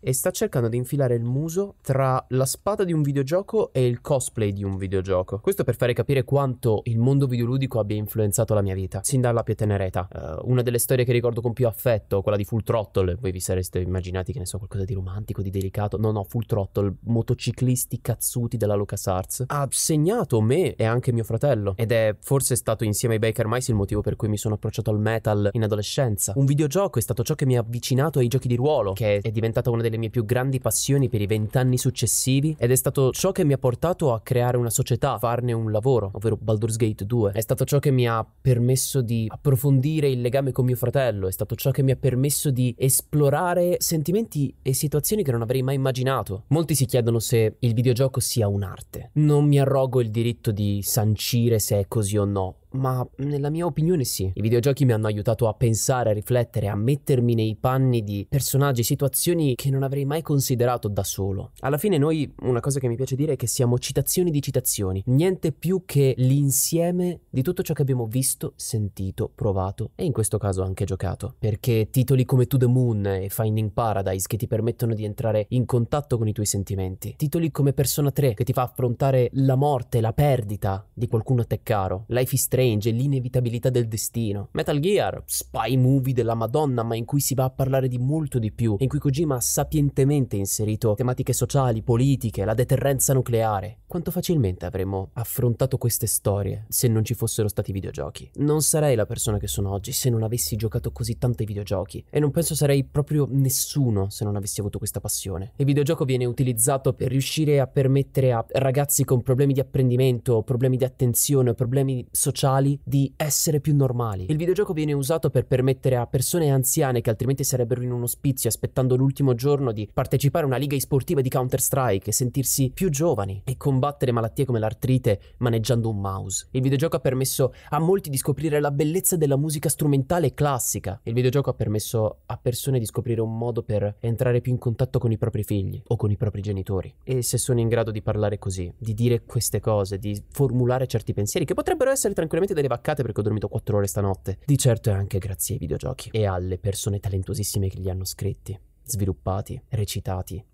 e 0.05 0.13
sta 0.13 0.31
cercando 0.31 0.69
di 0.69 0.77
infilare 0.77 1.15
il 1.15 1.25
muso 1.25 1.77
tra 1.81 2.23
la 2.29 2.45
spada 2.45 2.85
di 2.85 2.93
un 2.93 3.01
videogioco 3.01 3.73
e 3.73 3.87
il 3.87 4.03
cosplay 4.03 4.53
di 4.53 4.63
un 4.63 4.77
videogioco. 4.77 5.39
Questo 5.41 5.65
per 5.65 5.77
fare 5.77 5.95
capire 5.95 6.25
quanto 6.25 6.83
il 6.85 6.99
mondo 6.99 7.27
videoludico 7.27 7.79
abbia 7.79 7.97
influenzato 7.97 8.53
la 8.53 8.61
mia 8.61 8.75
vita, 8.75 9.01
sin 9.03 9.23
dalla 9.23 9.43
più 9.43 9.55
tenera 9.55 9.85
età. 9.85 10.07
Uh, 10.13 10.51
una 10.51 10.61
delle 10.61 10.79
storie 10.79 11.07
che 11.07 11.13
ricordo 11.13 11.41
con 11.41 11.55
più 11.55 11.67
affetto, 11.67 12.21
quella 12.21 12.37
di 12.37 12.45
Full 12.45 12.63
Throttle, 12.63 13.15
voi 13.15 13.33
vi 13.33 13.41
sareste 13.41 13.81
immaginati 13.81 14.33
che 14.33 14.41
ne 14.41 14.47
so, 14.47 14.59
qualcosa 14.59 14.85
di 14.85 14.93
romantico, 14.93 15.41
di 15.41 15.49
delicato. 15.49 15.97
No, 15.97 16.11
no, 16.11 16.25
Full 16.25 16.45
Throttle, 16.45 16.97
motociclisti 17.05 18.03
cazzuti 18.03 18.59
della 18.59 18.75
LucasArts, 18.75 19.45
ha 19.47 19.67
segnato 19.71 20.43
me 20.43 20.75
e 20.75 20.85
anche 20.85 21.13
mio 21.13 21.25
fratello 21.25 21.73
ed 21.77 21.93
è 21.93 22.15
forse 22.21 22.57
stato 22.57 22.85
insieme 22.85 23.15
ai 23.15 23.21
Baker 23.21 23.47
Mice 23.47 23.71
il 23.71 23.79
motivo 23.79 24.03
per 24.03 24.17
cui 24.17 24.29
mi 24.29 24.37
sono 24.37 24.57
approcciato 24.57 24.91
al 24.91 25.01
metal 25.01 25.49
in 25.53 25.63
adolescenza. 25.63 26.35
Un 26.37 26.45
videogioco 26.45 26.99
è 26.99 27.03
stato 27.03 27.23
ciò 27.23 27.35
che 27.35 27.47
mi 27.47 27.57
ha 27.57 27.61
avvicinato 27.61 28.19
ai 28.19 28.29
giochi 28.29 28.49
di 28.49 28.57
ruolo, 28.57 28.93
che 28.93 29.21
è 29.21 29.31
diventata 29.31 29.71
una 29.71 29.81
delle 29.81 29.94
le 29.95 29.99
mie 29.99 30.11
più 30.11 30.25
grandi 30.25 30.59
passioni 30.59 31.09
per 31.09 31.21
i 31.21 31.27
vent'anni 31.27 31.79
successivi 31.79 32.55
ed 32.59 32.71
è 32.71 32.75
stato 32.75 33.11
ciò 33.13 33.33
che 33.33 33.45
mi 33.45 33.53
ha 33.53 33.59
portato 33.59 34.13
a 34.13 34.21
creare 34.21 34.57
una 34.57 34.71
società, 34.71 35.19
farne 35.19 35.53
un 35.53 35.71
lavoro, 35.71 36.11
ovvero 36.13 36.37
Baldur's 36.37 36.77
Gate 36.77 37.07
2. 37.07 37.33
È 37.33 37.41
stato 37.41 37.65
ciò 37.65 37.79
che 37.79 37.91
mi 37.91 38.09
ha 38.09 38.25
permesso 38.25 39.01
di 39.01 39.27
approfondire 39.29 40.09
il 40.09 40.21
legame 40.21 40.53
con 40.53 40.65
mio 40.65 40.77
fratello, 40.77 41.29
è 41.29 41.33
stato 41.33 41.55
ciò 41.55 41.71
che 41.71 41.83
mi 41.83 41.93
ha 41.93 41.97
permesso 41.97 42.51
di 42.51 42.75
esplorare 42.77 43.77
sentimenti 43.79 44.55
e 44.61 44.75
situazioni 44.75 45.23
che 45.23 45.31
non 45.31 45.43
avrei 45.43 45.63
mai 45.63 45.77
immaginato. 45.77 46.45
Molti 46.49 46.75
si 46.75 46.87
chiedono 46.87 47.19
se 47.21 47.57
il 47.59 47.75
videogioco 47.75 48.21
sia 48.21 48.49
un'arte. 48.49 49.11
Non 49.15 49.47
mi 49.47 49.59
arrogo 49.59 50.01
il 50.01 50.11
diritto 50.11 50.51
di 50.51 50.81
sancire 50.83 51.59
se 51.59 51.79
è 51.79 51.89
così 51.89 52.17
o 52.17 52.25
no 52.25 52.57
ma 52.75 53.07
nella 53.17 53.51
mia 53.51 53.67
opinione 53.67 54.05
sì. 54.05 54.31
I 54.33 54.41
videogiochi 54.41 54.85
mi 54.85 54.93
hanno 54.93 55.07
aiutato 55.07 55.49
a 55.49 55.55
pensare, 55.55 56.11
a 56.11 56.13
riflettere, 56.13 56.69
a 56.69 56.75
mettermi 56.75 57.35
nei 57.35 57.57
panni 57.57 58.03
di 58.03 58.27
personaggi, 58.29 58.83
situazioni 58.83 59.55
che 59.55 59.71
non 59.71 59.83
avrei 59.83 60.05
mai 60.05 60.23
considerato 60.23 60.89
da 60.89 61.05
solo. 61.05 61.53
Alla 61.61 61.79
fine 61.79 61.99
noi, 61.99 62.33
una 62.41 62.61
cosa 62.61 62.81
che 62.81 62.89
mi 62.89 62.97
piace 62.97 63.17
dire 63.17 63.35
è 63.35 63.37
che 63.37 63.47
siamo 63.47 63.79
citazioni 63.79 64.31
di 64.31 64.43
citazioni, 64.43 65.03
niente 65.07 65.53
più 65.53 65.83
che 65.85 66.15
l'insieme 66.19 67.21
di 67.31 67.43
tutto 67.43 67.63
ciò 67.63 67.75
che 67.75 67.83
abbiamo 67.83 68.07
visto, 68.07 68.53
sentito, 68.57 69.31
provato 69.35 69.91
e 69.95 70.05
in 70.05 70.13
questo 70.13 70.39
caso 70.39 70.63
anche 70.63 70.85
giocato. 70.85 71.35
Perché 71.39 71.89
titoli 71.91 72.25
come 72.25 72.47
To 72.47 72.57
the 72.57 72.67
Moon 72.67 73.07
e 73.07 73.29
Finding 73.29 73.71
Paradise 73.71 74.27
che 74.27 74.37
ti 74.37 74.47
permettono 74.47 74.95
di 74.95 75.05
entrare 75.05 75.47
in 75.51 75.65
contatto 75.65 76.19
con 76.19 76.29
i 76.29 76.33
tuoi 76.33 76.47
sentimenti, 76.47 77.15
titoli 77.17 77.51
come 77.51 77.73
Persona 77.73 78.11
3 78.11 78.35
che 78.35 78.45
ti 78.45 78.53
fa 78.53 78.63
affrontare 78.63 79.31
la 79.35 79.55
morte, 79.55 80.01
la 80.01 80.13
perdita 80.13 80.87
di 80.93 81.07
qualcuno 81.07 81.43
a 81.43 81.45
te 81.45 81.61
caro, 81.63 82.05
Life 82.09 82.35
is 82.35 82.43
Strange 82.43 82.64
Strange 82.65 82.89
e 82.89 82.93
l'inevitabilità 82.93 83.69
del 83.69 83.87
destino. 83.87 84.49
Metal 84.53 84.79
Gear, 84.81 85.23
spy 85.27 85.77
movie 85.77 86.15
della 86.15 86.35
Madonna, 86.35 86.83
ma 86.83 86.97
in 86.97 87.05
cui 87.05 87.21
si 87.21 87.35
va 87.35 87.45
a 87.45 87.51
parlare 87.51 87.89
di 87.89 87.99
molto 87.99 88.39
di 88.39 88.53
più, 88.53 88.77
in 88.79 88.89
cui 88.89 88.99
Kojima 88.99 89.37
ha 89.37 89.41
sapientemente 89.41 90.37
inserito 90.37 90.95
tematiche 90.95 91.35
sociali, 91.35 91.83
politiche, 91.83 92.45
la 92.45 92.55
deterrenza 92.55 93.13
nucleare. 93.13 93.81
Quanto 93.87 94.11
facilmente 94.11 94.65
avremmo 94.65 95.11
affrontato 95.13 95.77
queste 95.77 96.07
storie 96.07 96.65
se 96.69 96.89
non 96.89 97.05
ci 97.05 97.15
fossero 97.15 97.49
stati 97.49 97.71
videogiochi? 97.71 98.31
Non 98.37 98.63
sarei 98.63 98.97
la 98.97 99.07
persona 99.07 99.39
che 99.39 99.47
sono 99.47 99.71
oggi 99.71 99.93
se 99.93 100.09
non 100.09 100.23
avessi 100.23 100.57
giocato 100.57 100.91
così 100.91 101.19
tanto 101.19 101.43
ai 101.43 101.47
videogiochi 101.47 102.05
e 102.09 102.19
non 102.19 102.31
penso 102.31 102.55
sarei 102.55 102.85
proprio 102.85 103.29
nessuno 103.31 104.09
se 104.09 104.25
non 104.25 104.37
avessi 104.37 104.61
avuto 104.61 104.79
questa 104.79 105.01
passione. 105.01 105.53
Il 105.57 105.67
videogioco 105.67 106.05
viene 106.05 106.25
utilizzato 106.25 106.95
per 106.95 107.09
riuscire 107.09 107.61
a 107.61 107.67
permettere 107.67 108.33
a 108.33 108.45
ragazzi 108.55 109.05
con 109.05 109.23
problemi 109.23 109.53
di 109.53 109.61
apprendimento, 109.61 110.43
problemi 110.43 110.77
di 110.77 110.85
attenzione, 110.85 111.55
problemi 111.55 112.05
sociali 112.11 112.53
sociali 112.55 112.79
di 112.83 113.13
essere 113.17 113.61
più 113.61 113.75
normali. 113.75 114.27
Il 114.29 114.37
videogioco 114.37 114.73
viene 114.73 114.93
usato 114.93 115.31
per 115.31 115.47
permettere 115.47 115.97
a 115.97 116.07
persone 116.07 116.51
anziane 116.51 117.01
che 117.01 117.11
altrimenti 117.11 117.45
sarebbero 117.45 117.83
in 117.83 117.93
un 117.93 118.03
ospizio 118.03 118.49
aspettando 118.49 118.97
l'ultimo 118.97 119.35
giorno 119.35 119.73
di 119.73 119.89
partecipare 119.93 120.45
a 120.45 120.49
una 120.49 120.57
liga 120.57 120.77
esportiva 120.77 121.21
di 121.21 121.29
Counter-Strike 121.29 122.11
e 122.11 122.13
sentirsi 122.13 122.71
più 122.73 122.91
giovani 122.91 123.43
e 123.45 123.57
combattere 123.57 124.13
malattie 124.13 124.45
come 124.45 124.59
l'artrite 124.59 125.21
maneggiando 125.39 125.89
un 125.89 126.01
mouse. 126.01 126.47
Il 126.53 126.63
videogioco 126.63 126.97
ha 126.97 127.01
permesso 127.01 127.53
a 127.71 127.79
molti 127.79 128.11
di 128.11 128.17
scoprire 128.17 128.61
la 128.61 128.71
bellezza 128.71 129.17
della 129.17 129.37
musica 129.37 129.69
strumentale 129.69 130.35
classica. 130.35 131.01
Il 131.05 131.15
videogioco 131.15 131.51
ha 131.51 131.55
permesso 131.55 132.19
a 132.27 132.39
persone 132.41 132.79
di 132.79 132.87
scoprire 132.87 133.21
un 133.21 133.37
modo 133.37 133.63
per 133.63 133.97
entrare 134.01 134.41
più 134.41 134.53
in 134.53 134.59
contatto 134.59 134.99
con 134.99 135.11
i 135.11 135.19
propri 135.19 135.43
figli 135.43 135.83
o 135.89 135.97
con 135.97 136.11
i 136.11 136.17
propri 136.17 136.41
genitori. 136.41 136.93
E 137.03 137.23
se 137.23 137.39
sono 137.39 137.61
in 137.61 137.69
grado 137.69 137.91
di 137.91 138.03
parlare 138.03 138.39
così, 138.39 138.73
di 138.79 138.95
dire 138.95 139.23
queste 139.25 139.61
cose, 139.61 139.99
di 139.99 140.23
formulare 140.31 140.87
certi 140.87 141.13
pensieri 141.13 141.47
che 141.47 141.55
potrebbero 141.55 141.91
essere 141.91 142.15
tranquillamente 142.15 142.44
delle 142.53 142.69
vaccate 142.69 143.03
perché 143.03 143.21
ho 143.21 143.23
dormito 143.23 143.49
4 143.49 143.77
ore 143.79 143.87
stanotte. 143.87 144.39
Di 144.45 144.59
certo 144.59 144.91
è 144.91 144.93
anche 144.93 145.19
grazie 145.19 145.55
ai 145.55 145.61
videogiochi 145.61 146.11
e 146.13 146.27
alle 146.27 146.59
persone 146.59 147.01
talentuosissime 147.01 147.69
che 147.69 147.79
li 147.79 147.89
hanno 147.89 148.05
scritti, 148.05 148.59
sviluppati, 148.83 149.63
recitati. 149.71 150.45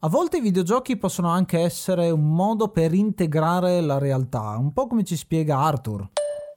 A 0.00 0.08
volte 0.08 0.36
i 0.36 0.40
videogiochi 0.40 0.96
possono 0.96 1.28
anche 1.28 1.58
essere 1.58 2.10
un 2.10 2.34
modo 2.34 2.68
per 2.68 2.92
integrare 2.92 3.80
la 3.80 3.98
realtà, 3.98 4.56
un 4.58 4.72
po' 4.72 4.86
come 4.86 5.02
ci 5.02 5.16
spiega 5.16 5.58
Arthur. 5.58 6.08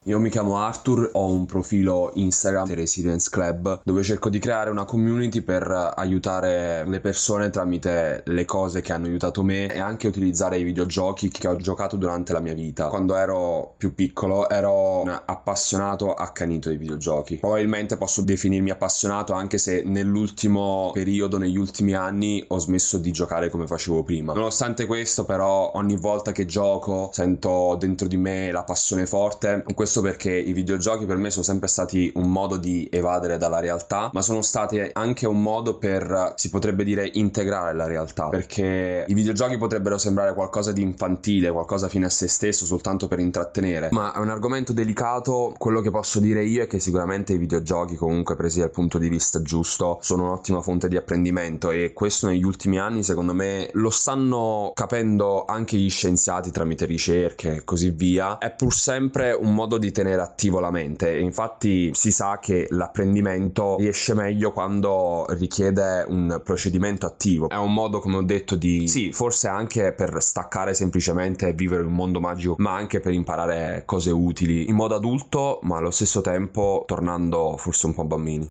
Io 0.05 0.19
mi 0.19 0.31
chiamo 0.31 0.57
Arthur, 0.57 1.11
ho 1.13 1.27
un 1.27 1.45
profilo 1.45 2.09
Instagram, 2.15 2.65
The 2.65 2.73
Residence 2.73 3.29
Club, 3.29 3.81
dove 3.83 4.01
cerco 4.01 4.29
di 4.29 4.39
creare 4.39 4.71
una 4.71 4.83
community 4.83 5.41
per 5.41 5.93
aiutare 5.95 6.83
le 6.87 6.99
persone 6.99 7.51
tramite 7.51 8.23
le 8.25 8.45
cose 8.45 8.81
che 8.81 8.93
hanno 8.93 9.05
aiutato 9.05 9.43
me 9.43 9.71
e 9.71 9.79
anche 9.79 10.07
utilizzare 10.07 10.57
i 10.57 10.63
videogiochi 10.63 11.29
che 11.29 11.47
ho 11.47 11.55
giocato 11.55 11.97
durante 11.97 12.33
la 12.33 12.39
mia 12.39 12.55
vita. 12.55 12.87
Quando 12.87 13.15
ero 13.15 13.75
più 13.77 13.93
piccolo 13.93 14.49
ero 14.49 15.01
un 15.01 15.21
appassionato 15.23 16.15
accanito 16.15 16.69
ai 16.69 16.77
videogiochi. 16.77 17.37
Probabilmente 17.37 17.95
posso 17.95 18.23
definirmi 18.23 18.71
appassionato 18.71 19.33
anche 19.33 19.59
se 19.59 19.83
nell'ultimo 19.85 20.89
periodo, 20.95 21.37
negli 21.37 21.57
ultimi 21.57 21.93
anni, 21.93 22.43
ho 22.47 22.57
smesso 22.57 22.97
di 22.97 23.11
giocare 23.11 23.51
come 23.51 23.67
facevo 23.67 24.01
prima. 24.01 24.33
Nonostante 24.33 24.87
questo, 24.87 25.25
però, 25.25 25.73
ogni 25.75 25.95
volta 25.95 26.31
che 26.31 26.45
gioco 26.45 27.11
sento 27.13 27.75
dentro 27.79 28.07
di 28.07 28.17
me 28.17 28.49
la 28.51 28.63
passione 28.63 29.05
forte. 29.05 29.63
Questo 29.75 29.89
questo 29.91 30.01
perché 30.01 30.31
i 30.31 30.53
videogiochi 30.53 31.05
per 31.05 31.17
me 31.17 31.29
sono 31.29 31.43
sempre 31.43 31.67
stati 31.67 32.09
un 32.15 32.31
modo 32.31 32.55
di 32.55 32.87
evadere 32.89 33.37
dalla 33.37 33.59
realtà, 33.59 34.09
ma 34.13 34.21
sono 34.21 34.41
stati 34.41 34.89
anche 34.93 35.27
un 35.27 35.41
modo 35.41 35.77
per, 35.77 36.33
si 36.37 36.49
potrebbe 36.49 36.85
dire, 36.85 37.09
integrare 37.13 37.73
la 37.73 37.87
realtà, 37.87 38.29
perché 38.29 39.03
i 39.05 39.13
videogiochi 39.13 39.57
potrebbero 39.57 39.97
sembrare 39.97 40.33
qualcosa 40.33 40.71
di 40.71 40.81
infantile, 40.81 41.51
qualcosa 41.51 41.89
fine 41.89 42.05
a 42.05 42.09
se 42.09 42.29
stesso, 42.29 42.65
soltanto 42.65 43.09
per 43.09 43.19
intrattenere, 43.19 43.89
ma 43.91 44.13
è 44.13 44.19
un 44.19 44.29
argomento 44.29 44.71
delicato, 44.71 45.53
quello 45.57 45.81
che 45.81 45.91
posso 45.91 46.21
dire 46.21 46.45
io 46.45 46.63
è 46.63 46.67
che 46.67 46.79
sicuramente 46.79 47.33
i 47.33 47.37
videogiochi 47.37 47.97
comunque 47.97 48.37
presi 48.37 48.59
dal 48.59 48.71
punto 48.71 48.97
di 48.97 49.09
vista 49.09 49.41
giusto 49.41 49.99
sono 50.01 50.23
un'ottima 50.23 50.61
fonte 50.61 50.87
di 50.87 50.95
apprendimento 50.95 51.69
e 51.69 51.91
questo 51.91 52.27
negli 52.27 52.43
ultimi 52.43 52.79
anni 52.79 53.03
secondo 53.03 53.33
me 53.33 53.69
lo 53.73 53.89
stanno 53.89 54.71
capendo 54.73 55.43
anche 55.43 55.75
gli 55.75 55.89
scienziati 55.89 56.49
tramite 56.49 56.85
ricerche 56.85 57.55
e 57.55 57.63
così 57.65 57.89
via, 57.89 58.37
è 58.37 58.51
pur 58.51 58.73
sempre 58.73 59.33
un 59.33 59.53
modo 59.53 59.79
di 59.81 59.91
tenere 59.91 60.21
attivo 60.21 60.59
la 60.59 60.71
mente. 60.71 61.17
Infatti 61.17 61.91
si 61.93 62.11
sa 62.11 62.39
che 62.39 62.67
l'apprendimento 62.69 63.75
riesce 63.77 64.13
meglio 64.13 64.53
quando 64.53 65.25
richiede 65.29 66.05
un 66.07 66.39
procedimento 66.43 67.05
attivo. 67.05 67.49
È 67.49 67.57
un 67.57 67.73
modo, 67.73 67.99
come 67.99 68.17
ho 68.17 68.23
detto, 68.23 68.55
di 68.55 68.87
sì, 68.87 69.11
forse 69.11 69.47
anche 69.47 69.91
per 69.91 70.21
staccare 70.21 70.73
semplicemente 70.73 71.47
e 71.47 71.53
vivere 71.53 71.83
un 71.83 71.93
mondo 71.93 72.19
magico, 72.19 72.55
ma 72.59 72.75
anche 72.75 72.99
per 72.99 73.11
imparare 73.11 73.83
cose 73.85 74.11
utili 74.11 74.69
in 74.69 74.75
modo 74.75 74.95
adulto, 74.95 75.59
ma 75.63 75.77
allo 75.77 75.91
stesso 75.91 76.21
tempo 76.21 76.83
tornando 76.85 77.55
forse 77.57 77.87
un 77.87 77.93
po' 77.93 78.05
bambini. 78.05 78.47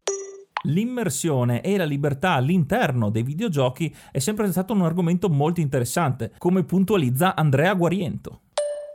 L'immersione 0.65 1.63
e 1.63 1.79
la 1.79 1.85
libertà 1.85 2.33
all'interno 2.33 3.09
dei 3.09 3.23
videogiochi 3.23 3.95
è 4.13 4.19
sempre 4.19 4.51
stato 4.51 4.75
un 4.75 4.83
argomento 4.83 5.31
molto 5.31 5.61
interessante, 5.61 6.33
come 6.37 6.65
puntualizza 6.65 7.35
Andrea 7.35 7.73
Guariento. 7.73 8.41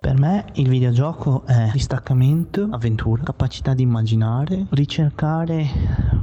Per 0.06 0.20
me 0.20 0.46
il 0.54 0.70
videogioco 0.70 1.48
è 1.48 1.72
distaccamento, 1.74 2.68
avventura, 2.70 3.24
capacità 3.24 3.74
di 3.74 3.82
immaginare, 3.82 4.68
ricercare 4.70 5.66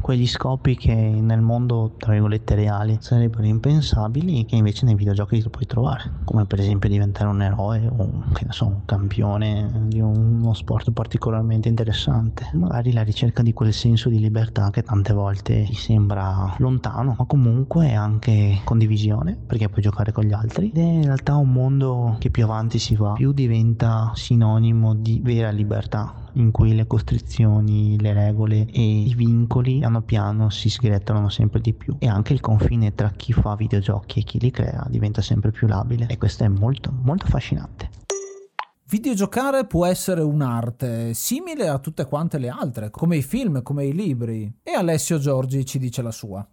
quegli 0.00 0.26
scopi 0.28 0.76
che 0.76 0.94
nel 0.94 1.40
mondo, 1.40 1.94
tra 1.96 2.12
virgolette, 2.12 2.54
reali 2.54 2.98
sarebbero 3.00 3.44
impensabili 3.44 4.44
che 4.44 4.54
invece 4.54 4.84
nei 4.84 4.94
videogiochi 4.94 5.42
li 5.42 5.48
puoi 5.50 5.66
trovare, 5.66 6.20
come 6.24 6.44
per 6.44 6.60
esempio 6.60 6.88
diventare 6.88 7.28
un 7.28 7.42
eroe 7.42 7.84
o 7.84 8.22
che 8.32 8.44
ne 8.44 8.52
so, 8.52 8.66
un 8.66 8.84
campione 8.84 9.86
di 9.86 9.98
uno 9.98 10.54
sport 10.54 10.92
particolarmente 10.92 11.68
interessante. 11.68 12.50
Magari 12.52 12.92
la 12.92 13.02
ricerca 13.02 13.42
di 13.42 13.52
quel 13.52 13.72
senso 13.72 14.08
di 14.08 14.20
libertà 14.20 14.70
che 14.70 14.84
tante 14.84 15.12
volte 15.12 15.64
ti 15.64 15.74
sembra 15.74 16.54
lontano, 16.58 17.16
ma 17.18 17.24
comunque 17.24 17.88
è 17.88 17.94
anche 17.94 18.60
condivisione, 18.62 19.36
perché 19.44 19.68
puoi 19.68 19.82
giocare 19.82 20.12
con 20.12 20.22
gli 20.22 20.32
altri 20.32 20.68
ed 20.68 20.78
è 20.78 20.82
in 20.82 21.04
realtà 21.04 21.34
un 21.34 21.50
mondo 21.50 22.14
che 22.20 22.30
più 22.30 22.44
avanti 22.44 22.78
si 22.78 22.94
va, 22.94 23.14
più 23.14 23.32
diventa 23.32 23.70
diventa 23.72 24.12
sinonimo 24.14 24.94
di 24.94 25.20
vera 25.22 25.50
libertà 25.50 26.30
in 26.34 26.50
cui 26.50 26.74
le 26.74 26.86
costrizioni, 26.86 27.98
le 27.98 28.12
regole 28.12 28.66
e 28.70 28.82
i 28.82 29.14
vincoli 29.14 29.78
piano 29.78 30.02
piano 30.02 30.50
si 30.50 30.68
sgretolano 30.68 31.28
sempre 31.28 31.60
di 31.60 31.72
più 31.72 31.96
e 31.98 32.06
anche 32.06 32.34
il 32.34 32.40
confine 32.40 32.94
tra 32.94 33.10
chi 33.10 33.32
fa 33.32 33.54
videogiochi 33.54 34.20
e 34.20 34.22
chi 34.22 34.38
li 34.38 34.50
crea 34.50 34.86
diventa 34.88 35.22
sempre 35.22 35.50
più 35.50 35.66
labile 35.66 36.06
e 36.08 36.18
questo 36.18 36.44
è 36.44 36.48
molto 36.48 36.92
molto 37.02 37.24
affascinante. 37.24 37.88
Videgiocare 38.88 39.64
può 39.64 39.86
essere 39.86 40.20
un'arte 40.20 41.14
simile 41.14 41.68
a 41.68 41.78
tutte 41.78 42.04
quante 42.04 42.36
le 42.36 42.50
altre, 42.50 42.90
come 42.90 43.16
i 43.16 43.22
film, 43.22 43.62
come 43.62 43.86
i 43.86 43.94
libri. 43.94 44.52
E 44.62 44.72
Alessio 44.72 45.18
Giorgi 45.18 45.64
ci 45.64 45.78
dice 45.78 46.02
la 46.02 46.10
sua. 46.10 46.46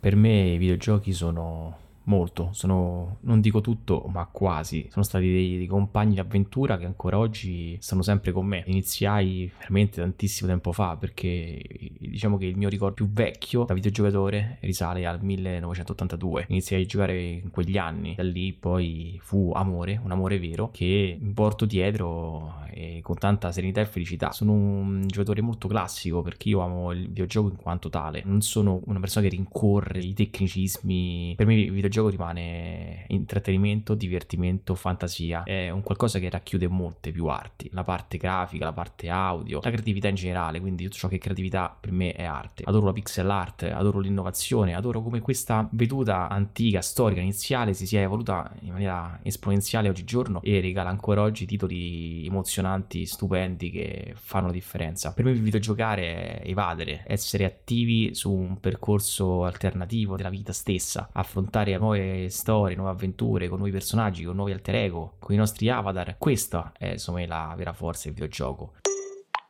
Per 0.00 0.16
me 0.16 0.50
i 0.50 0.58
videogiochi 0.58 1.12
sono 1.12 1.84
molto, 2.06 2.50
sono, 2.52 3.18
non 3.20 3.40
dico 3.40 3.60
tutto, 3.60 4.04
ma 4.08 4.26
quasi. 4.26 4.86
Sono 4.90 5.04
stati 5.04 5.30
dei, 5.30 5.56
dei, 5.56 5.66
compagni 5.66 6.14
di 6.14 6.20
avventura 6.20 6.78
che 6.78 6.84
ancora 6.84 7.18
oggi 7.18 7.76
stanno 7.80 8.02
sempre 8.02 8.32
con 8.32 8.46
me. 8.46 8.64
Iniziai 8.66 9.50
veramente 9.58 10.00
tantissimo 10.00 10.48
tempo 10.48 10.72
fa 10.72 10.96
perché 10.96 11.60
diciamo 11.98 12.36
che 12.36 12.46
il 12.46 12.56
mio 12.56 12.68
ricordo 12.68 12.94
più 12.94 13.10
vecchio 13.10 13.64
da 13.64 13.74
videogiocatore 13.74 14.58
risale 14.60 15.06
al 15.06 15.22
1982. 15.22 16.46
Iniziai 16.48 16.82
a 16.82 16.86
giocare 16.86 17.20
in 17.20 17.50
quegli 17.50 17.78
anni, 17.78 18.14
da 18.14 18.22
lì 18.22 18.52
poi 18.52 19.18
fu 19.22 19.52
amore, 19.54 20.00
un 20.02 20.10
amore 20.10 20.38
vero 20.38 20.70
che 20.70 21.16
mi 21.20 21.32
porto 21.32 21.64
dietro 21.64 22.64
con 23.00 23.16
tanta 23.16 23.52
serenità 23.52 23.80
e 23.80 23.86
felicità. 23.86 24.32
Sono 24.32 24.52
un 24.52 25.06
giocatore 25.06 25.40
molto 25.40 25.68
classico 25.68 26.22
perché 26.22 26.50
io 26.50 26.60
amo 26.60 26.92
il 26.92 27.08
videogioco 27.08 27.48
in 27.48 27.56
quanto 27.56 27.88
tale. 27.88 28.22
Non 28.24 28.42
sono 28.42 28.80
una 28.84 29.00
persona 29.00 29.26
che 29.26 29.34
rincorre 29.34 30.00
i 30.00 30.12
tecnicismi. 30.12 31.34
Per 31.36 31.46
me 31.46 31.54
il 31.54 31.72
videogioco 31.72 31.95
rimane 32.08 33.04
intrattenimento, 33.08 33.94
divertimento, 33.94 34.74
fantasia. 34.74 35.44
È 35.44 35.70
un 35.70 35.82
qualcosa 35.82 36.18
che 36.18 36.28
racchiude 36.30 36.68
molte 36.68 37.10
più 37.10 37.26
arti. 37.26 37.68
La 37.72 37.84
parte 37.84 38.18
grafica, 38.18 38.64
la 38.64 38.72
parte 38.72 39.08
audio, 39.08 39.60
la 39.62 39.70
creatività 39.70 40.08
in 40.08 40.14
generale. 40.14 40.60
Quindi 40.60 40.84
tutto 40.84 40.96
ciò 40.96 41.08
che 41.08 41.16
è 41.16 41.18
creatività 41.18 41.76
per 41.78 41.92
me 41.92 42.12
è 42.12 42.24
arte. 42.24 42.64
Adoro 42.66 42.86
la 42.86 42.92
pixel 42.92 43.30
art, 43.30 43.62
adoro 43.62 43.98
l'innovazione, 43.98 44.74
adoro 44.74 45.02
come 45.02 45.20
questa 45.20 45.68
veduta 45.72 46.28
antica, 46.28 46.80
storica, 46.82 47.20
iniziale 47.20 47.74
si 47.74 47.86
sia 47.86 48.00
evoluta 48.00 48.52
in 48.60 48.72
maniera 48.72 49.20
esponenziale 49.22 49.88
oggigiorno 49.88 50.40
e 50.42 50.60
regala 50.60 50.90
ancora 50.90 51.22
oggi 51.22 51.46
titoli 51.46 52.26
emozionanti, 52.26 53.06
stupendi 53.06 53.70
che 53.70 54.14
fanno 54.16 54.50
differenza. 54.50 55.12
Per 55.12 55.24
me 55.24 55.30
il 55.30 55.40
videogiocare 55.40 56.40
è 56.40 56.48
evadere, 56.48 57.04
essere 57.06 57.44
attivi 57.44 58.14
su 58.14 58.32
un 58.32 58.58
percorso 58.60 59.44
alternativo 59.44 60.16
della 60.16 60.30
vita 60.30 60.52
stessa, 60.52 61.08
affrontare 61.12 61.76
nuove 61.78 61.85
storie, 62.28 62.76
nuove 62.76 62.90
avventure 62.90 63.48
con 63.48 63.58
nuovi 63.58 63.72
personaggi, 63.72 64.24
con 64.24 64.36
nuovi 64.36 64.52
alter 64.52 64.74
ego, 64.74 65.16
con 65.18 65.34
i 65.34 65.38
nostri 65.38 65.68
avatar. 65.68 66.16
Questa 66.18 66.72
è 66.76 66.92
insomma 66.92 67.24
la 67.26 67.54
vera 67.56 67.72
forza 67.72 68.04
del 68.04 68.14
videogioco. 68.14 68.74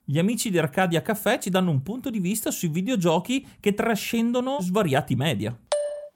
Gli 0.04 0.18
amici 0.18 0.50
di 0.50 0.58
Arcadia 0.58 1.02
Caffè 1.02 1.38
ci 1.38 1.50
danno 1.50 1.70
un 1.70 1.82
punto 1.82 2.10
di 2.10 2.20
vista 2.20 2.50
sui 2.50 2.68
videogiochi 2.68 3.46
che 3.58 3.74
trascendono 3.74 4.58
svariati 4.60 5.16
media. 5.16 5.58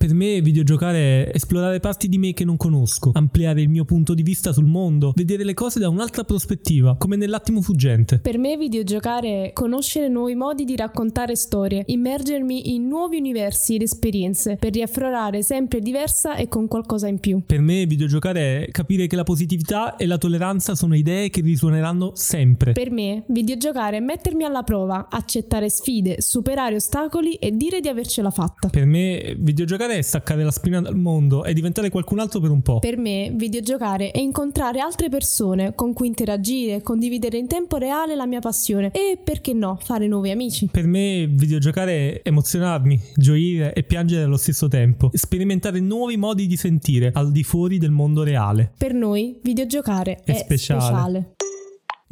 Per 0.01 0.15
me 0.15 0.41
videogiocare 0.41 1.27
è 1.27 1.31
esplorare 1.35 1.79
parti 1.79 2.09
di 2.09 2.17
me 2.17 2.33
che 2.33 2.47
non 2.47 2.57
conosco, 2.57 3.11
ampliare 3.13 3.61
il 3.61 3.69
mio 3.69 3.85
punto 3.85 4.15
di 4.15 4.23
vista 4.23 4.51
sul 4.51 4.65
mondo, 4.65 5.13
vedere 5.15 5.45
le 5.45 5.53
cose 5.53 5.79
da 5.79 5.91
un'altra 5.91 6.25
prospettiva, 6.25 6.97
come 6.97 7.17
nell'attimo 7.17 7.61
fuggente. 7.61 8.19
Per 8.19 8.39
me 8.39 8.57
videogiocare 8.57 9.49
è 9.49 9.53
conoscere 9.53 10.09
nuovi 10.09 10.35
modi 10.35 10.65
di 10.65 10.75
raccontare 10.75 11.37
storie, 11.37 11.83
immergermi 11.85 12.75
in 12.75 12.89
nuovi 12.89 13.19
universi 13.19 13.75
ed 13.75 13.83
esperienze, 13.83 14.57
per 14.57 14.73
riaffiorare 14.73 15.43
sempre 15.43 15.81
diversa 15.81 16.35
e 16.35 16.49
con 16.49 16.67
qualcosa 16.67 17.07
in 17.07 17.19
più. 17.19 17.43
Per 17.45 17.61
me 17.61 17.85
videogiocare 17.85 18.65
è 18.65 18.71
capire 18.71 19.07
che 19.07 19.17
la 19.17 19.23
positività 19.23 19.97
e 19.97 20.07
la 20.07 20.17
tolleranza 20.17 20.75
sono 20.75 20.97
idee 20.97 21.29
che 21.29 21.43
risuoneranno 21.43 22.13
sempre. 22.15 22.73
Per 22.73 22.91
me 22.91 23.25
videogiocare 23.27 23.99
è 23.99 24.01
mettermi 24.01 24.45
alla 24.45 24.63
prova, 24.63 25.09
accettare 25.11 25.69
sfide, 25.69 26.23
superare 26.23 26.77
ostacoli 26.77 27.35
e 27.35 27.51
dire 27.51 27.81
di 27.81 27.89
avercela 27.89 28.31
fatta. 28.31 28.71
Per 28.71 28.87
me 28.87 29.37
videogiocare 29.39 29.89
è 29.91 30.03
staccare 30.03 30.45
la 30.45 30.51
spina 30.51 30.81
dal 30.81 30.97
mondo 30.97 31.45
e 31.45 31.53
diventare 31.53 31.91
qualcun 31.91 32.19
altro 32.19 32.41
per 32.41 32.51
un 32.51 32.63
po'. 32.63 32.79
Per 32.79 32.97
me, 32.97 33.33
videogiocare 33.35 34.11
è 34.11 34.19
incontrare 34.19 34.81
altre 34.81 35.09
persone 35.09 35.75
con 35.75 35.93
cui 35.93 36.07
interagire, 36.07 36.83
condividere 36.83 37.39
in 37.39 37.47
tempo 37.47 37.77
reale 37.77 38.15
la 38.15 38.27
mia 38.27 38.41
passione 38.41 38.91
e, 38.93 39.19
perché 39.23 39.53
no, 39.53 39.79
fare 39.83 40.07
nuovi 40.07 40.31
amici. 40.31 40.69
Per 40.71 40.87
me, 40.87 41.27
videogiocare 41.27 42.21
è 42.23 42.29
emozionarmi, 42.29 43.01
gioire 43.17 43.73
e 43.73 43.83
piangere 43.83 44.25
allo 44.25 44.37
stesso 44.37 44.69
tempo, 44.69 45.11
sperimentare 45.13 45.81
nuovi 45.81 46.17
modi 46.17 46.47
di 46.47 46.57
sentire 46.57 47.11
al 47.15 47.33
di 47.33 47.43
fuori 47.43 47.79
del 47.79 47.91
mondo 47.91 48.23
reale. 48.23 48.73
Per 48.77 48.95
noi, 48.95 49.39
videogiocare 49.43 50.21
è, 50.25 50.33
è 50.33 50.35
speciale. 50.35 50.81
speciale. 50.81 51.35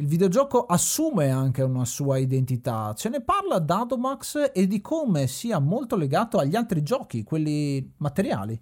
Il 0.01 0.07
videogioco 0.07 0.65
assume 0.65 1.29
anche 1.29 1.61
una 1.61 1.83
sua 1.83 2.17
identità. 2.19 2.93
Ce 2.95 3.09
ne 3.09 3.19
parla 3.19 3.59
Dadomax 3.59 4.51
e 4.53 4.65
di 4.65 4.79
come 4.79 5.27
sia 5.27 5.59
molto 5.59 5.97
legato 5.97 6.37
agli 6.37 6.55
altri 6.55 6.83
giochi, 6.83 7.25
quelli 7.25 7.95
materiali. 7.97 8.57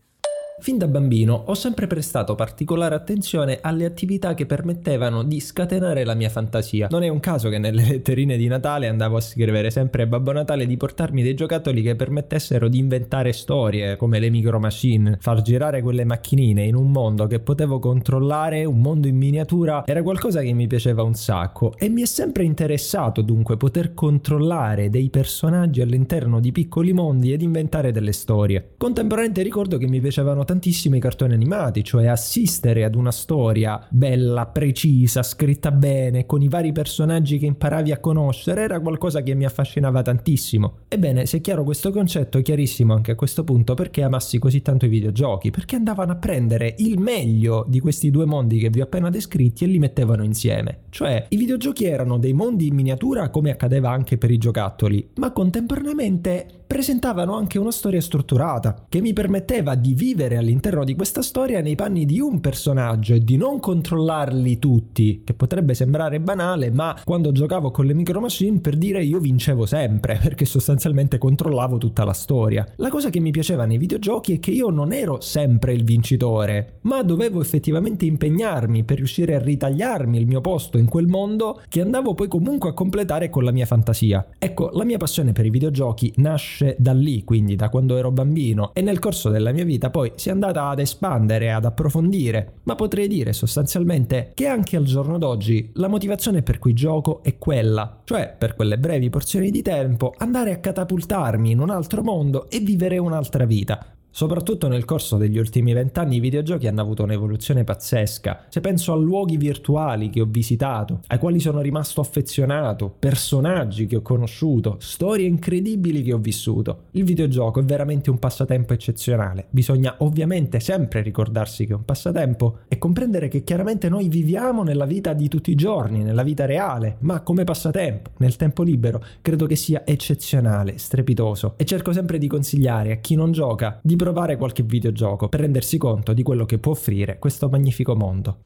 Fin 0.59 0.79
da 0.79 0.87
bambino 0.87 1.43
ho 1.45 1.53
sempre 1.53 1.85
prestato 1.85 2.33
particolare 2.33 2.95
attenzione 2.95 3.59
alle 3.61 3.85
attività 3.85 4.33
che 4.33 4.47
permettevano 4.47 5.21
di 5.21 5.39
scatenare 5.39 6.03
la 6.03 6.15
mia 6.15 6.29
fantasia. 6.29 6.87
Non 6.89 7.03
è 7.03 7.09
un 7.09 7.19
caso 7.19 7.47
che 7.49 7.59
nelle 7.59 7.83
letterine 7.83 8.37
di 8.37 8.47
Natale 8.47 8.87
andavo 8.87 9.17
a 9.17 9.21
scrivere 9.21 9.69
sempre 9.69 10.01
a 10.01 10.05
Babbo 10.07 10.31
Natale 10.31 10.65
di 10.65 10.75
portarmi 10.75 11.21
dei 11.21 11.35
giocattoli 11.35 11.83
che 11.83 11.95
permettessero 11.95 12.69
di 12.69 12.79
inventare 12.79 13.33
storie, 13.33 13.97
come 13.97 14.17
le 14.17 14.31
micro 14.31 14.59
machine, 14.59 15.19
far 15.21 15.43
girare 15.43 15.83
quelle 15.83 16.05
macchinine 16.05 16.63
in 16.63 16.73
un 16.73 16.89
mondo 16.89 17.27
che 17.27 17.39
potevo 17.39 17.77
controllare, 17.77 18.65
un 18.65 18.81
mondo 18.81 19.07
in 19.07 19.15
miniatura, 19.15 19.83
era 19.85 20.01
qualcosa 20.01 20.41
che 20.41 20.53
mi 20.53 20.65
piaceva 20.65 21.03
un 21.03 21.13
sacco 21.13 21.75
e 21.77 21.87
mi 21.87 22.01
è 22.01 22.07
sempre 22.07 22.45
interessato 22.45 23.21
dunque 23.21 23.57
poter 23.57 23.93
controllare 23.93 24.89
dei 24.89 25.11
personaggi 25.11 25.81
all'interno 25.81 26.39
di 26.39 26.51
piccoli 26.51 26.93
mondi 26.93 27.31
ed 27.31 27.43
inventare 27.43 27.91
delle 27.91 28.11
storie. 28.11 28.71
Contemporaneamente 28.75 29.43
ricordo 29.43 29.77
che 29.77 29.87
mi 29.87 30.01
piacevano 30.01 30.45
tantissimi 30.47 30.99
cartoni 30.99 31.33
animati, 31.33 31.83
cioè 31.83 32.07
assistere 32.07 32.85
ad 32.85 32.95
una 32.95 33.11
storia 33.11 33.85
bella, 33.89 34.45
precisa, 34.45 35.21
scritta 35.21 35.71
bene, 35.71 36.25
con 36.25 36.41
i 36.41 36.47
vari 36.47 36.71
personaggi 36.71 37.37
che 37.37 37.45
imparavi 37.45 37.91
a 37.91 37.99
conoscere, 37.99 38.61
era 38.61 38.79
qualcosa 38.79 39.21
che 39.21 39.35
mi 39.35 39.43
affascinava 39.43 40.01
tantissimo. 40.01 40.77
Ebbene, 40.87 41.25
se 41.25 41.37
è 41.37 41.41
chiaro 41.41 41.65
questo 41.65 41.91
concetto, 41.91 42.37
è 42.37 42.41
chiarissimo 42.41 42.93
anche 42.93 43.11
a 43.11 43.15
questo 43.15 43.43
punto 43.43 43.73
perché 43.73 44.03
amassi 44.03 44.39
così 44.39 44.61
tanto 44.61 44.85
i 44.85 44.89
videogiochi, 44.89 45.51
perché 45.51 45.75
andavano 45.75 46.13
a 46.13 46.15
prendere 46.15 46.75
il 46.77 46.97
meglio 46.97 47.65
di 47.67 47.81
questi 47.81 48.09
due 48.09 48.25
mondi 48.25 48.57
che 48.57 48.69
vi 48.69 48.79
ho 48.79 48.85
appena 48.85 49.09
descritti 49.09 49.65
e 49.65 49.67
li 49.67 49.79
mettevano 49.79 50.23
insieme. 50.23 50.83
Cioè, 50.89 51.25
i 51.29 51.35
videogiochi 51.35 51.83
erano 51.83 52.17
dei 52.17 52.33
mondi 52.33 52.67
in 52.67 52.75
miniatura 52.75 53.29
come 53.29 53.51
accadeva 53.51 53.89
anche 53.89 54.17
per 54.17 54.31
i 54.31 54.37
giocattoli, 54.37 55.09
ma 55.15 55.33
contemporaneamente 55.33 56.47
presentavano 56.67 57.33
anche 57.33 57.57
una 57.57 57.71
storia 57.71 58.01
strutturata 58.01 58.85
che 58.89 58.99
mi 58.99 59.13
permetteva 59.13 59.75
di 59.75 59.93
vivere 59.93 60.35
all'interno 60.35 60.83
di 60.83 60.95
questa 60.95 61.21
storia 61.21 61.61
nei 61.61 61.75
panni 61.75 62.05
di 62.05 62.19
un 62.19 62.41
personaggio 62.41 63.13
e 63.13 63.19
di 63.19 63.37
non 63.37 63.59
controllarli 63.59 64.59
tutti, 64.59 65.21
che 65.23 65.33
potrebbe 65.33 65.73
sembrare 65.73 66.19
banale, 66.19 66.69
ma 66.69 66.99
quando 67.05 67.31
giocavo 67.31 67.71
con 67.71 67.85
le 67.85 67.93
micro 67.93 68.19
machine 68.19 68.59
per 68.59 68.75
dire 68.75 69.01
io 69.03 69.19
vincevo 69.19 69.65
sempre, 69.65 70.19
perché 70.21 70.43
sostanzialmente 70.43 71.17
controllavo 71.17 71.77
tutta 71.77 72.03
la 72.03 72.13
storia. 72.13 72.67
La 72.75 72.89
cosa 72.89 73.09
che 73.09 73.21
mi 73.21 73.31
piaceva 73.31 73.65
nei 73.65 73.77
videogiochi 73.77 74.33
è 74.33 74.39
che 74.39 74.51
io 74.51 74.69
non 74.69 74.91
ero 74.91 75.21
sempre 75.21 75.73
il 75.73 75.85
vincitore, 75.85 76.79
ma 76.81 77.01
dovevo 77.01 77.39
effettivamente 77.39 78.05
impegnarmi 78.05 78.83
per 78.83 78.97
riuscire 78.97 79.35
a 79.35 79.39
ritagliarmi 79.39 80.17
il 80.17 80.27
mio 80.27 80.41
posto 80.41 80.77
in 80.77 80.89
quel 80.89 81.07
mondo 81.07 81.61
che 81.69 81.79
andavo 81.79 82.13
poi 82.13 82.27
comunque 82.27 82.69
a 82.69 82.73
completare 82.73 83.29
con 83.29 83.45
la 83.45 83.51
mia 83.51 83.65
fantasia. 83.65 84.27
Ecco, 84.37 84.69
la 84.73 84.83
mia 84.83 84.97
passione 84.97 85.31
per 85.31 85.45
i 85.45 85.49
videogiochi 85.49 86.11
nasce 86.17 86.56
nasce 86.57 86.75
da 86.79 86.93
lì, 86.93 87.23
quindi 87.23 87.55
da 87.55 87.69
quando 87.69 87.97
ero 87.97 88.11
bambino, 88.11 88.71
e 88.73 88.81
nel 88.81 88.99
corso 88.99 89.29
della 89.29 89.51
mia 89.51 89.63
vita 89.63 89.89
poi 89.89 90.11
si 90.15 90.29
è 90.29 90.31
andata 90.31 90.67
ad 90.67 90.79
espandere, 90.79 91.51
ad 91.51 91.65
approfondire, 91.65 92.53
ma 92.63 92.75
potrei 92.75 93.07
dire 93.07 93.33
sostanzialmente 93.33 94.31
che 94.33 94.47
anche 94.47 94.75
al 94.77 94.83
giorno 94.83 95.17
d'oggi 95.17 95.71
la 95.73 95.87
motivazione 95.87 96.41
per 96.41 96.57
cui 96.59 96.73
gioco 96.73 97.21
è 97.23 97.37
quella, 97.37 98.01
cioè 98.03 98.33
per 98.35 98.55
quelle 98.55 98.79
brevi 98.79 99.09
porzioni 99.09 99.51
di 99.51 99.61
tempo 99.61 100.13
andare 100.17 100.51
a 100.51 100.57
catapultarmi 100.57 101.51
in 101.51 101.59
un 101.59 101.69
altro 101.69 102.01
mondo 102.01 102.49
e 102.49 102.59
vivere 102.59 102.97
un'altra 102.97 103.45
vita, 103.45 103.96
Soprattutto 104.17 104.67
nel 104.67 104.83
corso 104.83 105.15
degli 105.15 105.37
ultimi 105.37 105.73
vent'anni 105.73 106.15
i 106.15 106.19
videogiochi 106.19 106.65
hanno 106.65 106.81
avuto 106.81 107.03
un'evoluzione 107.03 107.63
pazzesca. 107.63 108.45
Se 108.49 108.61
penso 108.61 108.91
a 108.91 108.95
luoghi 108.95 109.37
virtuali 109.37 110.09
che 110.09 110.21
ho 110.21 110.25
visitato, 110.27 111.01
ai 111.05 111.19
quali 111.19 111.39
sono 111.39 111.61
rimasto 111.61 112.01
affezionato, 112.01 112.91
personaggi 112.97 113.85
che 113.85 113.97
ho 113.97 114.01
conosciuto, 114.01 114.77
storie 114.79 115.27
incredibili 115.27 116.01
che 116.01 116.13
ho 116.13 116.17
vissuto, 116.17 116.85
il 116.93 117.03
videogioco 117.03 117.59
è 117.59 117.63
veramente 117.63 118.09
un 118.09 118.17
passatempo 118.17 118.73
eccezionale. 118.73 119.45
Bisogna 119.51 119.93
ovviamente 119.99 120.59
sempre 120.61 121.03
ricordarsi 121.03 121.67
che 121.67 121.73
è 121.73 121.75
un 121.75 121.85
passatempo 121.85 122.61
e 122.69 122.79
comprendere 122.79 123.27
che 123.27 123.43
chiaramente 123.43 123.87
noi 123.87 124.07
viviamo 124.07 124.63
nella 124.63 124.85
vita 124.85 125.13
di 125.13 125.27
tutti 125.27 125.51
i 125.51 125.55
giorni, 125.55 126.01
nella 126.01 126.23
vita 126.23 126.45
reale, 126.45 126.95
ma 127.01 127.21
come 127.21 127.43
passatempo, 127.43 128.13
nel 128.17 128.35
tempo 128.35 128.63
libero, 128.63 128.99
credo 129.21 129.45
che 129.45 129.55
sia 129.55 129.83
eccezionale, 129.85 130.79
strepitoso 130.79 131.53
e 131.55 131.65
cerco 131.65 131.93
sempre 131.93 132.17
di 132.17 132.25
consigliare 132.25 132.93
a 132.93 132.95
chi 132.95 133.13
non 133.13 133.31
gioca 133.31 133.79
di 133.83 133.95
provare 133.95 134.05
qualche 134.37 134.63
videogioco 134.63 135.27
per 135.27 135.41
rendersi 135.41 135.77
conto 135.77 136.13
di 136.13 136.23
quello 136.23 136.45
che 136.45 136.59
può 136.59 136.71
offrire 136.71 137.19
questo 137.19 137.49
magnifico 137.49 137.95
mondo. 137.95 138.41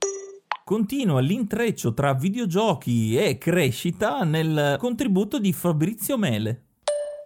Continua 0.64 1.20
l'intreccio 1.20 1.94
tra 1.94 2.14
videogiochi 2.14 3.18
e 3.18 3.38
crescita 3.38 4.24
nel 4.24 4.78
contributo 4.80 5.40
di 5.40 5.52
Fabrizio 5.52 6.18
Mele. 6.18 6.71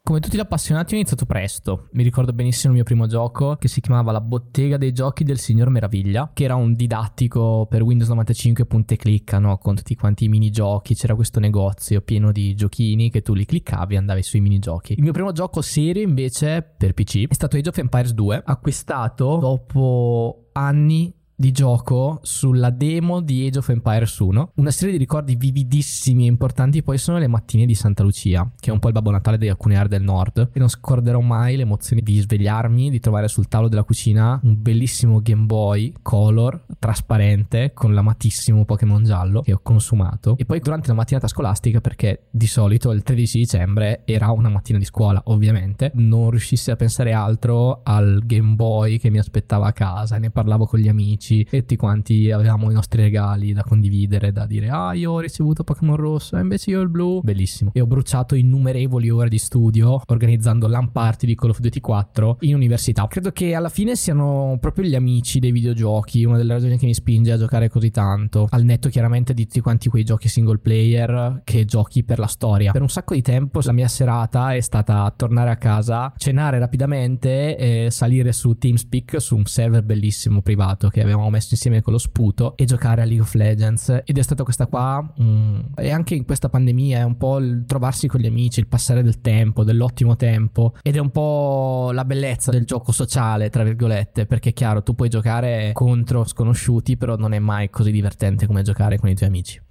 Come 0.05 0.19
tutti 0.19 0.37
gli 0.37 0.39
appassionati 0.39 0.93
ho 0.93 0.97
iniziato 0.97 1.25
presto. 1.25 1.87
Mi 1.93 2.03
ricordo 2.03 2.31
benissimo 2.31 2.67
il 2.73 2.75
mio 2.75 2.83
primo 2.83 3.07
gioco 3.07 3.55
che 3.55 3.67
si 3.67 3.81
chiamava 3.81 4.11
La 4.11 4.21
bottega 4.21 4.77
dei 4.77 4.91
giochi 4.91 5.23
del 5.23 5.39
signor 5.39 5.69
Meraviglia, 5.69 6.29
che 6.31 6.43
era 6.43 6.53
un 6.53 6.75
didattico 6.75 7.65
per 7.67 7.81
Windows 7.81 8.09
95 8.09 8.67
punta 8.67 8.93
e 8.93 8.97
clicca, 8.97 9.39
no? 9.39 9.57
Con 9.57 9.73
tutti 9.73 9.95
quanti 9.95 10.25
i 10.25 10.29
minigiochi. 10.29 10.93
C'era 10.93 11.15
questo 11.15 11.39
negozio 11.39 12.01
pieno 12.01 12.31
di 12.31 12.53
giochini 12.53 13.09
che 13.09 13.23
tu 13.23 13.33
li 13.33 13.45
cliccavi 13.45 13.95
e 13.95 13.97
andavi 13.97 14.21
sui 14.21 14.41
minigiochi. 14.41 14.93
Il 14.93 15.01
mio 15.01 15.11
primo 15.11 15.31
gioco 15.31 15.63
serio 15.63 16.03
invece 16.03 16.61
per 16.61 16.93
PC 16.93 17.27
è 17.27 17.33
stato 17.33 17.57
Age 17.57 17.69
of 17.69 17.77
Empires 17.79 18.13
2, 18.13 18.43
acquistato 18.45 19.37
dopo 19.37 20.49
anni 20.51 21.11
di 21.37 21.51
gioco 21.51 22.19
sulla 22.23 22.69
demo 22.69 23.19
di 23.19 23.45
Age 23.45 23.59
of 23.59 23.69
Empires 23.69 24.17
1. 24.19 24.51
Una 24.55 24.71
serie 24.71 24.93
di 24.93 24.99
ricordi 24.99 25.35
vividissimi 25.35 26.23
e 26.23 26.27
importanti 26.27 26.81
poi 26.81 26.97
sono 26.97 27.17
le 27.17 27.27
mattine 27.27 27.65
di 27.65 27.75
Santa 27.75 28.03
Lucia, 28.03 28.49
che 28.57 28.69
è 28.69 28.73
un 28.73 28.79
po' 28.79 28.87
il 28.87 28.93
Babbo 28.93 29.11
Natale 29.11 29.37
di 29.37 29.49
alcune 29.49 29.75
aree 29.75 29.89
del 29.89 30.03
nord. 30.03 30.49
E 30.53 30.59
non 30.59 30.69
scorderò 30.69 31.19
mai 31.19 31.57
l'emozione 31.57 32.01
di 32.01 32.19
svegliarmi, 32.19 32.89
di 32.89 32.99
trovare 32.99 33.27
sul 33.27 33.47
tavolo 33.47 33.69
della 33.69 33.83
cucina 33.83 34.39
un 34.43 34.61
bellissimo 34.61 35.21
Game 35.21 35.45
Boy 35.45 35.93
Color 36.01 36.65
trasparente 36.79 37.71
con 37.73 37.93
l'amatissimo 37.93 38.63
Pokémon 38.63 39.03
giallo 39.03 39.41
che 39.41 39.53
ho 39.53 39.59
consumato. 39.61 40.35
E 40.37 40.45
poi 40.45 40.59
durante 40.59 40.87
la 40.87 40.93
mattinata 40.93 41.27
scolastica, 41.27 41.81
perché 41.81 42.27
di 42.29 42.47
solito 42.47 42.91
il 42.91 43.03
13 43.03 43.39
dicembre 43.39 44.03
era 44.05 44.31
una 44.31 44.49
mattina 44.49 44.77
di 44.77 44.85
scuola, 44.85 45.21
ovviamente, 45.25 45.91
non 45.95 46.29
riuscissi 46.29 46.71
a 46.71 46.75
pensare 46.75 47.11
altro 47.11 47.81
al 47.83 48.21
Game 48.25 48.55
Boy 48.55 48.97
che 48.99 49.09
mi 49.09 49.17
aspettava 49.17 49.67
a 49.67 49.73
casa. 49.73 50.17
Ne 50.17 50.29
parlavo 50.29 50.65
con 50.65 50.79
gli 50.79 50.87
amici 50.87 51.24
amici 51.25 51.47
e 51.49 51.59
tutti 51.61 51.75
quanti 51.75 52.31
avevamo 52.31 52.69
i 52.69 52.73
nostri 52.73 53.01
regali 53.01 53.53
da 53.53 53.63
condividere, 53.63 54.31
da 54.31 54.45
dire 54.45 54.69
ah 54.69 54.93
io 54.93 55.13
ho 55.13 55.19
ricevuto 55.19 55.63
Pokémon 55.63 55.95
rosso 55.95 56.37
e 56.37 56.41
invece 56.41 56.69
io 56.71 56.81
il 56.81 56.89
blu, 56.89 57.21
bellissimo. 57.21 57.71
E 57.73 57.81
ho 57.81 57.87
bruciato 57.87 58.35
innumerevoli 58.35 59.09
ore 59.09 59.29
di 59.29 59.39
studio 59.39 60.01
organizzando 60.05 60.67
LAN 60.67 60.91
party 60.91 61.25
di 61.25 61.35
Call 61.35 61.49
of 61.49 61.59
Duty 61.59 61.79
4 61.79 62.37
in 62.41 62.55
università. 62.55 63.07
Credo 63.07 63.31
che 63.31 63.55
alla 63.55 63.69
fine 63.69 63.95
siano 63.95 64.57
proprio 64.59 64.85
gli 64.85 64.95
amici 64.95 65.39
dei 65.39 65.51
videogiochi 65.51 66.23
una 66.23 66.37
delle 66.37 66.53
ragioni 66.53 66.77
che 66.77 66.85
mi 66.85 66.93
spinge 66.93 67.31
a 67.31 67.37
giocare 67.37 67.69
così 67.69 67.89
tanto, 67.89 68.47
al 68.49 68.63
netto 68.63 68.89
chiaramente 68.89 69.33
di 69.33 69.45
tutti 69.45 69.61
quanti 69.61 69.89
quei 69.89 70.03
giochi 70.03 70.27
single 70.27 70.59
player 70.59 71.41
che 71.43 71.65
giochi 71.65 72.03
per 72.03 72.19
la 72.19 72.27
storia. 72.27 72.71
Per 72.71 72.81
un 72.81 72.89
sacco 72.89 73.13
di 73.13 73.21
tempo 73.21 73.59
la 73.63 73.71
mia 73.71 73.87
serata 73.87 74.53
è 74.53 74.59
stata 74.59 75.11
tornare 75.15 75.49
a 75.49 75.55
casa, 75.55 76.13
cenare 76.17 76.59
rapidamente 76.59 77.57
e 77.57 77.91
salire 77.91 78.31
su 78.31 78.57
TeamSpeak 78.57 79.21
su 79.21 79.35
un 79.35 79.45
server 79.45 79.83
bellissimo 79.83 80.41
privato 80.41 80.89
che 80.89 81.01
aveva 81.01 81.14
avevamo 81.15 81.35
messo 81.35 81.49
insieme 81.51 81.81
con 81.81 81.93
lo 81.93 81.99
sputo 81.99 82.55
e 82.55 82.65
giocare 82.65 83.01
a 83.01 83.05
League 83.05 83.23
of 83.23 83.33
Legends 83.33 84.01
ed 84.05 84.17
è 84.17 84.21
stata 84.21 84.43
questa 84.43 84.67
qua 84.67 85.13
mm, 85.21 85.59
e 85.75 85.91
anche 85.91 86.15
in 86.15 86.25
questa 86.25 86.49
pandemia 86.49 86.99
è 86.99 87.03
un 87.03 87.17
po' 87.17 87.37
il 87.37 87.63
trovarsi 87.65 88.07
con 88.07 88.19
gli 88.19 88.27
amici, 88.27 88.59
il 88.59 88.67
passare 88.67 89.03
del 89.03 89.21
tempo, 89.21 89.63
dell'ottimo 89.63 90.15
tempo 90.15 90.75
ed 90.81 90.95
è 90.95 90.99
un 90.99 91.09
po' 91.09 91.91
la 91.91 92.05
bellezza 92.05 92.51
del 92.51 92.65
gioco 92.65 92.91
sociale 92.91 93.49
tra 93.49 93.63
virgolette 93.63 94.25
perché 94.25 94.49
è 94.49 94.53
chiaro 94.53 94.83
tu 94.83 94.93
puoi 94.95 95.09
giocare 95.09 95.71
contro 95.73 96.23
sconosciuti 96.25 96.97
però 96.97 97.15
non 97.15 97.33
è 97.33 97.39
mai 97.39 97.69
così 97.69 97.91
divertente 97.91 98.45
come 98.47 98.61
giocare 98.61 98.97
con 98.97 99.09
i 99.09 99.15
tuoi 99.15 99.29
amici. 99.29 99.61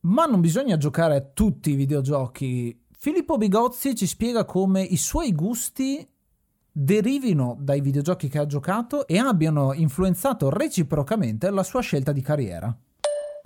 Ma 0.00 0.26
non 0.26 0.40
bisogna 0.40 0.76
giocare 0.76 1.16
a 1.16 1.20
tutti 1.20 1.72
i 1.72 1.74
videogiochi. 1.74 2.84
Filippo 2.96 3.36
Bigozzi 3.36 3.94
ci 3.94 4.06
spiega 4.06 4.44
come 4.44 4.82
i 4.82 4.96
suoi 4.96 5.32
gusti 5.32 6.06
derivino 6.80 7.56
dai 7.58 7.80
videogiochi 7.80 8.28
che 8.28 8.38
ha 8.38 8.46
giocato 8.46 9.04
e 9.08 9.18
abbiano 9.18 9.72
influenzato 9.72 10.48
reciprocamente 10.48 11.50
la 11.50 11.64
sua 11.64 11.80
scelta 11.80 12.12
di 12.12 12.20
carriera. 12.20 12.72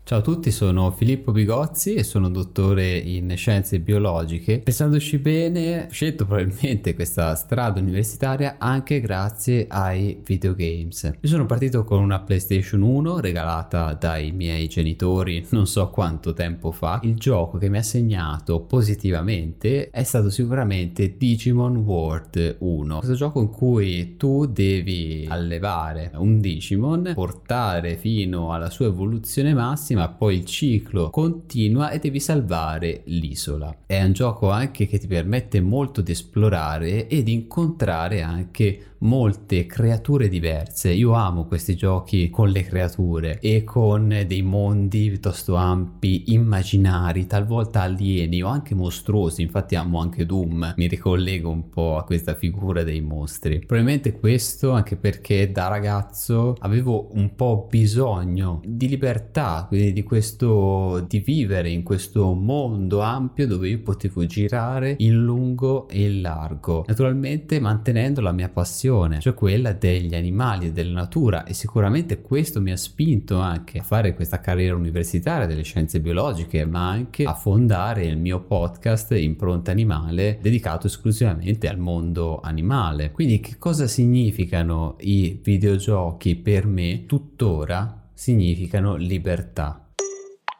Ciao 0.04 0.18
a 0.18 0.22
tutti, 0.22 0.50
sono 0.50 0.90
Filippo 0.90 1.30
Bigozzi 1.30 1.94
e 1.94 2.02
sono 2.02 2.28
dottore 2.28 2.96
in 2.96 3.32
scienze 3.36 3.78
biologiche. 3.78 4.58
Pensandoci 4.58 5.18
bene, 5.18 5.86
ho 5.86 5.92
scelto 5.92 6.26
probabilmente 6.26 6.94
questa 6.94 7.36
strada 7.36 7.78
universitaria 7.78 8.56
anche 8.58 9.00
grazie 9.00 9.66
ai 9.68 10.20
videogames. 10.22 11.04
Io 11.20 11.28
sono 11.28 11.46
partito 11.46 11.84
con 11.84 12.02
una 12.02 12.18
PlayStation 12.18 12.82
1 12.82 13.20
regalata 13.20 13.94
dai 13.94 14.32
miei 14.32 14.66
genitori 14.66 15.46
non 15.50 15.68
so 15.68 15.88
quanto 15.90 16.34
tempo 16.34 16.72
fa. 16.72 16.98
Il 17.04 17.14
gioco 17.14 17.56
che 17.56 17.68
mi 17.68 17.78
ha 17.78 17.82
segnato 17.82 18.60
positivamente 18.60 19.88
è 19.88 20.02
stato 20.02 20.30
sicuramente 20.30 21.16
Digimon 21.16 21.76
World 21.76 22.56
1. 22.58 22.96
Questo 22.96 23.14
gioco 23.14 23.40
in 23.40 23.50
cui 23.50 24.16
tu 24.16 24.46
devi 24.46 25.26
allevare 25.28 26.10
un 26.16 26.40
Digimon, 26.40 27.12
portare 27.14 27.96
fino 27.96 28.52
alla 28.52 28.68
sua 28.68 28.86
evoluzione 28.86 29.54
massima 29.54 29.90
massima, 29.92 30.08
poi 30.08 30.36
il 30.36 30.44
ciclo 30.44 31.10
continua 31.10 31.90
e 31.90 31.98
devi 31.98 32.20
salvare 32.20 33.02
l'isola. 33.04 33.74
È 33.86 34.02
un 34.02 34.12
gioco 34.12 34.50
anche 34.50 34.86
che 34.86 34.98
ti 34.98 35.06
permette 35.06 35.60
molto 35.60 36.00
di 36.00 36.12
esplorare 36.12 37.06
e 37.08 37.22
di 37.22 37.32
incontrare 37.32 38.22
anche 38.22 38.86
molte 39.02 39.66
creature 39.66 40.28
diverse. 40.28 40.90
Io 40.92 41.12
amo 41.12 41.44
questi 41.44 41.74
giochi 41.74 42.30
con 42.30 42.48
le 42.48 42.62
creature 42.62 43.38
e 43.40 43.64
con 43.64 44.24
dei 44.26 44.42
mondi 44.42 45.08
piuttosto 45.08 45.56
ampi, 45.56 46.32
immaginari, 46.32 47.26
talvolta 47.26 47.82
alieni 47.82 48.42
o 48.42 48.48
anche 48.48 48.74
mostruosi. 48.74 49.42
Infatti 49.42 49.74
amo 49.74 50.00
anche 50.00 50.24
Doom, 50.24 50.74
mi 50.76 50.86
ricollego 50.86 51.50
un 51.50 51.68
po' 51.68 51.96
a 51.96 52.04
questa 52.04 52.34
figura 52.34 52.82
dei 52.82 53.00
mostri. 53.00 53.58
Probabilmente 53.58 54.18
questo 54.18 54.72
anche 54.72 54.96
perché 54.96 55.50
da 55.50 55.68
ragazzo 55.68 56.56
avevo 56.60 57.08
un 57.12 57.34
po' 57.34 57.66
bisogno 57.68 58.60
di 58.64 58.88
libertà, 58.88 59.64
quindi 59.68 59.92
di 59.92 60.02
questo 60.02 61.04
di 61.08 61.18
vivere 61.18 61.70
in 61.70 61.82
questo 61.82 62.32
mondo 62.34 63.00
ampio 63.00 63.46
dove 63.46 63.68
io 63.68 63.80
potevo 63.80 64.24
girare 64.26 64.94
in 64.98 65.22
lungo 65.22 65.88
e 65.88 66.04
in 66.04 66.20
largo. 66.20 66.84
Naturalmente 66.86 67.58
mantenendo 67.58 68.20
la 68.20 68.32
mia 68.32 68.48
passione 68.48 68.90
passione, 68.92 69.20
cioè 69.20 69.34
quella 69.34 69.72
degli 69.72 70.14
animali 70.14 70.66
e 70.66 70.72
della 70.72 70.92
natura 70.92 71.44
e 71.44 71.54
sicuramente 71.54 72.20
questo 72.20 72.60
mi 72.60 72.70
ha 72.70 72.76
spinto 72.76 73.38
anche 73.38 73.78
a 73.78 73.82
fare 73.82 74.14
questa 74.14 74.40
carriera 74.40 74.76
universitaria 74.76 75.46
delle 75.46 75.62
scienze 75.62 76.00
biologiche, 76.00 76.64
ma 76.66 76.88
anche 76.88 77.24
a 77.24 77.34
fondare 77.34 78.04
il 78.04 78.18
mio 78.18 78.40
podcast 78.40 79.12
Impronta 79.12 79.70
Animale 79.70 80.38
dedicato 80.40 80.86
esclusivamente 80.86 81.68
al 81.68 81.78
mondo 81.78 82.40
animale. 82.40 83.10
Quindi 83.10 83.40
che 83.40 83.56
cosa 83.58 83.86
significano 83.86 84.96
i 85.00 85.40
videogiochi 85.42 86.36
per 86.36 86.66
me 86.66 87.06
tuttora? 87.06 88.10
Significano 88.12 88.96
libertà. 88.96 89.78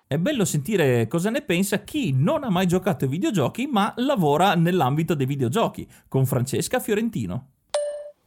È 0.06 0.18
bello 0.18 0.44
sentire 0.44 1.06
cosa 1.06 1.30
ne 1.30 1.40
pensa 1.40 1.84
chi 1.84 2.12
non 2.12 2.44
ha 2.44 2.50
mai 2.50 2.66
giocato 2.66 3.04
ai 3.04 3.10
videogiochi 3.10 3.66
ma 3.66 3.94
lavora 3.96 4.54
nell'ambito 4.54 5.14
dei 5.14 5.26
videogiochi, 5.26 5.86
con 6.08 6.26
Francesca 6.26 6.80
Fiorentino. 6.80 7.51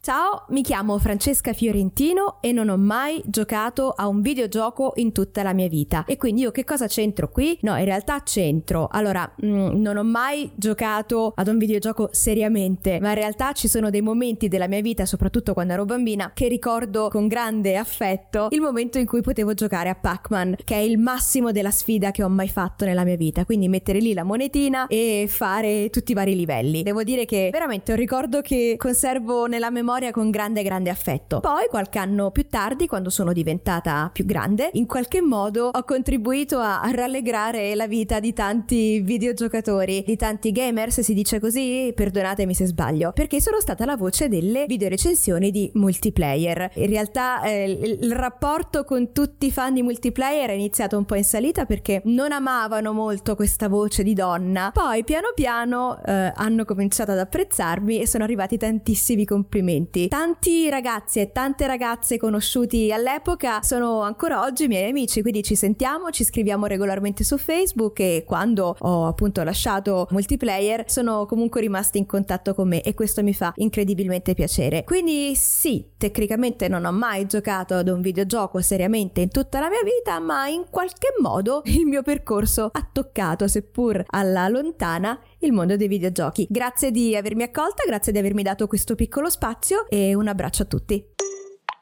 Ciao, 0.06 0.45
mi 0.49 0.61
chiamo 0.61 0.99
Francesca 0.99 1.52
Fiorentino 1.52 2.38
e 2.40 2.52
non 2.52 2.69
ho 2.69 2.77
mai 2.77 3.23
giocato 3.26 3.90
a 3.90 4.07
un 4.07 4.22
videogioco 4.22 4.91
in 4.98 5.11
tutta 5.11 5.41
la 5.41 5.52
mia 5.52 5.68
vita. 5.68 6.06
E 6.06 6.15
quindi 6.15 6.41
io 6.41 6.52
che 6.52 6.64
cosa 6.64 6.86
c'entro 6.86 7.27
qui? 7.27 7.57
No, 7.61 7.76
in 7.76 7.86
realtà 7.86 8.22
c'entro. 8.22 8.88
Allora, 8.91 9.27
mh, 9.36 9.48
mm, 9.48 9.82
non 9.82 9.98
ho 9.98 10.03
mai 10.03 10.52
giocato 10.53 11.34
ad 11.36 11.48
un 11.48 11.57
videogioco 11.57 12.10
seriamente, 12.11 12.99
ma 13.02 13.10
in 13.10 13.15
realtà 13.15 13.53
ci 13.53 13.68
sono 13.68 13.90
dei 13.90 14.02
momenti 14.02 14.48
della 14.48 14.68
mia 14.68 14.80
vita, 14.82 15.07
soprattutto 15.07 15.53
quando 15.53 15.73
ero 15.73 15.86
bambina, 15.86 16.34
che 16.36 16.49
ricordo 16.49 17.07
con 17.10 17.27
grande 17.27 17.76
affetto 17.76 18.49
il 18.52 18.61
momento 18.61 18.99
in 18.99 19.07
cui 19.07 19.22
potevo 19.22 19.56
giocare 19.56 19.90
a 19.90 19.95
Pac-Man, 19.95 20.57
che 20.64 20.76
è 20.76 20.82
il 20.82 20.99
massimo 20.99 21.52
della 21.52 21.72
sfida 21.72 22.11
che 22.11 22.22
ho 22.22 22.30
mai 22.30 22.49
fatto 22.49 22.86
nella 22.86 23.06
mia 23.06 23.18
vita. 23.18 23.44
Quindi 23.44 23.68
mettere 23.69 23.98
lì 23.98 24.14
la 24.14 24.23
monetina 24.23 24.86
e 24.86 25.26
fare 25.27 25.90
tutti 25.90 26.11
i 26.11 26.14
vari 26.14 26.36
livelli. 26.36 26.84
Devo 26.84 27.02
dire 27.02 27.26
che 27.26 27.49
veramente 27.52 27.91
è 27.91 27.95
un 27.95 28.02
ricordo 28.02 28.41
che 28.41 28.76
conservo 28.77 29.48
nella 29.48 29.72
memoria 29.72 29.94
memoria 29.96 30.12
con 30.12 30.30
grande 30.30 30.62
grande 30.64 30.90
affetto. 30.90 31.40
Poi 31.40 31.68
qualche 31.70 32.00
anno 32.00 32.32
più 32.32 32.48
tardi, 32.48 32.88
quando 32.88 33.10
sono 33.10 33.32
diventata 33.32 34.10
più 34.12 34.26
grande, 34.26 34.70
in 34.74 34.86
qualche 34.86 35.22
modo 35.22 35.70
ho 35.74 35.84
contribuito 35.84 36.60
a 36.60 36.82
rallegrare 36.92 37.76
la 37.76 37.88
vita 37.88 38.20
di 38.20 38.34
tanti 38.34 39.00
videogiocatori, 39.00 40.04
di 40.06 40.18
tanti 40.18 40.52
gamer, 40.52 40.92
se 40.92 41.02
si 41.04 41.14
dice 41.14 41.40
così, 41.40 41.94
perdonatemi 41.96 42.54
se 42.54 42.66
sbaglio, 42.66 43.12
perché 43.14 43.40
sono 43.40 43.60
stata 43.60 43.86
la 43.86 43.96
voce 43.96 44.28
delle 44.28 44.66
videorecensioni 44.68 45.52
di 45.52 45.72
multiplayer. 45.76 46.72
In 46.76 46.88
realtà 46.88 47.42
eh, 47.44 47.98
il 48.02 48.14
rapporto 48.14 48.84
con 48.84 49.14
tutti 49.14 49.48
i 49.48 49.52
fan 49.52 49.74
di 49.74 49.82
multiplayer 49.82 50.50
è 50.50 50.54
iniziato 50.54 50.98
un 50.98 51.06
po' 51.06 51.16
in 51.16 51.24
salita 51.24 51.66
perché 51.66 52.02
non 52.06 52.32
amavano 52.32 52.92
molto 52.92 53.36
questa 53.36 53.70
voce 53.70 54.04
di 54.04 54.14
donna. 54.14 54.72
Poi 54.74 55.04
piano 55.04 55.32
piano 55.34 56.02
eh, 56.04 56.32
hanno 56.36 56.66
cominciato 56.66 57.12
ad 57.12 57.20
apprezzarmi 57.20 58.02
e 58.02 58.08
sono 58.08 58.24
arrivati 58.24 58.58
tantissimi 58.58 59.26
complimenti 59.26 59.85
momenti. 59.86 60.07
Tanti 60.07 60.70
ragazzi 60.70 61.20
e 61.20 61.32
tante 61.32 61.68
ragazze 61.68 62.18
conosciuti 62.18 62.91
all'epoca 62.91 63.62
sono 63.62 64.02
ancora 64.02 64.41
oggi 64.41 64.68
miei 64.68 64.90
amici, 64.90 65.22
quindi 65.22 65.44
ci 65.44 65.56
sentiamo, 65.56 66.10
ci 66.10 66.24
scriviamo 66.24 66.66
regolarmente 66.66 67.24
su 67.24 67.38
Facebook 67.38 67.99
e 67.99 68.24
quando 68.26 68.76
ho 68.78 69.06
appunto 69.07 69.44
lasciato 69.44 70.07
multiplayer 70.12 70.86
sono 70.88 71.26
comunque 71.26 71.62
rimasti 71.62 71.98
in 71.99 72.06
contatto 72.06 72.53
con 72.53 72.68
me 72.68 72.82
e 72.82 72.94
questo 72.94 73.24
mi 73.24 73.34
fa 73.34 73.53
incredibilmente 73.56 74.34
piacere. 74.34 74.84
Quindi 74.84 75.36
sì, 75.36 75.86
tecnicamente 75.98 76.68
non 76.68 76.86
ho 76.86 76.91
mai 76.91 77.26
giocato 77.26 77.76
ad 77.76 77.88
un 77.88 78.02
videogioco 78.02 78.62
seriamente 78.62 79.22
in 79.22 79.30
tutta 79.30 79.60
la 79.60 79.70
mia 79.70 79.84
vita, 79.84 80.20
ma 80.20 80.48
in 80.48 80.66
qualche 80.70 81.14
modo 81.20 81.62
il 81.66 81.86
mio 81.86 82.02
percorso 82.02 82.70
ha 82.72 82.90
toccato, 82.91 83.48
seppur 83.48 84.03
alla 84.07 84.48
lontana, 84.48 85.20
il 85.46 85.54
mondo 85.54 85.78
dei 85.78 85.88
videogiochi. 85.88 86.48
Grazie 86.50 86.92
di 86.92 87.16
avermi 87.16 87.44
accolta, 87.44 87.84
grazie 87.86 88.12
di 88.12 88.18
avermi 88.18 88.44
dato 88.44 88.68
questo 88.68 88.96
piccolo 88.96 89.30
spazio 89.30 89.88
e 89.88 90.14
un 90.16 90.28
abbraccio 90.28 90.64
a 90.64 90.66
tutti. 90.66 91.14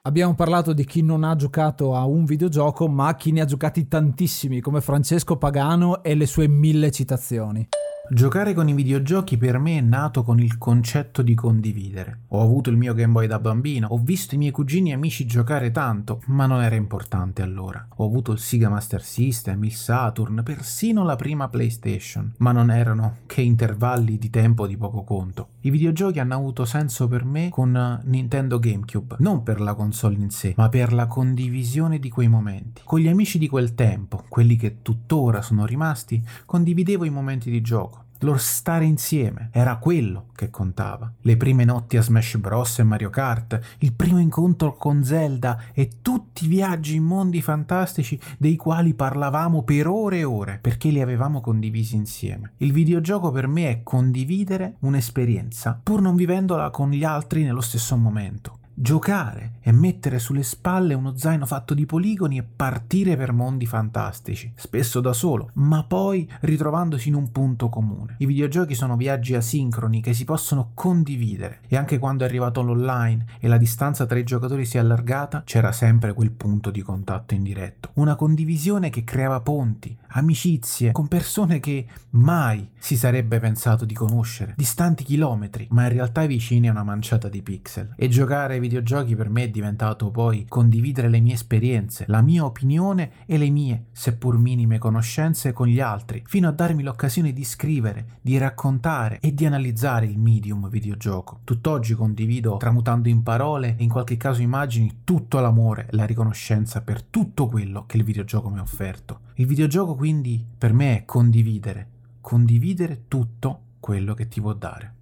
Abbiamo 0.05 0.35
parlato 0.35 0.73
di 0.73 0.85
chi 0.85 1.01
non 1.01 1.23
ha 1.23 1.33
giocato 1.35 1.95
a 1.95 2.05
un 2.05 2.25
videogioco, 2.25 2.89
ma 2.89 3.15
chi 3.15 3.31
ne 3.31 3.39
ha 3.39 3.45
giocati 3.45 3.87
tantissimi, 3.87 4.59
come 4.59 4.81
Francesco 4.81 5.37
Pagano 5.37 6.03
e 6.03 6.13
le 6.15 6.25
sue 6.25 6.49
mille 6.49 6.91
citazioni. 6.91 7.65
Giocare 8.09 8.53
con 8.53 8.67
i 8.67 8.73
videogiochi 8.73 9.37
per 9.37 9.57
me 9.59 9.77
è 9.77 9.81
nato 9.81 10.23
con 10.23 10.37
il 10.37 10.57
concetto 10.57 11.21
di 11.21 11.33
condividere. 11.35 12.23
Ho 12.29 12.41
avuto 12.41 12.69
il 12.69 12.75
mio 12.75 12.93
Game 12.93 13.13
Boy 13.13 13.27
da 13.27 13.39
bambino, 13.39 13.87
ho 13.87 13.97
visto 13.97 14.35
i 14.35 14.37
miei 14.37 14.51
cugini 14.51 14.89
e 14.89 14.95
amici 14.95 15.25
giocare 15.25 15.71
tanto, 15.71 16.21
ma 16.25 16.45
non 16.45 16.61
era 16.61 16.75
importante 16.75 17.41
allora. 17.41 17.87
Ho 17.95 18.05
avuto 18.05 18.33
il 18.33 18.39
Sega 18.39 18.67
Master 18.67 19.01
System, 19.01 19.63
il 19.63 19.71
Saturn, 19.71 20.41
persino 20.43 21.05
la 21.05 21.15
prima 21.15 21.47
PlayStation, 21.47 22.33
ma 22.39 22.51
non 22.51 22.71
erano 22.71 23.19
che 23.25 23.41
intervalli 23.41 24.17
di 24.17 24.29
tempo 24.29 24.67
di 24.67 24.75
poco 24.75 25.03
conto. 25.03 25.51
I 25.61 25.69
videogiochi 25.69 26.19
hanno 26.19 26.35
avuto 26.35 26.65
senso 26.65 27.07
per 27.07 27.23
me 27.23 27.47
con 27.51 28.01
Nintendo 28.03 28.59
GameCube, 28.59 29.15
non 29.19 29.43
per 29.43 29.61
la 29.61 29.75
console 29.75 30.17
in 30.17 30.29
sé, 30.29 30.53
ma 30.57 30.67
per 30.67 30.91
la 30.91 31.07
condivisione 31.07 31.99
di 31.99 32.09
quei 32.09 32.27
momenti. 32.27 32.81
Con 32.83 32.99
gli 32.99 33.07
amici 33.07 33.37
di 33.37 33.47
quel 33.47 33.75
tempo, 33.75 34.25
quelli 34.27 34.57
che 34.57 34.81
tuttora 34.81 35.41
sono 35.41 35.65
rimasti, 35.65 36.21
condividevo 36.45 37.05
i 37.05 37.09
momenti 37.09 37.49
di 37.49 37.61
gioco 37.61 37.92
lo 38.23 38.37
stare 38.37 38.85
insieme, 38.85 39.49
era 39.51 39.75
quello 39.77 40.27
che 40.35 40.49
contava. 40.49 41.11
Le 41.21 41.37
prime 41.37 41.65
notti 41.65 41.97
a 41.97 42.01
Smash 42.01 42.37
Bros. 42.37 42.79
e 42.79 42.83
Mario 42.83 43.09
Kart, 43.09 43.59
il 43.79 43.93
primo 43.93 44.19
incontro 44.19 44.75
con 44.75 45.03
Zelda 45.03 45.65
e 45.73 45.89
tutti 46.01 46.45
i 46.45 46.47
viaggi 46.47 46.95
in 46.95 47.03
mondi 47.03 47.41
fantastici 47.41 48.19
dei 48.37 48.55
quali 48.55 48.93
parlavamo 48.93 49.63
per 49.63 49.87
ore 49.87 50.19
e 50.19 50.23
ore 50.23 50.59
perché 50.61 50.89
li 50.89 51.01
avevamo 51.01 51.41
condivisi 51.41 51.95
insieme. 51.95 52.53
Il 52.57 52.71
videogioco 52.71 53.29
per 53.31 53.47
me 53.47 53.69
è 53.69 53.83
condividere 53.83 54.75
un'esperienza 54.79 55.79
pur 55.81 56.01
non 56.01 56.15
vivendola 56.15 56.69
con 56.69 56.91
gli 56.91 57.03
altri 57.03 57.43
nello 57.43 57.61
stesso 57.61 57.95
momento 57.97 58.61
giocare 58.73 59.53
e 59.61 59.71
mettere 59.71 60.19
sulle 60.19 60.43
spalle 60.43 60.93
uno 60.93 61.15
zaino 61.15 61.45
fatto 61.45 61.73
di 61.73 61.85
poligoni 61.85 62.37
e 62.37 62.43
partire 62.43 63.15
per 63.15 63.31
mondi 63.31 63.65
fantastici, 63.65 64.51
spesso 64.55 64.99
da 64.99 65.13
solo, 65.13 65.51
ma 65.53 65.83
poi 65.83 66.29
ritrovandosi 66.41 67.09
in 67.09 67.15
un 67.15 67.31
punto 67.31 67.69
comune. 67.69 68.15
I 68.19 68.25
videogiochi 68.25 68.75
sono 68.75 68.97
viaggi 68.97 69.35
asincroni 69.35 70.01
che 70.01 70.13
si 70.13 70.25
possono 70.25 70.71
condividere 70.73 71.61
e 71.67 71.77
anche 71.77 71.99
quando 71.99 72.23
è 72.23 72.27
arrivato 72.27 72.61
l'online 72.61 73.25
e 73.39 73.47
la 73.47 73.57
distanza 73.57 74.05
tra 74.05 74.17
i 74.17 74.23
giocatori 74.23 74.65
si 74.65 74.77
è 74.77 74.79
allargata, 74.79 75.43
c'era 75.45 75.71
sempre 75.71 76.13
quel 76.13 76.31
punto 76.31 76.71
di 76.71 76.81
contatto 76.81 77.33
indiretto. 77.33 77.89
Una 77.93 78.15
condivisione 78.15 78.89
che 78.89 79.03
creava 79.03 79.39
ponti, 79.41 79.95
amicizie 80.13 80.91
con 80.91 81.07
persone 81.07 81.59
che 81.59 81.85
mai 82.11 82.69
si 82.77 82.97
sarebbe 82.97 83.39
pensato 83.39 83.85
di 83.85 83.93
conoscere, 83.93 84.53
distanti 84.57 85.03
chilometri, 85.03 85.67
ma 85.71 85.83
in 85.83 85.89
realtà 85.89 86.25
vicini 86.25 86.67
a 86.67 86.71
una 86.71 86.83
manciata 86.83 87.29
di 87.29 87.41
pixel. 87.41 87.93
E 87.95 88.07
giocare 88.07 88.55
ai 88.55 88.59
videogiochi 88.59 89.15
per 89.15 89.29
me 89.29 89.43
è 89.43 89.49
diventato 89.49 90.11
poi 90.11 90.45
condividere 90.47 91.09
le 91.09 91.19
mie 91.19 91.33
esperienze, 91.33 92.05
la 92.07 92.21
mia 92.21 92.45
opinione 92.45 93.11
e 93.25 93.37
le 93.37 93.49
mie, 93.49 93.85
seppur 93.91 94.37
minime, 94.37 94.77
conoscenze 94.77 95.53
con 95.53 95.67
gli 95.67 95.79
altri, 95.79 96.23
fino 96.25 96.47
a 96.47 96.51
darmi 96.51 96.83
l'occasione 96.83 97.33
di 97.33 97.43
scrivere, 97.43 98.19
di 98.21 98.37
raccontare 98.37 99.19
e 99.19 99.33
di 99.33 99.45
analizzare 99.45 100.05
il 100.05 100.19
medium 100.19 100.69
videogioco. 100.69 101.39
Tutt'oggi 101.43 101.93
condivido, 101.95 102.57
tramutando 102.57 103.09
in 103.09 103.23
parole 103.23 103.75
e 103.77 103.83
in 103.83 103.89
qualche 103.89 104.17
caso 104.17 104.41
immagini, 104.41 105.01
tutto 105.03 105.39
l'amore 105.39 105.87
e 105.89 105.95
la 105.95 106.05
riconoscenza 106.05 106.81
per 106.81 107.01
tutto 107.03 107.47
quello 107.47 107.85
che 107.85 107.97
il 107.97 108.03
videogioco 108.03 108.49
mi 108.49 108.59
ha 108.59 108.61
offerto. 108.61 109.21
Il 109.35 109.47
videogioco 109.47 109.95
quindi 109.95 110.45
per 110.55 110.73
me 110.73 110.97
è 110.97 111.05
condividere, 111.05 111.89
condividere 112.21 113.05
tutto 113.07 113.61
quello 113.79 114.13
che 114.13 114.27
ti 114.27 114.39
può 114.39 114.53
dare. 114.53 114.95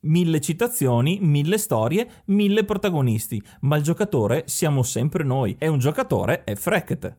Mille 0.00 0.40
citazioni, 0.40 1.18
mille 1.20 1.56
storie, 1.56 2.22
mille 2.26 2.64
protagonisti, 2.64 3.42
ma 3.60 3.76
il 3.76 3.82
giocatore 3.82 4.44
siamo 4.46 4.82
sempre 4.82 5.24
noi 5.24 5.56
e 5.58 5.66
un 5.66 5.78
giocatore 5.78 6.44
è 6.44 6.54
Freket. 6.54 7.16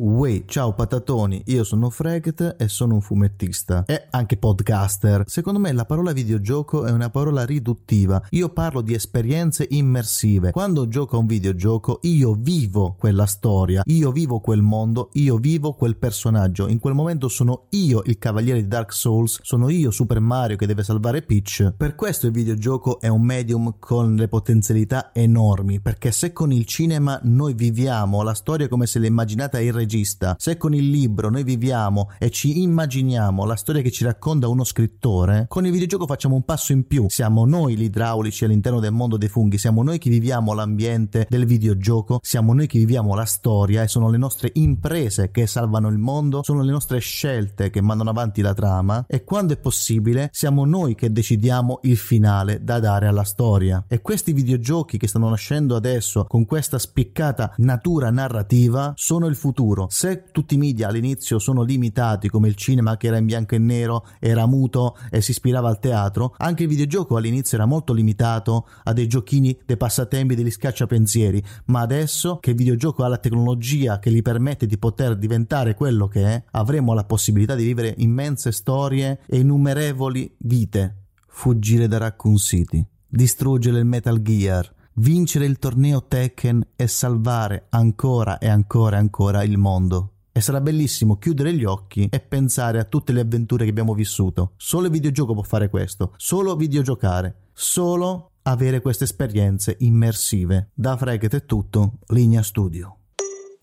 Uè, 0.00 0.44
ciao 0.46 0.74
patatoni, 0.74 1.42
io 1.46 1.64
sono 1.64 1.90
Fregt 1.90 2.54
e 2.56 2.68
sono 2.68 2.94
un 2.94 3.00
fumettista 3.00 3.82
e 3.84 4.06
anche 4.10 4.36
podcaster. 4.36 5.24
Secondo 5.26 5.58
me 5.58 5.72
la 5.72 5.86
parola 5.86 6.12
videogioco 6.12 6.84
è 6.84 6.92
una 6.92 7.10
parola 7.10 7.44
riduttiva. 7.44 8.22
Io 8.30 8.50
parlo 8.50 8.80
di 8.80 8.94
esperienze 8.94 9.66
immersive. 9.68 10.52
Quando 10.52 10.86
gioco 10.86 11.16
a 11.16 11.18
un 11.18 11.26
videogioco 11.26 11.98
io 12.02 12.36
vivo 12.38 12.94
quella 12.96 13.26
storia, 13.26 13.82
io 13.86 14.12
vivo 14.12 14.38
quel 14.38 14.62
mondo, 14.62 15.08
io 15.14 15.36
vivo 15.36 15.72
quel 15.72 15.96
personaggio. 15.96 16.68
In 16.68 16.78
quel 16.78 16.94
momento 16.94 17.26
sono 17.26 17.64
io 17.70 18.02
il 18.04 18.18
cavaliere 18.18 18.62
di 18.62 18.68
Dark 18.68 18.92
Souls, 18.92 19.40
sono 19.42 19.68
io 19.68 19.90
Super 19.90 20.20
Mario 20.20 20.56
che 20.56 20.66
deve 20.66 20.84
salvare 20.84 21.22
Peach. 21.22 21.72
Per 21.76 21.96
questo 21.96 22.26
il 22.26 22.32
videogioco 22.32 23.00
è 23.00 23.08
un 23.08 23.22
medium 23.22 23.74
con 23.80 24.14
le 24.14 24.28
potenzialità 24.28 25.10
enormi, 25.12 25.80
perché 25.80 26.12
se 26.12 26.32
con 26.32 26.52
il 26.52 26.66
cinema 26.66 27.18
noi 27.24 27.54
viviamo 27.54 28.22
la 28.22 28.34
storia 28.34 28.68
come 28.68 28.86
se 28.86 29.00
l'immaginata 29.00 29.58
il 29.58 29.72
regista, 29.72 29.86
se 30.36 30.56
con 30.58 30.74
il 30.74 30.90
libro 30.90 31.30
noi 31.30 31.44
viviamo 31.44 32.10
e 32.18 32.30
ci 32.30 32.60
immaginiamo 32.60 33.44
la 33.46 33.56
storia 33.56 33.80
che 33.80 33.90
ci 33.90 34.04
racconta 34.04 34.46
uno 34.46 34.62
scrittore, 34.64 35.46
con 35.48 35.64
il 35.64 35.72
videogioco 35.72 36.06
facciamo 36.06 36.34
un 36.34 36.44
passo 36.44 36.72
in 36.72 36.86
più. 36.86 37.06
Siamo 37.08 37.46
noi 37.46 37.76
gli 37.76 37.84
idraulici 37.84 38.44
all'interno 38.44 38.80
del 38.80 38.92
mondo 38.92 39.16
dei 39.16 39.28
funghi, 39.28 39.56
siamo 39.56 39.82
noi 39.82 39.98
che 39.98 40.10
viviamo 40.10 40.52
l'ambiente 40.52 41.26
del 41.28 41.46
videogioco, 41.46 42.20
siamo 42.22 42.52
noi 42.52 42.66
che 42.66 42.78
viviamo 42.78 43.14
la 43.14 43.24
storia 43.24 43.82
e 43.82 43.88
sono 43.88 44.10
le 44.10 44.18
nostre 44.18 44.50
imprese 44.54 45.30
che 45.30 45.46
salvano 45.46 45.88
il 45.88 45.98
mondo, 45.98 46.42
sono 46.42 46.62
le 46.62 46.70
nostre 46.70 46.98
scelte 46.98 47.70
che 47.70 47.80
mandano 47.80 48.10
avanti 48.10 48.42
la 48.42 48.54
trama 48.54 49.04
e 49.08 49.24
quando 49.24 49.54
è 49.54 49.56
possibile 49.58 50.28
siamo 50.32 50.66
noi 50.66 50.94
che 50.94 51.10
decidiamo 51.10 51.80
il 51.82 51.96
finale 51.96 52.62
da 52.62 52.78
dare 52.78 53.06
alla 53.06 53.24
storia. 53.24 53.84
E 53.88 54.00
questi 54.02 54.32
videogiochi 54.32 54.98
che 54.98 55.08
stanno 55.08 55.30
nascendo 55.30 55.76
adesso 55.76 56.24
con 56.24 56.44
questa 56.44 56.78
spiccata 56.78 57.54
natura 57.58 58.10
narrativa 58.10 58.92
sono 58.96 59.26
il 59.26 59.36
futuro 59.36 59.77
futuro. 59.78 59.86
Se 59.90 60.24
tutti 60.32 60.54
i 60.54 60.58
media 60.58 60.88
all'inizio 60.88 61.38
sono 61.38 61.62
limitati, 61.62 62.28
come 62.28 62.48
il 62.48 62.56
cinema 62.56 62.96
che 62.96 63.06
era 63.06 63.18
in 63.18 63.26
bianco 63.26 63.54
e 63.54 63.58
nero, 63.58 64.06
era 64.18 64.46
muto 64.46 64.96
e 65.10 65.20
si 65.20 65.30
ispirava 65.30 65.68
al 65.68 65.78
teatro, 65.78 66.34
anche 66.38 66.64
il 66.64 66.68
videogioco 66.68 67.16
all'inizio 67.16 67.56
era 67.56 67.66
molto 67.66 67.92
limitato 67.92 68.66
a 68.84 68.92
dei 68.92 69.06
giochini, 69.06 69.56
dei 69.64 69.76
passatempi, 69.76 70.34
degli 70.34 70.50
scacciapensieri, 70.50 71.42
ma 71.66 71.80
adesso 71.80 72.38
che 72.38 72.50
il 72.50 72.56
videogioco 72.56 73.04
ha 73.04 73.08
la 73.08 73.18
tecnologia 73.18 73.98
che 73.98 74.10
gli 74.10 74.22
permette 74.22 74.66
di 74.66 74.78
poter 74.78 75.16
diventare 75.16 75.74
quello 75.74 76.08
che 76.08 76.24
è, 76.24 76.42
avremo 76.52 76.94
la 76.94 77.04
possibilità 77.04 77.54
di 77.54 77.64
vivere 77.64 77.94
immense 77.98 78.50
storie 78.52 79.20
e 79.26 79.38
innumerevoli 79.38 80.34
vite. 80.38 80.94
Fuggire 81.26 81.86
da 81.86 81.98
Raccoon 81.98 82.36
City, 82.36 82.84
distruggere 83.06 83.78
il 83.78 83.84
Metal 83.84 84.20
Gear, 84.20 84.74
vincere 84.98 85.46
il 85.46 85.58
torneo 85.58 86.04
Tekken 86.06 86.70
e 86.74 86.88
salvare 86.88 87.66
ancora 87.70 88.38
e 88.38 88.48
ancora 88.48 88.96
e 88.96 88.98
ancora 89.00 89.42
il 89.44 89.56
mondo. 89.56 90.12
E 90.32 90.40
sarà 90.40 90.60
bellissimo 90.60 91.18
chiudere 91.18 91.52
gli 91.52 91.64
occhi 91.64 92.08
e 92.10 92.20
pensare 92.20 92.78
a 92.78 92.84
tutte 92.84 93.12
le 93.12 93.20
avventure 93.20 93.64
che 93.64 93.70
abbiamo 93.70 93.94
vissuto. 93.94 94.52
Solo 94.56 94.86
il 94.86 94.92
videogioco 94.92 95.34
può 95.34 95.42
fare 95.42 95.68
questo, 95.68 96.14
solo 96.16 96.56
videogiocare, 96.56 97.48
solo 97.52 98.32
avere 98.42 98.80
queste 98.80 99.04
esperienze 99.04 99.76
immersive. 99.80 100.70
Da 100.74 100.96
Freget 100.96 101.34
è 101.34 101.44
tutto, 101.44 101.98
linea 102.08 102.42
studio. 102.42 102.94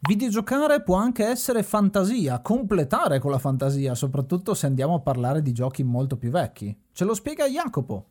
Videogiocare 0.07 0.83
può 0.83 0.95
anche 0.95 1.25
essere 1.25 1.63
fantasia, 1.63 2.39
completare 2.39 3.19
con 3.19 3.31
la 3.31 3.39
fantasia, 3.39 3.95
soprattutto 3.95 4.53
se 4.53 4.67
andiamo 4.67 4.95
a 4.95 4.99
parlare 4.99 5.41
di 5.41 5.51
giochi 5.51 5.83
molto 5.83 6.17
più 6.17 6.29
vecchi. 6.29 6.77
Ce 6.91 7.05
lo 7.05 7.13
spiega 7.13 7.47
Jacopo. 7.47 8.09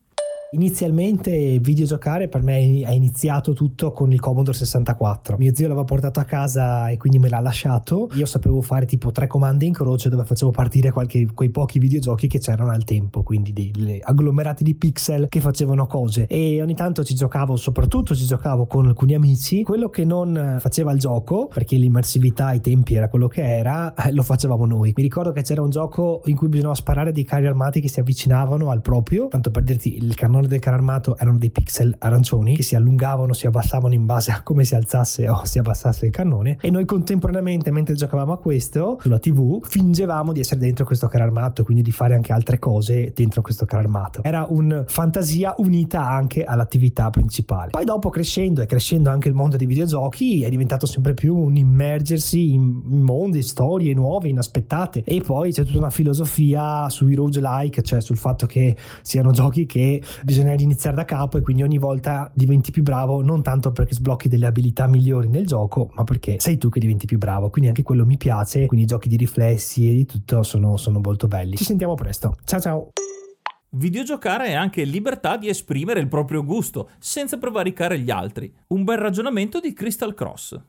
Inizialmente 0.55 1.59
videogiocare 1.59 2.29
per 2.29 2.41
me 2.43 2.59
è 2.83 2.93
iniziato 2.93 3.55
tutto 3.55 3.91
con 3.91 4.13
il 4.13 4.21
Commodore 4.21 4.57
64. 4.57 5.37
Mio 5.37 5.53
zio 5.53 5.67
l'aveva 5.67 5.85
portato 5.85 6.21
a 6.21 6.25
casa 6.25 6.91
e 6.91 6.97
quindi 6.97 7.19
me 7.19 7.29
l'ha 7.29 7.41
lasciato. 7.41 8.09
Io 8.15 8.25
sapevo 8.25 8.61
fare 8.63 8.87
tipo 8.87 9.11
tre 9.11 9.27
comandi 9.27 9.67
in 9.67 9.73
croce 9.73 10.09
dove 10.09 10.25
facevo 10.25 10.53
partire 10.53 10.93
qualche, 10.93 11.27
quei 11.35 11.51
pochi 11.51 11.81
videogiochi 11.81 12.29
che 12.29 12.39
c'erano 12.39 12.71
al 12.71 12.85
tempo, 12.85 13.25
quindi 13.25 13.53
dei 13.53 14.01
agglomerati 14.01 14.63
di 14.63 14.77
pixel 14.77 15.27
che 15.29 15.41
facevano 15.41 15.89
cose. 15.89 16.29
E 16.29 16.63
ogni 16.63 16.77
tanto 16.77 17.03
ci 17.03 17.17
giocavo, 17.17 17.57
soprattutto 17.57 18.15
ci 18.15 18.25
giocavo 18.25 18.67
con 18.67 18.87
alcuni 18.87 19.15
amici. 19.15 19.65
Quello 19.65 19.89
che 19.89 20.05
non 20.05 20.59
faceva 20.61 20.93
il 20.93 21.01
gioco, 21.01 21.49
perché 21.49 21.75
l'immersività 21.75 22.47
ai 22.47 22.61
tempi 22.61 22.95
era 22.95 23.09
quello 23.09 23.27
che 23.27 23.43
era, 23.43 23.93
eh, 23.95 24.13
lo 24.13 24.23
facevamo 24.23 24.67
noi. 24.67 24.93
Mi 24.95 25.03
ricordo 25.03 25.33
che 25.33 25.43
c'era 25.43 25.63
un 25.63 25.71
gioco 25.71 26.23
in 26.27 26.37
cui 26.37 26.47
bisognava 26.47 26.77
sparare 26.77 27.11
dei 27.11 27.25
carri 27.25 27.49
armati 27.49 27.81
che 27.81 27.89
si 27.89 27.99
avvicinavano 27.99 28.71
al 28.71 28.83
proprio, 28.83 29.27
tanto 29.27 29.51
per 29.51 29.65
dirti 29.65 29.97
il 29.97 30.15
cannone 30.15 30.43
comando 30.45 30.49
del 30.49 30.61
carro 30.61 30.77
armato 30.77 31.17
erano 31.19 31.39
dei 31.39 31.51
pixel 31.51 31.95
arancioni 31.99 32.57
che 32.57 32.63
si 32.63 32.75
allungavano, 32.77 33.33
si 33.33 33.47
abbassavano 33.47 33.95
in 33.95 34.05
base 34.07 34.31
a 34.31 34.43
come 34.43 34.65
si 34.65 34.75
alzasse 34.75 35.29
o 35.29 35.45
si 35.45 35.59
abbassasse 35.59 36.07
il 36.07 36.13
cannone 36.13 36.59
e 36.61 36.71
noi 36.71 36.85
contemporaneamente 36.85 37.71
mentre 37.71 37.95
giocavamo 37.95 38.33
a 38.33 38.39
questo 38.39 38.99
sulla 39.01 39.19
tv 39.19 39.65
fingevamo 39.65 40.33
di 40.33 40.41
essere 40.41 40.61
dentro 40.61 40.85
questo 40.85 41.09
carro 41.09 41.25
armato 41.25 41.65
quindi 41.65 41.83
di 41.83 41.91
fare 41.91 42.15
anche 42.15 42.33
altre 42.33 42.59
cose 42.59 43.13
dentro 43.15 43.43
questo 43.43 43.65
carro 43.65 43.83
armato. 43.83 44.23
Era 44.23 44.47
un 44.49 44.85
fantasia 44.87 45.55
unita 45.59 46.09
anche 46.09 46.45
all'attività 46.45 47.11
principale. 47.11 47.71
Poi 47.71 47.85
dopo 47.85 48.11
crescendo 48.11 48.61
e 48.61 48.67
crescendo 48.67 49.11
anche 49.11 49.29
il 49.29 49.35
mondo 49.35 49.57
dei 49.57 49.67
videogiochi 49.67 50.43
è 50.43 50.49
diventato 50.49 50.87
sempre 50.87 51.15
più 51.15 51.37
un 51.37 51.57
immergersi 51.57 52.53
in 52.53 52.83
mondi, 52.85 53.43
storie 53.43 53.95
nuove, 53.95 54.29
inaspettate 54.29 55.03
e 55.05 55.21
poi 55.21 55.53
c'è 55.53 55.65
tutta 55.65 55.79
una 55.79 55.91
filosofia 55.91 56.89
sui 56.89 57.15
roguelike, 57.15 57.83
cioè 57.83 58.01
sul 58.01 58.17
fatto 58.17 58.47
che 58.47 58.77
siano 59.03 59.31
giochi 59.31 59.67
che 59.67 60.03
bisogna 60.23 60.34
iniziare 60.41 60.97
da 60.97 61.05
capo 61.05 61.39
e 61.39 61.43
quindi 61.43 61.63
ogni 61.63 61.79
volta 61.79 62.31
diventi 62.35 62.71
più 62.71 62.83
bravo 62.83 63.23
non 63.23 63.43
tanto 63.43 63.73
perché 63.73 63.95
sblocchi 63.95 64.29
delle 64.29 64.47
abilità 64.47 64.87
migliori 64.87 65.29
nel 65.29 65.47
gioco 65.47 65.91
ma 65.95 66.05
perché 66.05 66.37
sei 66.41 66.59
tu 66.59 66.69
che 66.69 66.81
diventi 66.81 67.07
più 67.07 67.19
bravo. 67.19 67.51
Quindi 67.51 67.69
anche 67.71 67.83
quello 67.83 68.05
mi 68.05 68.17
piace. 68.17 68.67
Quindi 68.67 68.87
i 68.87 68.89
giochi 68.89 69.09
di 69.09 69.17
riflessi 69.17 69.89
e 69.89 69.95
di 69.95 70.07
tutto 70.07 70.43
sono, 70.43 70.77
sono 70.77 71.01
molto 71.01 71.27
belli. 71.27 71.57
Ci 71.57 71.65
sentiamo 71.65 71.95
presto. 71.95 72.37
Ciao 72.45 72.61
ciao. 72.61 72.89
Videogiocare 73.77 74.47
è 74.47 74.53
anche 74.53 74.85
libertà 74.85 75.37
di 75.37 75.49
esprimere 75.49 75.99
il 75.99 76.07
proprio 76.07 76.45
gusto, 76.45 76.91
senza 76.99 77.39
prevaricare 77.39 77.99
gli 77.99 78.11
altri. 78.11 78.53
Un 78.69 78.85
bel 78.85 78.99
ragionamento 78.99 79.59
di 79.59 79.73
Crystal 79.73 80.15
Cross. 80.15 80.61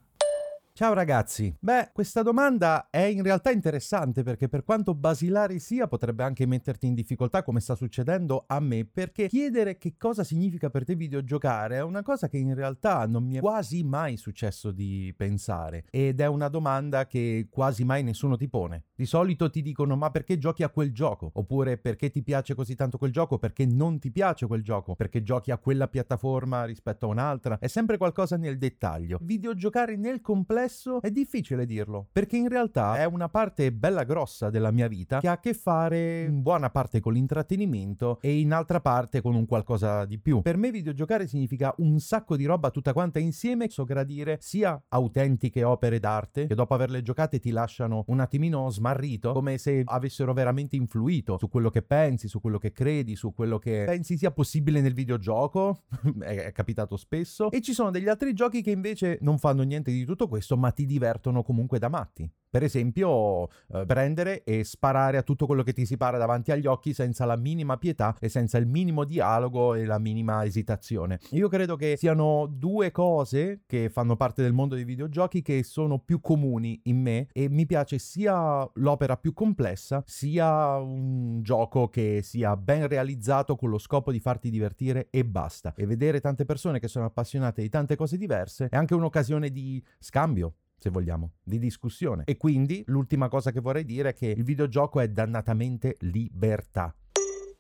Ciao 0.78 0.92
ragazzi, 0.92 1.56
beh 1.58 1.92
questa 1.94 2.22
domanda 2.22 2.90
è 2.90 3.04
in 3.04 3.24
realtà 3.24 3.50
interessante 3.50 4.24
perché 4.24 4.50
per 4.50 4.66
quanto 4.66 4.94
basilare 4.94 5.58
sia 5.58 5.88
potrebbe 5.88 6.24
anche 6.24 6.46
metterti 6.46 6.86
in 6.86 6.94
difficoltà 6.94 7.44
come 7.44 7.62
sta 7.62 7.76
succedendo 7.76 8.44
a 8.46 8.60
me 8.60 8.84
perché 8.84 9.30
chiedere 9.30 9.78
che 9.78 9.96
cosa 9.98 10.26
significa 10.26 10.70
per 10.70 10.84
te 10.84 10.96
videogiocare 10.96 11.78
è 11.78 11.82
una 11.82 12.02
cosa 12.02 12.28
che 12.28 12.36
in 12.40 12.54
realtà 12.54 13.08
non 13.08 13.24
mi 13.24 13.38
è 13.38 13.40
quasi 13.40 13.86
mai 13.86 14.18
successo 14.18 14.72
di 14.72 15.14
pensare 15.16 15.86
ed 15.92 16.20
è 16.20 16.26
una 16.26 16.50
domanda 16.50 17.08
che 17.08 17.48
quasi 17.50 17.86
mai 17.86 18.04
nessuno 18.04 18.36
ti 18.36 18.50
pone. 18.50 18.84
Di 18.96 19.06
solito 19.06 19.50
ti 19.50 19.62
dicono 19.62 19.96
ma 19.96 20.12
perché 20.12 20.38
giochi 20.38 20.64
a 20.64 20.70
quel 20.70 20.92
gioco? 20.92 21.32
Oppure 21.36 21.78
perché 21.78 22.10
ti 22.10 22.22
piace 22.22 22.54
così 22.54 22.76
tanto 22.76 22.98
quel 22.98 23.14
gioco? 23.14 23.38
Perché 23.38 23.66
non 23.66 23.98
ti 23.98 24.12
piace 24.12 24.46
quel 24.46 24.62
gioco? 24.62 24.94
Perché 24.96 25.24
giochi 25.24 25.52
a 25.52 25.58
quella 25.58 25.88
piattaforma 25.88 26.66
rispetto 26.66 27.06
a 27.06 27.10
un'altra? 27.12 27.60
È 27.60 27.68
sempre 27.68 27.96
qualcosa 27.96 28.36
nel 28.36 28.58
dettaglio. 28.58 29.20
Videogiocare 29.22 29.96
nel 29.96 30.20
complesso 30.20 30.64
è 31.00 31.12
difficile 31.12 31.66
dirlo, 31.66 32.08
perché 32.12 32.38
in 32.38 32.50
realtà 32.50 32.98
è 32.98 33.06
una 33.06 33.30
parte 33.30 33.72
bella 33.72 34.04
grossa 34.04 34.50
della 34.50 34.72
mia 34.72 34.88
vita 34.88 35.20
che 35.20 35.28
ha 35.28 35.34
a 35.34 35.40
che 35.40 35.54
fare 35.54 36.24
in 36.24 36.42
buona 36.42 36.70
parte 36.70 37.00
con 37.00 37.14
l'intrattenimento 37.14 38.20
e 38.22 38.40
in 38.40 38.54
altra 38.54 38.82
parte 38.82 39.22
con 39.22 39.36
un 39.36 39.46
qualcosa 39.46 40.06
di 40.06 40.20
più. 40.20 40.42
Per 40.42 40.58
me 40.58 40.72
videogiocare 40.72 41.28
significa 41.28 41.74
un 41.78 42.00
sacco 42.00 42.36
di 42.36 42.46
roba 42.46 42.72
tutta 42.72 42.94
quanta 42.94 43.20
insieme, 43.20 43.70
so 43.70 43.84
gradire 43.84 44.38
sia 44.42 44.82
autentiche 44.90 45.64
opere 45.64 46.00
d'arte 46.00 46.48
che 46.48 46.56
dopo 46.56 46.74
averle 46.74 47.02
giocate 47.02 47.40
ti 47.40 47.52
lasciano 47.52 48.04
un 48.08 48.20
attimino 48.20 48.70
smarrito, 48.70 49.34
come 49.34 49.58
se 49.58 49.84
avessero 49.86 50.34
veramente 50.34 50.76
influito 50.76 51.38
su 51.38 51.50
quello 51.50 51.70
che 51.70 51.82
pensi, 51.82 52.28
su 52.28 52.42
quello 52.42 52.58
che 52.58 52.72
credi, 52.72 53.16
su 53.16 53.34
quello 53.34 53.58
che 53.60 53.84
pensi 53.86 54.18
sia 54.18 54.32
possibile 54.32 54.82
nel 54.82 54.94
videogioco, 54.94 55.84
è 56.22 56.52
capitato 56.52 56.98
spesso, 56.98 57.52
e 57.52 57.62
ci 57.62 57.74
sono 57.74 57.92
degli 57.92 58.08
altri 58.08 58.34
giochi 58.34 58.62
che 58.62 58.72
invece 58.72 59.18
non 59.22 59.38
fanno 59.38 59.64
niente 59.64 59.92
di 59.92 60.06
tutto 60.06 60.28
questo, 60.28 60.55
ma 60.56 60.72
ti 60.72 60.86
divertono 60.86 61.44
comunque 61.44 61.80
da 61.80 61.90
matti. 61.90 62.30
Per 62.56 62.64
esempio, 62.64 63.50
eh, 63.74 63.86
prendere 63.86 64.46
e 64.46 64.64
sparare 64.64 65.18
a 65.18 65.24
tutto 65.24 65.46
quello 65.46 65.62
che 65.62 65.74
ti 65.74 65.86
si 65.86 65.98
para 65.98 66.18
davanti 66.18 66.54
agli 66.54 66.68
occhi 66.68 66.94
senza 66.94 67.26
la 67.26 67.36
minima 67.36 67.76
pietà 67.76 68.16
e 68.18 68.30
senza 68.30 68.58
il 68.58 68.66
minimo 68.66 69.04
dialogo 69.04 69.74
e 69.74 69.84
la 69.84 70.00
minima 70.00 70.46
esitazione. 70.46 71.20
Io 71.32 71.50
credo 71.50 71.76
che 71.76 71.98
siano 71.98 72.48
due 72.50 72.92
cose 72.92 73.64
che 73.66 73.90
fanno 73.90 74.16
parte 74.16 74.42
del 74.42 74.54
mondo 74.54 74.76
dei 74.76 74.86
videogiochi 74.86 75.42
che 75.42 75.64
sono 75.64 76.00
più 76.00 76.22
comuni 76.22 76.80
in 76.84 77.02
me 77.02 77.28
e 77.34 77.50
mi 77.50 77.66
piace 77.66 77.98
sia 77.98 78.66
l'opera 78.76 79.18
più 79.18 79.34
complessa, 79.34 80.02
sia 80.06 80.78
un 80.78 81.42
gioco 81.42 81.90
che 81.90 82.22
sia 82.24 82.56
ben 82.56 82.88
realizzato 82.88 83.58
con 83.58 83.70
lo 83.70 83.78
scopo 83.78 84.14
di 84.14 84.22
farti 84.22 84.50
divertire 84.50 85.08
e 85.10 85.26
basta. 85.26 85.74
E 85.76 85.86
vedere 85.86 86.22
tante 86.22 86.46
persone 86.46 86.80
che 86.80 86.88
sono 86.88 87.04
appassionate 87.04 87.62
di 87.62 87.68
tante 87.68 87.98
cose 87.98 88.16
diverse 88.16 88.70
è 88.70 88.78
anche 88.78 88.94
un'occasione 88.94 89.50
di 89.50 89.84
scambio 90.00 90.54
se 90.78 90.90
vogliamo, 90.90 91.34
di 91.44 91.60
discussione. 91.60 92.24
E 92.26 92.38
quindi 92.38 92.84
l'ultima 92.88 93.28
cosa 93.28 93.52
che 93.52 93.60
vorrei 93.60 93.86
dire 93.86 94.10
è 94.10 94.14
che 94.14 94.28
il 94.28 94.44
videogioco 94.44 95.00
è 95.00 95.08
dannatamente 95.10 95.96
libertà. 96.00 96.96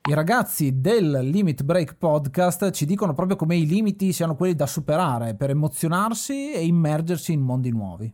I 0.07 0.13
ragazzi 0.13 0.81
del 0.81 1.19
Limit 1.23 1.63
Break 1.63 1.95
Podcast 1.95 2.69
ci 2.69 2.85
dicono 2.85 3.15
proprio 3.15 3.35
come 3.35 3.55
i 3.55 3.65
limiti 3.65 4.13
siano 4.13 4.35
quelli 4.35 4.53
da 4.53 4.67
superare 4.67 5.33
per 5.33 5.49
emozionarsi 5.49 6.53
e 6.53 6.63
immergersi 6.63 7.33
in 7.33 7.41
mondi 7.41 7.71
nuovi. 7.71 8.13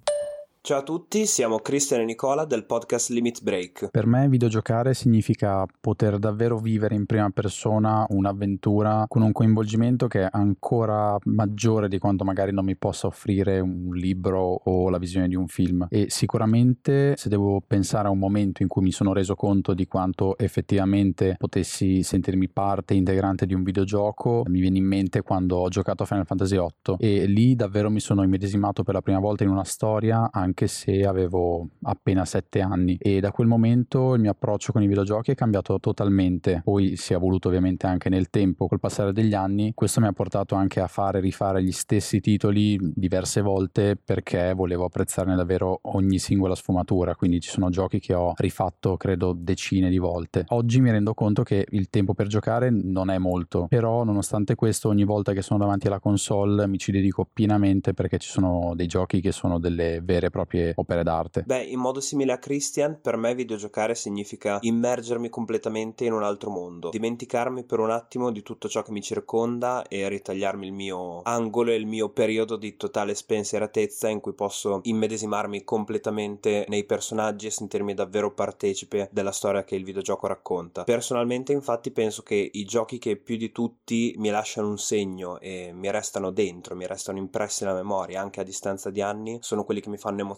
Ciao 0.64 0.78
a 0.78 0.84
tutti, 0.84 1.26
siamo 1.26 1.58
Cristian 1.58 2.02
e 2.02 2.06
Nicola 2.06 2.46
del 2.46 2.66
podcast 2.66 3.10
Limit 3.10 3.42
Break. 3.42 3.90
Per 3.90 4.06
me 4.06 4.30
videogiocare 4.30 4.94
significa 4.94 5.66
poter 5.82 6.20
davvero 6.20 6.60
vivere 6.60 6.94
in 6.94 7.08
prima 7.08 7.32
persona 7.32 8.06
un'avventura 8.08 9.06
con 9.08 9.24
un 9.24 9.32
coinvolgimento 9.32 10.06
che 10.06 10.22
è 10.22 10.30
ancora 10.32 11.18
maggiore 11.24 11.88
di 11.88 11.98
quanto 11.98 12.24
magari 12.24 12.52
non 12.52 12.66
mi 12.66 12.76
possa 12.76 13.08
offrire 13.08 13.60
un 13.60 13.90
libro 13.96 14.62
o 14.64 14.90
la 14.90 15.00
visione 15.00 15.28
di 15.28 15.34
un 15.34 15.48
film. 15.48 15.88
E 15.90 16.12
sicuramente 16.12 17.16
se 17.18 17.28
devo 17.28 17.60
pensare 17.66 18.08
a 18.08 18.12
un 18.12 18.20
momento 18.20 18.62
in 18.62 18.68
cui 18.68 18.84
mi 18.84 18.92
sono 18.92 19.14
reso 19.14 19.34
conto 19.34 19.74
di 19.74 19.88
quanto 19.88 20.38
effettivamente 20.38 21.38
potessi 21.40 22.04
sentirmi 22.04 22.50
parte 22.50 22.94
integrante 22.94 23.48
di 23.48 23.56
un 23.56 23.64
videogioco, 23.64 24.44
mi 24.46 24.60
viene 24.60 24.78
in 24.78 24.86
mente 24.86 25.24
quando 25.24 25.58
ho 25.58 25.70
giocato 25.70 26.04
a 26.04 26.06
Final 26.06 26.28
Fantasy 26.28 26.56
VIII 26.56 26.98
e 27.00 27.26
lì 27.26 27.56
davvero 27.56 27.90
mi 27.90 28.00
sono 28.00 28.22
immedesimato 28.22 28.84
per 28.84 28.94
la 28.94 29.02
prima 29.02 29.18
volta 29.18 29.44
in 29.44 29.50
una 29.50 29.64
storia 29.64 30.30
anche 30.32 30.50
anche 30.52 30.68
se 30.68 31.04
avevo 31.06 31.70
appena 31.84 32.26
sette 32.26 32.60
anni 32.60 32.98
e 33.00 33.22
da 33.22 33.32
quel 33.32 33.48
momento 33.48 34.14
il 34.16 34.22
mio 34.22 34.32
approccio 34.32 34.74
con 34.74 34.84
i 34.84 34.88
videogiochi 34.88 35.32
è 35.32 35.36
cambiato 35.36 35.80
totalmente. 35.80 36.62
Poi 36.64 36.98
si 36.98 37.14
è 37.14 37.16
evoluto 37.16 37.48
ovviamente 37.48 37.88
anche 37.88 38.10
nel 38.10 38.30
tempo, 38.30 38.68
col 38.68 38.80
passare 38.80 39.14
degli 39.14 39.34
anni. 39.34 39.72
Questo 39.74 40.02
mi 40.02 40.08
ha 40.08 40.12
portato 40.12 40.56
anche 40.56 40.82
a 40.82 40.88
fare 40.88 41.20
e 41.20 41.22
rifare 41.22 41.64
gli 41.64 41.72
stessi 41.72 42.20
titoli 42.20 42.78
diverse 42.94 43.42
volte 43.42 43.96
perché 43.96 44.54
volevo 44.54 44.86
apprezzarne 44.86 45.36
davvero 45.36 45.80
ogni 45.84 46.20
singola 46.20 46.54
sfumatura. 46.54 47.16
Quindi 47.16 47.40
ci 47.40 47.50
sono 47.50 47.70
giochi 47.70 48.00
che 48.00 48.14
ho 48.14 48.34
rifatto 48.36 48.98
credo 48.98 49.34
decine 49.34 49.90
di 49.90 49.98
volte. 49.98 50.44
Oggi 50.50 50.82
mi 50.82 50.92
rendo 50.92 51.14
conto 51.14 51.44
che 51.44 51.66
il 51.70 51.90
tempo 51.90 52.14
per 52.14 52.28
giocare 52.28 52.70
non 52.70 53.10
è 53.10 53.18
molto, 53.18 53.68
però 53.70 54.04
nonostante 54.04 54.56
questo 54.56 54.90
ogni 54.90 55.06
volta 55.06 55.32
che 55.32 55.42
sono 55.42 55.60
davanti 55.60 55.88
alla 55.88 56.00
console 56.00 56.68
mi 56.68 56.78
ci 56.78 56.92
dedico 56.92 57.26
pienamente 57.32 57.94
perché 57.94 58.18
ci 58.18 58.30
sono 58.30 58.74
dei 58.76 58.88
giochi 58.88 59.22
che 59.22 59.32
sono 59.32 59.60
delle 59.60 60.02
vere 60.04 60.28
e 60.28 60.30
proprie 60.30 60.41
proprie 60.42 60.74
opere 60.76 61.04
d'arte. 61.04 61.44
Beh, 61.46 61.64
in 61.64 61.80
modo 61.80 62.00
simile 62.00 62.34
a 62.34 62.38
Christian, 62.38 63.00
per 63.02 63.18
me 63.18 63.36
videogiocare 63.36 63.96
significa 63.96 64.58
immergermi 64.62 65.30
completamente 65.30 66.06
in 66.06 66.14
un 66.14 66.24
altro 66.24 66.50
mondo, 66.50 66.90
dimenticarmi 66.90 67.64
per 67.64 67.80
un 67.80 67.92
attimo 67.92 68.32
di 68.32 68.42
tutto 68.42 68.68
ciò 68.68 68.82
che 68.82 68.92
mi 68.92 69.02
circonda 69.02 69.84
e 69.88 70.08
ritagliarmi 70.08 70.66
il 70.66 70.74
mio 70.74 71.22
angolo 71.24 71.72
e 71.72 71.76
il 71.76 71.86
mio 71.86 72.10
periodo 72.10 72.56
di 72.56 72.76
totale 72.76 73.16
spensieratezza 73.16 74.10
in 74.10 74.20
cui 74.20 74.34
posso 74.34 74.80
immedesimarmi 74.84 75.64
completamente 75.64 76.66
nei 76.68 76.84
personaggi 76.84 77.48
e 77.48 77.52
sentirmi 77.52 77.94
davvero 77.94 78.34
partecipe 78.34 79.10
della 79.12 79.32
storia 79.32 79.64
che 79.64 79.76
il 79.76 79.84
videogioco 79.84 80.28
racconta. 80.28 80.84
Personalmente, 80.84 81.54
infatti, 81.54 81.92
penso 81.92 82.24
che 82.24 82.50
i 82.52 82.64
giochi 82.66 82.98
che 82.98 83.16
più 83.16 83.38
di 83.38 83.52
tutti 83.52 84.14
mi 84.18 84.30
lasciano 84.30 84.70
un 84.70 84.78
segno 84.78 85.40
e 85.40 85.72
mi 85.74 85.92
restano 85.92 86.32
dentro, 86.32 86.76
mi 86.76 86.88
restano 86.88 87.18
impressi 87.18 87.64
nella 87.64 87.76
memoria 87.76 88.22
anche 88.22 88.40
a 88.42 88.44
distanza 88.44 88.90
di 88.90 89.02
anni, 89.02 89.38
sono 89.42 89.64
quelli 89.64 89.82
che 89.82 89.90
mi 89.90 89.98
fanno 89.98 90.22
emozionare 90.22 90.31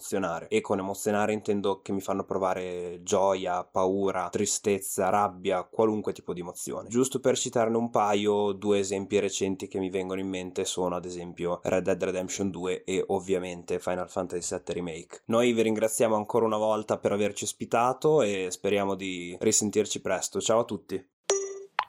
e 0.48 0.62
con 0.62 0.80
emozionare 0.80 1.34
intendo 1.34 1.82
che 1.82 1.92
mi 1.92 2.02
fanno 2.02 2.24
provare 2.24 3.02
gioia, 3.04 3.64
paura, 3.64 4.30
tristezza, 4.30 5.10
rabbia, 5.10 5.64
qualunque 5.64 6.14
tipo 6.14 6.34
di 6.34 6.42
emozione. 6.42 6.90
Giusto 6.90 7.20
per 7.20 7.38
citarne 7.38 7.78
un 7.78 7.90
paio, 7.90 8.52
due 8.52 8.80
esempi 8.80 9.20
recenti 9.20 9.68
che 9.68 9.80
mi 9.80 9.90
vengono 9.90 10.20
in 10.20 10.28
mente 10.28 10.66
sono 10.66 10.96
ad 10.96 11.06
esempio 11.06 11.60
Red 11.64 11.84
Dead 11.84 12.04
Redemption 12.04 12.50
2 12.50 12.84
e 12.84 13.04
ovviamente 13.08 13.80
Final 13.80 14.10
Fantasy 14.10 14.56
VII 14.56 14.74
Remake. 14.74 15.22
Noi 15.26 15.54
vi 15.54 15.62
ringraziamo 15.62 16.16
ancora 16.16 16.46
una 16.46 16.58
volta 16.58 16.98
per 16.98 17.12
averci 17.12 17.44
ospitato 17.44 18.22
e 18.22 18.48
speriamo 18.50 18.96
di 18.96 19.38
risentirci 19.40 20.02
presto. 20.02 20.42
Ciao 20.42 20.60
a 20.60 20.66
tutti! 20.66 21.12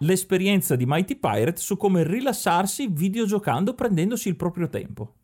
L'esperienza 0.01 0.75
di 0.75 0.87
Mighty 0.87 1.17
Pirate 1.17 1.61
su 1.61 1.77
come 1.77 2.03
rilassarsi 2.03 2.89
videogiocando 2.91 3.75
prendendosi 3.75 4.29
il 4.29 4.37
proprio 4.37 4.69
tempo. 4.69 5.15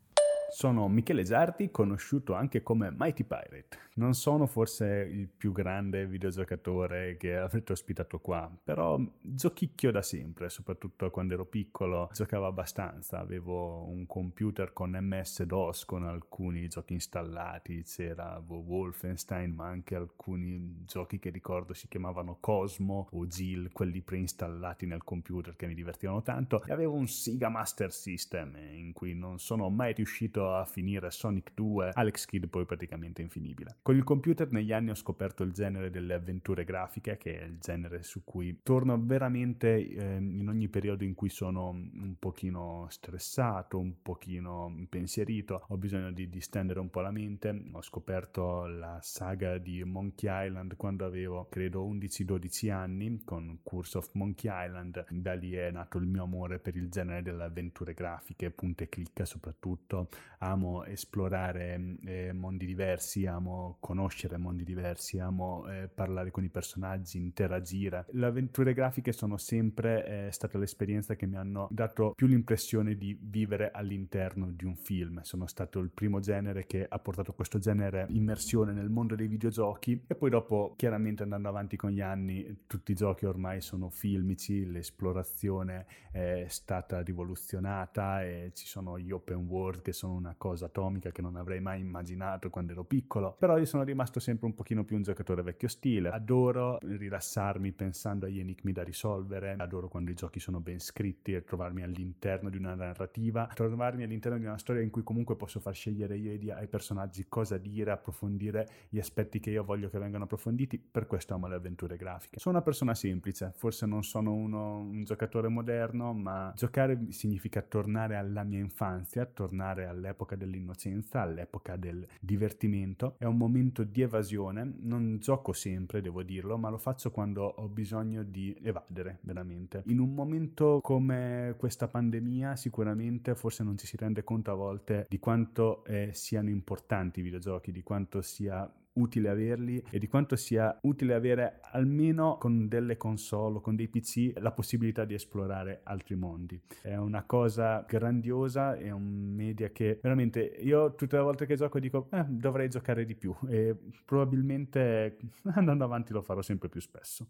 Sono 0.50 0.88
Michele 0.88 1.24
Zardi, 1.24 1.70
conosciuto 1.70 2.34
anche 2.34 2.62
come 2.62 2.90
Mighty 2.90 3.24
Pirate. 3.24 3.78
Non 4.00 4.14
sono 4.14 4.46
forse 4.46 5.06
il 5.12 5.28
più 5.28 5.52
grande 5.52 6.06
videogiocatore 6.06 7.18
che 7.18 7.36
avrete 7.36 7.72
ospitato 7.72 8.18
qua, 8.18 8.50
però 8.64 8.98
giochicchio 9.20 9.90
da 9.90 10.00
sempre, 10.00 10.48
soprattutto 10.48 11.10
quando 11.10 11.34
ero 11.34 11.44
piccolo, 11.44 12.08
giocavo 12.10 12.46
abbastanza, 12.46 13.18
avevo 13.18 13.86
un 13.90 14.06
computer 14.06 14.72
con 14.72 14.96
MS-DOS 14.98 15.84
con 15.84 16.04
alcuni 16.04 16.66
giochi 16.68 16.94
installati, 16.94 17.82
c'era 17.82 18.42
Wolfenstein, 18.42 19.52
ma 19.52 19.66
anche 19.66 19.96
alcuni 19.96 20.82
giochi 20.86 21.18
che 21.18 21.28
ricordo 21.28 21.74
si 21.74 21.86
chiamavano 21.86 22.38
Cosmo 22.40 23.08
o 23.10 23.26
Jill, 23.26 23.70
quelli 23.70 24.00
preinstallati 24.00 24.86
nel 24.86 25.04
computer 25.04 25.56
che 25.56 25.66
mi 25.66 25.74
divertivano 25.74 26.22
tanto, 26.22 26.64
e 26.64 26.72
avevo 26.72 26.94
un 26.94 27.06
Sega 27.06 27.50
Master 27.50 27.92
System 27.92 28.56
in 28.72 28.94
cui 28.94 29.12
non 29.12 29.38
sono 29.38 29.68
mai 29.68 29.92
riuscito 29.92 30.54
a 30.54 30.64
finire 30.64 31.10
Sonic 31.10 31.52
2, 31.52 31.90
Alex 31.92 32.24
Kidd 32.24 32.46
poi 32.46 32.64
praticamente 32.64 33.20
infinibile. 33.20 33.76
Con 33.90 33.98
il 33.98 34.04
computer 34.04 34.52
negli 34.52 34.70
anni 34.70 34.90
ho 34.90 34.94
scoperto 34.94 35.42
il 35.42 35.50
genere 35.50 35.90
delle 35.90 36.14
avventure 36.14 36.62
grafiche, 36.62 37.16
che 37.16 37.40
è 37.40 37.42
il 37.42 37.58
genere 37.58 38.04
su 38.04 38.22
cui 38.22 38.60
torno 38.62 38.96
veramente 39.04 39.84
eh, 39.84 40.14
in 40.14 40.48
ogni 40.48 40.68
periodo 40.68 41.02
in 41.02 41.14
cui 41.14 41.28
sono 41.28 41.70
un 41.70 42.14
pochino 42.16 42.86
stressato, 42.88 43.80
un 43.80 44.00
pochino 44.00 44.72
impensierito, 44.76 45.64
ho 45.66 45.76
bisogno 45.76 46.12
di 46.12 46.28
distendere 46.28 46.78
un 46.78 46.88
po' 46.88 47.00
la 47.00 47.10
mente, 47.10 47.64
ho 47.72 47.82
scoperto 47.82 48.66
la 48.66 49.00
saga 49.02 49.58
di 49.58 49.82
Monkey 49.82 50.46
Island 50.46 50.76
quando 50.76 51.04
avevo 51.04 51.48
credo 51.48 51.84
11-12 51.84 52.70
anni 52.70 53.22
con 53.24 53.58
Curse 53.60 53.98
of 53.98 54.10
Monkey 54.12 54.52
Island, 54.66 55.04
da 55.10 55.34
lì 55.34 55.54
è 55.54 55.68
nato 55.72 55.98
il 55.98 56.06
mio 56.06 56.22
amore 56.22 56.60
per 56.60 56.76
il 56.76 56.90
genere 56.90 57.22
delle 57.22 57.42
avventure 57.42 57.94
grafiche, 57.94 58.52
punte 58.52 58.84
e 58.84 58.88
clicca 58.88 59.24
soprattutto, 59.24 60.10
amo 60.38 60.84
esplorare 60.84 61.96
eh, 62.04 62.32
mondi 62.32 62.66
diversi, 62.66 63.26
amo 63.26 63.78
conoscere 63.80 64.36
mondi 64.36 64.62
diversi, 64.62 65.18
amo 65.18 65.66
eh, 65.68 65.88
parlare 65.88 66.30
con 66.30 66.44
i 66.44 66.50
personaggi, 66.50 67.18
interagire. 67.18 68.06
Le 68.10 68.26
avventure 68.26 68.74
grafiche 68.74 69.12
sono 69.12 69.36
sempre 69.36 70.26
eh, 70.26 70.32
state 70.32 70.58
l'esperienza 70.58 71.16
che 71.16 71.26
mi 71.26 71.36
hanno 71.36 71.68
dato 71.70 72.12
più 72.14 72.26
l'impressione 72.26 72.96
di 72.96 73.18
vivere 73.20 73.70
all'interno 73.72 74.50
di 74.50 74.64
un 74.64 74.76
film. 74.76 75.20
Sono 75.22 75.46
stato 75.46 75.80
il 75.80 75.90
primo 75.90 76.20
genere 76.20 76.66
che 76.66 76.86
ha 76.88 76.98
portato 76.98 77.32
questo 77.32 77.58
genere 77.58 78.06
immersione 78.10 78.72
nel 78.72 78.90
mondo 78.90 79.14
dei 79.14 79.26
videogiochi 79.26 80.04
e 80.06 80.14
poi 80.14 80.30
dopo 80.30 80.74
chiaramente 80.76 81.22
andando 81.22 81.48
avanti 81.48 81.76
con 81.76 81.90
gli 81.90 82.00
anni 82.00 82.64
tutti 82.66 82.92
i 82.92 82.94
giochi 82.94 83.24
ormai 83.24 83.60
sono 83.60 83.88
filmici, 83.88 84.66
l'esplorazione 84.66 85.86
è 86.12 86.44
stata 86.48 87.00
rivoluzionata 87.00 88.22
e 88.22 88.50
ci 88.54 88.66
sono 88.66 88.98
gli 88.98 89.10
open 89.10 89.46
world 89.46 89.82
che 89.82 89.92
sono 89.92 90.14
una 90.14 90.34
cosa 90.36 90.66
atomica 90.66 91.10
che 91.10 91.22
non 91.22 91.36
avrei 91.36 91.60
mai 91.60 91.80
immaginato 91.80 92.50
quando 92.50 92.72
ero 92.72 92.84
piccolo, 92.84 93.36
però 93.38 93.58
io 93.60 93.66
sono 93.66 93.82
rimasto 93.82 94.20
sempre 94.20 94.46
un 94.46 94.54
pochino 94.54 94.84
più 94.84 94.96
un 94.96 95.02
giocatore 95.02 95.42
vecchio 95.42 95.68
stile, 95.68 96.08
adoro 96.08 96.78
rilassarmi 96.80 97.72
pensando 97.72 98.26
agli 98.26 98.40
enigmi 98.40 98.72
da 98.72 98.82
risolvere, 98.82 99.54
adoro 99.58 99.88
quando 99.88 100.10
i 100.10 100.14
giochi 100.14 100.40
sono 100.40 100.60
ben 100.60 100.80
scritti 100.80 101.34
e 101.34 101.44
trovarmi 101.44 101.82
all'interno 101.82 102.48
di 102.48 102.56
una 102.56 102.74
narrativa, 102.74 103.50
trovarmi 103.54 104.02
all'interno 104.02 104.38
di 104.38 104.44
una 104.44 104.58
storia 104.58 104.82
in 104.82 104.90
cui 104.90 105.02
comunque 105.02 105.36
posso 105.36 105.60
far 105.60 105.74
scegliere 105.74 106.16
io 106.16 106.54
ai 106.54 106.68
personaggi 106.68 107.26
cosa 107.28 107.58
dire, 107.58 107.90
approfondire 107.90 108.68
gli 108.88 108.98
aspetti 108.98 109.40
che 109.40 109.50
io 109.50 109.62
voglio 109.62 109.90
che 109.90 109.98
vengano 109.98 110.24
approfonditi, 110.24 110.78
per 110.78 111.06
questo 111.06 111.34
amo 111.34 111.46
le 111.46 111.56
avventure 111.56 111.96
grafiche. 111.96 112.38
Sono 112.38 112.56
una 112.56 112.64
persona 112.64 112.94
semplice, 112.94 113.52
forse 113.54 113.84
non 113.86 114.02
sono 114.02 114.32
uno, 114.32 114.78
un 114.78 115.04
giocatore 115.04 115.48
moderno, 115.48 116.14
ma 116.14 116.52
giocare 116.56 116.98
significa 117.10 117.60
tornare 117.60 118.16
alla 118.16 118.42
mia 118.42 118.58
infanzia, 118.58 119.26
tornare 119.26 119.86
all'epoca 119.86 120.34
dell'innocenza, 120.34 121.20
all'epoca 121.20 121.76
del 121.76 122.06
divertimento. 122.20 123.16
È 123.18 123.24
un 123.24 123.36
momento 123.36 123.48
di 123.50 124.02
evasione, 124.02 124.74
non 124.80 125.18
gioco 125.20 125.52
sempre, 125.52 126.00
devo 126.00 126.22
dirlo, 126.22 126.56
ma 126.56 126.68
lo 126.68 126.78
faccio 126.78 127.10
quando 127.10 127.42
ho 127.44 127.68
bisogno 127.68 128.22
di 128.22 128.56
evadere 128.62 129.18
veramente. 129.22 129.82
In 129.86 129.98
un 129.98 130.14
momento 130.14 130.80
come 130.82 131.54
questa 131.58 131.88
pandemia 131.88 132.56
sicuramente 132.56 133.34
forse 133.34 133.62
non 133.62 133.76
ci 133.76 133.86
si 133.86 133.96
rende 133.96 134.24
conto 134.24 134.50
a 134.50 134.54
volte 134.54 135.06
di 135.08 135.18
quanto 135.18 135.84
eh, 135.84 136.10
siano 136.12 136.48
importanti 136.48 137.20
i 137.20 137.22
videogiochi, 137.22 137.72
di 137.72 137.82
quanto 137.82 138.22
sia 138.22 138.70
utile 138.94 139.28
averli 139.28 139.82
e 139.90 139.98
di 139.98 140.08
quanto 140.08 140.36
sia 140.36 140.76
utile 140.82 141.14
avere 141.14 141.60
almeno 141.72 142.36
con 142.38 142.68
delle 142.68 142.96
console 142.96 143.56
o 143.56 143.60
con 143.60 143.76
dei 143.76 143.88
PC 143.88 144.32
la 144.36 144.52
possibilità 144.52 145.04
di 145.04 145.14
esplorare 145.14 145.80
altri 145.84 146.16
mondi. 146.16 146.60
È 146.82 146.96
una 146.96 147.24
cosa 147.24 147.84
grandiosa, 147.86 148.76
è 148.76 148.90
un 148.90 149.32
media 149.34 149.70
che 149.70 149.98
veramente 150.02 150.40
io 150.40 150.94
tutte 150.94 151.16
le 151.16 151.22
volte 151.22 151.46
che 151.46 151.56
gioco 151.56 151.78
dico 151.78 152.08
eh, 152.10 152.24
dovrei 152.28 152.68
giocare 152.68 153.04
di 153.04 153.14
più 153.14 153.34
e 153.48 153.76
probabilmente 154.04 155.16
andando 155.54 155.84
avanti 155.84 156.12
lo 156.12 156.22
farò 156.22 156.42
sempre 156.42 156.68
più 156.68 156.80
spesso. 156.80 157.26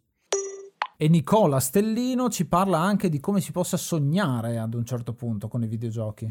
E 0.97 1.09
Nicola 1.09 1.61
Stellino 1.61 2.29
ci 2.29 2.47
parla 2.47 2.79
anche 2.79 3.09
di 3.09 3.21
come 3.21 3.41
si 3.41 3.53
possa 3.53 3.79
sognare 3.79 4.59
ad 4.59 4.75
un 4.75 4.85
certo 4.85 5.15
punto 5.15 5.49
con 5.49 5.63
i 5.63 5.67
videogiochi. 5.67 6.29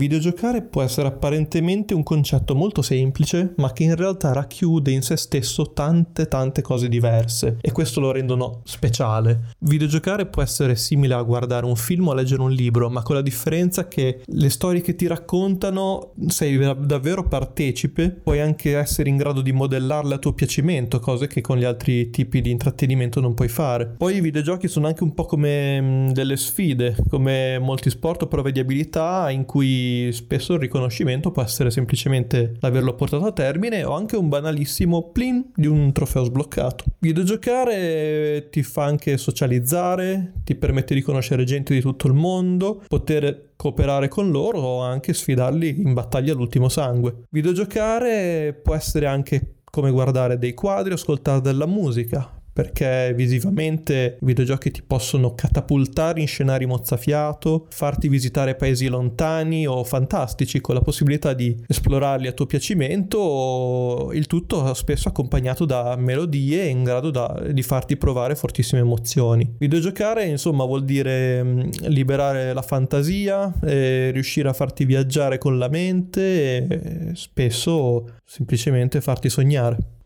Videogiocare 0.00 0.62
può 0.62 0.80
essere 0.80 1.08
apparentemente 1.08 1.92
un 1.92 2.02
concetto 2.02 2.54
molto 2.54 2.80
semplice, 2.80 3.52
ma 3.58 3.70
che 3.74 3.82
in 3.82 3.94
realtà 3.94 4.32
racchiude 4.32 4.90
in 4.90 5.02
se 5.02 5.14
stesso 5.18 5.74
tante 5.74 6.26
tante 6.26 6.62
cose 6.62 6.88
diverse 6.88 7.58
e 7.60 7.70
questo 7.70 8.00
lo 8.00 8.10
rendono 8.10 8.62
speciale. 8.64 9.50
Videogiocare 9.58 10.24
può 10.24 10.40
essere 10.40 10.74
simile 10.76 11.12
a 11.12 11.20
guardare 11.20 11.66
un 11.66 11.76
film 11.76 12.08
o 12.08 12.12
a 12.12 12.14
leggere 12.14 12.40
un 12.40 12.50
libro, 12.50 12.88
ma 12.88 13.02
con 13.02 13.14
la 13.14 13.20
differenza 13.20 13.88
che 13.88 14.22
le 14.24 14.48
storie 14.48 14.80
che 14.80 14.96
ti 14.96 15.06
raccontano 15.06 16.14
sei 16.28 16.56
davvero 16.56 17.28
partecipe, 17.28 18.08
puoi 18.08 18.40
anche 18.40 18.78
essere 18.78 19.10
in 19.10 19.18
grado 19.18 19.42
di 19.42 19.52
modellarle 19.52 20.14
a 20.14 20.18
tuo 20.18 20.32
piacimento, 20.32 20.98
cose 20.98 21.26
che 21.26 21.42
con 21.42 21.58
gli 21.58 21.64
altri 21.64 22.08
tipi 22.08 22.40
di 22.40 22.50
intrattenimento 22.50 23.20
non 23.20 23.34
puoi 23.34 23.48
fare. 23.48 23.96
Poi 23.98 24.16
i 24.16 24.22
videogiochi 24.22 24.66
sono 24.66 24.86
anche 24.86 25.02
un 25.02 25.12
po' 25.12 25.26
come 25.26 26.08
delle 26.14 26.38
sfide, 26.38 26.96
come 27.10 27.58
molti 27.58 27.90
sport 27.90 28.22
o 28.22 28.28
prove 28.28 28.50
di 28.50 28.60
abilità 28.60 29.28
in 29.28 29.44
cui 29.44 29.88
spesso 30.12 30.54
il 30.54 30.60
riconoscimento 30.60 31.30
può 31.30 31.42
essere 31.42 31.70
semplicemente 31.70 32.54
l'averlo 32.60 32.94
portato 32.94 33.26
a 33.26 33.32
termine 33.32 33.84
o 33.84 33.94
anche 33.94 34.16
un 34.16 34.28
banalissimo 34.28 35.10
plin 35.10 35.50
di 35.54 35.66
un 35.66 35.92
trofeo 35.92 36.24
sbloccato. 36.24 36.84
Videogiocare 36.98 38.48
ti 38.50 38.62
fa 38.62 38.84
anche 38.84 39.16
socializzare, 39.16 40.34
ti 40.44 40.54
permette 40.54 40.94
di 40.94 41.02
conoscere 41.02 41.44
gente 41.44 41.74
di 41.74 41.80
tutto 41.80 42.06
il 42.06 42.14
mondo, 42.14 42.82
poter 42.86 43.52
cooperare 43.56 44.08
con 44.08 44.30
loro 44.30 44.58
o 44.58 44.80
anche 44.80 45.12
sfidarli 45.12 45.80
in 45.80 45.92
battaglia 45.92 46.32
all'ultimo 46.32 46.68
sangue. 46.68 47.24
Videogiocare 47.30 48.58
può 48.62 48.74
essere 48.74 49.06
anche 49.06 49.56
come 49.70 49.90
guardare 49.90 50.38
dei 50.38 50.52
quadri 50.54 50.92
o 50.92 50.94
ascoltare 50.94 51.40
della 51.40 51.66
musica, 51.66 52.39
perché 52.60 53.14
visivamente 53.14 54.18
i 54.20 54.24
videogiochi 54.26 54.70
ti 54.70 54.82
possono 54.86 55.34
catapultare 55.34 56.20
in 56.20 56.26
scenari 56.26 56.66
mozzafiato, 56.66 57.66
farti 57.70 58.06
visitare 58.08 58.54
paesi 58.54 58.86
lontani 58.86 59.66
o 59.66 59.82
fantastici 59.82 60.60
con 60.60 60.74
la 60.74 60.82
possibilità 60.82 61.32
di 61.32 61.56
esplorarli 61.66 62.26
a 62.26 62.32
tuo 62.32 62.44
piacimento, 62.44 64.10
il 64.12 64.26
tutto 64.26 64.74
spesso 64.74 65.08
accompagnato 65.08 65.64
da 65.64 65.96
melodie 65.96 66.66
in 66.66 66.84
grado 66.84 67.08
da, 67.08 67.42
di 67.50 67.62
farti 67.62 67.96
provare 67.96 68.34
fortissime 68.34 68.82
emozioni. 68.82 69.54
Videogiocare 69.56 70.26
insomma 70.26 70.66
vuol 70.66 70.84
dire 70.84 71.42
mm, 71.42 71.60
liberare 71.86 72.52
la 72.52 72.62
fantasia, 72.62 73.54
riuscire 73.62 74.50
a 74.50 74.52
farti 74.52 74.84
viaggiare 74.84 75.38
con 75.38 75.56
la 75.56 75.68
mente 75.68 76.66
e 76.66 77.10
spesso 77.14 78.04
semplicemente 78.22 79.00
farti 79.00 79.30
sognare. 79.30 79.99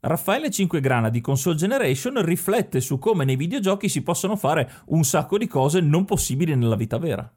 Raffaele 0.00 0.50
Cinquegrana 0.50 1.08
di 1.08 1.20
Console 1.20 1.56
Generation 1.56 2.24
riflette 2.24 2.80
su 2.80 2.98
come 2.98 3.24
nei 3.24 3.34
videogiochi 3.34 3.88
si 3.88 4.02
possono 4.02 4.36
fare 4.36 4.70
un 4.86 5.02
sacco 5.02 5.36
di 5.38 5.48
cose 5.48 5.80
non 5.80 6.04
possibili 6.04 6.54
nella 6.54 6.76
vita 6.76 6.98
vera 6.98 7.28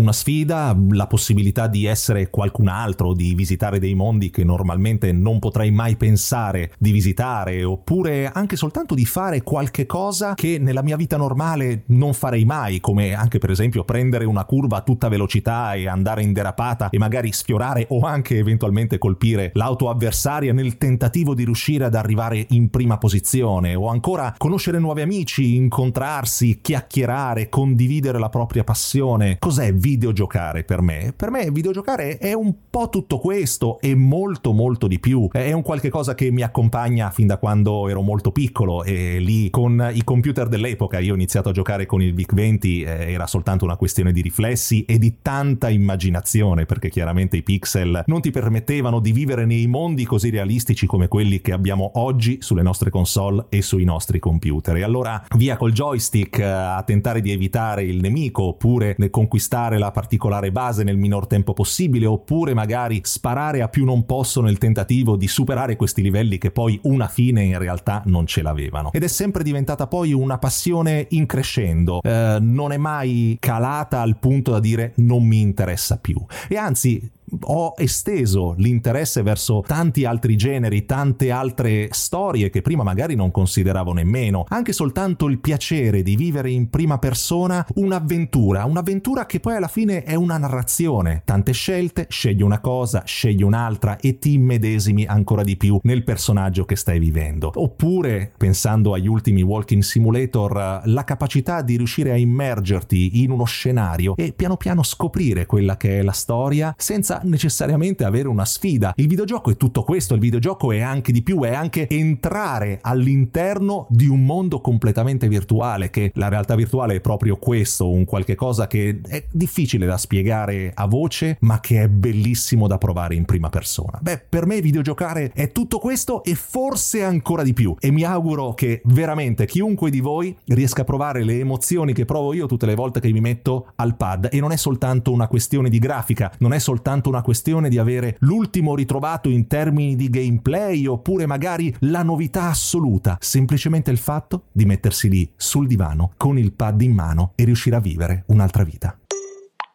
una 0.00 0.12
sfida, 0.12 0.74
la 0.90 1.06
possibilità 1.06 1.66
di 1.66 1.84
essere 1.84 2.30
qualcun 2.30 2.68
altro, 2.68 3.12
di 3.12 3.34
visitare 3.34 3.78
dei 3.78 3.94
mondi 3.94 4.30
che 4.30 4.44
normalmente 4.44 5.12
non 5.12 5.38
potrei 5.38 5.70
mai 5.70 5.96
pensare 5.96 6.72
di 6.78 6.90
visitare, 6.90 7.62
oppure 7.64 8.30
anche 8.32 8.56
soltanto 8.56 8.94
di 8.94 9.04
fare 9.04 9.42
qualche 9.42 9.84
cosa 9.84 10.32
che 10.34 10.58
nella 10.58 10.82
mia 10.82 10.96
vita 10.96 11.18
normale 11.18 11.82
non 11.86 12.14
farei 12.14 12.46
mai, 12.46 12.80
come 12.80 13.12
anche 13.12 13.38
per 13.38 13.50
esempio 13.50 13.84
prendere 13.84 14.24
una 14.24 14.44
curva 14.44 14.78
a 14.78 14.82
tutta 14.82 15.08
velocità 15.08 15.74
e 15.74 15.86
andare 15.86 16.22
in 16.22 16.32
derapata 16.32 16.88
e 16.88 16.98
magari 16.98 17.30
sfiorare 17.32 17.86
o 17.90 18.00
anche 18.00 18.38
eventualmente 18.38 18.96
colpire 18.96 19.50
l'auto 19.54 19.90
avversaria 19.90 20.54
nel 20.54 20.78
tentativo 20.78 21.34
di 21.34 21.44
riuscire 21.44 21.84
ad 21.84 21.94
arrivare 21.94 22.46
in 22.50 22.70
prima 22.70 22.96
posizione, 22.96 23.74
o 23.74 23.88
ancora 23.88 24.34
conoscere 24.38 24.78
nuovi 24.78 25.02
amici, 25.02 25.56
incontrarsi, 25.56 26.60
chiacchierare, 26.62 27.50
condividere 27.50 28.18
la 28.18 28.30
propria 28.30 28.64
passione. 28.64 29.36
Cos'è 29.38 29.74
videogiocare 29.90 30.62
per 30.62 30.82
me? 30.82 31.12
Per 31.16 31.30
me 31.30 31.50
videogiocare 31.50 32.18
è 32.18 32.32
un 32.32 32.54
po' 32.70 32.88
tutto 32.88 33.18
questo 33.18 33.80
e 33.80 33.94
molto 33.94 34.52
molto 34.52 34.86
di 34.86 35.00
più. 35.00 35.28
È 35.32 35.52
un 35.52 35.62
qualche 35.62 35.88
cosa 35.88 36.14
che 36.14 36.30
mi 36.30 36.42
accompagna 36.42 37.10
fin 37.10 37.26
da 37.26 37.38
quando 37.38 37.88
ero 37.88 38.00
molto 38.00 38.30
piccolo 38.30 38.84
e 38.84 39.18
lì 39.18 39.50
con 39.50 39.90
i 39.92 40.04
computer 40.04 40.48
dell'epoca 40.48 41.00
io 41.00 41.12
ho 41.12 41.16
iniziato 41.16 41.48
a 41.48 41.52
giocare 41.52 41.86
con 41.86 42.02
il 42.02 42.14
VIC-20 42.14 42.60
eh, 42.62 43.12
era 43.12 43.26
soltanto 43.26 43.64
una 43.64 43.76
questione 43.76 44.12
di 44.12 44.20
riflessi 44.20 44.84
e 44.84 44.98
di 44.98 45.16
tanta 45.22 45.68
immaginazione 45.68 46.66
perché 46.66 46.88
chiaramente 46.88 47.36
i 47.36 47.42
pixel 47.42 48.04
non 48.06 48.20
ti 48.20 48.30
permettevano 48.30 49.00
di 49.00 49.12
vivere 49.12 49.44
nei 49.44 49.66
mondi 49.66 50.04
così 50.04 50.30
realistici 50.30 50.86
come 50.86 51.08
quelli 51.08 51.40
che 51.40 51.52
abbiamo 51.52 51.92
oggi 51.94 52.38
sulle 52.40 52.62
nostre 52.62 52.90
console 52.90 53.46
e 53.48 53.62
sui 53.62 53.84
nostri 53.84 54.18
computer. 54.20 54.76
E 54.76 54.82
allora 54.82 55.22
via 55.36 55.56
col 55.56 55.72
joystick 55.72 56.38
eh, 56.38 56.44
a 56.44 56.82
tentare 56.84 57.20
di 57.20 57.32
evitare 57.32 57.82
il 57.82 58.00
nemico 58.00 58.44
oppure 58.44 58.94
nel 58.98 59.10
conquistare 59.10 59.78
la 59.80 59.90
particolare 59.90 60.52
base 60.52 60.84
nel 60.84 60.96
minor 60.96 61.26
tempo 61.26 61.52
possibile 61.52 62.06
oppure 62.06 62.54
magari 62.54 63.00
sparare 63.02 63.62
a 63.62 63.68
più 63.68 63.84
non 63.84 64.06
posso 64.06 64.40
nel 64.40 64.58
tentativo 64.58 65.16
di 65.16 65.26
superare 65.26 65.74
questi 65.74 66.02
livelli 66.02 66.38
che 66.38 66.52
poi 66.52 66.78
una 66.84 67.08
fine 67.08 67.42
in 67.42 67.58
realtà 67.58 68.02
non 68.04 68.26
ce 68.26 68.42
l'avevano. 68.42 68.92
Ed 68.92 69.02
è 69.02 69.08
sempre 69.08 69.42
diventata 69.42 69.88
poi 69.88 70.12
una 70.12 70.38
passione 70.38 71.06
in 71.10 71.26
crescendo, 71.26 72.00
eh, 72.02 72.38
non 72.40 72.70
è 72.70 72.76
mai 72.76 73.36
calata 73.40 74.00
al 74.00 74.18
punto 74.18 74.52
da 74.52 74.60
dire 74.60 74.92
non 74.96 75.24
mi 75.24 75.40
interessa 75.40 75.96
più. 75.96 76.22
E 76.48 76.56
anzi, 76.56 77.10
ho 77.42 77.74
esteso 77.76 78.54
l'interesse 78.56 79.22
verso 79.22 79.62
tanti 79.66 80.04
altri 80.04 80.36
generi, 80.36 80.86
tante 80.86 81.30
altre 81.30 81.88
storie 81.90 82.50
che 82.50 82.62
prima 82.62 82.82
magari 82.82 83.14
non 83.14 83.30
consideravo 83.30 83.92
nemmeno, 83.92 84.44
anche 84.48 84.72
soltanto 84.72 85.26
il 85.26 85.40
piacere 85.40 86.02
di 86.02 86.16
vivere 86.16 86.50
in 86.50 86.70
prima 86.70 86.98
persona 86.98 87.66
un'avventura, 87.74 88.64
un'avventura 88.64 89.26
che 89.26 89.40
poi 89.40 89.56
alla 89.56 89.68
fine 89.68 90.02
è 90.02 90.14
una 90.14 90.38
narrazione, 90.38 91.22
tante 91.24 91.52
scelte, 91.52 92.06
scegli 92.08 92.42
una 92.42 92.60
cosa, 92.60 93.02
scegli 93.04 93.42
un'altra 93.42 93.98
e 93.98 94.18
ti 94.18 94.34
immedesimi 94.34 95.04
ancora 95.06 95.42
di 95.42 95.56
più 95.56 95.78
nel 95.82 96.04
personaggio 96.04 96.64
che 96.64 96.76
stai 96.76 96.98
vivendo. 96.98 97.50
Oppure, 97.54 98.32
pensando 98.36 98.92
agli 98.94 99.06
ultimi 99.06 99.42
Walking 99.42 99.82
Simulator, 99.82 100.82
la 100.84 101.04
capacità 101.04 101.62
di 101.62 101.76
riuscire 101.76 102.10
a 102.10 102.16
immergerti 102.16 103.22
in 103.22 103.30
uno 103.30 103.44
scenario 103.44 104.16
e 104.16 104.32
piano 104.32 104.56
piano 104.56 104.82
scoprire 104.82 105.46
quella 105.46 105.76
che 105.76 105.98
è 105.98 106.02
la 106.02 106.12
storia 106.12 106.74
senza 106.76 107.19
necessariamente 107.24 108.04
avere 108.04 108.28
una 108.28 108.44
sfida. 108.44 108.92
Il 108.96 109.08
videogioco 109.08 109.50
è 109.50 109.56
tutto 109.56 109.82
questo, 109.82 110.14
il 110.14 110.20
videogioco 110.20 110.72
è 110.72 110.80
anche 110.80 111.12
di 111.12 111.22
più, 111.22 111.42
è 111.42 111.52
anche 111.52 111.88
entrare 111.88 112.78
all'interno 112.82 113.86
di 113.90 114.06
un 114.06 114.24
mondo 114.24 114.60
completamente 114.60 115.28
virtuale, 115.28 115.90
che 115.90 116.10
la 116.14 116.28
realtà 116.28 116.54
virtuale 116.54 116.96
è 116.96 117.00
proprio 117.00 117.36
questo, 117.36 117.90
un 117.90 118.04
qualche 118.04 118.34
cosa 118.34 118.66
che 118.66 119.00
è 119.06 119.24
difficile 119.30 119.86
da 119.86 119.96
spiegare 119.96 120.72
a 120.74 120.86
voce, 120.86 121.36
ma 121.40 121.60
che 121.60 121.82
è 121.82 121.88
bellissimo 121.88 122.66
da 122.66 122.78
provare 122.78 123.14
in 123.14 123.24
prima 123.24 123.48
persona. 123.48 123.98
Beh, 124.00 124.22
per 124.28 124.46
me 124.46 124.60
videogiocare 124.60 125.30
è 125.34 125.52
tutto 125.52 125.78
questo 125.78 126.22
e 126.24 126.34
forse 126.34 127.02
ancora 127.02 127.42
di 127.42 127.52
più 127.52 127.74
e 127.78 127.90
mi 127.90 128.02
auguro 128.02 128.54
che 128.54 128.80
veramente 128.84 129.46
chiunque 129.46 129.90
di 129.90 130.00
voi 130.00 130.36
riesca 130.46 130.82
a 130.82 130.84
provare 130.84 131.24
le 131.24 131.38
emozioni 131.38 131.92
che 131.92 132.04
provo 132.04 132.32
io 132.32 132.46
tutte 132.46 132.66
le 132.66 132.74
volte 132.74 133.00
che 133.00 133.12
mi 133.12 133.20
metto 133.20 133.72
al 133.76 133.96
pad 133.96 134.28
e 134.30 134.40
non 134.40 134.52
è 134.52 134.56
soltanto 134.56 135.12
una 135.12 135.28
questione 135.28 135.68
di 135.68 135.78
grafica, 135.78 136.32
non 136.38 136.52
è 136.52 136.58
soltanto 136.58 137.09
una 137.10 137.22
questione 137.22 137.68
di 137.68 137.76
avere 137.76 138.16
l'ultimo 138.20 138.74
ritrovato 138.74 139.28
in 139.28 139.46
termini 139.46 139.96
di 139.96 140.08
gameplay 140.08 140.86
oppure 140.86 141.26
magari 141.26 141.74
la 141.80 142.02
novità 142.02 142.44
assoluta, 142.44 143.18
semplicemente 143.20 143.90
il 143.90 143.98
fatto 143.98 144.44
di 144.52 144.64
mettersi 144.64 145.10
lì 145.10 145.30
sul 145.36 145.66
divano 145.66 146.12
con 146.16 146.38
il 146.38 146.52
pad 146.52 146.80
in 146.80 146.92
mano 146.92 147.32
e 147.34 147.44
riuscire 147.44 147.76
a 147.76 147.80
vivere 147.80 148.24
un'altra 148.28 148.64
vita. 148.64 148.96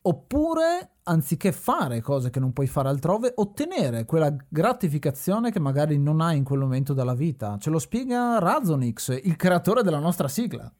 Oppure, 0.07 0.97
anziché 1.03 1.51
fare 1.51 1.99
cose 2.01 2.29
che 2.29 2.39
non 2.39 2.53
puoi 2.53 2.67
fare 2.67 2.89
altrove, 2.89 3.33
ottenere 3.35 4.05
quella 4.05 4.33
gratificazione 4.47 5.51
che 5.51 5.59
magari 5.59 5.97
non 5.97 6.21
hai 6.21 6.37
in 6.37 6.43
quel 6.43 6.59
momento 6.59 6.93
della 6.93 7.15
vita. 7.15 7.57
Ce 7.59 7.69
lo 7.69 7.79
spiega 7.79 8.39
Razonix, 8.39 9.19
il 9.23 9.35
creatore 9.35 9.81
della 9.81 9.99
nostra 9.99 10.27
sigla. 10.27 10.71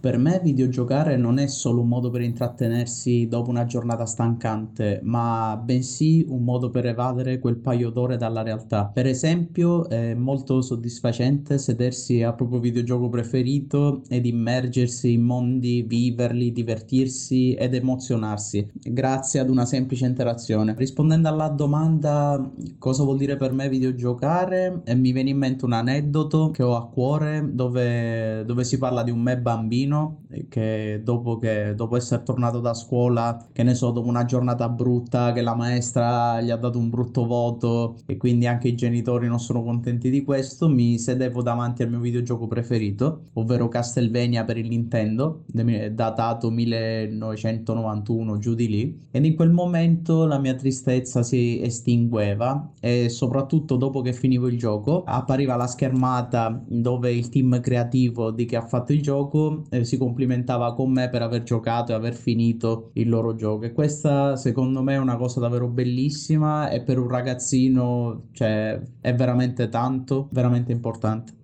Per 0.00 0.16
me 0.16 0.40
videogiocare 0.42 1.18
non 1.18 1.38
è 1.38 1.46
solo 1.46 1.82
un 1.82 1.88
modo 1.88 2.08
per 2.08 2.22
intrattenersi 2.22 3.26
dopo 3.28 3.50
una 3.50 3.66
giornata 3.66 4.06
stancante, 4.06 5.00
ma 5.02 5.60
bensì 5.62 6.24
un 6.26 6.42
modo 6.42 6.70
per 6.70 6.86
evadere 6.86 7.38
quel 7.38 7.56
paio 7.56 7.90
d'ore 7.90 8.16
dalla 8.16 8.40
realtà. 8.40 8.86
Per 8.86 9.04
esempio, 9.04 9.90
è 9.90 10.14
molto 10.14 10.62
soddisfacente 10.62 11.58
sedersi 11.58 12.22
al 12.22 12.34
proprio 12.34 12.60
videogioco 12.60 13.10
preferito 13.10 14.00
ed 14.08 14.24
immergersi 14.24 15.12
in 15.12 15.22
mondi, 15.22 15.82
viverli, 15.82 16.50
divertirsi 16.50 17.52
ed 17.52 17.74
emozionarsi, 17.74 18.70
grazie 18.72 19.40
ad 19.40 19.50
una 19.50 19.66
semplice 19.66 20.06
interazione. 20.06 20.74
Rispondendo 20.78 21.28
alla 21.28 21.48
domanda 21.48 22.50
cosa 22.78 23.02
vuol 23.02 23.18
dire 23.18 23.36
per 23.36 23.52
me 23.52 23.68
videogiocare, 23.68 24.80
eh, 24.84 24.94
mi 24.94 25.12
viene 25.12 25.28
in 25.28 25.36
mente 25.36 25.66
un 25.66 25.74
aneddoto 25.74 26.50
che 26.50 26.62
ho 26.62 26.74
a 26.74 26.88
cuore 26.88 27.46
dove, 27.52 28.44
dove 28.46 28.64
si 28.64 28.78
parla 28.78 29.02
di 29.02 29.10
un 29.10 29.20
me 29.20 29.36
bambino 29.36 29.88
bambino 29.90 30.19
che 30.48 31.00
dopo, 31.02 31.38
che 31.38 31.74
dopo 31.74 31.96
essere 31.96 32.22
tornato 32.22 32.60
da 32.60 32.74
scuola, 32.74 33.46
che 33.52 33.62
ne 33.62 33.74
so, 33.74 33.90
dopo 33.90 34.08
una 34.08 34.24
giornata 34.24 34.68
brutta, 34.68 35.32
che 35.32 35.42
la 35.42 35.54
maestra 35.54 36.40
gli 36.40 36.50
ha 36.50 36.56
dato 36.56 36.78
un 36.78 36.90
brutto 36.90 37.26
voto 37.26 37.96
e 38.06 38.16
quindi 38.16 38.46
anche 38.46 38.68
i 38.68 38.74
genitori 38.74 39.26
non 39.26 39.40
sono 39.40 39.62
contenti 39.62 40.10
di 40.10 40.22
questo, 40.22 40.68
mi 40.68 40.98
sedevo 40.98 41.42
davanti 41.42 41.82
al 41.82 41.90
mio 41.90 42.00
videogioco 42.00 42.46
preferito, 42.46 43.26
ovvero 43.34 43.68
Castlevania 43.68 44.44
per 44.44 44.56
il 44.56 44.68
Nintendo, 44.68 45.44
datato 45.92 46.50
1991 46.50 48.38
giù 48.38 48.54
di 48.54 48.68
lì, 48.68 49.00
ed 49.10 49.24
in 49.24 49.34
quel 49.34 49.50
momento 49.50 50.26
la 50.26 50.38
mia 50.38 50.54
tristezza 50.54 51.22
si 51.22 51.60
estingueva 51.62 52.72
e 52.80 53.08
soprattutto 53.08 53.76
dopo 53.76 54.00
che 54.00 54.12
finivo 54.12 54.46
il 54.48 54.58
gioco 54.58 55.02
appariva 55.04 55.56
la 55.56 55.66
schermata 55.66 56.62
dove 56.66 57.12
il 57.12 57.28
team 57.28 57.60
creativo 57.60 58.30
di 58.30 58.44
che 58.44 58.56
ha 58.56 58.66
fatto 58.66 58.92
il 58.92 59.02
gioco 59.02 59.64
eh, 59.70 59.84
si 59.84 59.96
complimentava 60.20 60.74
con 60.74 60.92
me 60.92 61.08
per 61.08 61.22
aver 61.22 61.42
giocato 61.42 61.92
e 61.92 61.94
aver 61.94 62.14
finito 62.14 62.90
il 62.94 63.08
loro 63.08 63.34
gioco. 63.34 63.64
E 63.64 63.72
questa 63.72 64.36
secondo 64.36 64.82
me 64.82 64.94
è 64.94 64.98
una 64.98 65.16
cosa 65.16 65.40
davvero 65.40 65.66
bellissima 65.66 66.68
e 66.68 66.82
per 66.82 66.98
un 66.98 67.08
ragazzino 67.08 68.28
cioè, 68.32 68.80
è 69.00 69.14
veramente 69.14 69.68
tanto, 69.68 70.28
veramente 70.32 70.72
importante. 70.72 71.38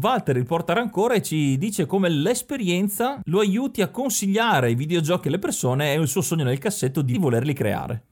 Walter 0.00 0.34
riporta 0.34 0.72
ancora 0.74 1.14
e 1.14 1.22
ci 1.22 1.58
dice 1.58 1.86
come 1.86 2.08
l'esperienza 2.08 3.20
lo 3.24 3.40
aiuti 3.40 3.82
a 3.82 3.88
consigliare 3.88 4.70
i 4.70 4.74
videogiochi 4.74 5.28
alle 5.28 5.38
persone 5.38 5.92
e 5.92 6.00
il 6.00 6.08
suo 6.08 6.22
sogno 6.22 6.44
nel 6.44 6.58
cassetto 6.58 7.02
di 7.02 7.18
volerli 7.18 7.52
creare. 7.52 8.11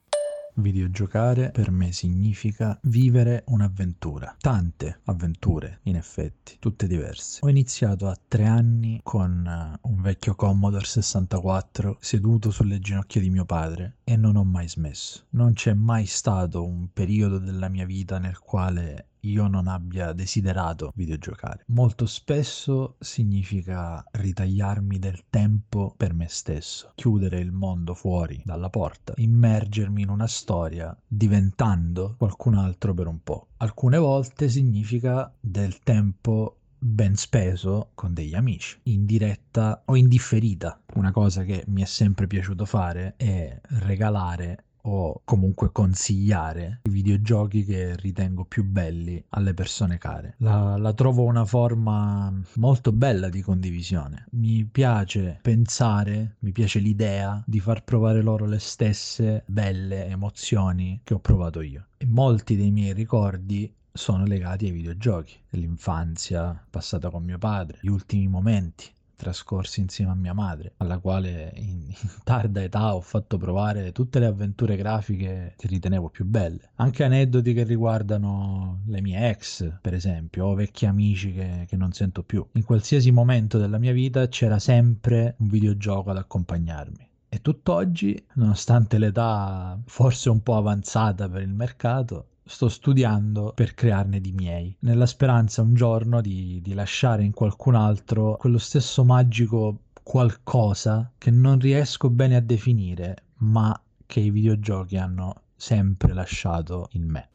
Videogiocare 0.61 1.51
per 1.51 1.70
me 1.70 1.93
significa 1.93 2.78
vivere 2.82 3.45
un'avventura. 3.47 4.37
Tante 4.39 5.01
avventure, 5.05 5.81
in 5.85 5.97
effetti, 5.97 6.57
tutte 6.59 6.87
diverse. 6.87 7.41
Ho 7.43 7.49
iniziato 7.49 8.09
a 8.09 8.16
tre 8.28 8.45
anni 8.45 9.01
con 9.03 9.47
eh, 9.47 9.78
un 9.82 10.01
vecchio 10.01 10.35
Commodore 10.35 10.85
64 10.85 11.99
seduto 12.01 12.51
sulle 12.51 12.78
ginocchia 12.78 13.20
di 13.20 13.31
mio 13.31 13.45
padre 13.45 13.97
e 14.05 14.16
non 14.16 14.37
ho 14.37 14.45
mai 14.45 14.69
smesso. 14.69 15.27
Non 15.31 15.55
c'è 15.55 15.74
mai 15.74 16.07
stato 16.07 16.65
un 16.65 16.89
periodo 16.93 17.39
della 17.39 17.69
mia 17.69 17.87
vita 17.87 18.19
nel 18.19 18.39
quale 18.39 19.10
io 19.20 19.47
non 19.47 19.66
abbia 19.66 20.12
desiderato 20.12 20.92
videogiocare. 20.94 21.64
Molto 21.66 22.06
spesso 22.06 22.97
significa 23.01 24.05
ritagliarmi 24.10 24.98
del 24.98 25.24
tempo 25.28 25.92
per 25.97 26.14
me 26.14 26.28
stesso, 26.28 26.92
chiudere 26.94 27.40
il 27.40 27.52
mondo 27.52 27.94
fuori 27.94 28.40
dalla 28.44 28.70
porta, 28.70 29.14
immergermi 29.16 30.02
in 30.02 30.09
una 30.09 30.26
storia 30.26 30.97
diventando 31.06 32.14
qualcun 32.16 32.55
altro 32.55 32.94
per 32.94 33.06
un 33.06 33.22
po'. 33.22 33.48
Alcune 33.59 33.98
volte 33.98 34.48
significa 34.48 35.32
del 35.38 35.80
tempo 35.80 36.56
ben 36.82 37.14
speso 37.14 37.90
con 37.94 38.14
degli 38.14 38.34
amici, 38.34 38.78
in 38.84 39.05
diretta 39.05 39.82
o 39.84 39.97
indifferita. 39.97 40.80
Una 40.94 41.12
cosa 41.12 41.44
che 41.44 41.64
mi 41.66 41.82
è 41.82 41.86
sempre 41.86 42.26
piaciuto 42.26 42.64
fare 42.64 43.14
è 43.16 43.60
regalare 43.80 44.64
o 44.82 45.20
comunque 45.24 45.70
consigliare 45.73 46.81
i 46.85 46.90
videogiochi 46.90 47.65
che 47.65 47.97
ritengo 47.97 48.44
più 48.44 48.65
belli 48.65 49.23
alle 49.31 49.55
persone 49.55 49.98
care. 49.98 50.35
La, 50.39 50.77
la, 50.77 50.93
trovo 50.93 51.24
una 51.24 51.44
forma 51.44 52.32
molto 52.55 52.93
bella 52.93 53.28
di 53.28 53.40
condivisione. 53.43 54.27
Mi 54.32 54.65
piace 54.65 55.39
pensare, 55.43 56.36
mi 56.40 56.52
piace 56.52 56.78
l'idea 56.78 57.43
di 57.47 57.61
far 57.61 57.85
provare 57.85 58.23
loro 58.23 58.47
le 58.47 58.59
stesse 58.59 59.43
belle 59.47 60.07
emozioni 60.07 61.01
che 61.05 61.15
ho 61.15 61.19
provato 61.19 61.61
io. 61.61 61.86
E 61.97 62.07
molti 62.07 62.57
dei 62.57 62.70
miei 62.70 62.93
ricordi 62.93 63.73
sono 63.93 64.24
legati 64.24 64.66
ai 64.66 64.70
videogiochi, 64.70 65.36
dell'infanzia 65.51 66.65
passata 66.70 67.11
con 67.11 67.24
mio 67.24 67.39
padre, 67.39 67.78
gli 67.81 67.89
ultimi 67.89 68.28
momenti 68.28 68.86
trascorsi 69.20 69.80
insieme 69.80 70.12
a 70.12 70.14
mia 70.14 70.32
madre, 70.32 70.72
alla 70.78 70.98
quale 70.98 71.52
in, 71.56 71.84
in, 71.88 71.94
tarda 72.24 72.62
età 72.62 72.94
ho 72.94 73.01
fatto 73.02 73.36
provare 73.36 73.92
tutte 73.92 74.18
le 74.18 74.24
avventure 74.24 74.76
grafiche 74.76 75.55
che 75.59 75.66
ritenevo 75.68 76.09
più 76.09 76.24
belle. 76.24 76.70
Anche 76.76 77.05
aneddoti 77.05 77.52
che 77.52 77.64
riguardano 77.64 78.80
le 78.86 79.02
mie 79.02 79.28
ex, 79.28 79.78
per 79.80 79.92
esempio, 79.92 80.47
o 80.47 80.55
vecchi 80.55 80.86
amici 80.86 81.34
che, 81.34 81.66
che 81.68 81.76
non 81.76 81.92
sento 81.92 82.22
più. 82.22 82.44
In 82.52 82.64
qualsiasi 82.64 83.10
momento 83.10 83.59
della 83.59 83.78
mia 83.78 83.92
vita 83.92 84.26
c'era 84.28 84.59
sempre 84.59 85.34
un 85.38 85.48
videogioco 85.48 86.10
ad 86.10 86.16
accompagnarmi 86.16 87.09
E 87.28 87.42
tutt'oggi, 87.42 88.24
nonostante 88.34 88.97
l'età 88.97 89.78
forse 89.84 90.30
un 90.30 90.42
po' 90.42 90.56
avanzata 90.56 91.28
per 91.28 91.42
il 91.42 91.52
mercato, 91.52 92.30
sto 92.51 92.68
studiando 92.68 93.52
per 93.55 93.74
crearne 93.74 94.20
di 94.20 94.32
miei, 94.32 94.77
nella 94.81 95.06
speranza 95.06 95.62
un 95.62 95.72
giorno 95.72 96.20
di, 96.20 96.60
di 96.60 96.74
lasciare 96.74 97.22
in 97.22 97.32
qualcun 97.32 97.77
altro 97.77 98.36
quello 98.36 98.59
stesso 98.59 99.05
magico 99.05 99.82
qualcosa 100.02 101.12
che 101.16 101.31
non 101.31 101.60
riesco 101.60 102.10
bene 102.10 102.35
a 102.35 102.40
definire, 102.40 103.24
ma 103.39 103.81
che 104.05 104.18
i 104.18 104.31
videogiochi 104.31 104.97
hanno 104.97 105.43
sempre 105.55 106.12
lasciato 106.12 106.89
in 106.93 107.09
me. 107.09 107.28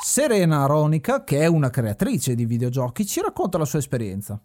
Serena 0.00 0.62
Aronica, 0.62 1.24
che 1.24 1.40
è 1.40 1.46
una 1.46 1.70
creatrice 1.70 2.36
di 2.36 2.44
videogiochi, 2.44 3.04
ci 3.04 3.20
racconta 3.20 3.58
la 3.58 3.64
sua 3.64 3.80
esperienza. 3.80 4.40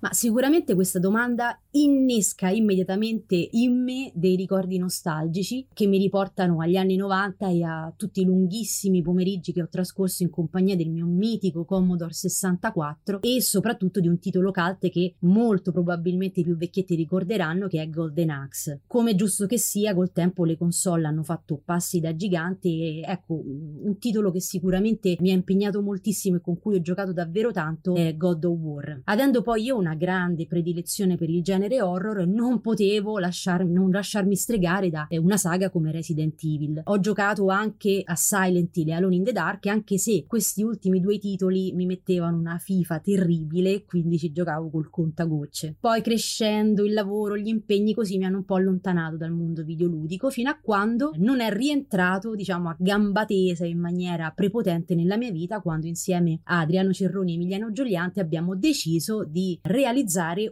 Ma 0.00 0.12
sicuramente 0.12 0.74
questa 0.74 0.98
domanda 0.98 1.60
innesca 1.72 2.48
immediatamente 2.48 3.48
in 3.50 3.82
me 3.82 4.10
dei 4.14 4.34
ricordi 4.34 4.78
nostalgici 4.78 5.66
che 5.74 5.86
mi 5.86 5.98
riportano 5.98 6.60
agli 6.60 6.76
anni 6.76 6.96
90 6.96 7.48
e 7.50 7.62
a 7.62 7.92
tutti 7.94 8.22
i 8.22 8.24
lunghissimi 8.24 9.02
pomeriggi 9.02 9.52
che 9.52 9.60
ho 9.60 9.68
trascorso 9.68 10.22
in 10.22 10.30
compagnia 10.30 10.74
del 10.74 10.88
mio 10.88 11.04
mitico 11.04 11.66
Commodore 11.66 12.14
64 12.14 13.20
e 13.20 13.42
soprattutto 13.42 14.00
di 14.00 14.08
un 14.08 14.18
titolo 14.18 14.52
cult 14.52 14.88
che 14.88 15.16
molto 15.20 15.70
probabilmente 15.70 16.40
i 16.40 16.44
più 16.44 16.56
vecchietti 16.56 16.94
ricorderanno 16.94 17.68
che 17.68 17.82
è 17.82 17.90
Golden 17.90 18.30
Axe. 18.30 18.80
Come 18.86 19.14
giusto 19.14 19.46
che 19.46 19.58
sia, 19.58 19.94
col 19.94 20.12
tempo 20.12 20.46
le 20.46 20.56
console 20.56 21.06
hanno 21.06 21.22
fatto 21.22 21.60
passi 21.62 22.00
da 22.00 22.16
giganti 22.16 22.82
e 22.82 23.02
ecco, 23.04 23.34
un 23.44 23.98
titolo 23.98 24.30
che 24.30 24.40
sicuramente 24.40 25.16
mi 25.20 25.30
ha 25.30 25.34
impegnato 25.34 25.82
moltissimo 25.82 26.36
e 26.36 26.40
con 26.40 26.58
cui 26.58 26.76
ho 26.76 26.80
giocato 26.80 27.12
davvero 27.12 27.52
tanto 27.52 27.94
è 27.94 28.16
God 28.16 28.44
of 28.44 28.58
War. 28.58 29.00
Avendo 29.04 29.42
poi 29.42 29.64
io 29.64 29.76
una 29.76 29.89
una 29.90 29.94
grande 29.94 30.46
predilezione 30.46 31.16
per 31.16 31.28
il 31.28 31.42
genere 31.42 31.82
horror, 31.82 32.24
non 32.26 32.60
potevo 32.60 33.18
lasciarmi, 33.18 33.72
non 33.72 33.90
lasciarmi 33.90 34.36
stregare 34.36 34.88
da 34.88 35.08
una 35.10 35.36
saga 35.36 35.68
come 35.68 35.90
Resident 35.90 36.40
Evil. 36.44 36.82
Ho 36.84 37.00
giocato 37.00 37.48
anche 37.48 38.02
a 38.04 38.14
Silent 38.14 38.76
Hill 38.76 38.90
e 38.90 38.92
Alone 38.92 39.16
in 39.16 39.24
the 39.24 39.32
Dark, 39.32 39.66
anche 39.66 39.98
se 39.98 40.24
questi 40.26 40.62
ultimi 40.62 41.00
due 41.00 41.18
titoli 41.18 41.72
mi 41.72 41.86
mettevano 41.86 42.38
una 42.38 42.58
FIFA 42.58 43.00
terribile, 43.00 43.84
quindi 43.84 44.18
ci 44.18 44.30
giocavo 44.30 44.70
col 44.70 44.90
contagocce. 44.90 45.74
Poi 45.80 46.00
crescendo 46.02 46.84
il 46.84 46.92
lavoro, 46.92 47.36
gli 47.36 47.48
impegni 47.48 47.92
così 47.92 48.16
mi 48.18 48.26
hanno 48.26 48.38
un 48.38 48.44
po' 48.44 48.54
allontanato 48.54 49.16
dal 49.16 49.32
mondo 49.32 49.64
videoludico 49.64 50.30
fino 50.30 50.50
a 50.50 50.58
quando 50.60 51.12
non 51.16 51.40
è 51.40 51.52
rientrato, 51.52 52.36
diciamo, 52.36 52.68
a 52.68 52.76
gamba 52.78 53.24
tesa 53.24 53.66
in 53.66 53.78
maniera 53.78 54.30
prepotente 54.30 54.94
nella 54.94 55.16
mia 55.16 55.32
vita 55.32 55.60
quando 55.60 55.86
insieme 55.86 56.40
a 56.44 56.60
Adriano 56.60 56.92
Cerroni 56.92 57.32
e 57.32 57.34
Emiliano 57.34 57.72
Giuliante 57.72 58.20
abbiamo 58.20 58.54
deciso 58.54 59.24
di 59.24 59.58
realizzare 59.62 59.79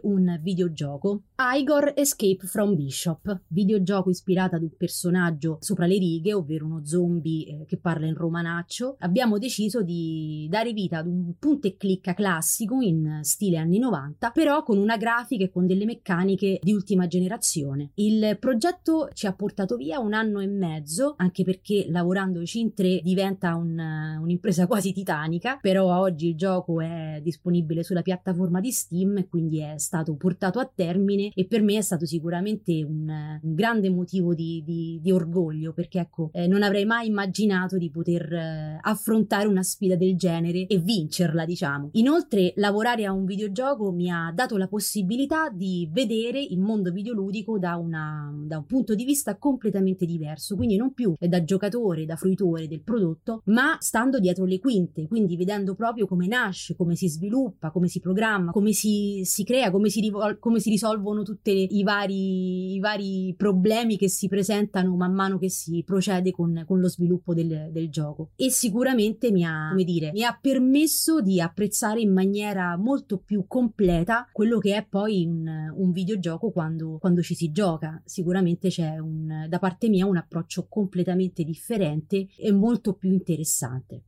un 0.01 0.39
videogioco, 0.41 1.23
Igor 1.37 1.93
Escape 1.95 2.45
from 2.45 2.75
Bishop, 2.75 3.41
videogioco 3.47 4.09
ispirato 4.09 4.55
ad 4.55 4.63
un 4.63 4.71
personaggio 4.75 5.57
sopra 5.61 5.85
le 5.85 5.97
righe, 5.97 6.33
ovvero 6.33 6.65
uno 6.65 6.85
zombie 6.85 7.45
eh, 7.45 7.65
che 7.65 7.77
parla 7.77 8.07
in 8.07 8.15
romanaccio. 8.15 8.97
Abbiamo 8.99 9.37
deciso 9.37 9.81
di 9.81 10.47
dare 10.49 10.73
vita 10.73 10.97
ad 10.97 11.07
un 11.07 11.33
punto 11.37 11.67
e 11.67 11.77
clicca 11.77 12.13
classico 12.13 12.81
in 12.81 13.19
stile 13.21 13.57
anni 13.57 13.79
90, 13.79 14.31
però 14.31 14.63
con 14.63 14.77
una 14.77 14.97
grafica 14.97 15.43
e 15.43 15.49
con 15.49 15.65
delle 15.65 15.85
meccaniche 15.85 16.59
di 16.61 16.73
ultima 16.73 17.07
generazione. 17.07 17.91
Il 17.95 18.37
progetto 18.39 19.09
ci 19.13 19.27
ha 19.27 19.33
portato 19.33 19.75
via 19.77 19.99
un 19.99 20.13
anno 20.13 20.39
e 20.39 20.47
mezzo, 20.47 21.13
anche 21.17 21.43
perché 21.43 21.85
lavorandoci 21.89 22.59
in 22.59 22.73
tre 22.73 22.99
diventa 23.03 23.55
un, 23.55 23.77
un'impresa 24.21 24.65
quasi 24.67 24.91
titanica, 24.91 25.57
però 25.61 25.99
oggi 25.99 26.29
il 26.29 26.35
gioco 26.35 26.81
è 26.81 27.19
disponibile 27.21 27.83
sulla 27.83 28.01
piattaforma 28.01 28.59
di 28.59 28.71
Steam 28.71 29.18
e 29.19 29.27
quindi 29.27 29.59
è 29.59 29.77
stato 29.77 30.15
portato 30.15 30.59
a 30.59 30.71
termine 30.73 31.31
e 31.33 31.45
per 31.45 31.61
me 31.61 31.77
è 31.77 31.81
stato 31.81 32.05
sicuramente 32.05 32.83
un, 32.83 33.39
un 33.41 33.53
grande 33.53 33.89
motivo 33.89 34.33
di, 34.33 34.63
di, 34.65 34.99
di, 35.01 35.11
orgoglio 35.11 35.73
perché 35.73 35.99
ecco 35.99 36.29
eh, 36.33 36.47
non 36.47 36.63
avrei 36.63 36.85
mai 36.85 37.07
immaginato 37.07 37.77
di 37.77 37.89
poter 37.89 38.33
eh, 38.33 38.79
affrontare 38.81 39.47
una 39.47 39.63
sfida 39.63 39.95
del 39.95 40.15
genere 40.15 40.65
e 40.67 40.77
vincerla 40.79 41.45
diciamo. 41.45 41.89
Inoltre 41.93 42.53
lavorare 42.55 43.05
a 43.05 43.11
un 43.11 43.25
videogioco 43.25 43.91
mi 43.91 44.09
ha 44.09 44.31
dato 44.33 44.57
la 44.57 44.67
possibilità 44.67 45.49
di 45.49 45.89
vedere 45.91 46.41
il 46.41 46.59
mondo 46.59 46.91
videoludico 46.91 47.59
da, 47.59 47.75
una, 47.75 48.33
da 48.45 48.57
un 48.57 48.65
punto 48.65 48.95
di 48.95 49.03
vista 49.03 49.37
completamente 49.37 50.05
diverso, 50.05 50.55
quindi 50.55 50.77
non 50.77 50.93
più 50.93 51.13
da 51.17 51.43
giocatore, 51.43 52.05
da 52.05 52.15
fruitore 52.15 52.67
del 52.67 52.81
prodotto, 52.81 53.41
ma 53.45 53.77
stando 53.79 54.19
dietro 54.19 54.45
le 54.45 54.59
quinte, 54.59 55.07
quindi 55.07 55.35
vedendo 55.35 55.75
proprio 55.75 56.07
come 56.07 56.27
nasce, 56.27 56.75
come 56.75 56.95
si 56.95 57.09
sviluppa, 57.09 57.71
come 57.71 57.87
si 57.87 57.99
programma, 57.99 58.51
come 58.51 58.71
si 58.71 59.08
si, 59.23 59.43
crea, 59.43 59.71
come 59.71 59.89
si, 59.89 60.01
rivol- 60.01 60.39
come 60.39 60.59
si 60.59 60.69
risolvono 60.69 61.23
tutti 61.23 61.67
i 61.77 61.83
vari, 61.83 62.73
i 62.73 62.79
vari, 62.79 63.33
problemi 63.37 63.97
che 63.97 64.09
si 64.09 64.27
presentano 64.27 64.95
man 64.95 65.13
mano 65.13 65.37
che 65.37 65.49
si 65.49 65.83
procede 65.85 66.31
con, 66.31 66.63
con 66.65 66.79
lo 66.79 66.89
sviluppo 66.89 67.33
del, 67.33 67.69
del, 67.71 67.89
gioco. 67.89 68.31
E 68.35 68.49
sicuramente 68.49 69.31
mi 69.31 69.43
ha, 69.45 69.69
come 69.69 69.83
dire, 69.83 70.11
mi 70.11 70.23
ha 70.23 70.37
permesso 70.39 71.21
di 71.21 71.41
apprezzare 71.41 72.01
in 72.01 72.11
maniera 72.11 72.77
molto 72.77 73.17
più 73.19 73.45
completa 73.47 74.27
quello 74.31 74.59
che 74.59 74.75
è 74.75 74.85
poi 74.87 75.25
un, 75.25 75.47
un 75.75 75.91
videogioco 75.91 76.51
quando, 76.51 76.97
quando, 76.99 77.21
ci 77.21 77.35
si 77.35 77.51
gioca. 77.51 78.01
Sicuramente 78.05 78.69
c'è 78.69 78.97
un, 78.97 79.45
da 79.47 79.59
parte 79.59 79.89
mia 79.89 80.05
un 80.05 80.17
approccio 80.17 80.67
completamente 80.67 81.43
differente 81.43 82.27
e 82.37 82.51
molto 82.51 82.93
più 82.93 83.11
interessante. 83.11 84.03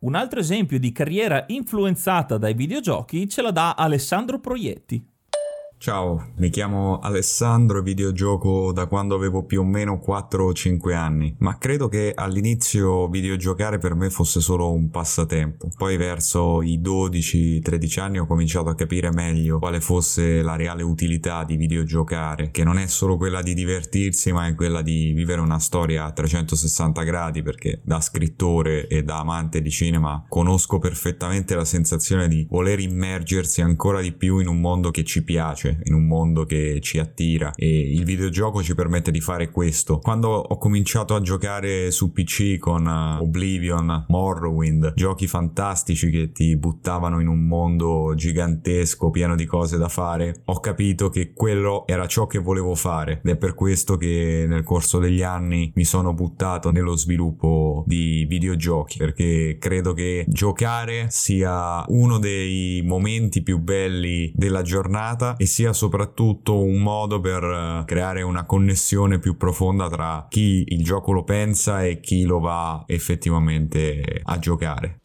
Un 0.00 0.14
altro 0.14 0.38
esempio 0.38 0.78
di 0.78 0.92
carriera 0.92 1.42
influenzata 1.48 2.38
dai 2.38 2.54
videogiochi 2.54 3.28
ce 3.28 3.42
la 3.42 3.50
dà 3.50 3.74
Alessandro 3.74 4.38
Proietti. 4.38 5.04
Ciao, 5.80 6.32
mi 6.38 6.50
chiamo 6.50 6.98
Alessandro 6.98 7.78
e 7.78 7.82
videogioco 7.82 8.72
da 8.72 8.86
quando 8.86 9.14
avevo 9.14 9.44
più 9.44 9.60
o 9.60 9.64
meno 9.64 10.00
4 10.00 10.44
o 10.46 10.52
5 10.52 10.92
anni, 10.92 11.36
ma 11.38 11.56
credo 11.56 11.86
che 11.86 12.12
all'inizio 12.16 13.06
videogiocare 13.06 13.78
per 13.78 13.94
me 13.94 14.10
fosse 14.10 14.40
solo 14.40 14.72
un 14.72 14.90
passatempo. 14.90 15.70
Poi 15.76 15.96
verso 15.96 16.62
i 16.62 16.80
12-13 16.80 18.00
anni 18.00 18.18
ho 18.18 18.26
cominciato 18.26 18.70
a 18.70 18.74
capire 18.74 19.12
meglio 19.12 19.60
quale 19.60 19.80
fosse 19.80 20.42
la 20.42 20.56
reale 20.56 20.82
utilità 20.82 21.44
di 21.44 21.54
videogiocare, 21.54 22.50
che 22.50 22.64
non 22.64 22.76
è 22.76 22.88
solo 22.88 23.16
quella 23.16 23.40
di 23.40 23.54
divertirsi, 23.54 24.32
ma 24.32 24.48
è 24.48 24.56
quella 24.56 24.82
di 24.82 25.12
vivere 25.12 25.40
una 25.40 25.60
storia 25.60 26.06
a 26.06 26.10
360 26.10 27.02
gradi, 27.04 27.42
perché 27.42 27.80
da 27.84 28.00
scrittore 28.00 28.88
e 28.88 29.04
da 29.04 29.20
amante 29.20 29.62
di 29.62 29.70
cinema 29.70 30.24
conosco 30.28 30.80
perfettamente 30.80 31.54
la 31.54 31.64
sensazione 31.64 32.26
di 32.26 32.48
voler 32.50 32.80
immergersi 32.80 33.60
ancora 33.60 34.00
di 34.00 34.10
più 34.10 34.40
in 34.40 34.48
un 34.48 34.60
mondo 34.60 34.90
che 34.90 35.04
ci 35.04 35.22
piace 35.22 35.66
piace, 35.68 35.78
in 35.84 35.94
un 35.94 36.06
mondo 36.06 36.44
che 36.44 36.78
ci 36.80 36.98
attira 36.98 37.52
e 37.54 37.92
il 37.92 38.04
videogioco 38.04 38.62
ci 38.62 38.74
permette 38.74 39.10
di 39.10 39.20
fare 39.20 39.50
questo. 39.50 39.98
Quando 39.98 40.28
ho 40.28 40.56
cominciato 40.58 41.14
a 41.14 41.20
giocare 41.20 41.90
su 41.90 42.12
PC 42.12 42.58
con 42.58 42.86
uh, 42.86 43.22
Oblivion, 43.22 44.06
Morrowind, 44.08 44.94
giochi 44.94 45.26
fantastici 45.26 46.10
che 46.10 46.32
ti 46.32 46.56
buttavano 46.56 47.20
in 47.20 47.28
un 47.28 47.46
mondo 47.46 48.14
gigantesco 48.14 49.10
pieno 49.10 49.36
di 49.36 49.44
cose 49.44 49.76
da 49.76 49.88
fare, 49.88 50.42
ho 50.46 50.60
capito 50.60 51.08
che 51.10 51.32
quello 51.32 51.86
era 51.86 52.06
ciò 52.06 52.26
che 52.26 52.38
volevo 52.38 52.74
fare 52.74 53.20
ed 53.22 53.30
è 53.30 53.36
per 53.36 53.54
questo 53.54 53.96
che 53.96 54.44
nel 54.48 54.62
corso 54.62 54.98
degli 54.98 55.22
anni 55.22 55.72
mi 55.74 55.84
sono 55.84 56.14
buttato 56.14 56.70
nello 56.70 56.96
sviluppo 56.96 57.84
di 57.86 58.24
videogiochi 58.28 58.98
perché 58.98 59.56
credo 59.58 59.92
che 59.92 60.24
giocare 60.28 61.06
sia 61.10 61.84
uno 61.88 62.18
dei 62.18 62.82
momenti 62.84 63.42
più 63.42 63.58
belli 63.58 64.32
della 64.34 64.62
giornata 64.62 65.36
e 65.36 65.46
soprattutto 65.72 66.60
un 66.60 66.80
modo 66.80 67.20
per 67.20 67.42
eh, 67.42 67.84
creare 67.84 68.22
una 68.22 68.44
connessione 68.44 69.18
più 69.18 69.36
profonda 69.36 69.88
tra 69.88 70.26
chi 70.28 70.64
il 70.68 70.84
gioco 70.84 71.12
lo 71.12 71.24
pensa 71.24 71.84
e 71.84 72.00
chi 72.00 72.24
lo 72.24 72.38
va 72.40 72.84
effettivamente 72.86 74.20
a 74.22 74.38
giocare. 74.38 75.00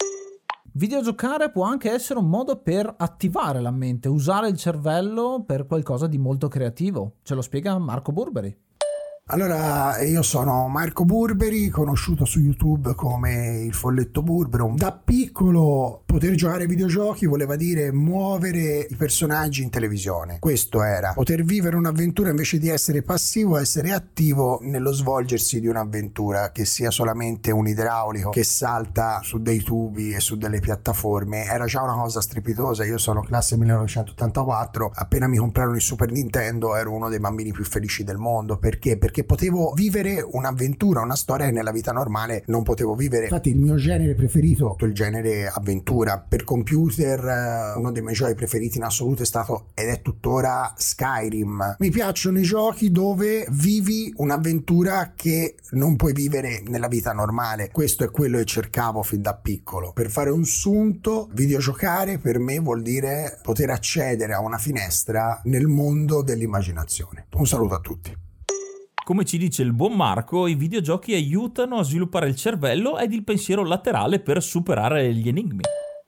Videogiocare 0.76 1.50
può 1.52 1.64
anche 1.64 1.90
essere 1.90 2.18
un 2.18 2.28
modo 2.28 2.60
per 2.60 2.92
attivare 2.98 3.60
la 3.60 3.70
mente, 3.70 4.08
usare 4.08 4.48
il 4.48 4.56
cervello 4.56 5.44
per 5.46 5.66
qualcosa 5.66 6.08
di 6.08 6.18
molto 6.18 6.48
creativo. 6.48 7.16
Ce 7.22 7.34
lo 7.34 7.42
spiega 7.42 7.78
Marco 7.78 8.10
Burberi. 8.10 8.56
Allora, 9.28 10.02
io 10.02 10.20
sono 10.20 10.68
Marco 10.68 11.06
Burberi, 11.06 11.70
conosciuto 11.70 12.26
su 12.26 12.40
YouTube 12.40 12.94
come 12.94 13.62
il 13.64 13.72
folletto 13.72 14.22
Burbero. 14.22 14.74
Da 14.76 14.92
piccolo 14.92 16.02
poter 16.04 16.34
giocare 16.34 16.64
ai 16.64 16.68
videogiochi 16.68 17.24
voleva 17.24 17.56
dire 17.56 17.90
muovere 17.90 18.86
i 18.86 18.94
personaggi 18.96 19.62
in 19.62 19.70
televisione. 19.70 20.36
Questo 20.40 20.82
era 20.82 21.14
poter 21.14 21.42
vivere 21.42 21.74
un'avventura 21.76 22.28
invece 22.28 22.58
di 22.58 22.68
essere 22.68 23.00
passivo, 23.00 23.56
essere 23.56 23.92
attivo 23.92 24.58
nello 24.60 24.92
svolgersi 24.92 25.58
di 25.58 25.68
un'avventura, 25.68 26.52
che 26.52 26.66
sia 26.66 26.90
solamente 26.90 27.50
un 27.50 27.66
idraulico 27.66 28.28
che 28.28 28.44
salta 28.44 29.20
su 29.22 29.40
dei 29.40 29.62
tubi 29.62 30.12
e 30.12 30.20
su 30.20 30.36
delle 30.36 30.60
piattaforme. 30.60 31.46
Era 31.46 31.64
già 31.64 31.80
una 31.80 31.94
cosa 31.94 32.20
strepitosa. 32.20 32.84
Io 32.84 32.98
sono 32.98 33.22
classe 33.22 33.56
1984, 33.56 34.92
appena 34.94 35.26
mi 35.28 35.38
comprarono 35.38 35.76
il 35.76 35.82
Super 35.82 36.12
Nintendo 36.12 36.76
ero 36.76 36.92
uno 36.92 37.08
dei 37.08 37.20
bambini 37.20 37.52
più 37.52 37.64
felici 37.64 38.04
del 38.04 38.18
mondo. 38.18 38.58
Perché? 38.58 38.98
Perché 38.98 39.13
perché 39.14 39.22
potevo 39.22 39.72
vivere 39.76 40.20
un'avventura, 40.28 41.00
una 41.00 41.14
storia 41.14 41.46
che 41.46 41.52
nella 41.52 41.70
vita 41.70 41.92
normale 41.92 42.42
non 42.46 42.64
potevo 42.64 42.96
vivere. 42.96 43.24
Infatti 43.24 43.50
il 43.50 43.58
mio 43.58 43.76
genere 43.76 44.16
preferito 44.16 44.76
è 44.76 44.84
il 44.84 44.92
genere 44.92 45.46
avventura. 45.46 46.18
Per 46.18 46.42
computer 46.42 47.24
eh, 47.24 47.78
uno 47.78 47.92
dei 47.92 48.02
miei 48.02 48.16
giochi 48.16 48.34
preferiti 48.34 48.78
in 48.78 48.82
assoluto 48.82 49.22
è 49.22 49.26
stato 49.26 49.68
ed 49.74 49.88
è 49.88 50.02
tuttora 50.02 50.74
Skyrim. 50.76 51.76
Mi 51.78 51.90
piacciono 51.90 52.40
i 52.40 52.42
giochi 52.42 52.90
dove 52.90 53.46
vivi 53.50 54.12
un'avventura 54.16 55.12
che 55.14 55.54
non 55.72 55.94
puoi 55.94 56.12
vivere 56.12 56.64
nella 56.66 56.88
vita 56.88 57.12
normale. 57.12 57.70
Questo 57.70 58.02
è 58.02 58.10
quello 58.10 58.38
che 58.38 58.44
cercavo 58.46 59.04
fin 59.04 59.22
da 59.22 59.36
piccolo. 59.36 59.92
Per 59.92 60.10
fare 60.10 60.30
un 60.30 60.44
sunto, 60.44 61.28
videogiocare 61.32 62.18
per 62.18 62.40
me 62.40 62.58
vuol 62.58 62.82
dire 62.82 63.38
poter 63.42 63.70
accedere 63.70 64.32
a 64.32 64.40
una 64.40 64.58
finestra 64.58 65.40
nel 65.44 65.68
mondo 65.68 66.22
dell'immaginazione. 66.22 67.26
Un 67.34 67.46
saluto 67.46 67.74
a 67.74 67.80
tutti. 67.80 68.23
Come 69.04 69.26
ci 69.26 69.36
dice 69.36 69.60
il 69.60 69.74
buon 69.74 69.92
Marco, 69.92 70.46
i 70.46 70.54
videogiochi 70.54 71.12
aiutano 71.12 71.76
a 71.76 71.82
sviluppare 71.82 72.26
il 72.26 72.36
cervello 72.36 72.96
ed 72.96 73.12
il 73.12 73.22
pensiero 73.22 73.62
laterale 73.62 74.18
per 74.18 74.42
superare 74.42 75.12
gli 75.12 75.28
enigmi. 75.28 75.60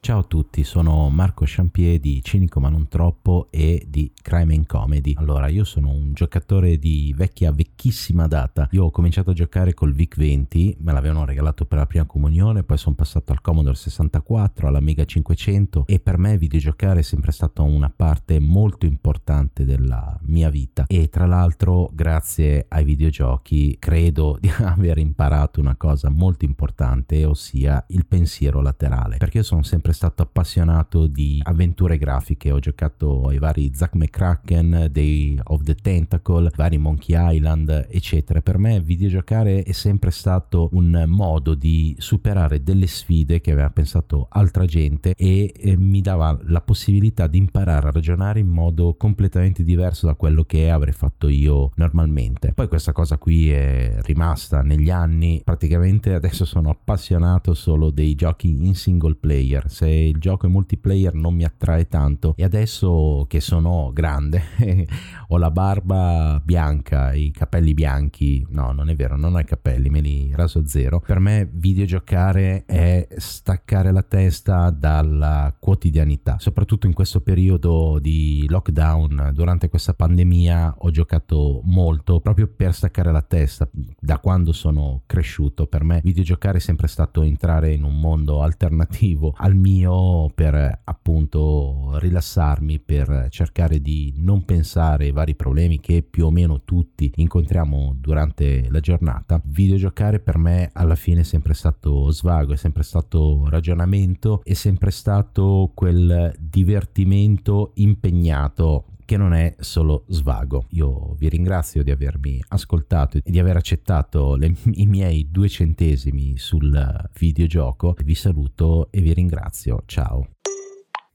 Ciao 0.07 0.21
a 0.21 0.23
tutti, 0.23 0.63
sono 0.63 1.11
Marco 1.11 1.43
Champier 1.49 1.99
di 1.99 2.23
Cinico 2.23 2.61
ma 2.61 2.69
non 2.69 2.87
troppo 2.87 3.49
e 3.51 3.87
di 3.89 4.13
Crime 4.23 4.55
and 4.55 4.67
Comedy. 4.67 5.15
Allora, 5.17 5.49
io 5.49 5.65
sono 5.65 5.91
un 5.91 6.13
giocatore 6.13 6.79
di 6.79 7.13
vecchia, 7.17 7.51
vecchissima 7.51 8.29
data. 8.29 8.69
Io 8.71 8.85
ho 8.85 8.93
cominciato 8.93 9.31
a 9.31 9.33
giocare 9.33 9.75
col 9.75 9.93
VIC-20, 9.93 10.77
me 10.79 10.93
l'avevano 10.93 11.25
regalato 11.25 11.65
per 11.65 11.79
la 11.79 11.87
prima 11.87 12.05
comunione, 12.05 12.63
poi 12.63 12.79
sono 12.79 12.95
passato 12.95 13.33
al 13.33 13.41
Commodore 13.41 13.75
64, 13.75 14.69
all'Amiga 14.69 15.05
500 15.05 15.83
e 15.89 15.99
per 15.99 16.19
me 16.19 16.39
videogiocare 16.39 17.01
è 17.01 17.03
sempre 17.03 17.33
stata 17.33 17.63
una 17.63 17.91
parte 17.91 18.39
molto 18.39 18.87
importante 18.87 19.65
della 19.65 20.17
mia 20.27 20.51
vita. 20.51 20.85
E 20.87 21.09
tra 21.09 21.27
l'altro, 21.27 21.91
grazie 21.93 22.67
ai 22.69 22.85
videogiochi, 22.85 23.77
credo 23.81 24.39
di 24.41 24.53
aver 24.57 24.99
imparato 24.99 25.59
una 25.59 25.75
cosa 25.75 26.11
molto 26.11 26.45
importante, 26.45 27.25
ossia 27.25 27.85
il 27.89 28.07
pensiero 28.07 28.61
laterale. 28.61 29.17
Perché 29.17 29.39
io 29.39 29.43
sono 29.43 29.65
sempre 29.65 29.95
stato 29.97 30.23
appassionato 30.23 31.07
di 31.07 31.41
avventure 31.43 31.97
grafiche, 31.97 32.53
ho 32.53 32.59
giocato 32.59 33.29
ai 33.29 33.39
vari 33.39 33.73
Zack 33.75 33.95
McCracken, 33.95 34.89
Day 34.93 35.39
of 35.45 35.63
the 35.63 35.75
Tentacle, 35.75 36.51
vari 36.55 36.77
Monkey 36.77 37.17
Island, 37.19 37.89
eccetera. 37.91 38.43
Per 38.43 38.59
me 38.59 38.81
videogiocare 38.81 39.63
è 39.63 39.73
sempre 39.73 40.11
stato 40.11 40.69
un 40.73 41.05
modo 41.09 41.55
di 41.55 41.97
superare 41.99 42.63
delle 42.63 42.87
sfide 42.87 43.41
che 43.41 43.53
aveva 43.53 43.71
pensato 43.71 44.27
altra 44.31 44.67
gente 44.67 45.15
e, 45.17 45.53
e 45.57 45.77
mi 45.79 46.03
dava 46.03 46.39
la 46.45 46.61
possibilità 46.61 47.27
di 47.27 47.39
imparare 47.39 47.89
a 47.89 47.91
ragionare 47.91 48.41
in 48.41 48.49
modo 48.49 48.95
completamente 48.95 49.65
diverso 49.65 50.07
da 50.07 50.15
quello 50.15 50.45
che 50.45 50.71
avrei 50.71 50.93
fatto 50.93 51.29
io 51.29 51.71
normalmente. 51.77 52.53
Poi 52.53 52.69
questa 52.69 52.93
cosa 52.93 53.17
qui 53.17 53.51
è 53.51 53.97
rimasta 54.03 54.61
negli 54.61 54.91
anni, 54.91 55.41
praticamente 55.43 56.13
adesso 56.13 56.45
sono 56.45 56.69
appassionato 56.69 57.55
solo 57.55 57.91
dei 57.91 58.15
giochi 58.15 58.49
in 58.49 58.75
single 58.75 59.15
player. 59.15 59.71
Se 59.77 59.87
il 59.87 60.17
gioco 60.17 60.47
è 60.47 60.49
multiplayer 60.49 61.13
non 61.13 61.35
mi 61.35 61.45
attrae 61.45 61.87
tanto. 61.87 62.33
E 62.39 62.45
adesso 62.45 63.27
che 63.29 63.43
sono 63.43 63.91
grande 63.93 64.43
ho 65.29 65.37
la 65.37 65.51
barba 65.51 66.41
bianca, 66.43 67.13
i 67.13 67.31
capelli 67.31 67.75
bianchi, 67.75 68.47
no 68.53 68.73
non 68.73 68.89
è 68.89 68.95
vero, 68.95 69.19
non 69.19 69.35
ho 69.35 69.39
i 69.39 69.45
capelli, 69.45 69.91
me 69.91 70.01
li 70.01 70.33
raso 70.35 70.67
zero, 70.67 71.01
per 71.01 71.19
me 71.19 71.47
videogiocare 71.53 72.65
è 72.65 73.07
staccare 73.19 73.93
la 73.93 74.01
testa 74.01 74.71
dalla 74.71 75.55
quotidianità, 75.59 76.37
soprattutto 76.39 76.87
in 76.87 76.95
questo 76.95 77.21
periodo 77.21 77.99
di 78.01 78.47
lockdown, 78.49 79.33
durante 79.35 79.69
questa 79.69 79.93
pandemia 79.93 80.77
ho 80.79 80.91
giocato 80.91 81.61
molto 81.65 82.21
proprio 82.21 82.49
per 82.49 82.73
staccare 82.73 83.13
la 83.13 83.21
testa. 83.21 83.69
Da 84.01 84.21
quando 84.21 84.53
sono 84.53 85.03
cresciuto, 85.05 85.67
per 85.67 85.85
me 85.85 86.01
videogiocare 86.03 86.57
è 86.57 86.63
sempre 86.63 86.89
stato 86.89 87.21
entrare 87.21 87.75
in 87.75 87.85
un 87.85 88.01
mondo 88.01 88.41
alternativo 88.41 89.35
al 89.37 89.55
mio 89.55 89.65
mio 89.67 90.31
per 90.33 90.81
appunto 90.85 91.99
rilassarmi, 91.99 92.79
per 92.79 93.27
cercare 93.31 93.81
di 93.81 94.15
non 94.17 94.45
pensare 94.45 95.07
ai 95.07 95.13
vari 95.13 95.35
problemi 95.35 95.81
che 95.81 96.03
più 96.09 96.27
o 96.27 96.31
meno 96.31 96.63
tutti 96.63 97.11
incontriamo 97.17 97.93
durante 97.99 98.69
la 98.71 98.79
giornata. 98.79 99.41
Videogiocare 99.45 100.21
per 100.21 100.39
me 100.39 100.71
alla 100.73 100.95
fine 100.95 101.21
è 101.21 101.25
sempre 101.25 101.55
stato 101.55 102.11
svago, 102.11 102.53
è 102.53 102.57
sempre 102.57 102.85
stato 102.85 103.49
ragionamento, 103.49 104.41
è 104.45 104.55
sempre 104.55 104.93
stato 104.93 105.73
quel 105.75 106.33
divertimento 106.39 107.73
impegnato 107.75 108.96
che 109.07 109.17
non 109.17 109.33
è 109.33 109.55
solo 109.61 110.05
svago. 110.09 110.67
Io 110.71 111.15
vi 111.15 111.31
ringrazio 111.31 111.83
di 111.83 111.91
avermi 111.91 112.43
ascoltato 112.49 113.17
e 113.17 113.23
di 113.25 113.39
aver 113.39 113.57
accettato 113.57 114.35
le, 114.35 114.55
i 114.75 114.85
miei 114.85 115.31
due 115.31 115.49
centesimi 115.49 116.37
sul 116.37 117.09
videogioco. 117.19 117.95
Vi 118.05 118.15
saluto 118.15 118.89
e 118.91 119.01
vi 119.01 119.15
ringrazio. 119.15 119.85
Ciao. 119.87 120.29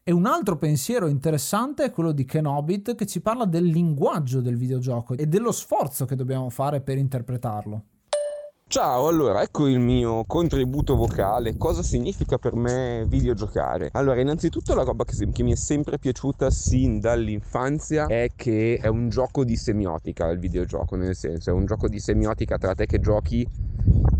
E 0.03 0.11
un 0.11 0.25
altro 0.25 0.57
pensiero 0.57 1.05
interessante 1.05 1.83
è 1.83 1.91
quello 1.91 2.11
di 2.11 2.25
Kenobit 2.25 2.95
che 2.95 3.05
ci 3.05 3.21
parla 3.21 3.45
del 3.45 3.65
linguaggio 3.65 4.41
del 4.41 4.57
videogioco 4.57 5.15
e 5.15 5.27
dello 5.27 5.51
sforzo 5.51 6.05
che 6.05 6.15
dobbiamo 6.15 6.49
fare 6.49 6.81
per 6.81 6.97
interpretarlo. 6.97 7.83
Ciao, 8.71 9.07
allora 9.09 9.41
ecco 9.41 9.67
il 9.67 9.81
mio 9.81 10.23
contributo 10.23 10.95
vocale. 10.95 11.57
Cosa 11.57 11.83
significa 11.83 12.37
per 12.37 12.55
me 12.55 13.03
videogiocare? 13.05 13.89
Allora, 13.91 14.21
innanzitutto 14.21 14.73
la 14.73 14.83
roba 14.83 15.03
che, 15.03 15.29
che, 15.29 15.43
mi 15.43 15.51
è 15.51 15.55
sempre 15.55 15.99
piaciuta 15.99 16.49
sin 16.49 17.01
dall'infanzia 17.01 18.05
è 18.05 18.29
che 18.33 18.79
è 18.81 18.87
un 18.87 19.09
gioco 19.09 19.43
di 19.43 19.57
semiotica 19.57 20.29
il 20.29 20.39
videogioco, 20.39 20.95
nel 20.95 21.17
senso 21.17 21.49
è 21.49 21.53
un 21.53 21.65
gioco 21.65 21.89
di 21.89 21.99
semiotica 21.99 22.57
tra 22.57 22.73
te 22.73 22.85
che 22.85 23.01
giochi 23.01 23.45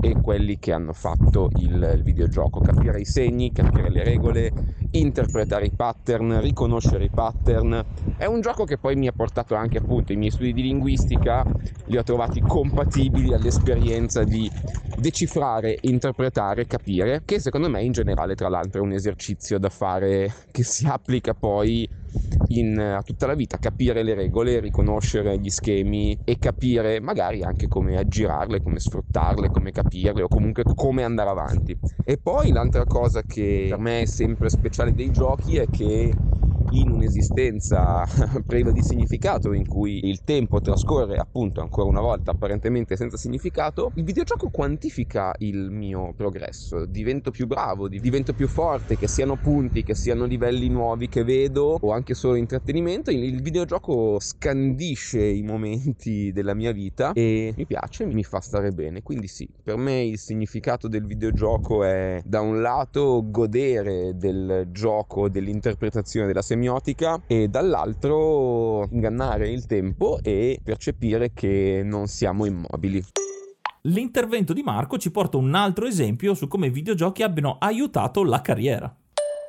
e 0.02 0.16
quelli 0.20 0.58
che 0.58 0.74
hanno 0.74 0.94
fatto 0.94 1.50
il, 1.58 2.02
videogioco. 2.04 2.60
Capire 2.60 3.00
i 3.00 3.06
segni, 3.06 3.52
capire 3.52 3.90
le 3.90 4.04
regole, 4.04 4.52
interpretare 4.92 5.66
i 5.66 5.72
pattern, 5.72 6.42
riconoscere 6.42 7.06
i 7.06 7.10
pattern. 7.10 7.84
È 8.18 8.26
un 8.26 8.42
gioco 8.42 8.66
che 8.66 8.78
poi 8.78 8.96
mi 8.96 9.08
ha 9.08 9.12
portato 9.12 9.56
anche 9.56 9.78
appunto 9.78 10.12
i 10.12 10.16
miei 10.16 10.32
studi 10.32 10.54
di 10.54 10.64
linguistica, 10.64 11.46
li 11.86 11.98
ho 11.98 12.04
trovati 12.04 12.42
compatibili 12.42 13.34
all'esperienza 13.34 14.24
di 14.24 14.50
decifrare, 14.98 15.78
interpretare, 15.82 16.66
capire, 16.66 17.22
che 17.24 17.40
secondo 17.40 17.70
me 17.70 17.84
in 17.84 17.92
generale 17.92 18.36
tra 18.36 18.50
l'altro 18.50 18.82
è 18.82 18.84
un 18.84 18.92
esercizio 18.92 19.60
da 19.60 19.70
fare 19.70 20.34
che 20.52 20.64
si 20.64 20.88
applica 20.88 21.34
poi 21.34 21.88
in, 22.48 22.80
a 22.80 23.02
tutta 23.02 23.28
la 23.28 23.36
vita, 23.36 23.58
capire 23.58 24.04
le 24.04 24.14
regole, 24.14 24.60
riconoscere 24.60 25.38
gli 25.40 25.50
schemi 25.50 26.18
e 26.24 26.38
capire 26.38 27.00
magari 27.00 27.44
anche 27.44 27.68
come 27.68 27.98
aggirarle, 27.98 28.62
come 28.62 28.80
sfruttarle, 28.80 29.50
come 29.50 29.72
capirle 29.72 30.24
o 30.24 30.28
comunque 30.28 30.64
come 30.64 31.04
andare 31.04 31.30
avanti. 31.30 31.78
E 32.04 32.18
poi 32.18 32.52
l'altra 32.52 32.86
cosa 32.86 33.24
che 33.24 33.68
per 33.70 33.80
me 33.80 34.02
è 34.02 34.06
sempre 34.06 34.50
speciale 34.50 34.94
dei 34.94 35.12
giochi 35.12 35.58
è 35.58 35.68
che 35.70 36.14
in 36.72 36.92
un'esistenza 36.92 38.06
priva 38.46 38.72
di 38.72 38.82
significato 38.82 39.54
in 39.54 39.68
cui 39.68 40.08
il 40.08 40.24
tempo 40.24 40.62
trascorre 40.62 41.18
appunto 41.18 41.62
ancora 41.62 41.90
una 41.90 42.02
volta 42.02 42.32
apparentemente 42.32 42.96
senza 42.96 43.18
significato, 43.18 43.92
il 43.96 44.04
videogioco 44.04 44.50
quantifica 44.50 45.34
il 45.40 45.70
mio 45.72 46.14
progresso, 46.16 46.86
divento 46.86 47.32
più 47.32 47.48
bravo, 47.48 47.88
divento 47.88 48.34
più 48.34 48.48
forte, 48.48 48.98
che 48.98 49.08
siano 49.08 49.36
punti, 49.36 49.84
che 49.84 49.96
siano 49.96 50.26
livelli 50.26 50.70
nuovi 50.70 51.08
che 51.08 51.24
vedo 51.24 51.78
o 51.80 51.92
anche 51.92 52.14
solo 52.14 52.36
intrattenimento, 52.36 53.12
il 53.12 53.42
videogioco 53.42 54.20
scandisce 54.20 55.24
i 55.24 55.44
momenti 55.44 56.32
della 56.34 56.54
mia 56.54 56.72
vita 56.72 57.12
e 57.14 57.54
mi 57.56 57.66
piace, 57.66 58.06
mi 58.06 58.24
fa 58.24 58.40
stare 58.40 58.72
bene, 58.72 59.02
quindi 59.02 59.28
sì, 59.28 59.48
per 59.64 59.78
me 59.78 60.04
il 60.04 60.18
significato 60.18 60.88
del 60.88 61.06
videogioco 61.06 61.84
è 61.84 62.22
da 62.24 62.42
un 62.42 62.62
lato 62.62 63.24
godere 63.26 64.16
del 64.16 64.68
gioco, 64.72 65.30
dell'interpretazione 65.30 66.28
della 66.28 66.42
semiotica 66.42 66.61
semiotica 66.62 67.24
e 67.26 67.48
dall'altro 67.48 68.88
ingannare 68.92 69.50
il 69.50 69.66
tempo 69.66 70.20
e 70.22 70.60
percepire 70.64 71.32
che 71.34 71.82
non 71.84 72.06
siamo 72.06 72.46
immobili. 72.46 73.04
L'intervento 73.86 74.54
di 74.54 74.62
Marco 74.62 75.00
ci 75.00 75.10
porta 75.10 75.38
un 75.38 75.56
altro 75.56 75.88
esempio 75.88 76.36
su 76.36 76.48
come 76.48 76.68
i 76.68 76.70
videogiochi 76.70 77.24
abbiano 77.24 77.58
aiutato 77.60 78.24
la 78.24 78.42
carriera. 78.42 78.96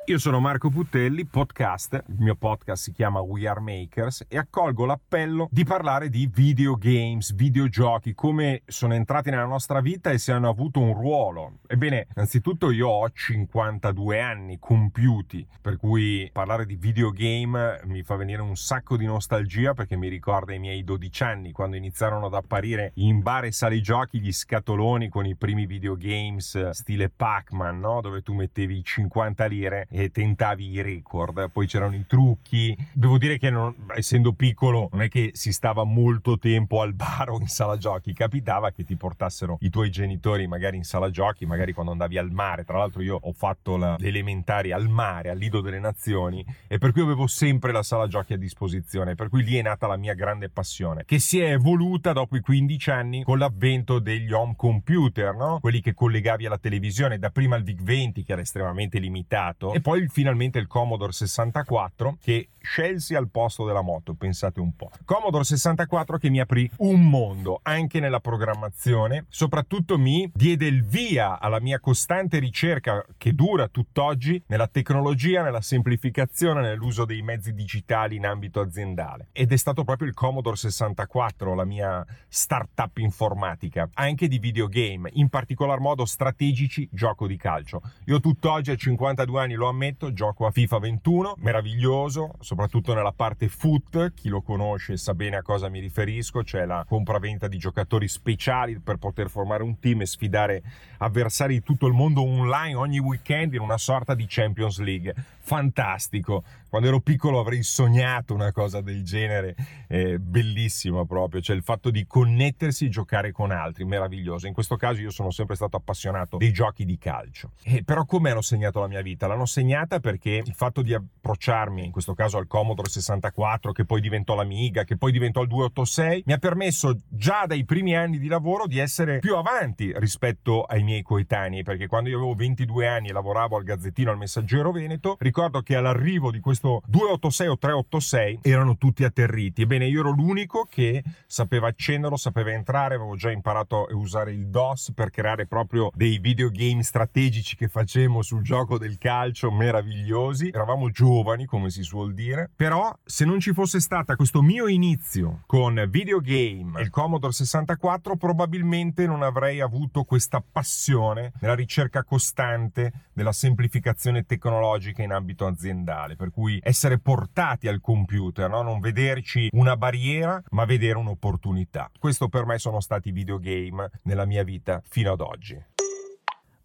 Io 0.07 0.17
sono 0.17 0.41
Marco 0.41 0.69
Puttelli, 0.69 1.23
podcast, 1.23 2.03
il 2.09 2.15
mio 2.19 2.35
podcast 2.35 2.83
si 2.83 2.91
chiama 2.91 3.21
We 3.21 3.47
Are 3.47 3.61
Makers 3.61 4.25
e 4.27 4.37
accolgo 4.37 4.83
l'appello 4.83 5.47
di 5.49 5.63
parlare 5.63 6.09
di 6.09 6.29
videogames, 6.29 7.33
videogiochi, 7.33 8.13
come 8.13 8.63
sono 8.65 8.95
entrati 8.95 9.29
nella 9.29 9.45
nostra 9.45 9.79
vita 9.79 10.09
e 10.09 10.17
se 10.17 10.33
hanno 10.33 10.49
avuto 10.49 10.81
un 10.81 10.93
ruolo. 10.93 11.59
Ebbene, 11.67 12.07
innanzitutto 12.13 12.69
io 12.71 12.89
ho 12.89 13.09
52 13.09 14.19
anni 14.19 14.59
compiuti, 14.59 15.47
per 15.61 15.77
cui 15.77 16.29
parlare 16.33 16.65
di 16.65 16.75
videogame 16.75 17.79
mi 17.85 18.03
fa 18.03 18.17
venire 18.17 18.41
un 18.41 18.57
sacco 18.57 18.97
di 18.97 19.05
nostalgia 19.05 19.73
perché 19.73 19.95
mi 19.95 20.09
ricorda 20.09 20.53
i 20.53 20.59
miei 20.59 20.83
12 20.83 21.23
anni 21.23 21.53
quando 21.53 21.77
iniziarono 21.77 22.25
ad 22.25 22.33
apparire 22.33 22.91
in 22.95 23.21
bar 23.21 23.45
e 23.45 23.53
sali 23.53 23.81
giochi 23.81 24.19
gli 24.19 24.33
scatoloni 24.33 25.07
con 25.07 25.25
i 25.25 25.37
primi 25.37 25.65
videogames 25.65 26.71
stile 26.71 27.09
Pac-Man, 27.09 27.79
no? 27.79 28.01
dove 28.01 28.21
tu 28.21 28.33
mettevi 28.33 28.83
50 28.83 29.45
lire 29.45 29.87
e 29.93 30.09
tentavi 30.09 30.71
i 30.71 30.81
record, 30.81 31.51
poi 31.51 31.67
c'erano 31.67 31.95
i 31.95 32.05
trucchi. 32.07 32.75
Devo 32.91 33.19
dire 33.19 33.37
che 33.37 33.51
non, 33.51 33.75
essendo 33.95 34.33
piccolo 34.33 34.89
non 34.91 35.03
è 35.03 35.07
che 35.07 35.29
si 35.33 35.53
stava 35.53 35.83
molto 35.83 36.39
tempo 36.39 36.81
al 36.81 36.93
bar 36.93 37.29
o 37.29 37.39
in 37.39 37.47
sala 37.47 37.77
giochi, 37.77 38.11
capitava 38.11 38.71
che 38.71 38.83
ti 38.83 38.95
portassero 38.95 39.57
i 39.61 39.69
tuoi 39.69 39.91
genitori 39.91 40.47
magari 40.47 40.77
in 40.77 40.83
sala 40.83 41.11
giochi, 41.11 41.45
magari 41.45 41.73
quando 41.73 41.91
andavi 41.91 42.17
al 42.17 42.31
mare. 42.31 42.63
Tra 42.65 42.79
l'altro 42.79 43.03
io 43.03 43.19
ho 43.21 43.33
fatto 43.33 43.77
la, 43.77 43.95
le 43.99 44.07
elementari 44.07 44.71
al 44.71 44.89
mare, 44.89 45.29
al 45.29 45.37
Lido 45.37 45.61
delle 45.61 45.79
Nazioni 45.79 46.43
e 46.67 46.79
per 46.79 46.91
cui 46.91 47.01
avevo 47.01 47.27
sempre 47.27 47.71
la 47.71 47.83
sala 47.83 48.07
giochi 48.07 48.33
a 48.33 48.37
disposizione, 48.37 49.13
per 49.13 49.29
cui 49.29 49.43
lì 49.43 49.57
è 49.57 49.61
nata 49.61 49.85
la 49.85 49.97
mia 49.97 50.15
grande 50.15 50.49
passione, 50.49 51.03
che 51.05 51.19
si 51.19 51.39
è 51.39 51.51
evoluta 51.51 52.13
dopo 52.13 52.35
i 52.35 52.41
15 52.41 52.89
anni 52.89 53.23
con 53.23 53.37
l'avvento 53.37 53.99
degli 53.99 54.31
home 54.31 54.55
computer, 54.57 55.35
no? 55.35 55.59
quelli 55.59 55.81
che 55.81 55.93
collegavi 55.93 56.47
alla 56.47 56.57
televisione, 56.57 57.19
dapprima 57.19 57.57
il 57.57 57.63
VIC-20 57.63 58.23
che 58.23 58.31
era 58.31 58.41
estremamente 58.41 58.97
limitato 58.97 59.71
e 59.73 59.81
poi 59.83 60.07
finalmente 60.07 60.59
il 60.59 60.67
Commodore 60.67 61.11
64 61.11 62.17
che 62.21 62.47
scelsi 62.63 63.13
al 63.13 63.29
posto 63.29 63.65
della 63.65 63.81
moto, 63.81 64.13
pensate 64.13 64.61
un 64.61 64.73
po'. 64.75 64.89
Commodore 65.03 65.43
64 65.43 66.17
che 66.17 66.29
mi 66.29 66.39
aprì 66.39 66.67
un 66.77 67.07
mondo 67.07 67.59
anche 67.61 67.99
nella 67.99 68.21
programmazione, 68.21 69.25
soprattutto 69.27 69.99
mi 69.99 70.31
diede 70.33 70.65
il 70.65 70.85
via 70.85 71.39
alla 71.39 71.59
mia 71.59 71.79
costante 71.81 72.39
ricerca 72.39 73.05
che 73.17 73.33
dura 73.33 73.67
tutt'oggi 73.67 74.41
nella 74.47 74.67
tecnologia, 74.67 75.43
nella 75.43 75.59
semplificazione, 75.59 76.61
nell'uso 76.61 77.03
dei 77.03 77.21
mezzi 77.21 77.53
digitali 77.53 78.15
in 78.15 78.25
ambito 78.25 78.61
aziendale. 78.61 79.27
Ed 79.33 79.51
è 79.51 79.57
stato 79.57 79.83
proprio 79.83 80.07
il 80.07 80.13
Commodore 80.13 80.55
64 80.55 81.53
la 81.53 81.65
mia 81.65 82.05
startup 82.29 82.97
informatica, 82.99 83.89
anche 83.95 84.29
di 84.29 84.39
videogame, 84.39 85.09
in 85.15 85.27
particolar 85.27 85.79
modo 85.79 86.05
strategici, 86.05 86.87
gioco 86.89 87.27
di 87.27 87.35
calcio. 87.35 87.81
Io 88.05 88.21
tutt'oggi 88.21 88.71
a 88.71 88.75
52 88.75 89.41
anni 89.41 89.55
lo 89.55 89.67
ammetto, 89.73 90.13
gioco 90.13 90.45
a 90.45 90.51
FIFA 90.51 90.79
21, 90.79 91.35
meraviglioso, 91.39 92.35
soprattutto 92.39 92.93
nella 92.93 93.11
parte 93.11 93.49
foot, 93.49 94.13
chi 94.13 94.29
lo 94.29 94.41
conosce 94.41 94.95
sa 94.97 95.13
bene 95.13 95.37
a 95.37 95.41
cosa 95.41 95.67
mi 95.67 95.79
riferisco, 95.79 96.43
cioè 96.43 96.65
la 96.65 96.85
compraventa 96.87 97.47
di 97.47 97.57
giocatori 97.57 98.07
speciali 98.07 98.79
per 98.79 98.97
poter 98.97 99.29
formare 99.29 99.63
un 99.63 99.79
team 99.79 100.01
e 100.01 100.05
sfidare 100.05 100.63
avversari 100.99 101.55
di 101.55 101.63
tutto 101.63 101.87
il 101.87 101.93
mondo 101.93 102.23
online 102.23 102.75
ogni 102.75 102.99
weekend 102.99 103.53
in 103.53 103.61
una 103.61 103.77
sorta 103.77 104.13
di 104.13 104.25
Champions 104.27 104.79
League. 104.79 105.13
Fantastico. 105.43 106.43
Quando 106.69 106.87
ero 106.87 107.01
piccolo 107.01 107.39
avrei 107.39 107.61
sognato 107.63 108.33
una 108.33 108.51
cosa 108.51 108.81
del 108.81 109.03
genere, 109.03 109.55
eh, 109.87 110.17
bellissima 110.17 111.05
proprio, 111.05 111.41
cioè 111.41 111.55
il 111.55 111.61
fatto 111.61 111.91
di 111.91 112.07
connettersi 112.07 112.85
e 112.85 112.89
giocare 112.89 113.31
con 113.31 113.51
altri, 113.51 113.83
meraviglioso. 113.83 114.47
In 114.47 114.53
questo 114.53 114.77
caso 114.77 115.01
io 115.01 115.11
sono 115.11 115.29
sempre 115.31 115.55
stato 115.55 115.75
appassionato 115.77 116.37
dei 116.37 116.51
giochi 116.51 116.85
di 116.85 116.97
calcio. 116.97 117.51
E 117.61 117.83
però 117.83 118.05
come 118.05 118.31
hanno 118.31 118.41
segnato 118.41 118.79
la 118.79 118.87
mia 118.87 119.01
vita? 119.01 119.27
L'hanno 119.27 119.45
segnata 119.45 119.99
perché 119.99 120.41
il 120.43 120.53
fatto 120.55 120.81
di 120.81 120.93
approcciarmi, 120.93 121.85
in 121.85 121.91
questo 121.91 122.13
caso 122.13 122.37
al 122.37 122.47
Commodore 122.47 122.89
64, 122.89 123.71
che 123.71 123.85
poi 123.85 124.01
diventò 124.01 124.33
l'Amiga, 124.33 124.83
che 124.83 124.97
poi 124.97 125.11
diventò 125.11 125.41
il 125.41 125.49
286, 125.49 126.23
mi 126.25 126.33
ha 126.33 126.37
permesso 126.37 127.01
già 127.07 127.45
dai 127.45 127.65
primi 127.65 127.95
anni 127.95 128.17
di 128.17 128.27
lavoro 128.27 128.65
di 128.65 128.79
essere 128.79 129.19
più 129.19 129.35
avanti 129.35 129.91
rispetto 129.97 130.63
ai 130.63 130.83
miei 130.83 131.03
coetanei, 131.03 131.63
perché 131.63 131.87
quando 131.87 132.09
io 132.09 132.17
avevo 132.17 132.33
22 132.33 132.87
anni 132.87 133.09
e 133.09 133.13
lavoravo 133.13 133.57
al 133.57 133.63
Gazzettino 133.63 134.09
al 134.09 134.17
Messaggero 134.17 134.71
Veneto, 134.71 135.17
ricordo 135.33 135.63
che 135.63 135.75
all'arrivo 135.75 136.29
di 136.29 136.39
questo 136.39 136.83
286 136.85 137.47
o 137.47 137.57
386 137.57 138.39
erano 138.43 138.77
tutti 138.77 139.03
atterriti. 139.03 139.63
Ebbene, 139.63 139.87
io 139.87 140.01
ero 140.01 140.11
l'unico 140.11 140.67
che 140.69 141.03
sapeva 141.25 141.69
accenderlo, 141.69 142.17
sapeva 142.17 142.51
entrare, 142.51 142.93
avevo 142.93 143.15
già 143.15 143.31
imparato 143.31 143.87
a 143.87 143.95
usare 143.95 144.31
il 144.31 144.45
DOS 144.49 144.91
per 144.93 145.09
creare 145.09 145.47
proprio 145.47 145.89
dei 145.95 146.19
videogame 146.19 146.83
strategici 146.83 147.55
che 147.55 147.67
facemmo 147.67 148.21
sul 148.21 148.43
gioco 148.43 148.77
del 148.77 148.99
calcio 148.99 149.51
meravigliosi. 149.51 150.49
Eravamo 150.53 150.91
giovani, 150.91 151.45
come 151.45 151.71
si 151.71 151.81
suol 151.81 152.13
dire, 152.13 152.51
però 152.55 152.95
se 153.03 153.25
non 153.25 153.39
ci 153.39 153.53
fosse 153.53 153.79
stata 153.79 154.15
questo 154.15 154.43
mio 154.43 154.67
inizio 154.67 155.41
con 155.47 155.83
videogame 155.89 156.79
e 156.79 156.83
il 156.83 156.91
Commodore 156.91 157.33
64, 157.33 158.17
probabilmente 158.17 159.07
non 159.07 159.23
avrei 159.23 159.61
avuto 159.61 160.03
questa 160.03 160.43
passione 160.47 161.31
nella 161.39 161.55
ricerca 161.55 162.03
costante 162.03 163.07
della 163.13 163.31
semplificazione 163.31 164.27
tecnologica 164.27 165.01
in 165.01 165.09
ambito 165.09 165.21
aziendale, 165.45 166.15
per 166.15 166.31
cui 166.31 166.59
essere 166.61 166.99
portati 166.99 167.67
al 167.67 167.81
computer, 167.81 168.49
no? 168.49 168.61
non 168.61 168.79
vederci 168.79 169.49
una 169.53 169.77
barriera, 169.77 170.41
ma 170.49 170.65
vedere 170.65 170.97
un'opportunità. 170.97 171.89
Questo 171.97 172.27
per 172.29 172.45
me 172.45 172.57
sono 172.59 172.79
stati 172.79 173.09
i 173.09 173.11
videogame 173.11 173.89
nella 174.03 174.25
mia 174.25 174.43
vita 174.43 174.81
fino 174.87 175.11
ad 175.11 175.21
oggi. 175.21 175.61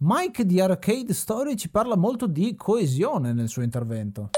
Mike 0.00 0.44
di 0.44 0.60
Arcade 0.60 1.12
Story 1.12 1.56
ci 1.56 1.70
parla 1.70 1.96
molto 1.96 2.28
di 2.28 2.54
coesione 2.54 3.32
nel 3.32 3.48
suo 3.48 3.62
intervento. 3.62 4.30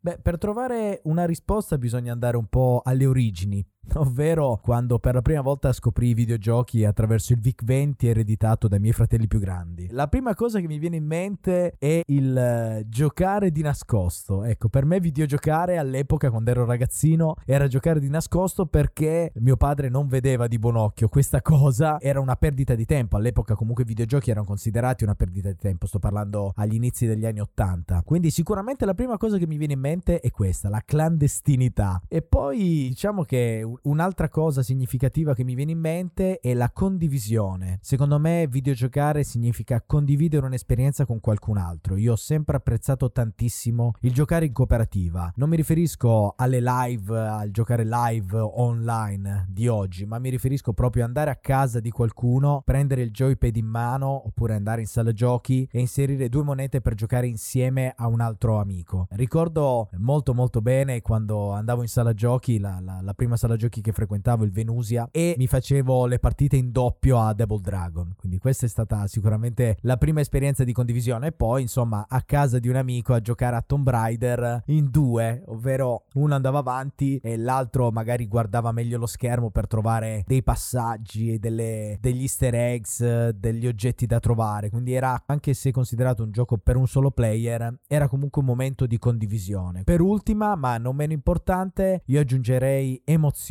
Beh, 0.00 0.18
per 0.18 0.38
trovare 0.38 1.00
una 1.04 1.24
risposta 1.24 1.76
bisogna 1.76 2.12
andare 2.12 2.36
un 2.36 2.46
po' 2.46 2.82
alle 2.84 3.06
origini, 3.06 3.66
ovvero 3.96 4.58
quando 4.62 4.98
per 4.98 5.14
la 5.14 5.22
prima 5.22 5.40
volta 5.40 5.72
scoprì 5.72 6.08
i 6.08 6.14
videogiochi 6.14 6.84
attraverso 6.84 7.32
il 7.32 7.40
VIC-20 7.40 7.94
ereditato 8.06 8.68
dai 8.68 8.80
miei 8.80 8.92
fratelli 8.92 9.26
più 9.26 9.38
grandi. 9.38 9.88
La 9.90 10.08
prima 10.08 10.34
cosa 10.34 10.60
che 10.60 10.66
mi 10.66 10.78
viene 10.78 10.96
in 10.96 11.06
mente 11.06 11.74
è 11.78 12.02
il 12.06 12.36
eh, 12.36 12.84
giocare 12.88 13.50
di 13.50 13.62
nascosto. 13.62 14.44
Ecco, 14.44 14.68
per 14.68 14.84
me 14.84 15.00
videogiocare 15.00 15.78
all'epoca 15.78 16.30
quando 16.30 16.50
ero 16.50 16.64
ragazzino 16.64 17.36
era 17.44 17.66
giocare 17.66 18.00
di 18.00 18.08
nascosto 18.08 18.66
perché 18.66 19.32
mio 19.36 19.56
padre 19.56 19.88
non 19.88 20.06
vedeva 20.06 20.46
di 20.46 20.58
buon 20.58 20.76
occhio 20.76 21.08
questa 21.08 21.42
cosa, 21.42 22.00
era 22.00 22.20
una 22.20 22.36
perdita 22.36 22.74
di 22.74 22.84
tempo. 22.84 23.16
All'epoca 23.16 23.54
comunque 23.54 23.84
i 23.84 23.86
videogiochi 23.86 24.30
erano 24.30 24.46
considerati 24.46 25.04
una 25.04 25.14
perdita 25.14 25.48
di 25.48 25.56
tempo, 25.56 25.86
sto 25.86 25.98
parlando 25.98 26.52
agli 26.56 26.74
inizi 26.74 27.06
degli 27.06 27.26
anni 27.26 27.40
80. 27.40 28.02
Quindi 28.04 28.30
sicuramente 28.30 28.84
la 28.84 28.94
prima 28.94 29.16
cosa 29.16 29.38
che 29.38 29.46
mi 29.46 29.56
viene 29.56 29.72
in 29.74 29.80
mente 29.80 30.20
è 30.20 30.30
questa, 30.30 30.68
la 30.68 30.82
clandestinità. 30.84 32.02
E 32.08 32.22
poi 32.22 32.88
diciamo 32.88 33.22
che 33.22 33.62
un'altra 33.82 34.28
cosa 34.28 34.62
significativa 34.62 35.34
che 35.34 35.44
mi 35.44 35.54
viene 35.54 35.72
in 35.72 35.78
mente 35.78 36.38
è 36.40 36.54
la 36.54 36.70
condivisione. 36.70 37.78
Secondo 37.82 38.18
me 38.18 38.46
videogiocare 38.48 39.24
significa 39.24 39.82
condividere 39.84 40.46
un'esperienza 40.46 41.06
con 41.06 41.20
qualcun 41.20 41.58
altro. 41.58 41.96
Io 41.96 42.12
ho 42.12 42.16
sempre 42.16 42.56
apprezzato 42.56 43.10
tantissimo 43.10 43.94
il 44.00 44.12
giocare 44.12 44.46
in 44.46 44.52
cooperativa. 44.52 45.32
Non 45.36 45.48
mi 45.48 45.56
riferisco 45.56 46.34
alle 46.36 46.60
live, 46.60 47.18
al 47.18 47.50
giocare 47.50 47.84
live 47.84 48.36
online 48.38 49.46
di 49.48 49.68
oggi, 49.68 50.06
ma 50.06 50.18
mi 50.18 50.30
riferisco 50.30 50.72
proprio 50.72 51.02
ad 51.02 51.08
andare 51.08 51.30
a 51.30 51.36
casa 51.36 51.80
di 51.80 51.90
qualcuno, 51.90 52.62
prendere 52.64 53.02
il 53.02 53.10
joypad 53.10 53.56
in 53.56 53.66
mano 53.66 54.26
oppure 54.26 54.54
andare 54.54 54.80
in 54.80 54.86
sala 54.86 55.12
giochi 55.12 55.68
e 55.70 55.80
inserire 55.80 56.28
due 56.28 56.42
monete 56.42 56.80
per 56.80 56.94
giocare 56.94 57.26
insieme 57.26 57.94
a 57.96 58.06
un 58.06 58.20
altro 58.20 58.58
amico. 58.58 59.06
Ricordo 59.10 59.88
molto 59.98 60.34
molto 60.34 60.60
bene 60.60 61.00
quando 61.02 61.52
andavo 61.52 61.82
in 61.82 61.88
sala 61.88 62.12
giochi, 62.12 62.58
la, 62.58 62.80
la, 62.80 63.00
la 63.02 63.14
prima 63.14 63.36
sala 63.36 63.56
giochi 63.56 63.67
che 63.68 63.92
frequentavo, 63.92 64.44
il 64.44 64.50
Venusia, 64.50 65.08
e 65.10 65.34
mi 65.38 65.46
facevo 65.46 66.06
le 66.06 66.18
partite 66.18 66.56
in 66.56 66.70
doppio 66.72 67.20
a 67.20 67.32
Double 67.32 67.60
Dragon. 67.60 68.14
Quindi 68.16 68.38
questa 68.38 68.66
è 68.66 68.68
stata 68.68 69.06
sicuramente 69.06 69.76
la 69.82 69.96
prima 69.96 70.20
esperienza 70.20 70.64
di 70.64 70.72
condivisione. 70.72 71.28
E 71.28 71.32
poi, 71.32 71.62
insomma, 71.62 72.06
a 72.08 72.22
casa 72.22 72.58
di 72.58 72.68
un 72.68 72.76
amico 72.76 73.14
a 73.14 73.20
giocare 73.20 73.56
a 73.56 73.62
Tomb 73.62 73.88
Raider 73.88 74.62
in 74.66 74.90
due, 74.90 75.42
ovvero 75.46 76.04
uno 76.14 76.34
andava 76.34 76.58
avanti 76.58 77.18
e 77.22 77.36
l'altro 77.36 77.90
magari 77.90 78.26
guardava 78.26 78.72
meglio 78.72 78.98
lo 78.98 79.06
schermo 79.06 79.50
per 79.50 79.66
trovare 79.66 80.24
dei 80.26 80.42
passaggi, 80.42 81.38
delle, 81.38 81.98
degli 82.00 82.22
easter 82.22 82.54
eggs, 82.54 83.30
degli 83.30 83.66
oggetti 83.66 84.06
da 84.06 84.20
trovare. 84.20 84.70
Quindi 84.70 84.92
era, 84.92 85.22
anche 85.26 85.54
se 85.54 85.70
considerato 85.70 86.22
un 86.22 86.30
gioco 86.30 86.56
per 86.58 86.76
un 86.76 86.86
solo 86.86 87.10
player, 87.10 87.80
era 87.86 88.08
comunque 88.08 88.40
un 88.40 88.48
momento 88.48 88.86
di 88.86 88.98
condivisione. 88.98 89.84
Per 89.84 90.00
ultima, 90.00 90.54
ma 90.54 90.78
non 90.78 90.96
meno 90.96 91.12
importante, 91.12 92.02
io 92.06 92.20
aggiungerei 92.20 93.00
emozione. 93.04 93.46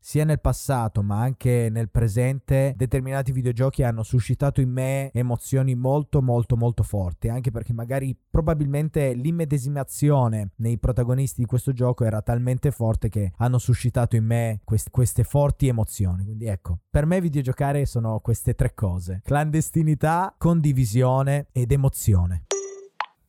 Sia 0.00 0.24
nel 0.24 0.40
passato, 0.40 1.02
ma 1.02 1.20
anche 1.20 1.68
nel 1.70 1.90
presente, 1.90 2.74
determinati 2.76 3.32
videogiochi 3.32 3.82
hanno 3.82 4.02
suscitato 4.02 4.60
in 4.60 4.70
me 4.70 5.10
emozioni 5.12 5.74
molto 5.74 6.20
molto 6.22 6.56
molto 6.56 6.82
forti, 6.82 7.28
anche 7.28 7.50
perché 7.50 7.72
magari 7.72 8.16
probabilmente 8.30 9.12
l'immedesimazione 9.14 10.52
nei 10.56 10.78
protagonisti 10.78 11.40
di 11.40 11.46
questo 11.46 11.72
gioco 11.72 12.04
era 12.04 12.22
talmente 12.22 12.70
forte 12.70 13.08
che 13.08 13.32
hanno 13.36 13.58
suscitato 13.58 14.16
in 14.16 14.24
me 14.24 14.60
quest- 14.64 14.90
queste 14.90 15.24
forti 15.24 15.68
emozioni. 15.68 16.24
Quindi 16.24 16.46
ecco, 16.46 16.80
per 16.90 17.06
me 17.06 17.20
videogiocare 17.20 17.86
sono 17.86 18.20
queste 18.20 18.54
tre 18.54 18.74
cose: 18.74 19.20
clandestinità, 19.24 20.34
condivisione 20.36 21.48
ed 21.52 21.72
emozione. 21.72 22.44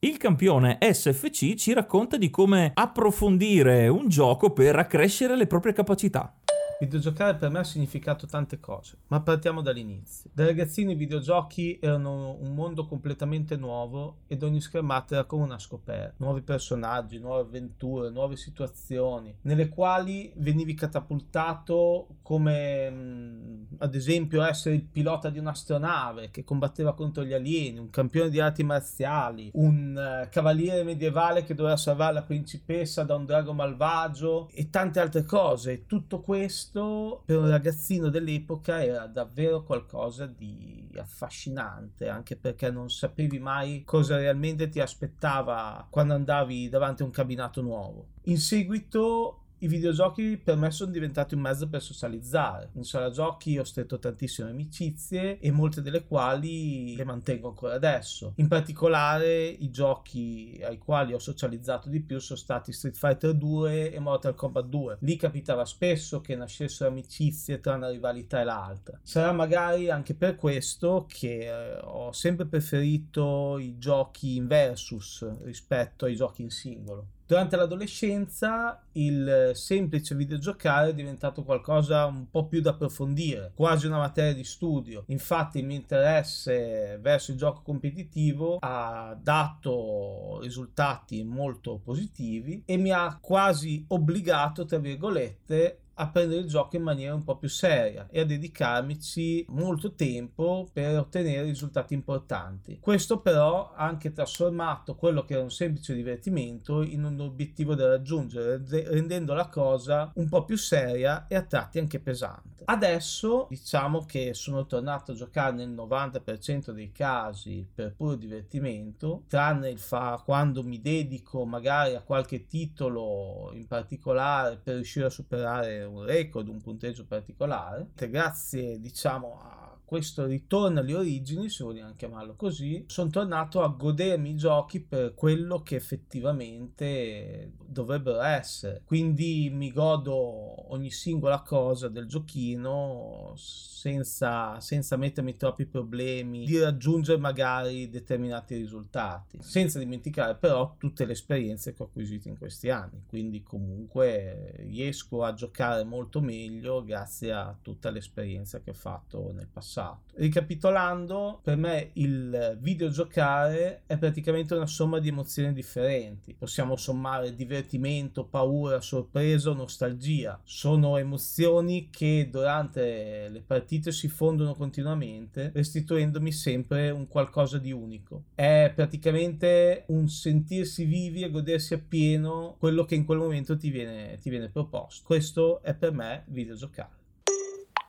Il 0.03 0.17
campione 0.17 0.79
SFC 0.81 1.53
ci 1.53 1.73
racconta 1.73 2.17
di 2.17 2.31
come 2.31 2.71
approfondire 2.73 3.87
un 3.87 4.09
gioco 4.09 4.51
per 4.51 4.75
accrescere 4.75 5.35
le 5.35 5.45
proprie 5.45 5.73
capacità. 5.73 6.33
Videogiocare 6.81 7.35
per 7.35 7.51
me 7.51 7.59
ha 7.59 7.63
significato 7.63 8.25
tante 8.25 8.59
cose, 8.59 8.97
ma 9.09 9.21
partiamo 9.21 9.61
dall'inizio. 9.61 10.31
Da 10.33 10.45
ragazzino 10.45 10.89
i 10.89 10.95
videogiochi 10.95 11.77
erano 11.79 12.35
un 12.39 12.55
mondo 12.55 12.87
completamente 12.87 13.55
nuovo 13.55 14.21
ed 14.25 14.41
ogni 14.41 14.59
schermata 14.59 15.13
era 15.13 15.25
come 15.25 15.43
una 15.43 15.59
scoperta. 15.59 16.15
Nuovi 16.17 16.41
personaggi, 16.41 17.19
nuove 17.19 17.41
avventure, 17.41 18.09
nuove 18.09 18.35
situazioni, 18.35 19.31
nelle 19.41 19.69
quali 19.69 20.33
venivi 20.37 20.73
catapultato 20.73 22.07
come 22.23 23.67
ad 23.77 23.93
esempio 23.93 24.43
essere 24.43 24.73
il 24.73 24.83
pilota 24.83 25.29
di 25.29 25.37
un'astronave 25.37 26.31
che 26.31 26.43
combatteva 26.43 26.95
contro 26.95 27.23
gli 27.23 27.33
alieni, 27.33 27.77
un 27.77 27.91
campione 27.91 28.31
di 28.31 28.39
arti 28.39 28.63
marziali, 28.63 29.51
un 29.53 30.23
uh, 30.25 30.27
cavaliere 30.31 30.83
medievale 30.83 31.43
che 31.43 31.53
doveva 31.53 31.77
salvare 31.77 32.13
la 32.13 32.23
principessa 32.23 33.03
da 33.03 33.13
un 33.13 33.25
drago 33.25 33.53
malvagio 33.53 34.49
e 34.51 34.71
tante 34.71 34.99
altre 34.99 35.25
cose. 35.25 35.85
Tutto 35.85 36.21
questo 36.21 36.69
questo 36.71 37.21
per 37.25 37.37
un 37.37 37.49
ragazzino 37.49 38.09
dell'epoca 38.09 38.83
era 38.83 39.05
davvero 39.05 39.63
qualcosa 39.63 40.25
di 40.25 40.89
affascinante, 40.95 42.07
anche 42.07 42.37
perché 42.37 42.71
non 42.71 42.89
sapevi 42.89 43.39
mai 43.39 43.83
cosa 43.85 44.17
realmente 44.17 44.69
ti 44.69 44.79
aspettava 44.79 45.85
quando 45.89 46.13
andavi 46.13 46.69
davanti 46.69 47.01
a 47.01 47.05
un 47.05 47.11
cabinato 47.11 47.61
nuovo. 47.61 48.07
In 48.23 48.37
seguito 48.37 49.40
i 49.63 49.67
videogiochi 49.67 50.41
per 50.43 50.55
me 50.55 50.71
sono 50.71 50.91
diventati 50.91 51.35
un 51.35 51.41
mezzo 51.41 51.69
per 51.69 51.81
socializzare. 51.83 52.69
In 52.73 52.83
sala 52.83 53.11
giochi 53.11 53.59
ho 53.59 53.63
stretto 53.63 53.99
tantissime 53.99 54.49
amicizie 54.49 55.39
e 55.39 55.51
molte 55.51 55.83
delle 55.83 56.05
quali 56.05 56.95
le 56.95 57.03
mantengo 57.03 57.49
ancora 57.49 57.75
adesso. 57.75 58.33
In 58.37 58.47
particolare 58.47 59.45
i 59.45 59.69
giochi 59.69 60.59
ai 60.63 60.79
quali 60.79 61.13
ho 61.13 61.19
socializzato 61.19 61.89
di 61.89 62.01
più 62.01 62.19
sono 62.19 62.39
stati 62.39 62.73
Street 62.73 62.97
Fighter 62.97 63.35
2 63.35 63.91
e 63.91 63.99
Mortal 63.99 64.33
Kombat 64.33 64.65
2. 64.65 64.97
Lì 65.01 65.15
capitava 65.15 65.63
spesso 65.65 66.21
che 66.21 66.35
nascessero 66.35 66.89
amicizie 66.89 67.59
tra 67.59 67.75
una 67.75 67.89
rivalità 67.89 68.41
e 68.41 68.43
l'altra. 68.43 68.99
Sarà 69.03 69.31
magari 69.31 69.91
anche 69.91 70.15
per 70.15 70.35
questo 70.35 71.05
che 71.07 71.45
eh, 71.45 71.79
ho 71.83 72.11
sempre 72.13 72.47
preferito 72.47 73.59
i 73.59 73.77
giochi 73.77 74.37
in 74.37 74.47
versus 74.47 75.23
rispetto 75.43 76.05
ai 76.05 76.15
giochi 76.15 76.41
in 76.41 76.49
singolo. 76.49 77.07
Durante 77.31 77.55
l'adolescenza 77.55 78.83
il 78.91 79.51
semplice 79.53 80.15
videogiocare 80.15 80.89
è 80.89 80.93
diventato 80.93 81.45
qualcosa 81.45 82.05
un 82.05 82.29
po' 82.29 82.45
più 82.45 82.59
da 82.59 82.71
approfondire, 82.71 83.53
quasi 83.55 83.87
una 83.87 83.99
materia 83.99 84.33
di 84.33 84.43
studio. 84.43 85.05
Infatti 85.07 85.59
il 85.59 85.65
mio 85.65 85.77
interesse 85.77 86.99
verso 87.01 87.31
il 87.31 87.37
gioco 87.37 87.61
competitivo 87.61 88.57
ha 88.59 89.17
dato 89.17 90.39
risultati 90.41 91.23
molto 91.23 91.79
positivi 91.81 92.63
e 92.65 92.75
mi 92.75 92.91
ha 92.91 93.17
quasi 93.21 93.85
obbligato, 93.87 94.65
tra 94.65 94.79
virgolette, 94.79 95.80
a 96.01 96.09
prendere 96.09 96.41
il 96.41 96.47
gioco 96.47 96.75
in 96.75 96.81
maniera 96.81 97.13
un 97.13 97.23
po' 97.23 97.37
più 97.37 97.47
seria 97.47 98.07
e 98.09 98.21
a 98.21 98.25
dedicarmici 98.25 99.45
molto 99.49 99.93
tempo 99.93 100.67
per 100.73 100.97
ottenere 100.97 101.43
risultati 101.43 101.93
importanti. 101.93 102.79
Questo 102.79 103.19
però 103.19 103.71
ha 103.71 103.85
anche 103.85 104.11
trasformato 104.11 104.95
quello 104.95 105.23
che 105.23 105.33
era 105.33 105.43
un 105.43 105.51
semplice 105.51 105.93
divertimento 105.93 106.81
in 106.81 107.03
un 107.03 107.19
obiettivo 107.19 107.75
da 107.75 107.87
raggiungere, 107.87 108.63
rendendo 108.67 109.35
la 109.35 109.47
cosa 109.47 110.11
un 110.15 110.27
po' 110.27 110.43
più 110.43 110.57
seria 110.57 111.27
e 111.27 111.35
a 111.35 111.43
tratti 111.43 111.77
anche 111.77 111.99
pesante. 111.99 112.50
Adesso 112.65 113.47
diciamo 113.49 114.05
che 114.05 114.33
sono 114.33 114.65
tornato 114.65 115.11
a 115.11 115.15
giocare 115.15 115.55
nel 115.55 115.69
90% 115.71 116.71
dei 116.71 116.91
casi 116.91 117.67
per 117.73 117.93
puro 117.95 118.15
divertimento, 118.15 119.23
tranne 119.27 119.69
il 119.69 119.79
fa 119.79 120.21
quando 120.23 120.63
mi 120.63 120.81
dedico 120.81 121.45
magari 121.45 121.95
a 121.95 122.01
qualche 122.01 122.45
titolo 122.47 123.51
in 123.53 123.67
particolare 123.67 124.57
per 124.57 124.75
riuscire 124.75 125.05
a 125.05 125.09
superare 125.09 125.83
un 125.83 126.03
record, 126.03 126.47
un 126.47 126.61
punteggio 126.61 127.05
particolare. 127.05 127.89
Grazie, 127.95 128.79
diciamo, 128.79 129.39
a 129.39 129.60
questo 129.91 130.25
ritorno 130.25 130.79
alle 130.79 130.95
origini, 130.95 131.49
se 131.49 131.65
vogliamo 131.65 131.95
chiamarlo 131.97 132.35
così, 132.37 132.85
sono 132.87 133.09
tornato 133.09 133.61
a 133.61 133.67
godermi 133.67 134.29
i 134.29 134.35
giochi 134.37 134.79
per 134.79 135.13
quello 135.13 135.63
che 135.63 135.75
effettivamente 135.75 137.51
dovrebbero 137.65 138.21
essere. 138.21 138.83
Quindi 138.85 139.49
mi 139.51 139.69
godo 139.69 140.71
ogni 140.71 140.91
singola 140.91 141.41
cosa 141.41 141.89
del 141.89 142.05
giochino 142.05 143.33
senza, 143.35 144.61
senza 144.61 144.95
mettermi 144.95 145.35
troppi 145.35 145.65
problemi 145.65 146.45
di 146.45 146.57
raggiungere 146.57 147.19
magari 147.19 147.89
determinati 147.89 148.55
risultati, 148.55 149.39
senza 149.41 149.77
dimenticare 149.77 150.35
però 150.35 150.75
tutte 150.77 151.03
le 151.03 151.11
esperienze 151.11 151.73
che 151.73 151.83
ho 151.83 151.87
acquisito 151.87 152.29
in 152.29 152.37
questi 152.37 152.69
anni. 152.69 153.03
Quindi 153.05 153.43
comunque 153.43 154.53
riesco 154.59 155.25
a 155.25 155.33
giocare 155.33 155.83
molto 155.83 156.21
meglio 156.21 156.81
grazie 156.81 157.33
a 157.33 157.53
tutta 157.61 157.89
l'esperienza 157.89 158.61
che 158.61 158.69
ho 158.69 158.73
fatto 158.73 159.33
nel 159.33 159.49
passato 159.51 159.79
passato. 159.81 159.99
Ricapitolando, 160.13 161.39
per 161.41 161.55
me 161.55 161.91
il 161.93 162.57
videogiocare 162.59 163.83
è 163.87 163.97
praticamente 163.97 164.53
una 164.53 164.67
somma 164.67 164.99
di 164.99 165.07
emozioni 165.07 165.53
differenti. 165.53 166.35
Possiamo 166.37 166.75
sommare 166.75 167.33
divertimento, 167.33 168.25
paura, 168.25 168.81
sorpresa, 168.81 169.53
nostalgia. 169.53 170.39
Sono 170.43 170.97
emozioni 170.97 171.89
che 171.89 172.27
durante 172.29 173.29
le 173.29 173.41
partite 173.41 173.91
si 173.91 174.09
fondono 174.09 174.53
continuamente, 174.53 175.51
restituendomi 175.53 176.31
sempre 176.31 176.89
un 176.89 177.07
qualcosa 177.07 177.57
di 177.57 177.71
unico. 177.71 178.25
È 178.35 178.71
praticamente 178.75 179.85
un 179.87 180.07
sentirsi 180.09 180.83
vivi 180.83 181.23
e 181.23 181.31
godersi 181.31 181.73
appieno 181.73 182.57
quello 182.59 182.83
che 182.83 182.95
in 182.95 183.05
quel 183.05 183.17
momento 183.17 183.57
ti 183.57 183.69
viene, 183.69 184.19
ti 184.19 184.29
viene 184.29 184.49
proposto. 184.49 185.03
Questo 185.05 185.63
è 185.63 185.73
per 185.73 185.93
me 185.93 186.25
videogiocare 186.27 186.99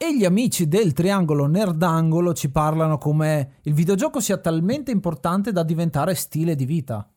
e 0.03 0.17
gli 0.17 0.25
amici 0.25 0.67
del 0.67 0.93
triangolo 0.93 1.47
nerdangolo 1.47 2.35
ci 2.35 2.51
parlano 2.51 2.99
come 2.99 3.59
il 3.63 3.73
videogioco 3.73 4.19
sia 4.19 4.37
talmente 4.37 4.91
importante 4.91 5.53
da 5.53 5.63
diventare 5.63 6.17
stile 6.17 6.57
di 6.57 6.65
vita. 6.65 7.09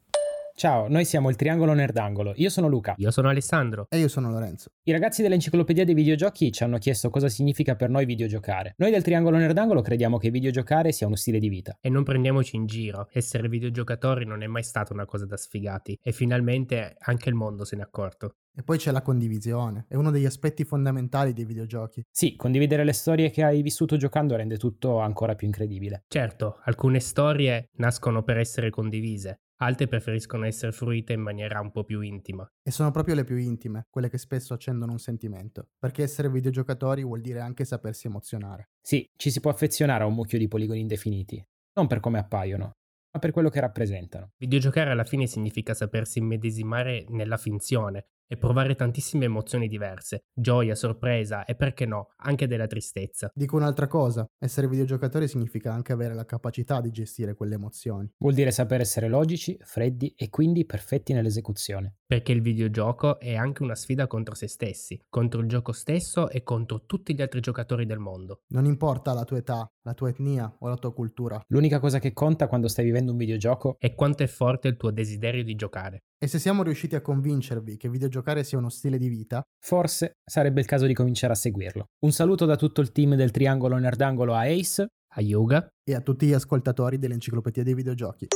Ciao, 0.58 0.88
noi 0.88 1.04
siamo 1.04 1.30
il 1.30 1.36
Triangolo 1.36 1.74
Nerdangolo. 1.74 2.32
Io 2.38 2.50
sono 2.50 2.70
Luca. 2.70 2.94
Io 3.00 3.12
sono 3.12 3.28
Alessandro. 3.28 3.88
E 3.90 3.98
io 3.98 4.08
sono 4.08 4.32
Lorenzo. 4.32 4.70
I 4.84 4.94
ragazzi 4.94 5.22
dell'Enciclopedia 5.22 5.84
dei 5.84 5.94
Videogiochi 5.94 6.50
ci 6.54 6.64
hanno 6.64 6.78
chiesto 6.78 7.10
cosa 7.10 7.28
significa 7.28 7.76
per 7.76 7.90
noi 7.90 8.06
videogiocare. 8.06 8.74
Noi 8.78 8.90
del 8.90 9.04
Triangolo 9.04 9.36
Nerdangolo 9.36 9.82
crediamo 9.82 10.18
che 10.18 10.30
videogiocare 10.30 10.94
sia 10.94 11.08
uno 11.08 11.18
stile 11.18 11.40
di 11.40 11.50
vita. 11.50 11.78
E 11.82 11.90
non 11.90 12.04
prendiamoci 12.04 12.56
in 12.56 12.68
giro. 12.68 13.10
Essere 13.12 13.50
videogiocatori 13.50 14.26
non 14.26 14.44
è 14.44 14.48
mai 14.48 14.64
stata 14.64 14.94
una 14.94 15.06
cosa 15.06 15.26
da 15.26 15.36
sfigati. 15.36 16.00
E 16.02 16.14
finalmente 16.14 16.96
anche 17.00 17.28
il 17.28 17.36
mondo 17.36 17.66
se 17.66 17.76
n'è 17.76 17.82
accorto. 17.82 18.38
E 18.58 18.64
poi 18.64 18.78
c'è 18.78 18.92
la 18.92 19.02
condivisione, 19.02 19.86
è 19.90 19.96
uno 19.96 20.12
degli 20.12 20.24
aspetti 20.24 20.64
fondamentali 20.64 21.34
dei 21.34 21.44
videogiochi. 21.44 22.06
Sì, 22.10 22.38
condividere 22.38 22.86
le 22.86 22.94
storie 22.94 23.30
che 23.30 23.44
hai 23.44 23.62
vissuto 23.62 23.98
giocando 23.98 24.38
rende 24.38 24.56
tutto 24.56 25.00
ancora 25.00 25.36
più 25.36 25.46
incredibile. 25.46 26.06
Certo, 26.08 26.62
alcune 26.64 27.02
storie 27.02 27.68
nascono 27.74 28.24
per 28.24 28.38
essere 28.38 28.70
condivise, 28.70 29.42
altre 29.58 29.88
preferiscono 29.88 30.46
essere 30.46 30.72
fruite 30.72 31.14
in 31.14 31.22
maniera 31.22 31.60
un 31.60 31.72
po' 31.72 31.84
più 31.84 32.02
intima. 32.02 32.48
E 32.62 32.72
sono 32.72 32.92
proprio 32.92 33.16
le 33.16 33.24
più 33.24 33.38
intime, 33.38 33.88
quelle 33.90 34.10
che 34.10 34.18
spesso 34.18 34.54
accendono 34.54 34.92
un 34.92 35.00
sentimento, 35.00 35.70
perché 35.78 36.04
essere 36.04 36.30
videogiocatori 36.30 37.04
vuol 37.04 37.22
dire 37.22 37.40
anche 37.40 37.66
sapersi 37.66 38.08
emozionare. 38.08 38.70
Sì, 38.82 39.10
ci 39.16 39.32
si 39.32 39.40
può 39.40 39.52
affezionare 39.52 40.04
a 40.04 40.08
un 40.08 40.14
mucchio 40.14 40.38
di 40.38 40.48
poligoni 40.48 40.80
indefiniti, 40.82 41.44
non 41.74 41.88
per 41.88 42.00
come 42.00 42.20
appaiono, 42.20 42.72
ma 43.12 43.20
per 43.20 43.32
quello 43.32 43.50
che 43.50 43.60
rappresentano. 43.62 44.32
Videogiocare 44.38 44.92
alla 44.92 45.06
fine 45.06 45.28
significa 45.28 45.74
sapersi 45.74 46.20
immedesimare 46.20 47.06
nella 47.10 47.38
finzione, 47.38 48.08
e 48.28 48.38
provare 48.38 48.76
tantissime 48.76 49.26
emozioni 49.26 49.68
diverse, 49.68 50.26
gioia, 50.34 50.76
sorpresa 50.76 51.46
e 51.46 51.56
perché 51.56 51.86
no, 51.86 52.10
anche 52.18 52.48
della 52.48 52.68
tristezza. 52.68 53.32
Dico 53.34 53.56
un'altra 53.56 53.88
cosa, 53.88 54.26
essere 54.40 54.68
videogiocatore 54.68 55.28
significa 55.28 55.74
anche 55.74 55.94
avere 55.94 56.14
la 56.14 56.26
capacità 56.26 56.82
di 56.82 56.92
gestire 56.92 57.34
quelle 57.36 57.56
emozioni. 57.56 58.12
Vuol 58.18 58.34
dire 58.34 58.52
saper 58.52 58.82
essere 58.82 59.08
logici, 59.08 59.58
freddi 59.62 60.14
e 60.18 60.30
quindi 60.30 60.66
perfetti 60.66 61.14
nell'esecuzione. 61.14 61.98
Perché 62.06 62.32
il 62.32 62.42
videogioco 62.42 63.20
è 63.20 63.36
anche 63.36 63.64
una 63.64 63.76
sfida 63.76 64.08
contro 64.08 64.36
se 64.36 64.48
stessi, 64.48 65.02
contro 65.10 65.42
il 65.42 65.48
gioco 65.48 65.72
stesso 65.72 66.30
e 66.30 66.44
contro 66.44 66.86
tutti 66.86 67.16
gli 67.16 67.22
altri 67.22 67.40
giocatori 67.40 67.86
del 67.86 68.00
mondo. 68.00 68.42
Non 68.50 68.66
importa 68.66 69.14
la 69.14 69.24
tua 69.24 69.38
età, 69.38 69.70
la 69.86 69.94
tua 69.94 70.10
etnia 70.10 70.54
o 70.60 70.68
la 70.68 70.78
tua 70.78 70.94
cultura. 70.94 71.42
L'unica 71.50 71.80
cosa 71.80 72.00
che 72.00 72.12
conta 72.12 72.48
quando 72.48 72.68
stai 72.68 72.86
vivendo 72.86 73.12
un 73.12 73.18
videogioco 73.18 73.76
è 73.78 73.94
quanto 73.94 74.24
è 74.24 74.28
forte 74.28 74.68
il 74.68 74.78
tuo 74.78 74.92
desiderio 74.92 75.44
di 75.44 75.56
giocare. 75.56 76.04
E 76.18 76.28
se 76.28 76.40
siamo 76.40 76.64
riusciti 76.64 76.96
a 76.96 77.02
convincervi 77.02 77.78
che 77.78 77.90
videogiocare 77.90 78.44
sia 78.44 78.58
uno 78.58 78.70
stile 78.70 78.98
di 78.98 79.08
vita, 79.08 79.44
forse 79.60 80.18
sarebbe 80.24 80.60
il 80.60 80.66
caso 80.66 80.88
di 80.88 80.94
cominciare 80.94 81.34
a 81.34 81.36
seguirlo. 81.36 81.86
Un 82.04 82.12
saluto 82.12 82.46
da 82.46 82.56
tutto 82.56 82.82
il 82.82 82.92
team 82.92 83.16
del 83.16 83.32
Triangolo 83.32 83.78
Nerdangolo 83.78 84.34
a 84.34 84.42
Ace, 84.42 84.88
a 85.14 85.22
Yoga 85.22 85.68
e 85.84 85.94
a 85.94 86.02
tutti 86.02 86.26
gli 86.26 86.34
ascoltatori 86.34 86.98
dell'Enciclopedia 86.98 87.64
dei 87.64 87.76
Videogiochi. 87.76 88.28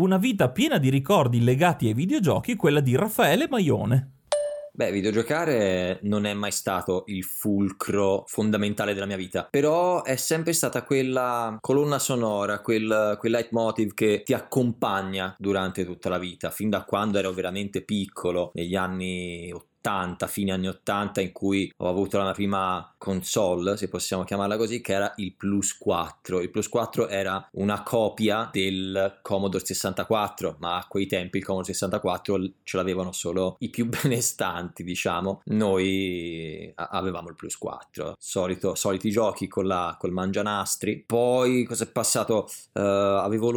Una 0.00 0.18
vita 0.18 0.50
piena 0.50 0.78
di 0.78 0.90
ricordi 0.90 1.42
legati 1.42 1.86
ai 1.86 1.94
videogiochi 1.94 2.52
è 2.52 2.56
quella 2.56 2.80
di 2.80 2.96
Raffaele 2.96 3.48
Maione. 3.48 4.17
Beh, 4.78 4.92
videogiocare 4.92 5.98
non 6.02 6.24
è 6.24 6.34
mai 6.34 6.52
stato 6.52 7.02
il 7.08 7.24
fulcro 7.24 8.22
fondamentale 8.28 8.94
della 8.94 9.06
mia 9.06 9.16
vita, 9.16 9.44
però 9.50 10.04
è 10.04 10.14
sempre 10.14 10.52
stata 10.52 10.84
quella 10.84 11.58
colonna 11.60 11.98
sonora, 11.98 12.60
quel, 12.60 13.16
quel 13.18 13.32
leitmotiv 13.32 13.92
che 13.92 14.22
ti 14.24 14.34
accompagna 14.34 15.34
durante 15.36 15.84
tutta 15.84 16.08
la 16.08 16.18
vita, 16.18 16.50
fin 16.50 16.70
da 16.70 16.84
quando 16.84 17.18
ero 17.18 17.32
veramente 17.32 17.82
piccolo, 17.82 18.52
negli 18.54 18.76
anni 18.76 19.50
80 19.50 19.67
80, 19.80 20.26
fine 20.26 20.52
anni 20.52 20.68
80, 20.68 21.20
in 21.20 21.32
cui 21.32 21.72
ho 21.78 21.88
avuto 21.88 22.18
la 22.18 22.24
mia 22.24 22.32
prima 22.32 22.94
console, 22.98 23.76
se 23.76 23.88
possiamo 23.88 24.24
chiamarla 24.24 24.56
così, 24.56 24.80
che 24.80 24.92
era 24.92 25.12
il 25.16 25.34
Plus 25.34 25.76
4. 25.78 26.40
Il 26.40 26.50
Plus 26.50 26.68
4 26.68 27.08
era 27.08 27.48
una 27.52 27.82
copia 27.82 28.48
del 28.52 29.18
Commodore 29.22 29.64
64, 29.64 30.56
ma 30.58 30.76
a 30.76 30.86
quei 30.86 31.06
tempi 31.06 31.38
il 31.38 31.44
Commodore 31.44 31.72
64 31.72 32.50
ce 32.64 32.76
l'avevano 32.76 33.12
solo 33.12 33.56
i 33.60 33.70
più 33.70 33.86
benestanti, 34.02 34.82
diciamo. 34.82 35.42
Noi 35.46 36.72
avevamo 36.74 37.28
il 37.28 37.34
Plus 37.34 37.56
4, 37.56 38.16
solito, 38.18 38.74
soliti 38.74 39.10
giochi 39.10 39.46
con 39.46 39.66
la, 39.66 39.96
col 39.98 40.12
mangianastri. 40.12 41.04
Poi 41.06 41.64
cosa 41.64 41.84
è 41.84 41.88
passato? 41.88 42.48
Uh, 42.72 42.80
avevo 42.80 43.50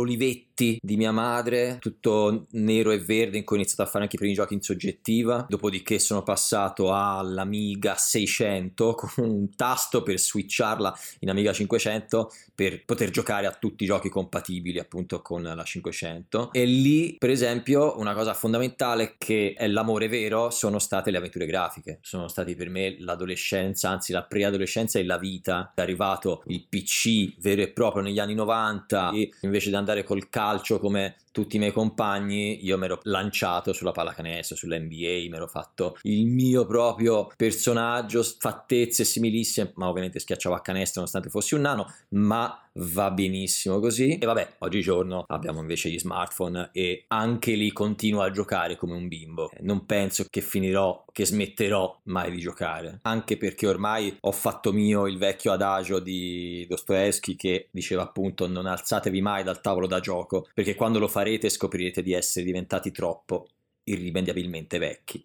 l'Olivetti 0.61 0.79
di 0.81 0.95
mia 0.95 1.11
madre, 1.11 1.77
tutto 1.79 2.45
nero 2.51 2.91
e 2.91 2.99
verde, 2.99 3.37
in 3.37 3.43
cui 3.43 3.55
ho 3.55 3.59
iniziato 3.59 3.83
a 3.83 3.91
fare 3.91 4.03
anche 4.03 4.15
i 4.15 4.19
primi 4.19 4.33
giochi 4.33 4.53
in 4.53 4.61
soggettiva. 4.61 5.45
Dopodiché 5.49 5.97
sono 5.99 6.21
passato 6.23 6.93
all'Amiga 6.93 7.95
600 7.95 8.93
con 8.95 9.11
un 9.17 9.55
tasto 9.55 10.03
per 10.03 10.19
switcharla 10.19 10.97
in 11.19 11.29
Amiga 11.29 11.51
500 11.51 12.31
per 12.53 12.85
poter 12.85 13.09
giocare 13.09 13.47
a 13.47 13.51
tutti 13.51 13.83
i 13.83 13.87
giochi 13.87 14.09
compatibili 14.09 14.79
appunto 14.79 15.21
con 15.21 15.41
la 15.41 15.63
500. 15.63 16.51
E 16.53 16.65
lì, 16.65 17.15
per 17.17 17.29
esempio, 17.29 17.97
una 17.97 18.13
cosa 18.13 18.33
fondamentale 18.33 19.15
che 19.17 19.53
è 19.57 19.67
l'amore 19.67 20.07
vero 20.07 20.49
sono 20.49 20.79
state 20.79 21.11
le 21.11 21.17
avventure 21.17 21.45
grafiche. 21.45 21.99
Sono 22.01 22.27
stati 22.27 22.55
per 22.55 22.69
me 22.69 22.95
l'adolescenza, 22.99 23.89
anzi 23.89 24.11
la 24.11 24.23
preadolescenza 24.23 24.99
e 24.99 25.03
la 25.03 25.17
vita. 25.17 25.71
È 25.73 25.81
arrivato 25.81 26.43
il 26.47 26.65
PC 26.67 27.39
vero 27.39 27.61
e 27.61 27.69
proprio 27.69 28.03
negli 28.03 28.19
anni 28.19 28.35
90 28.35 29.11
e 29.11 29.31
invece 29.41 29.69
di 29.69 29.75
andare 29.75 30.03
col 30.03 30.29
calcio 30.51 30.79
come 30.79 31.15
tutti 31.31 31.55
i 31.55 31.59
miei 31.59 31.71
compagni, 31.71 32.63
io 32.65 32.77
mi 32.77 32.85
ero 32.85 32.99
lanciato 33.03 33.73
sulla 33.73 33.91
pallacanestro, 33.91 34.55
sull'NBA, 34.55 35.29
mi 35.29 35.35
ero 35.35 35.47
fatto 35.47 35.97
il 36.03 36.25
mio 36.25 36.65
proprio 36.65 37.31
personaggio, 37.35 38.23
fattezze 38.23 39.03
similissime, 39.03 39.71
ma 39.75 39.87
ovviamente 39.87 40.19
schiacciavo 40.19 40.55
a 40.55 40.61
canestro 40.61 40.99
nonostante 40.99 41.29
fossi 41.29 41.55
un 41.55 41.61
nano, 41.61 41.93
ma 42.09 42.61
va 42.73 43.11
benissimo 43.11 43.79
così. 43.79 44.17
E 44.17 44.25
vabbè, 44.25 44.55
oggigiorno 44.59 45.23
abbiamo 45.27 45.59
invece 45.59 45.89
gli 45.89 45.99
smartphone 45.99 46.69
e 46.71 47.05
anche 47.07 47.53
lì 47.53 47.71
continuo 47.71 48.21
a 48.21 48.31
giocare 48.31 48.75
come 48.75 48.93
un 48.93 49.07
bimbo. 49.07 49.49
Non 49.61 49.85
penso 49.85 50.25
che 50.29 50.41
finirò, 50.41 51.05
che 51.11 51.25
smetterò 51.25 51.99
mai 52.03 52.31
di 52.31 52.39
giocare, 52.39 52.99
anche 53.03 53.37
perché 53.37 53.67
ormai 53.67 54.15
ho 54.19 54.31
fatto 54.31 54.71
mio 54.71 55.07
il 55.07 55.17
vecchio 55.17 55.51
adagio 55.51 55.99
di 55.99 56.65
Dostoevsky 56.67 57.35
che 57.35 57.67
diceva 57.71 58.03
appunto 58.03 58.47
non 58.47 58.65
alzatevi 58.65 59.21
mai 59.21 59.43
dal 59.43 59.61
tavolo 59.61 59.87
da 59.87 59.99
gioco, 59.99 60.47
perché 60.53 60.75
quando 60.75 60.99
lo 60.99 61.07
farete 61.21 61.49
scoprirete 61.49 62.01
di 62.01 62.13
essere 62.13 62.43
diventati 62.43 62.89
troppo 62.89 63.47
irrimediabilmente 63.83 64.79
vecchi. 64.79 65.23